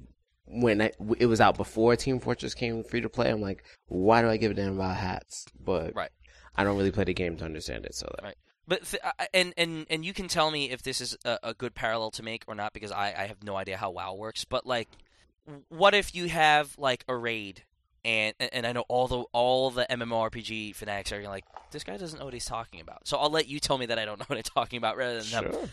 when 0.47 0.81
I, 0.81 0.91
it 1.17 1.25
was 1.25 1.41
out 1.41 1.57
before 1.57 1.95
Team 1.95 2.19
Fortress 2.19 2.53
came 2.53 2.83
free 2.83 3.01
to 3.01 3.09
play. 3.09 3.29
I'm 3.29 3.41
like, 3.41 3.63
why 3.87 4.21
do 4.21 4.29
I 4.29 4.37
give 4.37 4.51
a 4.51 4.53
damn 4.53 4.75
about 4.75 4.95
hats? 4.95 5.45
But 5.59 5.95
Right. 5.95 6.11
I 6.55 6.63
don't 6.63 6.77
really 6.77 6.91
play 6.91 7.03
the 7.03 7.13
game 7.13 7.35
to 7.37 7.45
understand 7.45 7.85
it. 7.85 7.95
So 7.95 8.07
that, 8.15 8.23
Right. 8.23 8.35
But 8.67 8.85
th- 8.85 9.03
and 9.33 9.53
and 9.57 9.85
and 9.89 10.03
you 10.03 10.13
can 10.13 10.27
tell 10.27 10.49
me 10.49 10.71
if 10.71 10.81
this 10.81 10.99
is 11.01 11.15
a, 11.23 11.37
a 11.43 11.53
good 11.53 11.75
parallel 11.75 12.11
to 12.11 12.23
make 12.23 12.43
or 12.47 12.55
not 12.55 12.73
because 12.73 12.91
I, 12.91 13.13
I 13.17 13.27
have 13.27 13.43
no 13.43 13.55
idea 13.55 13.77
how 13.77 13.91
WoW 13.91 14.15
works. 14.15 14.43
But 14.43 14.65
like, 14.65 14.87
what 15.69 15.93
if 15.93 16.15
you 16.15 16.27
have 16.29 16.75
like 16.77 17.03
a 17.07 17.15
raid 17.15 17.63
and 18.05 18.33
and 18.39 18.65
I 18.67 18.71
know 18.71 18.85
all 18.87 19.07
the 19.07 19.23
all 19.33 19.71
the 19.71 19.85
MMORPG 19.89 20.75
fanatics 20.75 21.11
are 21.11 21.21
like 21.23 21.43
this 21.71 21.83
guy 21.83 21.97
doesn't 21.97 22.19
know 22.19 22.25
what 22.25 22.33
he's 22.33 22.45
talking 22.45 22.79
about. 22.79 23.07
So 23.07 23.17
I'll 23.17 23.31
let 23.31 23.47
you 23.47 23.59
tell 23.59 23.77
me 23.77 23.87
that 23.87 23.99
I 23.99 24.05
don't 24.05 24.19
know 24.19 24.25
what 24.27 24.37
I'm 24.37 24.43
talking 24.43 24.77
about 24.77 24.95
rather 24.95 25.21
than 25.21 25.31
them. 25.31 25.51
sure. 25.53 25.69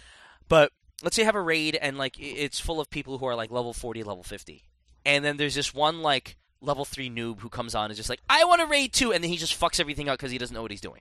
But 0.48 0.72
let's 1.02 1.16
say 1.16 1.22
you 1.22 1.26
have 1.26 1.34
a 1.34 1.40
raid 1.42 1.76
and 1.80 1.98
like 1.98 2.16
it's 2.18 2.58
full 2.58 2.80
of 2.80 2.90
people 2.90 3.18
who 3.18 3.26
are 3.26 3.34
like 3.34 3.50
level 3.50 3.72
40, 3.72 4.02
level 4.02 4.22
50. 4.22 4.64
And 5.04 5.24
then 5.24 5.36
there's 5.36 5.54
this 5.54 5.74
one 5.74 6.00
like 6.00 6.36
level 6.60 6.84
3 6.84 7.10
noob 7.10 7.40
who 7.40 7.48
comes 7.48 7.74
on 7.74 7.84
and 7.84 7.92
is 7.92 7.96
just 7.98 8.08
like, 8.08 8.20
"I 8.28 8.44
want 8.44 8.60
to 8.60 8.66
raid 8.66 8.92
too." 8.92 9.12
And 9.12 9.22
then 9.22 9.30
he 9.30 9.36
just 9.36 9.58
fucks 9.58 9.80
everything 9.80 10.08
up 10.08 10.18
cuz 10.18 10.30
he 10.30 10.38
doesn't 10.38 10.54
know 10.54 10.62
what 10.62 10.70
he's 10.70 10.80
doing. 10.80 11.00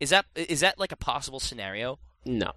Is 0.00 0.10
that 0.10 0.26
is 0.34 0.60
that 0.60 0.78
like 0.78 0.92
a 0.92 0.96
possible 0.96 1.40
scenario? 1.40 1.98
No. 2.24 2.52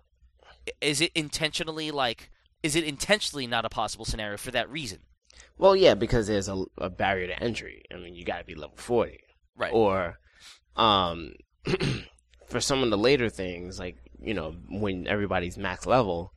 Is 0.81 1.01
it 1.01 1.11
intentionally 1.15 1.91
like 1.91 2.29
is 2.63 2.75
it 2.75 2.83
intentionally 2.83 3.47
not 3.47 3.65
a 3.65 3.69
possible 3.69 4.05
scenario 4.05 4.37
for 4.37 4.51
that 4.51 4.69
reason? 4.69 4.99
Well, 5.57 5.75
yeah, 5.75 5.95
because 5.95 6.27
there's 6.27 6.49
a, 6.49 6.65
a 6.77 6.89
barrier 6.89 7.27
to 7.27 7.43
entry. 7.43 7.83
I 7.93 7.97
mean, 7.97 8.15
you 8.15 8.23
got 8.25 8.39
to 8.39 8.45
be 8.45 8.55
level 8.55 8.77
forty. 8.77 9.19
Right. 9.55 9.73
Or, 9.73 10.19
um, 10.75 11.33
for 12.47 12.59
some 12.59 12.83
of 12.83 12.89
the 12.89 12.97
later 12.97 13.29
things, 13.29 13.79
like 13.79 13.97
you 14.21 14.33
know, 14.33 14.55
when 14.69 15.07
everybody's 15.07 15.57
max 15.57 15.85
level, 15.85 16.33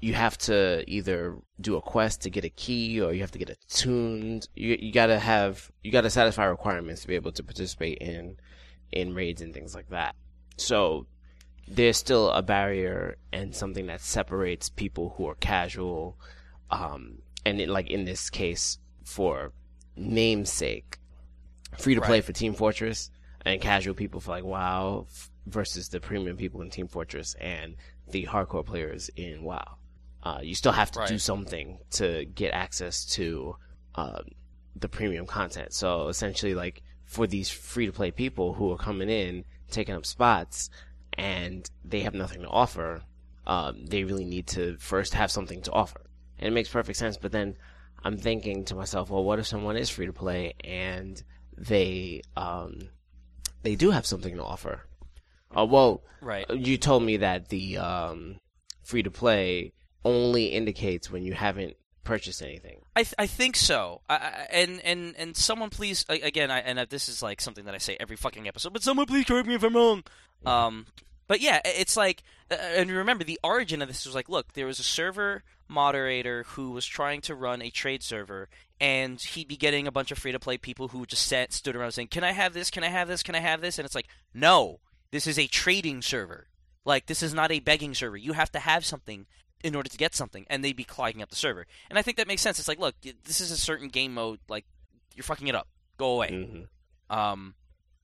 you 0.00 0.14
have 0.14 0.38
to 0.38 0.84
either 0.86 1.36
do 1.60 1.76
a 1.76 1.82
quest 1.82 2.22
to 2.22 2.30
get 2.30 2.44
a 2.44 2.50
key, 2.50 3.00
or 3.00 3.12
you 3.12 3.20
have 3.20 3.32
to 3.32 3.38
get 3.38 3.50
it 3.50 3.58
tuned. 3.68 4.48
You 4.54 4.76
you 4.80 4.92
gotta 4.92 5.18
have 5.18 5.70
you 5.82 5.92
gotta 5.92 6.10
satisfy 6.10 6.44
requirements 6.44 7.02
to 7.02 7.08
be 7.08 7.14
able 7.14 7.32
to 7.32 7.42
participate 7.42 7.98
in 7.98 8.36
in 8.90 9.14
raids 9.14 9.42
and 9.42 9.52
things 9.52 9.74
like 9.74 9.88
that. 9.90 10.14
So 10.60 11.06
there's 11.66 11.96
still 11.96 12.30
a 12.30 12.42
barrier 12.42 13.16
and 13.32 13.54
something 13.54 13.86
that 13.86 14.00
separates 14.00 14.68
people 14.68 15.14
who 15.16 15.26
are 15.28 15.34
casual, 15.36 16.18
um, 16.70 17.18
and 17.44 17.60
it, 17.60 17.68
like 17.68 17.90
in 17.90 18.04
this 18.04 18.30
case 18.30 18.78
for 19.04 19.52
namesake, 19.96 20.98
free 21.78 21.94
to 21.94 22.00
play 22.00 22.16
Right. 22.18 22.24
for 22.24 22.32
Team 22.32 22.54
Fortress 22.54 23.10
and 23.44 23.60
casual 23.60 23.94
people 23.94 24.20
for 24.20 24.30
like 24.32 24.44
WoW 24.44 25.06
f- 25.08 25.30
versus 25.46 25.88
the 25.88 26.00
premium 26.00 26.36
people 26.36 26.60
in 26.62 26.70
Team 26.70 26.88
Fortress 26.88 27.34
and 27.40 27.76
the 28.10 28.26
hardcore 28.26 28.64
players 28.64 29.10
in 29.16 29.42
WoW. 29.42 29.76
Uh, 30.22 30.40
you 30.42 30.54
still 30.54 30.72
have 30.72 30.90
to 30.92 31.04
do 31.06 31.18
something 31.18 31.78
to 31.90 32.24
get 32.26 32.52
access 32.52 33.04
to 33.04 33.56
um, 33.94 34.22
the 34.74 34.88
premium 34.88 35.26
content. 35.26 35.72
So 35.72 36.08
essentially, 36.08 36.54
like 36.54 36.82
for 37.04 37.26
these 37.26 37.48
free 37.48 37.86
to 37.86 37.92
play 37.92 38.10
people 38.10 38.54
who 38.54 38.72
are 38.72 38.76
coming 38.78 39.08
in, 39.08 39.44
taking 39.70 39.94
up 39.94 40.06
spots, 40.06 40.70
and 41.14 41.68
they 41.84 42.00
have 42.00 42.14
nothing 42.14 42.42
to 42.42 42.48
offer, 42.48 43.02
um, 43.46 43.86
they 43.86 44.04
really 44.04 44.24
need 44.24 44.46
to 44.48 44.76
first 44.78 45.14
have 45.14 45.30
something 45.30 45.62
to 45.62 45.72
offer. 45.72 46.02
And 46.38 46.48
it 46.48 46.52
makes 46.52 46.68
perfect 46.68 46.98
sense. 46.98 47.16
But 47.16 47.32
then 47.32 47.56
I'm 48.04 48.16
thinking 48.18 48.64
to 48.66 48.74
myself, 48.74 49.10
well, 49.10 49.24
what 49.24 49.38
if 49.38 49.46
someone 49.46 49.76
is 49.76 49.90
free 49.90 50.06
to 50.06 50.12
play 50.12 50.54
and 50.62 51.20
they 51.56 52.22
um, 52.36 52.90
they 53.62 53.74
do 53.74 53.90
have 53.90 54.06
something 54.06 54.36
to 54.36 54.44
offer? 54.44 54.82
Uh, 55.56 55.64
well, 55.64 56.02
Right. 56.20 56.48
you 56.50 56.76
told 56.76 57.02
me 57.02 57.16
that 57.18 57.48
the 57.48 57.78
um, 57.78 58.36
free 58.82 59.02
to 59.02 59.10
play 59.10 59.72
only 60.04 60.46
indicates 60.46 61.10
when 61.10 61.24
you 61.24 61.32
haven't 61.32 61.76
purchased 62.08 62.42
anything. 62.42 62.80
I, 62.96 63.02
th- 63.02 63.14
I 63.18 63.26
think 63.26 63.54
so. 63.54 64.00
I, 64.08 64.14
I, 64.14 64.46
and 64.50 64.80
and 64.80 65.14
and 65.18 65.36
someone 65.36 65.68
please 65.68 66.06
again. 66.08 66.50
I, 66.50 66.60
and 66.60 66.78
uh, 66.78 66.86
this 66.88 67.08
is 67.08 67.22
like 67.22 67.40
something 67.40 67.66
that 67.66 67.74
I 67.74 67.78
say 67.78 67.96
every 68.00 68.16
fucking 68.16 68.48
episode. 68.48 68.72
But 68.72 68.82
someone 68.82 69.06
please 69.06 69.26
correct 69.26 69.46
me 69.46 69.54
if 69.54 69.62
I'm 69.62 69.76
wrong. 69.76 70.02
Um, 70.46 70.86
but 71.26 71.40
yeah, 71.40 71.60
it's 71.64 71.96
like, 71.96 72.22
uh, 72.50 72.54
and 72.54 72.90
remember 72.90 73.24
the 73.24 73.38
origin 73.44 73.82
of 73.82 73.88
this 73.88 74.06
was 74.06 74.14
like, 74.14 74.28
look, 74.28 74.54
there 74.54 74.66
was 74.66 74.80
a 74.80 74.84
server 74.84 75.42
moderator 75.68 76.44
who 76.48 76.70
was 76.70 76.86
trying 76.86 77.20
to 77.20 77.34
run 77.34 77.60
a 77.60 77.68
trade 77.68 78.02
server, 78.02 78.48
and 78.80 79.20
he'd 79.20 79.48
be 79.48 79.56
getting 79.56 79.86
a 79.86 79.92
bunch 79.92 80.10
of 80.10 80.18
free 80.18 80.32
to 80.32 80.38
play 80.38 80.56
people 80.56 80.88
who 80.88 81.04
just 81.04 81.26
sat 81.26 81.52
stood 81.52 81.76
around 81.76 81.92
saying, 81.92 82.08
"Can 82.08 82.24
I 82.24 82.32
have 82.32 82.54
this? 82.54 82.70
Can 82.70 82.82
I 82.84 82.88
have 82.88 83.08
this? 83.08 83.22
Can 83.22 83.34
I 83.34 83.40
have 83.40 83.60
this?" 83.60 83.78
And 83.78 83.84
it's 83.84 83.94
like, 83.94 84.08
no, 84.32 84.80
this 85.10 85.26
is 85.26 85.38
a 85.38 85.46
trading 85.46 86.00
server. 86.00 86.48
Like 86.86 87.04
this 87.04 87.22
is 87.22 87.34
not 87.34 87.52
a 87.52 87.60
begging 87.60 87.94
server. 87.94 88.16
You 88.16 88.32
have 88.32 88.50
to 88.52 88.60
have 88.60 88.86
something 88.86 89.26
in 89.64 89.74
order 89.74 89.88
to 89.88 89.96
get 89.96 90.14
something, 90.14 90.46
and 90.48 90.62
they'd 90.64 90.76
be 90.76 90.84
clogging 90.84 91.22
up 91.22 91.30
the 91.30 91.36
server. 91.36 91.66
And 91.90 91.98
I 91.98 92.02
think 92.02 92.16
that 92.16 92.28
makes 92.28 92.42
sense. 92.42 92.58
It's 92.58 92.68
like, 92.68 92.78
look, 92.78 92.94
this 93.24 93.40
is 93.40 93.50
a 93.50 93.56
certain 93.56 93.88
game 93.88 94.14
mode. 94.14 94.38
Like 94.48 94.64
you're 95.14 95.24
fucking 95.24 95.48
it 95.48 95.54
up. 95.54 95.68
Go 95.96 96.12
away. 96.14 96.28
hmm 97.10 97.14
Um, 97.16 97.54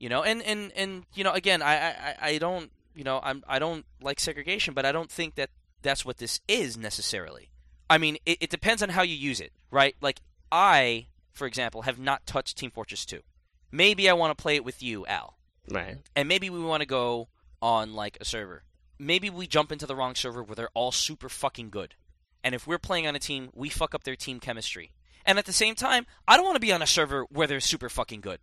you 0.00 0.08
know, 0.08 0.22
and 0.22 0.42
and 0.42 0.72
and 0.76 1.04
you 1.14 1.24
know, 1.24 1.32
again, 1.32 1.62
I 1.62 1.74
I, 1.76 1.88
I- 2.20 2.28
I 2.30 2.38
don't, 2.38 2.70
you 2.94 3.04
know, 3.04 3.20
I'm 3.22 3.44
I 3.46 3.58
don't 3.58 3.84
like 4.02 4.18
segregation, 4.20 4.74
but 4.74 4.84
I 4.84 4.92
don't 4.92 5.10
think 5.10 5.36
that 5.36 5.50
that's 5.82 6.04
what 6.04 6.18
this 6.18 6.40
is 6.48 6.76
necessarily. 6.76 7.50
I 7.90 7.98
mean, 7.98 8.16
it, 8.26 8.38
it 8.40 8.50
depends 8.50 8.82
on 8.82 8.88
how 8.88 9.02
you 9.02 9.14
use 9.14 9.40
it, 9.40 9.52
right? 9.70 9.94
Like 10.00 10.20
I, 10.50 11.06
for 11.32 11.46
example, 11.46 11.82
have 11.82 11.98
not 11.98 12.26
touched 12.26 12.56
Team 12.56 12.70
Fortress 12.70 13.04
2. 13.06 13.20
Maybe 13.70 14.08
I 14.08 14.12
want 14.14 14.36
to 14.36 14.40
play 14.42 14.56
it 14.56 14.64
with 14.64 14.82
you, 14.82 15.04
Al 15.06 15.36
Right. 15.70 15.98
and 16.16 16.28
maybe 16.28 16.48
we 16.50 16.60
want 16.60 16.80
to 16.80 16.86
go 16.86 17.28
on 17.60 17.92
like 17.94 18.16
a 18.20 18.24
server. 18.24 18.62
Maybe 18.98 19.30
we 19.30 19.46
jump 19.46 19.72
into 19.72 19.86
the 19.86 19.96
wrong 19.96 20.14
server 20.14 20.42
where 20.42 20.54
they're 20.54 20.68
all 20.74 20.92
super 20.92 21.28
fucking 21.28 21.70
good. 21.70 21.94
And 22.42 22.54
if 22.54 22.66
we're 22.66 22.78
playing 22.78 23.06
on 23.06 23.16
a 23.16 23.18
team, 23.18 23.50
we 23.54 23.68
fuck 23.68 23.94
up 23.94 24.04
their 24.04 24.16
team 24.16 24.38
chemistry. 24.38 24.92
And 25.24 25.38
at 25.38 25.46
the 25.46 25.52
same 25.52 25.74
time, 25.74 26.06
I 26.28 26.36
don't 26.36 26.44
want 26.44 26.56
to 26.56 26.60
be 26.60 26.72
on 26.72 26.82
a 26.82 26.86
server 26.86 27.24
where 27.30 27.46
they're 27.46 27.60
super 27.60 27.88
fucking 27.88 28.20
good. 28.20 28.38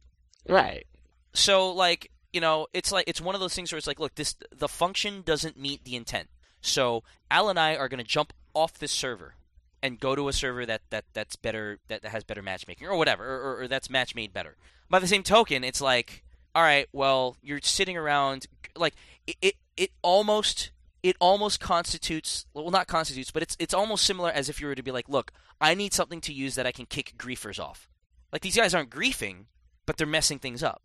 Right. 0.47 0.87
So 1.33 1.71
like, 1.71 2.11
you 2.33 2.41
know, 2.41 2.67
it's 2.73 2.91
like 2.91 3.05
it's 3.07 3.21
one 3.21 3.35
of 3.35 3.41
those 3.41 3.53
things 3.53 3.71
where 3.71 3.77
it's 3.77 3.87
like, 3.87 3.99
look, 3.99 4.15
this 4.15 4.35
the 4.55 4.67
function 4.67 5.21
doesn't 5.21 5.57
meet 5.57 5.83
the 5.83 5.95
intent. 5.95 6.29
So 6.61 7.03
Al 7.29 7.49
and 7.49 7.59
I 7.59 7.75
are 7.75 7.87
going 7.87 8.03
to 8.03 8.09
jump 8.09 8.33
off 8.53 8.79
this 8.79 8.91
server 8.91 9.35
and 9.83 9.99
go 9.99 10.15
to 10.15 10.27
a 10.27 10.33
server 10.33 10.65
that, 10.65 10.81
that 10.89 11.05
that's 11.13 11.35
better 11.35 11.79
that, 11.87 12.01
that 12.03 12.11
has 12.11 12.23
better 12.23 12.41
matchmaking 12.41 12.87
or 12.87 12.95
whatever 12.97 13.25
or, 13.25 13.41
or, 13.41 13.61
or 13.61 13.67
that's 13.67 13.89
match 13.89 14.15
made 14.15 14.33
better. 14.33 14.55
By 14.89 14.99
the 14.99 15.07
same 15.07 15.23
token, 15.23 15.63
it's 15.63 15.81
like, 15.81 16.23
all 16.53 16.63
right, 16.63 16.87
well, 16.91 17.37
you're 17.41 17.61
sitting 17.61 17.97
around 17.97 18.47
like 18.75 18.95
it 19.27 19.35
it, 19.41 19.55
it 19.77 19.91
almost 20.01 20.71
it 21.03 21.15
almost 21.19 21.59
constitutes 21.59 22.45
well 22.53 22.71
not 22.71 22.87
constitutes, 22.87 23.31
but 23.31 23.43
it's 23.43 23.55
it's 23.59 23.73
almost 23.73 24.05
similar 24.05 24.29
as 24.29 24.49
if 24.49 24.61
you 24.61 24.67
were 24.67 24.75
to 24.75 24.83
be 24.83 24.91
like, 24.91 25.09
look, 25.09 25.31
I 25.59 25.73
need 25.73 25.93
something 25.93 26.21
to 26.21 26.33
use 26.33 26.55
that 26.55 26.67
I 26.67 26.71
can 26.71 26.85
kick 26.85 27.13
griefers 27.17 27.59
off. 27.59 27.87
Like 28.31 28.41
these 28.41 28.55
guys 28.55 28.73
aren't 28.73 28.89
griefing, 28.89 29.45
but 29.85 29.97
they're 29.97 30.07
messing 30.07 30.39
things 30.39 30.63
up. 30.63 30.81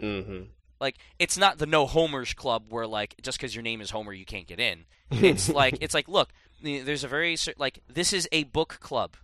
mm-hmm. 0.00 0.44
Like 0.80 0.96
it's 1.18 1.36
not 1.36 1.58
the 1.58 1.66
no 1.66 1.86
homers 1.86 2.34
club 2.34 2.66
where 2.68 2.86
like 2.86 3.14
just 3.22 3.38
because 3.38 3.54
your 3.54 3.62
name 3.62 3.80
is 3.80 3.90
Homer 3.90 4.12
you 4.12 4.24
can't 4.24 4.46
get 4.46 4.60
in. 4.60 4.84
It's 5.10 5.48
like 5.60 5.78
it's 5.80 5.94
like 5.94 6.08
look, 6.08 6.30
there's 6.62 7.04
a 7.04 7.08
very 7.08 7.36
like 7.56 7.80
this 7.88 8.12
is 8.12 8.28
a 8.32 8.44
book 8.44 8.78
club. 8.80 9.16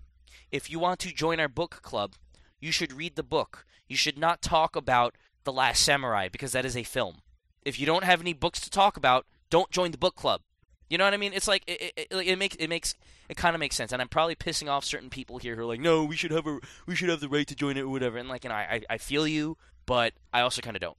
If 0.51 0.71
you 0.71 0.79
want 0.79 1.01
to 1.01 1.13
join 1.13 1.41
our 1.41 1.49
book 1.49 1.81
club, 1.83 2.15
you 2.61 2.73
should 2.73 2.93
read 2.93 3.17
the 3.17 3.23
book. 3.23 3.67
You 3.89 3.97
should 3.97 4.19
not 4.19 4.43
talk 4.43 4.77
about 4.77 5.17
the 5.45 5.53
Last 5.53 5.83
Samurai 5.83 6.29
because 6.29 6.53
that 6.53 6.65
is 6.65 6.77
a 6.77 6.83
film. 6.83 7.17
If 7.65 7.79
you 7.79 7.87
don't 7.87 8.05
have 8.05 8.21
any 8.21 8.33
books 8.33 8.61
to 8.61 8.71
talk 8.71 8.97
about, 8.97 9.27
don't 9.51 9.71
join 9.71 9.91
the 9.91 9.99
book 9.99 10.17
club. 10.17 10.43
You 10.91 10.99
know 10.99 11.05
what 11.05 11.15
I 11.15 11.17
mean? 11.17 11.33
It's 11.33 11.49
like 11.49 11.65
it, 11.67 11.93
it, 11.97 12.09
it, 12.11 12.39
makes 12.39 12.57
it 12.57 12.69
makes 12.69 12.95
it 13.29 13.37
kind 13.37 13.57
of 13.57 13.61
makes 13.61 13.75
sense, 13.75 13.93
and 13.93 14.03
I'm 14.03 14.09
probably 14.09 14.37
pissing 14.37 14.69
off 14.69 14.85
certain 14.85 15.11
people 15.11 15.39
here 15.39 15.57
who 15.57 15.63
are 15.63 15.67
like, 15.67 15.81
"No, 15.81 16.05
we 16.05 16.15
should 16.15 16.31
have 16.31 16.47
a 16.47 16.61
we 16.87 16.95
should 16.95 17.09
have 17.09 17.21
the 17.21 17.29
right 17.29 17.47
to 17.47 17.55
join 17.55 17.77
it 17.77 17.83
or 17.83 17.89
whatever." 17.89 18.19
And 18.19 18.29
like, 18.29 18.45
and 18.45 18.53
I 18.53 18.83
I, 18.89 18.95
I 18.95 18.99
feel 18.99 19.27
you, 19.27 19.57
but 19.87 20.13
I 20.33 20.43
also 20.43 20.61
kind 20.61 20.77
of 20.77 20.83
don't. 20.83 20.97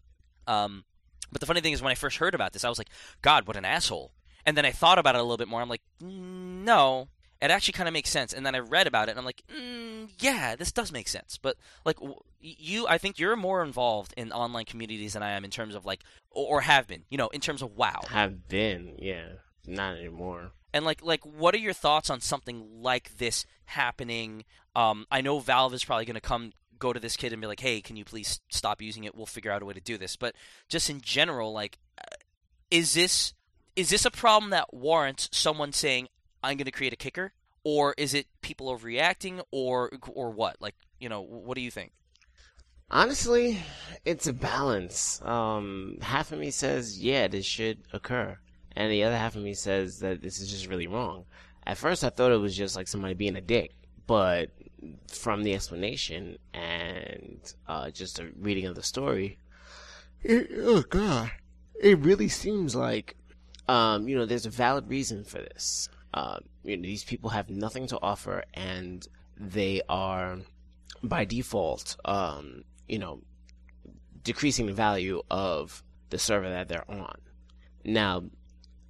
Um, 0.48 0.86
but 1.32 1.40
the 1.40 1.46
funny 1.46 1.62
thing 1.62 1.74
is, 1.74 1.82
when 1.82 1.92
I 1.92 1.96
first 1.96 2.18
heard 2.18 2.34
about 2.34 2.54
this, 2.54 2.64
I 2.64 2.70
was 2.70 2.78
like, 2.78 2.90
"God, 3.22 3.48
what 3.48 3.58
an 3.58 3.66
asshole!" 3.66 4.12
And 4.46 4.58
then 4.58 4.66
I 4.66 4.72
thought 4.72 5.00
about 5.00 5.16
it 5.16 5.20
a 5.20 5.24
little 5.24 5.38
bit 5.38 5.48
more. 5.48 5.62
I'm 5.62 5.70
like, 5.70 5.84
"No, 6.02 7.10
it 7.46 7.52
actually 7.52 7.74
kind 7.74 7.88
of 7.88 7.94
makes 7.94 8.10
sense." 8.10 8.34
And 8.34 8.46
then 8.46 8.56
I 8.56 8.60
read 8.60 8.88
about 8.88 9.08
it, 9.08 9.12
and 9.12 9.20
I'm 9.20 9.26
like, 9.26 9.44
mm, 9.56 10.10
"Yeah, 10.20 10.56
this 10.56 10.72
does 10.72 10.92
make 10.92 11.08
sense." 11.08 11.38
But 11.38 11.58
like 11.86 11.98
w- 11.98 12.20
you, 12.40 12.88
I 12.88 12.98
think 12.98 13.20
you're 13.20 13.36
more 13.36 13.64
involved 13.64 14.14
in 14.18 14.32
online 14.32 14.66
communities 14.66 15.14
than 15.14 15.24
I 15.24 15.32
am 15.32 15.46
in 15.46 15.52
terms 15.52 15.76
of 15.76 15.86
like, 15.86 16.04
or, 16.32 16.58
or 16.58 16.62
have 16.62 16.88
been, 16.88 17.04
you 17.10 17.18
know, 17.18 17.28
in 17.30 17.42
terms 17.42 17.62
of 17.62 17.76
WoW. 17.76 18.02
Have 18.10 18.48
been, 18.48 18.96
yeah. 19.00 19.28
Not 19.68 19.98
anymore. 19.98 20.52
And 20.74 20.86
like, 20.86 21.04
like, 21.04 21.26
what 21.26 21.56
are 21.56 21.60
your 21.60 21.74
thoughts 21.74 22.10
on 22.10 22.20
something 22.20 22.82
like 22.82 23.18
this 23.18 23.46
happening? 23.66 24.44
Um, 24.76 25.06
I 25.10 25.22
know 25.22 25.40
Valve 25.40 25.74
is 25.74 25.86
probably 25.86 26.06
going 26.06 26.16
to 26.16 26.22
come 26.22 26.52
go 26.78 26.92
to 26.92 27.00
this 27.00 27.16
kid 27.16 27.32
and 27.32 27.42
be 27.42 27.48
like, 27.48 27.62
"Hey, 27.62 27.82
can 27.82 27.96
you 27.96 28.04
please 28.04 28.42
stop 28.50 28.82
using 28.82 29.06
it? 29.06 29.16
We'll 29.16 29.26
figure 29.26 29.52
out 29.52 29.62
a 29.62 29.66
way 29.66 29.74
to 29.74 29.82
do 29.82 29.98
this." 29.98 30.16
But 30.18 30.36
just 30.68 30.90
in 30.90 31.02
general, 31.02 31.54
like, 31.54 31.80
uh, 31.98 32.16
is 32.70 32.94
this 32.94 33.34
is 33.76 33.90
this 33.90 34.06
a 34.06 34.12
problem 34.12 34.52
that 34.52 34.74
warrants 34.74 35.30
someone 35.32 35.72
saying, 35.74 36.08
"I'm 36.46 36.58
going 36.58 36.66
to 36.66 36.72
create 36.72 36.94
a 36.94 36.98
kicker," 36.98 37.34
or 37.64 37.94
is 37.98 38.14
it 38.14 38.28
people 38.42 38.68
overreacting, 38.76 39.42
or 39.52 39.92
or 40.08 40.32
what? 40.32 40.58
Like, 40.62 40.76
you 41.00 41.10
know, 41.10 41.22
what 41.22 41.56
do 41.56 41.62
you 41.62 41.72
think? 41.72 41.92
Honestly, 42.92 43.60
it's 44.06 44.28
a 44.28 44.34
balance. 44.34 45.22
Um, 45.24 45.98
half 46.02 46.32
of 46.32 46.40
me 46.40 46.52
says, 46.52 47.00
yeah, 47.00 47.28
this 47.28 47.46
should 47.46 47.80
occur. 47.92 48.38
And 48.76 48.92
the 48.92 49.04
other 49.04 49.18
half 49.18 49.36
of 49.36 49.42
me 49.42 49.56
says 49.56 50.00
that 50.00 50.22
this 50.22 50.40
is 50.40 50.52
just 50.52 50.68
really 50.68 50.86
wrong. 50.86 51.26
At 51.66 51.78
first, 51.78 52.04
I 52.04 52.10
thought 52.10 52.32
it 52.32 52.38
was 52.38 52.56
just 52.56 52.76
like 52.76 52.88
somebody 52.88 53.16
being 53.16 53.36
a 53.36 53.42
dick. 53.42 53.72
But 54.06 54.52
from 55.12 55.42
the 55.42 55.56
explanation 55.56 56.38
and 56.54 57.40
uh, 57.68 57.90
just 57.90 58.20
a 58.20 58.30
reading 58.40 58.66
of 58.68 58.76
the 58.76 58.84
story, 58.84 59.40
it, 60.22 60.50
oh 60.58 60.84
god, 60.84 61.32
it 61.82 61.98
really 62.00 62.28
seems 62.28 62.76
like 62.76 63.16
um, 63.68 64.08
you 64.08 64.16
know 64.16 64.26
there's 64.26 64.46
a 64.46 64.52
valid 64.52 64.90
reason 64.90 65.24
for 65.24 65.40
this. 65.40 65.90
Uh, 66.16 66.38
you 66.64 66.78
know, 66.78 66.82
these 66.84 67.04
people 67.04 67.30
have 67.30 67.50
nothing 67.50 67.86
to 67.88 68.00
offer, 68.02 68.44
and 68.54 69.06
they 69.38 69.82
are 69.90 70.40
by 71.04 71.26
default, 71.26 71.98
um, 72.06 72.64
you 72.88 72.98
know, 72.98 73.22
decreasing 74.24 74.66
the 74.66 74.74
value 74.74 75.22
of 75.30 75.84
the 76.10 76.18
server 76.18 76.50
that 76.50 76.70
they're 76.70 76.90
on. 76.90 77.18
Now, 77.84 78.24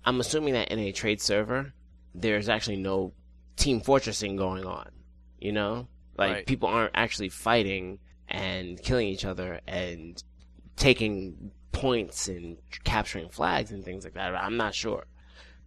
I'm 0.06 0.19
assuming 0.19 0.53
that 0.53 0.69
in 0.69 0.77
a 0.80 0.91
trade 0.91 1.19
server, 1.19 1.73
there's 2.14 2.47
actually 2.47 2.77
no 2.77 3.11
team 3.57 3.81
fortressing 3.81 4.38
going 4.38 4.65
on. 4.65 4.91
You 5.39 5.52
know, 5.52 5.88
like 6.18 6.31
Right. 6.31 6.45
people 6.45 6.69
aren't 6.69 6.91
actually 6.95 7.30
fighting 7.30 7.99
and 8.27 8.81
killing 8.81 9.07
each 9.07 9.26
other 9.26 9.61
and 9.68 10.23
taking 10.76 11.52
points 11.72 12.27
and 12.27 12.57
capturing 12.84 13.30
flags 13.30 13.72
and 13.72 13.84
things 13.84 14.03
like 14.03 14.14
that. 14.14 14.35
I'm 14.35 14.57
not 14.57 14.76
sure, 14.76 15.06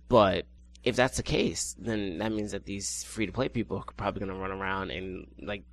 but 0.08 0.46
if 0.88 0.96
that's 0.96 1.16
the 1.16 1.22
case, 1.22 1.74
then 1.78 2.18
that 2.18 2.32
means 2.32 2.52
that 2.52 2.64
these 2.64 3.04
free 3.04 3.26
to 3.26 3.32
play 3.32 3.48
people 3.48 3.76
are 3.78 3.84
probably 3.96 4.20
going 4.20 4.32
to 4.32 4.38
run 4.40 4.50
around 4.50 4.90
and 4.90 5.26
like 5.42 5.64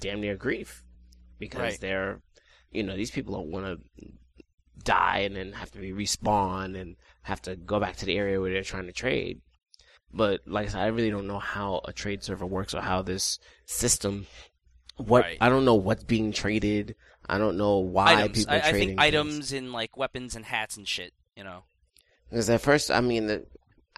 damn 0.00 0.20
near 0.20 0.36
grief 0.36 0.84
because 1.38 1.60
Right. 1.72 1.80
they're, 1.80 2.20
you 2.70 2.82
know, 2.82 2.96
these 2.96 3.10
people 3.10 3.34
don't 3.34 3.50
want 3.50 3.66
to 3.66 4.06
die 4.82 5.18
and 5.20 5.36
then 5.36 5.52
have 5.52 5.70
to 5.72 5.78
be 5.78 5.92
respawn 5.92 6.78
and 6.80 6.96
have 7.22 7.42
to 7.42 7.56
go 7.56 7.78
back 7.80 7.96
to 7.96 8.06
the 8.06 8.16
area 8.16 8.40
where 8.40 8.52
they're 8.52 8.62
trying 8.62 8.86
to 8.86 8.92
trade. 8.92 9.40
But 10.12 10.40
like 10.46 10.66
I 10.66 10.70
said, 10.70 10.80
I 10.80 10.86
really 10.86 11.10
don't 11.10 11.26
know 11.26 11.38
how 11.38 11.82
a 11.84 11.92
trade 11.92 12.22
server 12.24 12.46
works 12.46 12.74
or 12.74 12.80
how 12.80 13.02
this 13.02 13.38
system. 13.66 14.26
What 14.96 15.22
Right. 15.22 15.38
I 15.40 15.48
don't 15.48 15.64
know 15.64 15.76
what's 15.76 16.04
being 16.04 16.32
traded. 16.32 16.96
I 17.28 17.38
don't 17.38 17.56
know 17.56 17.78
why 17.78 18.14
items. 18.14 18.38
people 18.38 18.54
I, 18.54 18.56
are 18.56 18.58
I 18.58 18.70
trading 18.70 18.88
think 18.88 19.00
things. 19.00 19.06
items 19.14 19.52
and 19.52 19.72
like 19.72 19.96
weapons 19.96 20.34
and 20.34 20.44
hats 20.44 20.76
and 20.76 20.86
shit. 20.88 21.12
You 21.36 21.44
know. 21.44 21.64
Because 22.28 22.50
at 22.50 22.60
first, 22.60 22.90
I 22.90 23.00
mean, 23.00 23.26
the- 23.26 23.46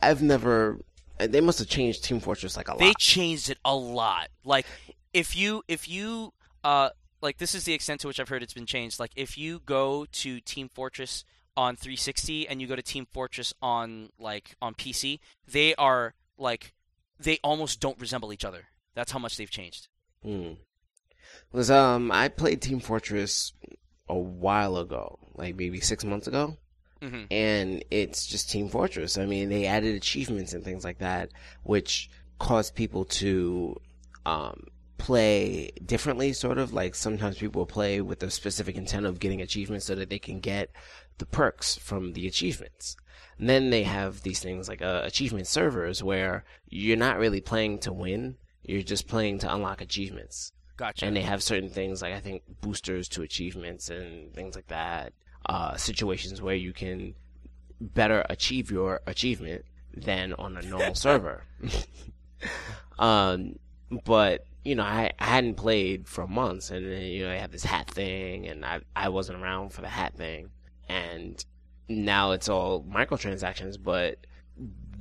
I've 0.03 0.23
never. 0.23 0.79
They 1.19 1.41
must 1.41 1.61
have 1.61 1.69
changed 1.69 2.05
Team 2.05 2.21
Fortress 2.21 2.57
like 2.57 2.69
a 2.69 2.73
lot. 2.73 2.81
They 2.81 2.93
changed 2.99 3.49
it 3.49 3.59
a 3.65 3.75
lot. 3.75 4.29
Like 4.45 4.67
if 5.13 5.37
you 5.37 5.63
if 5.69 5.89
you 5.89 6.33
uh 6.65 6.91
like 7.21 7.39
this 7.39 7.55
is 7.55 7.65
the 7.65 7.73
extent 7.73 8.01
to 8.01 8.09
which 8.09 8.19
I've 8.19 8.29
heard 8.29 8.43
it's 8.43 8.55
been 8.55 8.67
changed. 8.67 8.99
Like 8.99 9.13
if 9.17 9.39
you 9.39 9.61
go 9.65 10.07
to 10.11 10.41
Team 10.41 10.69
Fortress 10.75 11.25
on 11.57 11.77
360 11.77 12.49
and 12.49 12.61
you 12.61 12.67
go 12.67 12.77
to 12.77 12.83
Team 12.83 13.07
Fortress 13.13 13.55
on 13.63 14.11
like 14.19 14.57
on 14.61 14.75
PC, 14.75 15.21
they 15.47 15.75
are 15.77 16.15
like 16.37 16.73
they 17.21 17.39
almost 17.45 17.81
don't 17.81 18.01
resemble 18.01 18.33
each 18.33 18.45
other. 18.45 18.65
That's 18.95 19.13
how 19.13 19.19
much 19.19 19.37
they've 19.37 19.51
changed. 19.51 19.89
Hmm. 20.23 20.55
Was 21.53 21.71
um, 21.71 22.11
I 22.11 22.29
played 22.29 22.61
Team 22.61 22.81
Fortress 22.81 23.53
a 24.09 24.19
while 24.19 24.77
ago, 24.77 25.19
like 25.35 25.57
maybe 25.57 25.81
six 25.81 26.05
months 26.05 26.27
ago. 26.27 26.57
Mhm. 27.03 27.27
and 27.31 27.85
it's 27.91 28.27
just 28.27 28.51
Team 28.51 28.69
Fortress. 28.69 29.19
I 29.19 29.27
mean, 29.27 29.49
they 29.49 29.67
added 29.67 29.95
achievements 29.95 30.53
and 30.53 30.63
things 30.65 30.85
like 30.85 30.99
that, 30.99 31.31
which 31.65 32.09
caused 32.39 32.75
people 32.75 33.05
to 33.07 33.77
um, 34.25 34.67
play 34.99 35.71
differently, 35.85 36.33
sort 36.33 36.59
of. 36.59 36.73
Like 36.73 36.95
sometimes 36.95 37.39
people 37.39 37.67
play 37.67 38.01
with 38.01 38.21
the 38.21 38.31
specific 38.31 38.77
intent 38.77 39.07
of 39.07 39.19
getting 39.21 39.41
achievements 39.41 39.87
so 39.87 39.95
that 39.97 40.11
they 40.11 40.19
can 40.19 40.41
get 40.41 40.71
the 41.19 41.27
perks 41.27 41.77
from 41.77 42.13
the 42.13 42.27
achievements. 42.27 42.97
And 43.39 43.49
then 43.49 43.71
they 43.71 43.83
have 43.83 44.23
these 44.23 44.41
things 44.41 44.69
like 44.69 44.83
uh, 44.83 45.01
achievement 45.05 45.49
servers 45.49 46.03
where 46.03 46.45
you're 46.69 46.97
not 46.97 47.19
really 47.19 47.41
playing 47.41 47.79
to 47.81 47.93
win, 47.93 48.37
you're 48.63 48.83
just 48.83 49.09
playing 49.09 49.39
to 49.41 49.53
unlock 49.53 49.81
achievements 49.81 50.53
Gotcha. 50.77 51.05
and 51.07 51.17
they 51.17 51.23
have 51.23 51.43
certain 51.43 51.69
things 51.69 52.01
like 52.03 52.15
I 52.15 52.21
think 52.21 52.43
boosters 52.61 53.09
to 53.11 53.23
achievements 53.23 53.91
and 53.91 54.33
things 54.35 54.55
like 54.55 54.69
that. 54.69 55.13
Uh, 55.47 55.77
situations 55.77 56.41
where 56.41 56.55
you 56.55 56.73
can 56.73 57.15
better 57.81 58.25
achieve 58.31 58.71
your 58.71 59.01
achievement 59.07 59.65
than 59.95 60.33
on 60.35 60.57
a 60.57 60.63
normal 60.63 60.95
server. 61.07 61.45
um, 62.99 63.57
but 64.05 64.47
you 64.65 64.75
know, 64.77 64.85
I, 64.85 65.11
I 65.19 65.25
hadn't 65.25 65.57
played 65.57 66.07
for 66.07 66.27
months, 66.27 66.71
and 66.71 66.87
you 66.87 67.25
know, 67.25 67.33
I 67.33 67.37
have 67.37 67.51
this 67.51 67.65
hat 67.65 67.91
thing, 67.91 68.47
and 68.47 68.65
I 68.65 68.81
I 68.95 69.09
wasn't 69.09 69.43
around 69.43 69.71
for 69.71 69.81
the 69.81 69.89
hat 69.89 70.15
thing, 70.15 70.51
and 70.89 71.45
now 71.89 72.33
it's 72.33 72.49
all 72.49 72.85
microtransactions. 72.85 73.83
But 73.83 74.19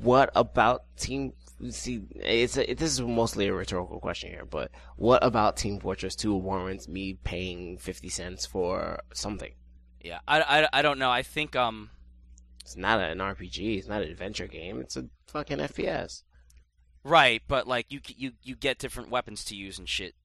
what 0.02 0.32
about 0.36 0.84
Team? 0.98 1.34
See, 1.70 2.02
it's 2.16 2.58
a, 2.58 2.74
this 2.74 2.92
is 2.92 3.02
mostly 3.02 3.48
a 3.48 3.54
rhetorical 3.54 4.00
question 4.00 4.32
here, 4.32 4.46
but 4.46 4.72
what 4.96 5.24
about 5.24 5.58
Team 5.58 5.80
Fortress 5.80 6.16
2 6.16 6.34
warrants 6.34 6.88
me 6.88 7.14
paying 7.24 7.78
50 7.78 8.10
cents 8.10 8.48
for 8.48 9.02
something? 9.14 9.52
Yeah, 10.04 10.20
I, 10.28 10.42
I, 10.42 10.70
I 10.74 10.82
don't 10.82 11.00
know. 11.00 11.10
I 11.12 11.24
think 11.24 11.56
um 11.56 11.90
It's 12.62 12.76
not 12.76 13.00
an 13.00 13.20
RPG, 13.20 13.78
it's 13.78 13.88
not 13.88 14.02
an 14.02 14.10
adventure 14.10 14.48
game, 14.48 14.80
it's 14.82 14.98
a 14.98 15.06
fucking 15.28 15.60
FPS. 15.60 16.24
right, 17.04 17.42
but 17.48 17.68
like 17.68 17.88
you 17.92 18.00
you 18.08 18.32
you 18.44 18.56
get 18.56 18.78
different 18.80 19.10
weapons 19.10 19.44
to 19.46 19.56
use 19.56 19.78
and 19.80 19.88
shit. 19.90 20.16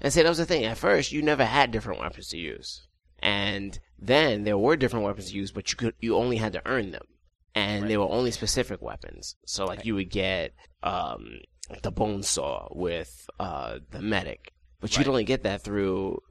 And 0.00 0.12
see, 0.12 0.22
that 0.22 0.28
was 0.28 0.38
the 0.38 0.46
thing. 0.46 0.64
At 0.64 0.78
first, 0.78 1.12
you 1.12 1.20
never 1.22 1.44
had 1.44 1.70
different 1.70 2.00
weapons 2.00 2.28
to 2.28 2.38
use, 2.38 2.86
and 3.18 3.78
then 3.98 4.44
there 4.44 4.56
were 4.56 4.76
different 4.76 5.04
weapons 5.04 5.30
to 5.30 5.36
use, 5.36 5.52
but 5.52 5.70
you 5.70 5.76
could 5.76 5.94
you 6.00 6.16
only 6.16 6.36
had 6.38 6.54
to 6.54 6.62
earn 6.66 6.90
them, 6.90 7.06
and 7.54 7.82
Right. 7.82 7.88
they 7.88 7.96
were 7.98 8.08
only 8.08 8.30
specific 8.30 8.80
weapons. 8.80 9.36
So, 9.44 9.66
like, 9.66 9.78
Right. 9.80 9.86
you 9.86 9.94
would 9.96 10.10
get 10.10 10.54
um 10.82 11.40
the 11.82 11.90
bone 11.92 12.22
saw 12.22 12.68
with 12.72 13.28
uh 13.38 13.78
the 13.90 14.00
medic, 14.00 14.52
but 14.80 14.96
you'd 14.96 15.06
only 15.06 15.24
get 15.24 15.42
that 15.44 15.62
through 15.62 16.22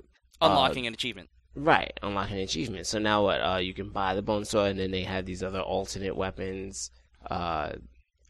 uh, 0.41 0.47
Unlocking 0.47 0.87
an 0.87 0.93
achievement. 0.93 1.29
Right, 1.61 1.91
unlocking 2.01 2.37
an 2.37 2.43
achievement. 2.43 2.87
So 2.87 2.99
now 2.99 3.23
what? 3.23 3.41
Uh, 3.41 3.57
you 3.57 3.73
can 3.73 3.89
buy 3.89 4.15
the 4.15 4.21
bone 4.21 4.45
saw, 4.45 4.65
and 4.65 4.79
then 4.79 4.91
they 4.91 5.03
have 5.03 5.25
these 5.25 5.43
other 5.43 5.59
alternate 5.59 6.15
weapons. 6.15 6.89
Uh, 7.29 7.73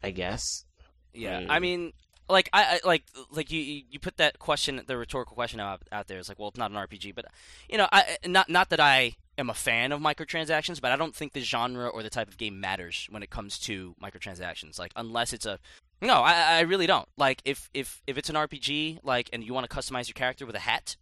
I 0.02 0.10
guess. 0.10 0.64
Yeah, 1.12 1.40
Mm. 1.40 1.46
I 1.48 1.58
mean, 1.60 1.92
like 2.28 2.48
I, 2.52 2.62
I 2.62 2.80
like 2.84 3.04
like 3.30 3.52
you 3.52 3.60
you 3.60 3.82
you 3.90 3.98
put 4.00 4.16
that 4.16 4.40
question, 4.40 4.82
the 4.84 4.96
rhetorical 4.96 5.34
question 5.34 5.60
out, 5.60 5.82
out 5.92 6.08
there. 6.08 6.18
It's 6.18 6.28
like, 6.28 6.40
well, 6.40 6.48
it's 6.48 6.58
not 6.58 6.72
an 6.72 6.76
RPG, 6.76 7.14
but 7.14 7.26
you 7.68 7.78
know, 7.78 7.88
I 7.92 8.16
not 8.26 8.48
not 8.48 8.70
that 8.70 8.80
I 8.80 9.16
am 9.38 9.48
a 9.48 9.54
fan 9.54 9.92
of 9.92 10.00
microtransactions, 10.00 10.80
but 10.80 10.90
I 10.90 10.96
don't 10.96 11.14
think 11.14 11.32
the 11.32 11.40
genre 11.40 11.88
or 11.88 12.02
the 12.02 12.10
type 12.10 12.28
of 12.28 12.36
game 12.36 12.58
matters 12.58 13.06
when 13.10 13.22
it 13.22 13.30
comes 13.30 13.58
to 13.60 13.94
microtransactions. 14.02 14.78
Like, 14.78 14.92
unless 14.96 15.32
it's 15.32 15.46
a 15.46 15.58
no, 16.02 16.14
I 16.14 16.58
I 16.58 16.60
really 16.62 16.86
don't. 16.86 17.08
Like, 17.16 17.42
if 17.44 17.68
if 17.74 18.02
if 18.08 18.18
it's 18.18 18.28
an 18.30 18.36
RPG, 18.36 19.00
like, 19.04 19.30
and 19.32 19.44
you 19.44 19.54
want 19.54 19.68
to 19.68 19.76
customize 19.76 20.08
your 20.08 20.14
character 20.14 20.46
with 20.46 20.56
a 20.56 20.60
hat, 20.60 20.96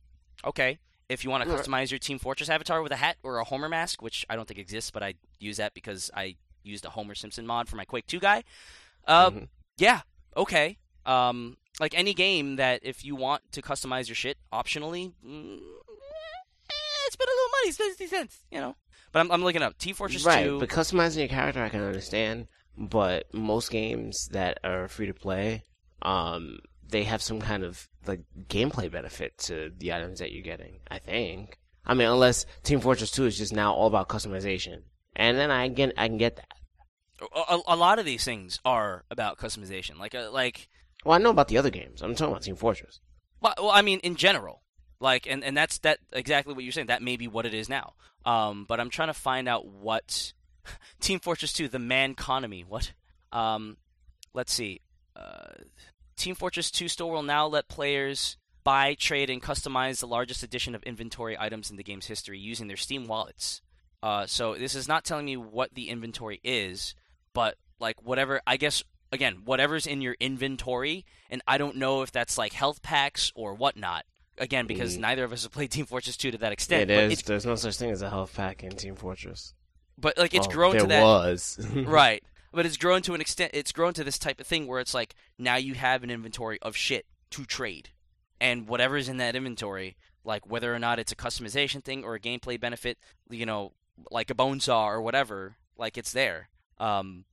okay. 0.44 0.78
If 1.08 1.24
you 1.24 1.30
want 1.30 1.44
to 1.44 1.48
Right. 1.50 1.58
customize 1.64 1.90
your 1.90 1.98
Team 1.98 2.18
Fortress 2.18 2.50
avatar 2.50 2.82
with 2.82 2.92
a 2.92 2.96
hat 2.96 3.16
or 3.22 3.38
a 3.38 3.44
Homer 3.44 3.68
mask, 3.68 4.02
which 4.02 4.26
I 4.28 4.36
don't 4.36 4.46
think 4.46 4.60
exists, 4.60 4.90
but 4.90 5.02
I 5.02 5.14
use 5.38 5.56
that 5.56 5.72
because 5.72 6.10
I 6.14 6.36
used 6.62 6.84
a 6.84 6.90
Homer 6.90 7.14
Simpson 7.14 7.46
mod 7.46 7.68
for 7.68 7.76
my 7.76 7.84
Quake 7.86 8.06
2 8.06 8.20
guy. 8.20 8.44
Uh, 9.06 9.30
Mhm. 9.30 9.48
yeah, 9.78 10.02
okay. 10.36 10.76
Um, 11.06 11.56
like 11.80 11.94
any 11.96 12.12
game 12.12 12.56
that 12.56 12.80
if 12.82 13.04
you 13.04 13.16
want 13.16 13.50
to 13.52 13.62
customize 13.62 14.08
your 14.08 14.16
shit 14.16 14.36
optionally, 14.52 15.14
mm, 15.24 15.60
eh, 16.70 17.10
spend 17.10 17.28
a 17.28 17.32
little 17.32 17.50
money, 17.62 17.72
spend 17.72 17.90
fifty 17.96 18.06
cents, 18.06 18.44
you 18.50 18.60
know. 18.60 18.76
But 19.12 19.20
I'm, 19.20 19.30
I'm 19.32 19.42
looking 19.42 19.62
up 19.62 19.78
Team 19.78 19.94
Fortress 19.94 20.24
right, 20.26 20.44
2. 20.44 20.58
but 20.60 20.68
customizing 20.68 21.20
your 21.20 21.28
character, 21.28 21.62
I 21.64 21.70
can 21.70 21.80
understand. 21.80 22.48
But 22.76 23.32
most 23.32 23.70
games 23.70 24.28
that 24.32 24.58
are 24.62 24.86
free 24.88 25.06
to 25.06 25.14
play, 25.14 25.62
um, 26.02 26.58
they 26.90 27.04
have 27.04 27.22
some 27.22 27.40
kind 27.40 27.64
of 27.64 27.88
like 28.06 28.20
gameplay 28.48 28.90
benefit 28.90 29.36
to 29.38 29.70
the 29.78 29.92
items 29.92 30.18
that 30.20 30.32
you're 30.32 30.42
getting. 30.42 30.80
I 30.90 30.98
think. 30.98 31.58
I 31.86 31.94
mean, 31.94 32.08
unless 32.08 32.44
Team 32.64 32.80
Fortress 32.80 33.10
2 33.10 33.26
is 33.26 33.38
just 33.38 33.52
now 33.52 33.72
all 33.72 33.86
about 33.86 34.08
customization, 34.08 34.82
and 35.16 35.38
then 35.38 35.50
I 35.50 35.68
get 35.68 35.92
I 35.96 36.08
can 36.08 36.18
get 36.18 36.36
that. 36.36 36.48
a, 37.34 37.54
a- 37.54 37.62
a 37.68 37.76
lot 37.76 37.98
of 37.98 38.04
these 38.04 38.24
things 38.24 38.60
are 38.64 39.04
about 39.10 39.38
customization. 39.38 39.98
Like, 39.98 40.14
uh, 40.14 40.30
like, 40.30 40.68
Well, 41.04 41.14
I 41.14 41.18
know 41.22 41.30
about 41.30 41.48
the 41.48 41.58
other 41.58 41.70
games. 41.70 42.02
I'm 42.02 42.14
talking 42.14 42.32
about 42.32 42.42
Team 42.42 42.56
Fortress. 42.56 43.00
well, 43.40 43.54
well, 43.58 43.70
I 43.70 43.82
mean, 43.82 44.00
in 44.00 44.16
general, 44.16 44.62
like, 45.00 45.26
and, 45.26 45.42
and 45.44 45.56
that's 45.56 45.78
that 45.78 45.98
exactly 46.12 46.52
what 46.54 46.62
you're 46.64 46.72
saying. 46.72 46.88
That 46.88 47.02
may 47.02 47.16
be 47.16 47.28
what 47.28 47.46
it 47.46 47.54
is 47.54 47.68
now. 47.68 47.94
Um, 48.26 48.66
but 48.68 48.80
I'm 48.80 48.90
trying 48.90 49.08
to 49.08 49.14
find 49.14 49.48
out 49.48 49.66
what 49.66 50.32
Team 51.00 51.20
Fortress 51.20 51.52
2, 51.54 51.68
the 51.68 51.78
man 51.78 52.10
economy. 52.10 52.64
What? 52.68 52.92
Um, 53.32 53.78
let's 54.34 54.52
see. 54.52 54.80
Uh, 55.16 55.54
Team 56.18 56.34
Fortress 56.34 56.70
2 56.70 56.88
store 56.88 57.12
will 57.12 57.22
now 57.22 57.46
let 57.46 57.68
players 57.68 58.36
buy, 58.64 58.94
trade, 58.94 59.30
and 59.30 59.42
customize 59.42 60.00
the 60.00 60.06
largest 60.06 60.42
edition 60.42 60.74
of 60.74 60.82
inventory 60.82 61.36
items 61.38 61.70
in 61.70 61.76
the 61.76 61.84
game's 61.84 62.06
history 62.06 62.38
using 62.38 62.66
their 62.68 62.76
Steam 62.76 63.06
wallets. 63.06 63.62
Uh, 64.02 64.26
so 64.26 64.54
this 64.54 64.74
is 64.74 64.86
not 64.88 65.04
telling 65.04 65.24
me 65.26 65.36
what 65.36 65.74
the 65.74 65.88
inventory 65.88 66.40
is, 66.44 66.94
but 67.32 67.56
like 67.80 68.02
whatever. 68.02 68.40
I 68.46 68.56
guess 68.56 68.82
again, 69.10 69.42
whatever's 69.44 69.86
in 69.86 70.02
your 70.02 70.16
inventory, 70.20 71.04
and 71.30 71.40
I 71.48 71.56
don't 71.58 71.76
know 71.76 72.02
if 72.02 72.12
that's 72.12 72.36
like 72.36 72.52
health 72.52 72.82
packs 72.82 73.32
or 73.34 73.54
whatnot. 73.54 74.04
again 74.40 74.66
because 74.68 74.96
Mm. 74.96 75.00
neither 75.00 75.24
of 75.24 75.32
us 75.32 75.42
have 75.42 75.50
played 75.50 75.70
Team 75.72 75.84
Fortress 75.84 76.16
2 76.16 76.30
to 76.32 76.38
that 76.38 76.52
extent. 76.52 76.86
There's 76.86 77.12
it's 77.14 77.22
there's 77.22 77.44
no 77.46 77.56
such 77.56 77.76
thing 77.76 77.90
as 77.90 78.02
a 78.02 78.08
health 78.10 78.34
pack 78.36 78.62
in 78.62 78.70
Team 78.76 78.94
Fortress. 78.94 79.52
but 79.96 80.16
like 80.16 80.32
it's 80.32 80.46
Well, 80.46 80.54
grown 80.56 80.76
to 80.78 80.86
that 80.86 81.02
was. 81.02 81.58
right. 81.74 82.22
But 82.52 82.66
it's 82.66 82.76
grown 82.76 83.02
to 83.02 83.14
an 83.14 83.20
extent. 83.20 83.52
It's 83.54 83.72
grown 83.72 83.94
to 83.94 84.04
this 84.04 84.18
type 84.18 84.40
of 84.40 84.46
thing 84.46 84.66
where 84.66 84.80
it's 84.80 84.94
like 84.94 85.14
now 85.38 85.56
you 85.56 85.74
have 85.74 86.02
an 86.02 86.10
inventory 86.10 86.58
of 86.62 86.76
shit 86.76 87.06
to 87.30 87.44
trade, 87.44 87.90
and 88.40 88.68
whatever's 88.68 89.08
in 89.08 89.18
that 89.18 89.36
inventory, 89.36 89.96
like 90.24 90.48
whether 90.50 90.74
or 90.74 90.78
not 90.78 90.98
it's 90.98 91.12
a 91.12 91.16
customization 91.16 91.82
thing 91.82 92.04
or 92.04 92.14
a 92.14 92.20
gameplay 92.20 92.58
benefit, 92.58 92.98
you 93.28 93.46
know, 93.46 93.72
like 94.10 94.30
a 94.30 94.34
bone 94.34 94.60
saw 94.60 94.88
or 94.88 95.02
whatever, 95.02 95.56
like 95.76 95.98
it's 95.98 96.12
there. 96.12 96.48
Um, 96.78 97.24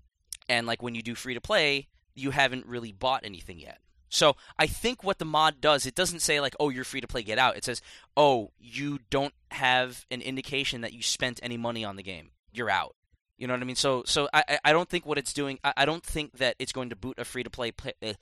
and 0.49 0.67
like 0.67 0.81
when 0.81 0.95
you 0.95 1.01
do 1.01 1.15
free 1.15 1.33
to 1.33 1.41
play, 1.41 1.87
you 2.13 2.31
haven't 2.31 2.65
really 2.65 2.91
bought 2.91 3.25
anything 3.25 3.59
yet. 3.59 3.79
So 4.09 4.35
I 4.57 4.67
think 4.67 5.03
what 5.03 5.19
the 5.19 5.25
mod 5.25 5.59
does, 5.59 5.85
it 5.85 5.95
doesn't 5.95 6.21
say 6.21 6.39
like, 6.39 6.55
"Oh, 6.59 6.69
you're 6.69 6.83
free 6.83 7.01
to 7.01 7.07
play, 7.07 7.23
get 7.23 7.39
out." 7.39 7.57
It 7.57 7.65
says, 7.65 7.81
"Oh, 8.15 8.51
you 8.59 8.99
don't 9.09 9.33
have 9.51 10.05
an 10.09 10.21
indication 10.21 10.81
that 10.81 10.93
you 10.93 11.01
spent 11.01 11.39
any 11.43 11.57
money 11.57 11.83
on 11.83 11.95
the 11.95 12.03
game. 12.03 12.31
You're 12.51 12.69
out." 12.69 12.95
You 13.37 13.47
know 13.47 13.53
what 13.53 13.61
I 13.61 13.65
mean? 13.65 13.75
So, 13.75 14.03
so 14.05 14.29
I, 14.33 14.59
I- 14.63 14.71
don't 14.71 14.89
think 14.89 15.05
what 15.05 15.17
it's 15.17 15.33
doing. 15.33 15.59
I, 15.63 15.73
I 15.77 15.85
don't 15.85 16.03
think 16.03 16.37
that 16.37 16.55
it's 16.59 16.71
going 16.71 16.89
to 16.89 16.95
boot 16.95 17.19
a 17.19 17.25
free 17.25 17.43
to 17.43 17.49
play 17.49 17.71
play, 17.71 17.93
uh, 18.01 18.13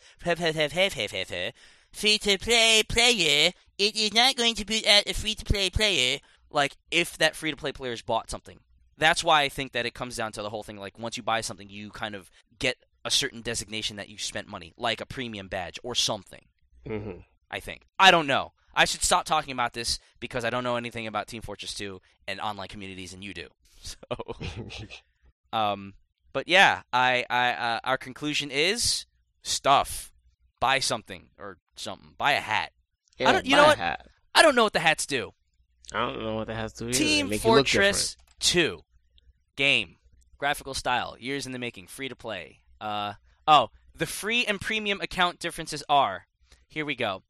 free 1.92 2.18
to 2.18 2.38
play 2.40 2.84
player. 2.84 3.52
It 3.78 3.96
is 3.96 4.14
not 4.14 4.36
going 4.36 4.56
to 4.56 4.66
boot 4.66 4.88
out 4.88 5.04
a 5.08 5.14
free 5.14 5.36
to 5.36 5.46
play 5.46 5.70
player. 5.70 6.20
Like 6.50 6.76
if 6.92 7.18
that 7.20 7.36
free 7.36 7.52
to 7.52 7.58
play 7.58 7.72
player 7.72 7.92
has 7.92 8.02
bought 8.02 8.30
something, 8.30 8.60
that's 8.98 9.24
why 9.24 9.42
I 9.42 9.50
think 9.50 9.72
that 9.74 9.86
it 9.86 9.94
comes 9.94 10.16
down 10.16 10.32
to 10.34 10.42
the 10.42 10.50
whole 10.50 10.64
thing. 10.64 10.78
Like 10.78 10.98
once 11.00 11.18
you 11.18 11.24
buy 11.24 11.42
something, 11.42 11.70
you 11.70 11.90
kind 11.92 12.16
of 12.16 12.30
get 12.60 12.78
a 13.06 13.12
certain 13.12 13.42
designation 13.42 13.98
that 13.98 14.10
you 14.10 14.18
spent 14.18 14.48
money, 14.48 14.74
like 14.78 15.02
a 15.02 15.06
premium 15.06 15.48
badge 15.48 15.80
or 15.84 15.94
something. 15.96 16.46
hmm 16.88 17.12
I 17.52 17.60
think. 17.60 17.84
I 18.00 18.10
don't 18.10 18.26
know. 18.26 18.54
I 18.74 18.86
should 18.86 19.04
stop 19.04 19.26
talking 19.26 19.52
about 19.52 19.74
this 19.74 20.00
because 20.20 20.44
I 20.44 20.50
don't 20.50 20.64
know 20.64 20.76
anything 20.76 21.06
about 21.06 21.28
Team 21.28 21.44
Fortress 21.44 21.76
2 21.76 22.02
and 22.28 22.40
online 22.42 22.68
communities, 22.68 23.14
and 23.14 23.24
you 23.24 23.32
do. 23.36 23.50
So, 25.52 25.58
um, 25.58 25.94
but 26.32 26.48
yeah, 26.48 26.82
I, 26.92 27.26
I, 27.30 27.50
uh, 27.52 27.80
our 27.84 27.98
conclusion 27.98 28.50
is 28.52 29.06
stuff. 29.42 30.12
Buy 30.60 30.80
something 30.80 31.28
or 31.38 31.58
something. 31.76 32.12
Buy 32.18 32.32
a 32.34 32.40
hat. 32.40 32.72
yeah, 33.18 33.32
don't- 33.34 33.46
you 33.46 33.56
know 33.56 33.66
what? 33.66 33.78
Hat. 33.78 34.08
I 34.34 34.42
don't 34.42 34.56
know 34.56 34.64
what 34.64 34.74
the 34.74 34.80
hats 34.80 35.06
do. 35.06 35.34
I 35.94 36.00
don't 36.08 36.24
know 36.24 36.36
what 36.36 36.48
that 36.48 36.56
has 36.56 36.74
to 36.74 36.80
do. 36.80 36.86
with. 36.88 36.98
Team 36.98 37.30
Make 37.30 37.44
you 37.44 37.52
look 37.52 37.68
Fortress 37.68 38.18
2 38.40 38.82
game 39.56 39.98
graphical 40.40 40.74
style 40.74 41.16
years 41.20 41.46
in 41.46 41.52
the 41.52 41.60
making 41.60 41.88
free 41.88 42.10
to 42.10 42.16
play 42.16 42.60
uh 42.82 43.14
oh 43.48 43.70
the 43.96 44.06
free 44.08 44.44
and 44.46 44.60
premium 44.60 45.00
account 45.00 45.40
differences 45.40 45.84
are 45.88 46.26
here 46.68 46.84
we 46.84 46.96
go 46.96 47.22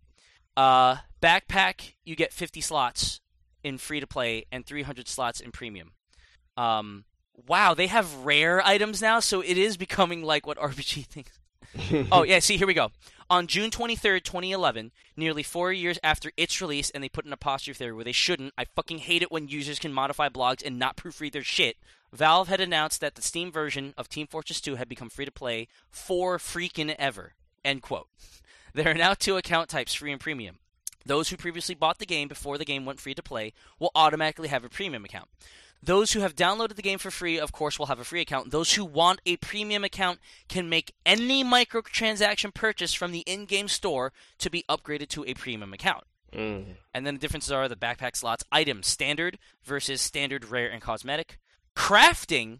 uh 0.55 0.95
backpack 1.21 1.93
you 2.05 2.15
get 2.15 2.31
50 2.33 2.61
slots 2.61 3.19
in 3.63 3.77
free 3.77 3.99
to 3.99 4.07
play 4.07 4.45
and 4.51 4.65
300 4.65 5.07
slots 5.07 5.39
in 5.41 5.51
premium 5.51 5.91
um 6.57 7.05
wow 7.47 7.73
they 7.73 7.87
have 7.87 8.13
rare 8.25 8.65
items 8.65 9.01
now 9.01 9.19
so 9.19 9.41
it 9.41 9.57
is 9.57 9.77
becoming 9.77 10.23
like 10.23 10.45
what 10.45 10.57
rpg 10.69 11.05
thinks. 11.05 11.39
Oh 12.11 12.23
yeah 12.23 12.39
see 12.39 12.57
here 12.57 12.67
we 12.67 12.73
go. 12.73 12.91
On 13.29 13.47
june 13.47 13.71
23rd 13.71 14.23
2011 14.23 14.91
nearly 15.17 15.43
four 15.43 15.71
years 15.73 15.97
after 16.03 16.31
its 16.37 16.61
release 16.61 16.89
and 16.91 17.03
they 17.03 17.09
put 17.09 17.25
an 17.25 17.33
apostrophe 17.33 17.77
there 17.83 17.95
where 17.95 18.03
they 18.03 18.11
shouldn't 18.11 18.53
i 18.57 18.65
fucking 18.65 18.99
hate 18.99 19.23
it 19.23 19.31
when 19.31 19.47
users 19.47 19.79
can 19.79 19.91
modify 19.93 20.29
blogs 20.29 20.63
and 20.65 20.77
not 20.77 20.97
proofread 20.97 21.31
their 21.33 21.43
shit. 21.43 21.77
Valve 22.11 22.47
had 22.47 22.61
announced 22.61 23.01
that 23.01 23.15
the 23.15 23.23
steam 23.23 23.51
version 23.51 23.95
of 23.97 24.07
team 24.07 24.27
fortress 24.27 24.61
2 24.61 24.75
had 24.75 24.87
become 24.87 25.09
free 25.09 25.25
to 25.25 25.31
play 25.31 25.67
for 25.89 26.37
freaking 26.37 26.95
ever 26.99 27.33
end 27.65 27.81
quote. 27.81 28.07
There 28.75 28.89
are 28.89 28.95
now 28.95 29.13
two 29.13 29.37
account 29.37 29.69
types 29.69 29.93
free 29.93 30.11
and 30.11 30.19
premium. 30.19 30.57
Those 31.05 31.29
who 31.29 31.37
previously 31.37 31.75
bought 31.75 31.99
the 31.99 32.07
game 32.07 32.27
before 32.27 32.57
the 32.57 32.65
game 32.65 32.85
went 32.85 32.99
free 32.99 33.13
to 33.13 33.21
play 33.21 33.53
will 33.77 33.91
automatically 33.93 34.47
have 34.47 34.63
a 34.63 34.69
premium 34.69 35.05
account 35.05 35.29
those 35.83 36.13
who 36.13 36.21
have 36.21 36.35
downloaded 36.35 36.75
the 36.75 36.81
game 36.81 36.99
for 36.99 37.11
free, 37.11 37.37
of 37.39 37.51
course, 37.51 37.77
will 37.77 37.87
have 37.87 37.99
a 37.99 38.03
free 38.03 38.21
account. 38.21 38.51
Those 38.51 38.73
who 38.73 38.85
want 38.85 39.19
a 39.25 39.37
premium 39.37 39.83
account 39.83 40.19
can 40.47 40.69
make 40.69 40.93
any 41.05 41.43
microtransaction 41.43 42.53
purchase 42.53 42.93
from 42.93 43.11
the 43.11 43.19
in 43.21 43.45
game 43.45 43.67
store 43.67 44.13
to 44.39 44.49
be 44.49 44.63
upgraded 44.69 45.09
to 45.09 45.25
a 45.25 45.33
premium 45.33 45.73
account. 45.73 46.05
Mm. 46.33 46.65
And 46.93 47.05
then 47.05 47.15
the 47.15 47.19
differences 47.19 47.51
are 47.51 47.67
the 47.67 47.75
backpack 47.75 48.15
slots, 48.15 48.43
items, 48.51 48.87
standard 48.87 49.37
versus 49.63 50.01
standard, 50.01 50.45
rare, 50.45 50.69
and 50.69 50.81
cosmetic. 50.81 51.39
Crafting, 51.75 52.59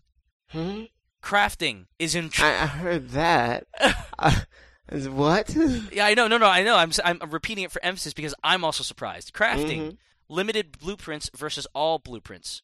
Hmm? 0.52 0.84
crafting 1.24 1.86
is 1.98 2.14
in. 2.16 2.30
I, 2.40 2.50
I 2.52 2.68
heard 2.68 3.10
that. 3.12 3.66
uh, 4.20 4.42
what? 4.90 5.56
yeah, 5.92 6.06
I 6.06 6.14
know, 6.14 6.28
no, 6.28 6.38
no, 6.38 6.46
I 6.48 6.64
know. 6.64 6.76
I'm, 6.76 6.92
I'm 7.04 7.20
repeating 7.32 7.64
it 7.64 7.72
for 7.72 7.84
emphasis 7.84 8.14
because 8.14 8.36
I'm 8.44 8.64
also 8.64 8.84
surprised. 8.84 9.34
Crafting, 9.34 9.80
Mhm. 9.80 9.98
limited 10.30 10.78
blueprints 10.78 11.32
versus 11.36 11.66
all 11.74 11.98
blueprints. 12.00 12.62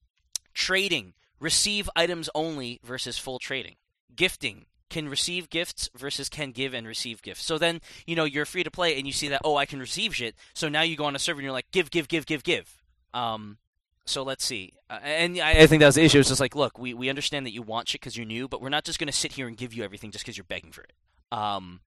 Trading, 0.54 1.14
receive 1.40 1.90
items 1.96 2.30
only 2.36 2.80
versus 2.84 3.18
full 3.18 3.40
trading. 3.40 3.76
Gifting, 4.16 4.66
can 4.90 5.08
receive 5.08 5.50
gifts 5.50 5.90
versus 5.96 6.30
can 6.30 6.52
give 6.52 6.74
and 6.74 6.88
receive 6.88 7.22
gifts. 7.22 7.46
So 7.46 7.58
then, 7.58 7.80
you 8.06 8.16
know, 8.16 8.24
you're 8.26 8.46
free 8.46 8.64
to 8.64 8.72
play 8.72 8.98
and 8.98 9.06
you 9.06 9.14
see 9.14 9.28
that, 9.30 9.42
oh, 9.44 9.56
I 9.56 9.66
can 9.66 9.80
receive 9.80 10.16
shit. 10.16 10.36
So 10.54 10.68
now 10.68 10.82
you 10.82 10.98
go 10.98 11.06
on 11.06 11.16
a 11.16 11.20
server 11.20 11.40
and 11.40 11.44
you're 11.44 11.54
like, 11.54 11.72
give, 11.72 11.92
give, 11.92 12.08
give, 12.08 12.26
give, 12.26 12.44
give. 12.44 12.82
Um, 13.14 13.58
so 14.06 14.24
let's 14.24 14.44
see. 14.44 14.74
Uh, 14.90 15.00
and 15.04 15.40
I, 15.40 15.52
I 15.52 15.68
think 15.68 15.82
that 15.82 15.86
was 15.86 15.96
the 15.96 16.04
issue. 16.04 16.20
It's 16.20 16.30
just 16.30 16.42
like, 16.42 16.56
look, 16.56 16.80
we, 16.80 16.94
we 16.94 17.10
understand 17.10 17.46
that 17.46 17.54
you 17.54 17.62
want 17.62 17.88
shit 17.88 18.02
because 18.02 18.18
you're 18.18 18.26
new, 18.26 18.48
but 18.48 18.62
we're 18.62 18.70
not 18.70 18.84
just 18.84 19.00
going 19.00 19.08
to 19.08 19.14
sit 19.14 19.34
here 19.34 19.48
and 19.48 19.56
give 19.56 19.74
you 19.74 19.84
everything 19.84 20.12
just 20.12 20.26
because 20.26 20.38
you're 20.38 20.46
begging 20.46 20.72
for 20.72 20.82
it. 20.82 20.94
Um, 21.32 21.82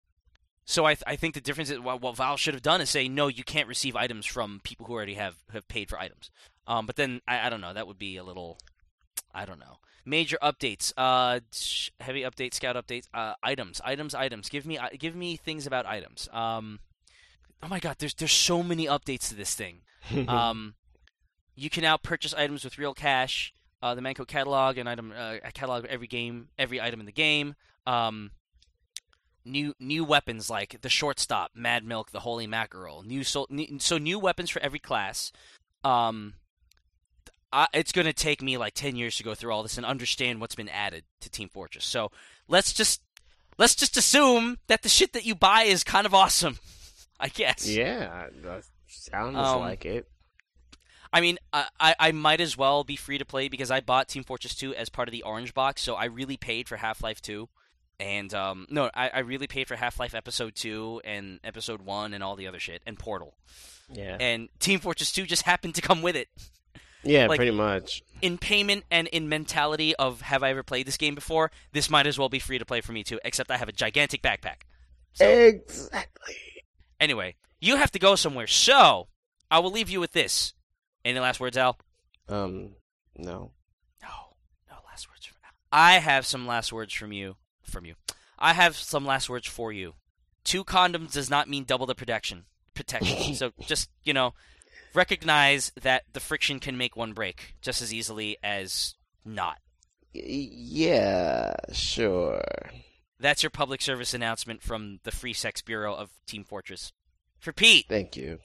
so 0.64 0.84
I, 0.84 0.94
th- 0.94 1.05
I 1.06 1.16
think 1.16 1.34
the 1.34 1.40
difference 1.40 1.70
is 1.70 1.80
what, 1.80 2.01
what 2.01 2.16
Valve 2.16 2.40
should 2.40 2.55
have 2.55 2.62
done 2.62 2.80
is 2.80 2.90
say, 2.90 3.09
no, 3.09 3.26
you 3.26 3.44
can't 3.44 3.68
receive 3.68 3.97
items 3.97 4.26
from 4.26 4.60
people 4.62 4.86
who 4.86 4.93
already 4.93 5.14
have, 5.14 5.36
have 5.52 5.66
paid 5.68 5.89
for 5.89 5.98
items. 5.98 6.30
Um, 6.66 6.86
but 6.86 6.97
then 6.97 7.20
I, 7.26 7.47
I 7.47 7.51
don't 7.51 7.60
know. 7.60 7.74
That 7.74 7.86
would 7.86 7.98
be 7.98 8.16
a 8.16 8.24
little, 8.24 8.59
I 9.34 9.44
don't 9.44 9.59
know. 9.59 9.78
Major 10.05 10.39
updates, 10.43 10.93
uh, 10.97 11.40
heavy 12.01 12.22
updates, 12.22 12.55
scout 12.55 12.76
updates, 12.76 13.06
uh, 13.14 13.34
items, 13.43 13.80
items, 13.84 14.14
items. 14.14 14.48
Give 14.48 14.66
me, 14.66 14.78
give 14.98 15.14
me 15.14 15.36
things 15.36 15.66
about 15.66 15.86
items. 15.86 16.28
Um, 16.32 16.80
oh 17.62 17.68
my 17.68 17.78
god, 17.78 17.97
there's 17.98 18.14
there's 18.14 18.32
so 18.32 18.62
many 18.62 18.86
updates 18.86 19.28
to 19.28 19.34
this 19.36 19.55
thing. 19.55 19.82
um, 20.28 20.74
you 21.55 21.70
can 21.70 21.82
now 21.82 21.97
purchase 21.97 22.34
items 22.34 22.64
with 22.64 22.78
real 22.78 22.94
cash. 22.94 23.55
Uh, 23.80 23.94
the 23.94 24.01
Mann 24.01 24.14
Co. 24.14 24.24
catalog 24.24 24.78
and 24.78 24.89
item 24.89 25.12
uh, 25.16 25.36
catalog 25.55 25.84
of 25.84 25.90
every 25.90 26.06
game, 26.06 26.48
every 26.59 26.80
item 26.80 27.01
in 27.01 27.06
the 27.06 27.12
game. 27.12 27.55
Um, 27.86 28.30
new 29.44 29.74
new 29.78 30.05
weapons 30.05 30.48
like 30.51 30.81
the 30.82 30.89
shortstop, 30.89 31.51
Mad 31.55 31.85
Milk, 31.85 32.10
the 32.10 32.20
Holy 32.20 32.47
Mackerel. 32.47 33.02
New 33.02 33.24
so 33.24 33.47
new, 33.51 33.78
so 33.78 33.98
new 33.98 34.19
weapons 34.19 34.51
for 34.51 34.60
every 34.60 34.78
class. 34.78 35.32
Um, 35.85 36.35
I, 37.52 37.66
it's 37.74 37.93
going 37.93 38.06
to 38.06 38.12
take 38.12 38.40
me 38.40 38.56
like 38.56 38.74
10 38.74 38.97
years 38.97 39.16
to 39.16 39.23
go 39.23 39.35
through 39.35 39.52
all 39.52 39.62
this 39.62 39.77
and 39.77 39.85
understand 39.85 40.40
what's 40.40 40.55
been 40.55 40.69
added 40.69 41.05
to 41.20 41.28
Team 41.31 41.48
Fortress. 41.48 41.85
So 41.85 42.10
let's 42.48 42.73
just 42.73 43.02
let's 43.59 43.74
just 43.74 43.97
assume 43.97 44.59
that 44.69 44.82
the 44.82 44.89
shit 44.89 45.12
that 45.12 45.27
you 45.27 45.35
buy 45.35 45.62
is 45.62 45.85
kind 45.85 46.06
of 46.06 46.14
awesome. 46.14 46.59
I 47.20 47.28
guess. 47.28 47.69
yeah, 47.69 48.27
that 48.43 48.64
sounds 48.86 49.36
Um, 49.36 49.60
like 49.60 49.85
it. 49.85 50.09
I 51.12 51.20
mean, 51.20 51.39
I, 51.52 51.66
I 51.78 51.94
I 52.01 52.12
might 52.12 52.40
as 52.40 52.56
well 52.56 52.85
be 52.85 52.97
free 52.97 53.19
to 53.19 53.24
play 53.24 53.48
because 53.48 53.70
I 53.70 53.81
bought 53.81 54.09
Team 54.09 54.24
Fortress 54.24 54.55
2 54.55 54.74
as 54.74 54.89
part 54.89 55.09
of 55.09 55.12
the 55.12 55.23
Orange 55.23 55.52
Box, 55.52 55.82
so 55.82 55.94
I 55.94 56.06
really 56.06 56.36
paid 56.39 56.69
for 56.69 56.77
Half 56.78 57.02
Life 57.02 57.20
2. 57.20 57.48
And 58.01 58.32
um, 58.35 58.66
no, 58.70 58.90
I, 58.94 59.09
I 59.10 59.19
really 59.20 59.47
paid 59.47 59.69
for 59.69 59.77
Half 59.77 60.01
Life 60.01 60.14
Episode 60.14 60.55
2 60.56 61.02
and 61.05 61.39
Episode 61.44 61.82
1 61.82 62.14
and 62.14 62.23
all 62.24 62.35
the 62.36 62.48
other 62.48 62.59
shit 62.59 62.82
and 62.86 62.98
Portal. 62.98 63.35
Yeah, 63.93 64.16
And 64.19 64.48
Team 64.59 64.81
Fortress 64.81 65.12
2 65.12 65.24
just 65.27 65.43
happened 65.47 65.74
to 65.77 65.82
come 65.82 66.02
with 66.02 66.16
it. 66.16 66.28
yeah, 67.05 67.27
like- 67.27 67.36
pretty 67.36 67.52
much. 67.52 68.02
in 68.20 68.39
payment 68.39 68.85
and 68.90 69.06
in 69.09 69.28
mentality 69.28 69.94
of 69.97 70.20
have 70.23 70.43
I 70.43 70.51
ever 70.51 70.62
played 70.62 70.86
this 70.86 70.97
game 70.97 71.14
before, 71.14 71.51
this 71.73 71.90
might 71.90 72.06
as 72.06 72.19
well 72.19 72.28
be 72.28 72.39
free 72.39 72.59
to 72.59 72.64
play 72.64 72.81
for 72.81 72.93
me 72.93 73.05
too, 73.05 73.20
except 73.24 73.51
I 73.51 73.56
have 73.56 73.69
a 73.69 73.73
gigantic 73.73 74.23
backpack. 74.23 74.62
So- 75.12 75.28
Exactly. 75.28 76.35
Anyway, 76.98 77.35
you 77.60 77.77
have 77.77 77.90
to 77.93 77.98
go 77.98 78.14
somewhere, 78.16 78.47
so 78.47 79.09
I 79.51 79.59
will 79.59 79.70
leave 79.73 79.90
you 79.90 80.01
with 80.01 80.12
this. 80.12 80.55
Any 81.05 81.19
last 81.20 81.39
words, 81.40 81.56
Al? 81.56 81.77
Um, 82.28 82.70
no. 83.16 83.52
No, 84.01 84.09
no 84.70 84.77
last 84.89 85.09
words 85.10 85.27
from 85.27 85.36
Al. 85.44 85.51
I 85.73 85.94
have 85.98 86.24
some 86.27 86.47
last 86.47 86.73
words 86.73 86.94
from 86.94 87.12
you. 87.12 87.36
From 87.64 87.84
you. 87.84 87.94
I 88.39 88.52
have 88.52 88.76
some 88.76 89.06
last 89.06 89.30
words 89.30 89.47
for 89.47 89.72
you. 89.72 89.94
Two 90.44 90.64
condoms 90.64 91.12
does 91.12 91.30
not 91.30 91.48
mean 91.48 91.64
double 91.64 91.86
the 91.86 91.94
protection. 91.94 92.44
Protection. 92.74 93.34
so 93.34 93.52
just, 93.60 93.90
you 94.05 94.12
know, 94.12 94.34
recognize 94.94 95.72
that 95.80 96.02
the 96.12 96.20
friction 96.20 96.59
can 96.59 96.76
make 96.76 96.97
one 96.97 97.12
break 97.12 97.55
just 97.62 97.80
as 97.82 97.94
easily 97.94 98.36
as 98.43 98.94
not. 99.24 99.59
Yeah, 100.12 101.55
sure. 101.72 102.43
That's 103.18 103.43
your 103.43 103.51
public 103.51 103.80
service 103.80 104.12
announcement 104.12 104.62
from 104.62 104.98
the 105.05 105.12
Free 105.12 105.32
Sex 105.32 105.62
Bureau 105.62 105.94
of 105.94 106.10
Team 106.26 106.44
Fortress. 106.44 106.93
For 107.39 107.52
Pete. 107.52 107.86
Thank 107.89 108.16
you. 108.16 108.39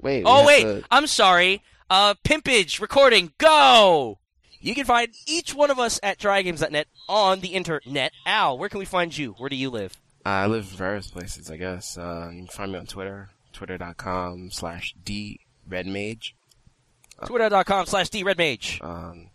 Wait. 0.00 0.24
Oh 0.26 0.46
wait, 0.46 0.62
to- 0.62 0.84
I'm 0.90 1.06
sorry. 1.06 1.62
Uh, 1.88 2.14
Pimpage 2.24 2.80
recording. 2.80 3.32
Go. 3.38 4.18
You 4.62 4.74
can 4.74 4.84
find 4.84 5.08
each 5.26 5.54
one 5.54 5.70
of 5.70 5.78
us 5.78 5.98
at 6.02 6.18
trygames.net 6.18 6.86
on 7.08 7.40
the 7.40 7.48
internet. 7.48 8.12
Al, 8.24 8.56
where 8.56 8.68
can 8.68 8.78
we 8.78 8.84
find 8.84 9.16
you? 9.16 9.32
Where 9.38 9.48
do 9.50 9.56
you 9.56 9.70
live? 9.70 9.96
I 10.24 10.46
live 10.46 10.68
in 10.70 10.76
various 10.76 11.10
places, 11.10 11.50
I 11.50 11.56
guess. 11.56 11.98
Uh, 11.98 12.28
you 12.32 12.38
can 12.38 12.46
find 12.46 12.70
me 12.72 12.78
on 12.78 12.86
Twitter, 12.86 13.30
twitter.com 13.52 14.50
slash 14.52 14.94
D 15.04 15.40
Red 15.68 15.86
Mage. 15.88 16.36
Twitter.com 17.26 17.86
slash 17.86 18.08
DRedMage. 18.10 18.82
Um, 18.84 19.30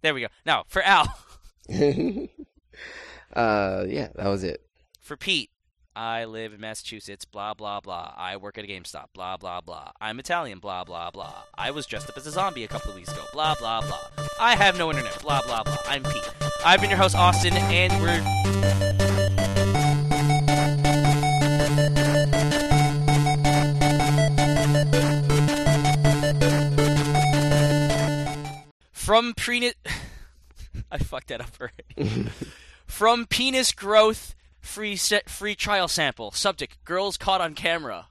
there 0.02 0.14
we 0.16 0.22
go. 0.22 0.28
Now, 0.46 0.64
for 0.68 0.82
Al, 0.82 1.04
uh, 1.70 1.74
yeah, 3.88 4.10
that 4.16 4.28
was 4.28 4.44
it. 4.44 4.62
for 5.00 5.16
Pete, 5.16 5.52
I 5.96 6.26
live 6.26 6.54
in 6.54 6.60
Massachusetts, 6.60 7.24
blah, 7.24 7.54
blah, 7.54 7.80
blah. 7.80 8.14
I 8.18 8.38
work 8.38 8.58
at 8.58 8.64
a 8.64 8.68
GameStop, 8.68 9.14
blah, 9.14 9.38
blah, 9.38 9.62
blah. 9.62 9.92
I'm 10.02 10.18
Italian, 10.18 10.58
blah, 10.58 10.84
blah, 10.84 11.12
blah. 11.12 11.44
I 11.54 11.70
was 11.70 11.86
dressed 11.86 12.10
up 12.10 12.18
as 12.18 12.26
a 12.26 12.32
zombie 12.32 12.64
a 12.64 12.68
couple 12.68 12.90
of 12.90 12.96
weeks 12.96 13.12
ago, 13.12 13.22
blah, 13.32 13.54
blah, 13.60 13.82
blah. 13.82 14.00
I 14.40 14.56
have 14.56 14.76
no 14.76 14.90
internet, 14.90 15.22
blah, 15.22 15.44
blah, 15.44 15.62
blah. 15.62 15.78
I'm 15.86 16.02
Pete. 16.02 16.28
I've 16.66 16.82
been 16.82 16.90
your 16.90 16.98
host, 16.98 17.16
Austin, 17.16 17.54
and 17.54 17.94
we're. 18.02 18.24
From 28.94 29.36
penis. 29.36 29.76
I 30.92 30.98
fucked 30.98 31.28
that 31.28 31.42
up 31.42 31.52
already. 31.62 32.30
From 32.88 33.28
penis 33.28 33.72
growth 33.72 34.34
free 34.64 34.96
set 34.96 35.30
free 35.30 35.54
trial 35.54 35.88
sample. 35.88 36.32
Subject: 36.32 36.84
Girls 36.84 37.18
caught 37.18 37.42
on 37.42 37.54
camera. 37.54 38.08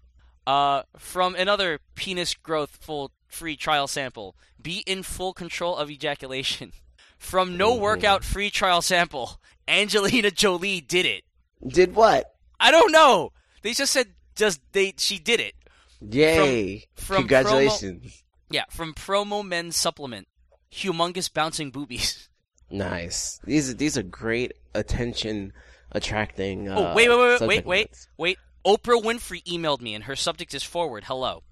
Uh, 0.46 0.82
from 0.96 1.34
another 1.34 1.80
penis 1.94 2.34
growth 2.34 2.78
full 2.80 3.10
free 3.26 3.56
trial 3.56 3.88
sample. 3.88 4.36
Be 4.60 4.84
in 4.86 5.02
full 5.02 5.32
control 5.32 5.76
of 5.76 5.90
ejaculation. 5.90 6.72
From 7.18 7.56
no 7.56 7.76
workout 7.76 8.24
free 8.24 8.50
trial 8.50 8.82
sample. 8.82 9.40
Angelina 9.68 10.32
Jolie 10.32 10.80
did 10.80 11.06
it. 11.06 11.22
Did 11.64 11.94
what? 11.94 12.34
I 12.58 12.72
don't 12.72 12.90
know. 12.90 13.30
They 13.62 13.74
just 13.74 13.92
said 13.92 14.08
just 14.34 14.60
they 14.72 14.94
she 14.96 15.20
did 15.20 15.38
it. 15.38 15.54
Yay! 16.00 16.86
from 16.96 17.18
Congratulations. 17.18 18.24
Yeah, 18.50 18.64
from 18.70 18.92
Promo 18.92 19.46
Men's 19.46 19.76
Supplement. 19.76 20.26
Humongous 20.72 21.32
bouncing 21.32 21.70
boobies. 21.70 22.28
Nice. 22.72 23.38
These 23.44 23.76
these 23.76 23.98
are 23.98 24.02
great 24.02 24.54
attention 24.74 25.52
attracting. 25.92 26.68
Uh, 26.68 26.76
Oh, 26.76 26.94
wait, 26.94 27.08
wait, 27.08 27.16
wait, 27.18 27.28
wait, 27.30 27.38
subject 27.38 27.66
wait, 27.66 28.06
wait. 28.16 28.38
Oprah 28.66 29.02
Winfrey 29.02 29.42
emailed 29.44 29.80
me, 29.80 29.94
and 29.94 30.04
her 30.04 30.16
subject 30.16 30.54
is 30.54 30.62
forward. 30.62 31.04
Hello. 31.04 31.42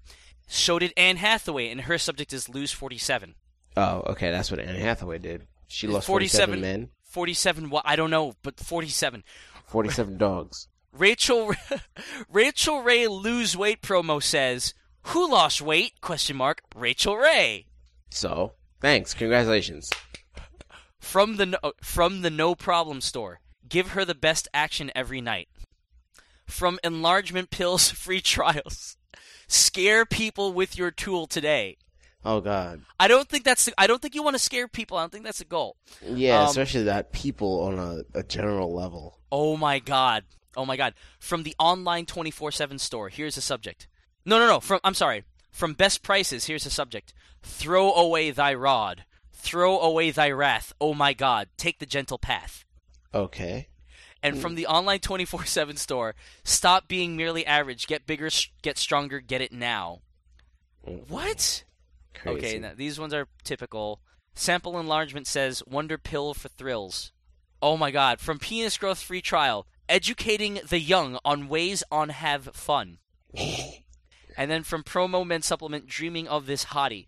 So 0.47 0.79
did 0.79 0.93
Anne 0.97 1.17
Hathaway, 1.17 1.69
and 1.69 1.81
her 1.81 1.97
subject 1.97 2.33
is 2.33 2.49
lose 2.49 2.71
47. 2.71 3.35
Oh, 3.77 4.03
okay, 4.07 4.31
that's 4.31 4.51
what 4.51 4.59
Anne 4.59 4.75
Hathaway 4.75 5.17
did. 5.17 5.47
She 5.67 5.87
lost 5.87 6.07
47 6.07 6.59
47 6.59 6.61
men, 6.61 6.89
47, 7.03 7.69
what? 7.69 7.83
I 7.85 7.95
don't 7.95 8.09
know, 8.09 8.33
but 8.43 8.59
47. 8.59 9.23
47 9.67 10.17
dogs. 10.17 10.67
Rachel 10.91 11.53
Rachael 12.29 12.81
Ray 12.81 13.07
lose 13.07 13.55
weight 13.55 13.81
promo 13.81 14.21
says, 14.21 14.73
"Who 15.03 15.29
lost 15.31 15.61
weight?" 15.61 16.01
question 16.01 16.35
mark. 16.35 16.61
Rachael 16.75 17.15
Ray. 17.15 17.67
So, 18.09 18.53
thanks. 18.81 19.13
Congratulations. 19.13 19.89
From 20.99 21.37
the 21.37 21.45
no, 21.45 21.57
from 21.81 22.21
the 22.23 22.29
no 22.29 22.55
problem 22.55 22.99
store. 22.99 23.39
Give 23.71 23.91
her 23.91 24.03
the 24.03 24.13
best 24.13 24.49
action 24.53 24.91
every 24.93 25.21
night. 25.21 25.47
From 26.45 26.77
enlargement 26.83 27.49
pills 27.51 27.89
free 27.89 28.19
trials. 28.21 28.97
Scare 29.47 30.05
people 30.05 30.51
with 30.51 30.77
your 30.77 30.91
tool 30.91 31.25
today. 31.25 31.77
Oh 32.25 32.41
God. 32.41 32.81
I 32.99 33.07
don't 33.07 33.29
think 33.29 33.45
that's 33.45 33.63
the, 33.65 33.73
I 33.77 33.87
don't 33.87 34.01
think 34.01 34.13
you 34.13 34.23
want 34.23 34.35
to 34.35 34.39
scare 34.43 34.67
people. 34.67 34.97
I 34.97 35.03
don't 35.03 35.11
think 35.11 35.23
that's 35.23 35.39
the 35.39 35.45
goal. 35.45 35.77
Yeah, 36.05 36.41
Um, 36.41 36.47
especially 36.49 36.83
that 36.83 37.13
people 37.13 37.61
on 37.61 37.79
a, 37.79 38.19
a 38.19 38.23
general 38.23 38.73
level. 38.73 39.19
Oh 39.31 39.55
my 39.55 39.79
god. 39.79 40.25
Oh 40.57 40.65
my 40.65 40.75
god. 40.75 40.93
From 41.17 41.43
the 41.43 41.55
online 41.57 42.05
24/7 42.05 42.77
store, 42.79 43.07
here's 43.07 43.35
the 43.35 43.41
subject. 43.41 43.87
No, 44.25 44.37
no, 44.37 44.47
no. 44.47 44.59
From 44.59 44.81
I'm 44.83 44.93
sorry. 44.93 45.23
From 45.49 45.73
best 45.73 46.03
prices, 46.03 46.45
here's 46.45 46.65
the 46.65 46.69
subject. 46.69 47.13
Throw 47.41 47.93
away 47.93 48.31
thy 48.31 48.53
rod. 48.53 49.05
Throw 49.31 49.79
away 49.79 50.11
thy 50.11 50.29
wrath. 50.29 50.73
Oh 50.81 50.93
my 50.93 51.13
god. 51.13 51.47
Take 51.57 51.79
the 51.79 51.85
gentle 51.85 52.17
path. 52.19 52.65
Okay. 53.13 53.67
And 54.23 54.39
from 54.39 54.55
the 54.55 54.67
online 54.67 54.99
24/7 54.99 55.77
store, 55.77 56.15
stop 56.43 56.87
being 56.87 57.15
merely 57.17 57.45
average. 57.45 57.87
Get 57.87 58.05
bigger, 58.05 58.29
get 58.61 58.77
stronger, 58.77 59.19
get 59.19 59.41
it 59.41 59.51
now. 59.51 60.01
What? 60.81 61.63
Crazy. 62.13 62.37
Okay, 62.37 62.59
now, 62.59 62.73
these 62.75 62.99
ones 62.99 63.13
are 63.13 63.27
typical. 63.43 64.01
Sample 64.35 64.79
enlargement 64.79 65.27
says 65.27 65.63
Wonder 65.65 65.97
Pill 65.97 66.33
for 66.33 66.49
thrills. 66.49 67.11
Oh 67.61 67.77
my 67.77 67.91
god, 67.91 68.19
from 68.19 68.39
penis 68.39 68.77
growth 68.77 69.01
free 69.01 69.21
trial, 69.21 69.67
educating 69.89 70.59
the 70.67 70.79
young 70.79 71.19
on 71.25 71.47
ways 71.47 71.83
on 71.91 72.09
have 72.09 72.49
fun. 72.53 72.99
and 73.35 74.51
then 74.51 74.63
from 74.63 74.83
promo 74.83 75.25
men 75.25 75.41
supplement 75.41 75.87
dreaming 75.87 76.27
of 76.27 76.45
this 76.45 76.65
hottie. 76.65 77.07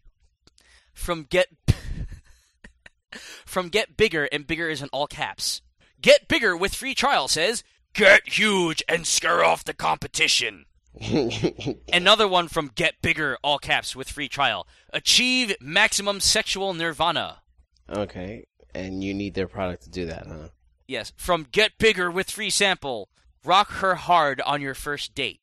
from 0.93 1.23
Get 1.23 1.47
from 3.45 3.69
Get 3.69 3.97
Bigger, 3.97 4.27
and 4.31 4.47
Bigger 4.47 4.69
is 4.69 4.81
in 4.81 4.89
all 4.89 5.07
caps. 5.07 5.61
Get 6.03 6.27
Bigger 6.27 6.55
with 6.55 6.75
free 6.75 6.93
trial 6.93 7.27
says, 7.27 7.63
Get 7.93 8.27
huge 8.27 8.83
and 8.87 9.07
scare 9.07 9.43
off 9.43 9.63
the 9.63 9.73
competition. 9.73 10.65
Another 11.93 12.27
one 12.27 12.47
from 12.49 12.71
Get 12.75 13.01
Bigger, 13.01 13.37
all 13.41 13.57
caps 13.57 13.95
with 13.95 14.09
free 14.09 14.27
trial. 14.27 14.67
Achieve 14.91 15.55
maximum 15.59 16.19
sexual 16.19 16.73
nirvana. 16.73 17.41
okay, 17.89 18.45
and 18.75 19.03
you 19.03 19.13
need 19.13 19.33
their 19.33 19.47
product 19.47 19.83
to 19.83 19.89
do 19.89 20.05
that, 20.05 20.27
huh? 20.27 20.49
Yes, 20.87 21.13
from 21.15 21.47
Get 21.51 21.77
Bigger 21.77 22.11
with 22.11 22.29
free 22.29 22.49
sample. 22.49 23.09
Rock 23.45 23.69
her 23.71 23.95
hard 23.95 24.41
on 24.41 24.61
your 24.61 24.75
first 24.75 25.15
date. 25.15 25.39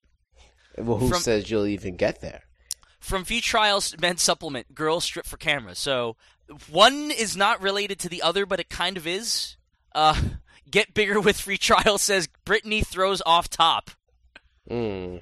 Well, 0.76 0.98
who 0.98 1.08
From- 1.08 1.20
says 1.20 1.50
you'll 1.50 1.66
even 1.66 1.96
get 1.96 2.20
there? 2.20 2.42
From 2.98 3.24
free 3.24 3.40
trials 3.40 3.96
men's 3.98 4.20
supplement, 4.22 4.74
girls 4.74 5.04
strip 5.04 5.24
for 5.24 5.38
camera. 5.38 5.74
So 5.74 6.16
one 6.70 7.10
is 7.10 7.34
not 7.34 7.62
related 7.62 7.98
to 8.00 8.10
the 8.10 8.20
other, 8.20 8.44
but 8.44 8.60
it 8.60 8.68
kind 8.68 8.98
of 8.98 9.06
is. 9.06 9.56
Uh, 9.94 10.20
Get 10.70 10.94
Bigger 10.94 11.20
with 11.20 11.40
free 11.40 11.59
trial 11.59 11.98
says 11.98 12.28
Brittany 12.44 12.82
throws 12.82 13.22
off 13.26 13.48
top, 13.48 13.90
hmm 14.68 15.16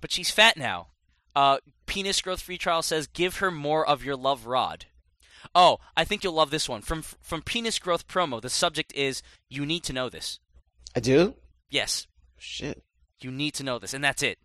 but 0.00 0.10
she's 0.10 0.30
fat 0.30 0.56
now. 0.56 0.88
Uh, 1.36 1.58
penis 1.86 2.20
growth 2.22 2.40
free 2.40 2.58
trial 2.58 2.82
says 2.82 3.06
give 3.06 3.36
her 3.36 3.50
more 3.50 3.86
of 3.86 4.04
your 4.04 4.16
love 4.16 4.46
rod. 4.46 4.86
Oh, 5.54 5.78
I 5.96 6.04
think 6.04 6.22
you'll 6.24 6.32
love 6.34 6.50
this 6.50 6.68
one. 6.68 6.80
From 6.82 7.02
from 7.02 7.42
penis 7.42 7.78
growth 7.78 8.08
promo, 8.08 8.40
the 8.40 8.50
subject 8.50 8.92
is 8.94 9.22
you 9.48 9.66
need 9.66 9.84
to 9.84 9.92
know 9.92 10.08
this. 10.08 10.38
I 10.96 11.00
do. 11.00 11.34
Yes, 11.68 12.06
Shit. 12.38 12.82
You 13.20 13.30
need 13.30 13.52
to 13.54 13.62
know 13.62 13.78
this, 13.78 13.92
and 13.92 14.02
that's 14.02 14.22
it. 14.22 14.38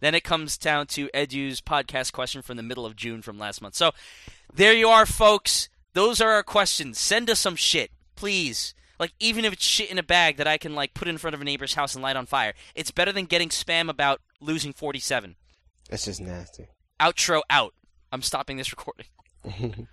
Then 0.00 0.14
it 0.14 0.24
comes 0.24 0.58
down 0.58 0.86
to 0.88 1.08
Edu's 1.14 1.60
podcast 1.60 2.12
question 2.12 2.42
from 2.42 2.56
the 2.56 2.62
middle 2.62 2.84
of 2.84 2.96
June 2.96 3.22
from 3.22 3.38
last 3.38 3.62
month. 3.62 3.74
So 3.76 3.92
there 4.52 4.72
you 4.72 4.88
are, 4.88 5.06
folks. 5.06 5.68
Those 5.92 6.20
are 6.20 6.30
our 6.30 6.42
questions. 6.42 6.98
Send 6.98 7.30
us 7.30 7.40
some 7.40 7.56
shit, 7.56 7.90
please. 8.16 8.74
Like 8.98 9.12
even 9.20 9.44
if 9.44 9.52
it's 9.52 9.64
shit 9.64 9.90
in 9.90 9.98
a 9.98 10.02
bag 10.02 10.36
that 10.36 10.46
I 10.46 10.58
can 10.58 10.74
like 10.74 10.94
put 10.94 11.08
in 11.08 11.18
front 11.18 11.34
of 11.34 11.40
a 11.40 11.44
neighbor's 11.44 11.74
house 11.74 11.94
and 11.94 12.02
light 12.02 12.16
on 12.16 12.26
fire. 12.26 12.54
It's 12.74 12.90
better 12.90 13.12
than 13.12 13.26
getting 13.26 13.48
spam 13.48 13.88
about 13.88 14.20
losing 14.40 14.72
47. 14.72 15.36
That's 15.88 16.04
just 16.04 16.20
nasty. 16.20 16.68
Outro 17.00 17.42
out. 17.48 17.74
I'm 18.10 18.22
stopping 18.22 18.56
this 18.56 18.72
recording. 18.72 19.06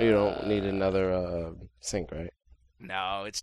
you 0.00 0.10
don't 0.10 0.46
need 0.46 0.64
another 0.64 1.12
uh, 1.12 1.50
sync, 1.80 2.10
right? 2.12 2.32
No, 2.80 3.24
it's 3.26 3.42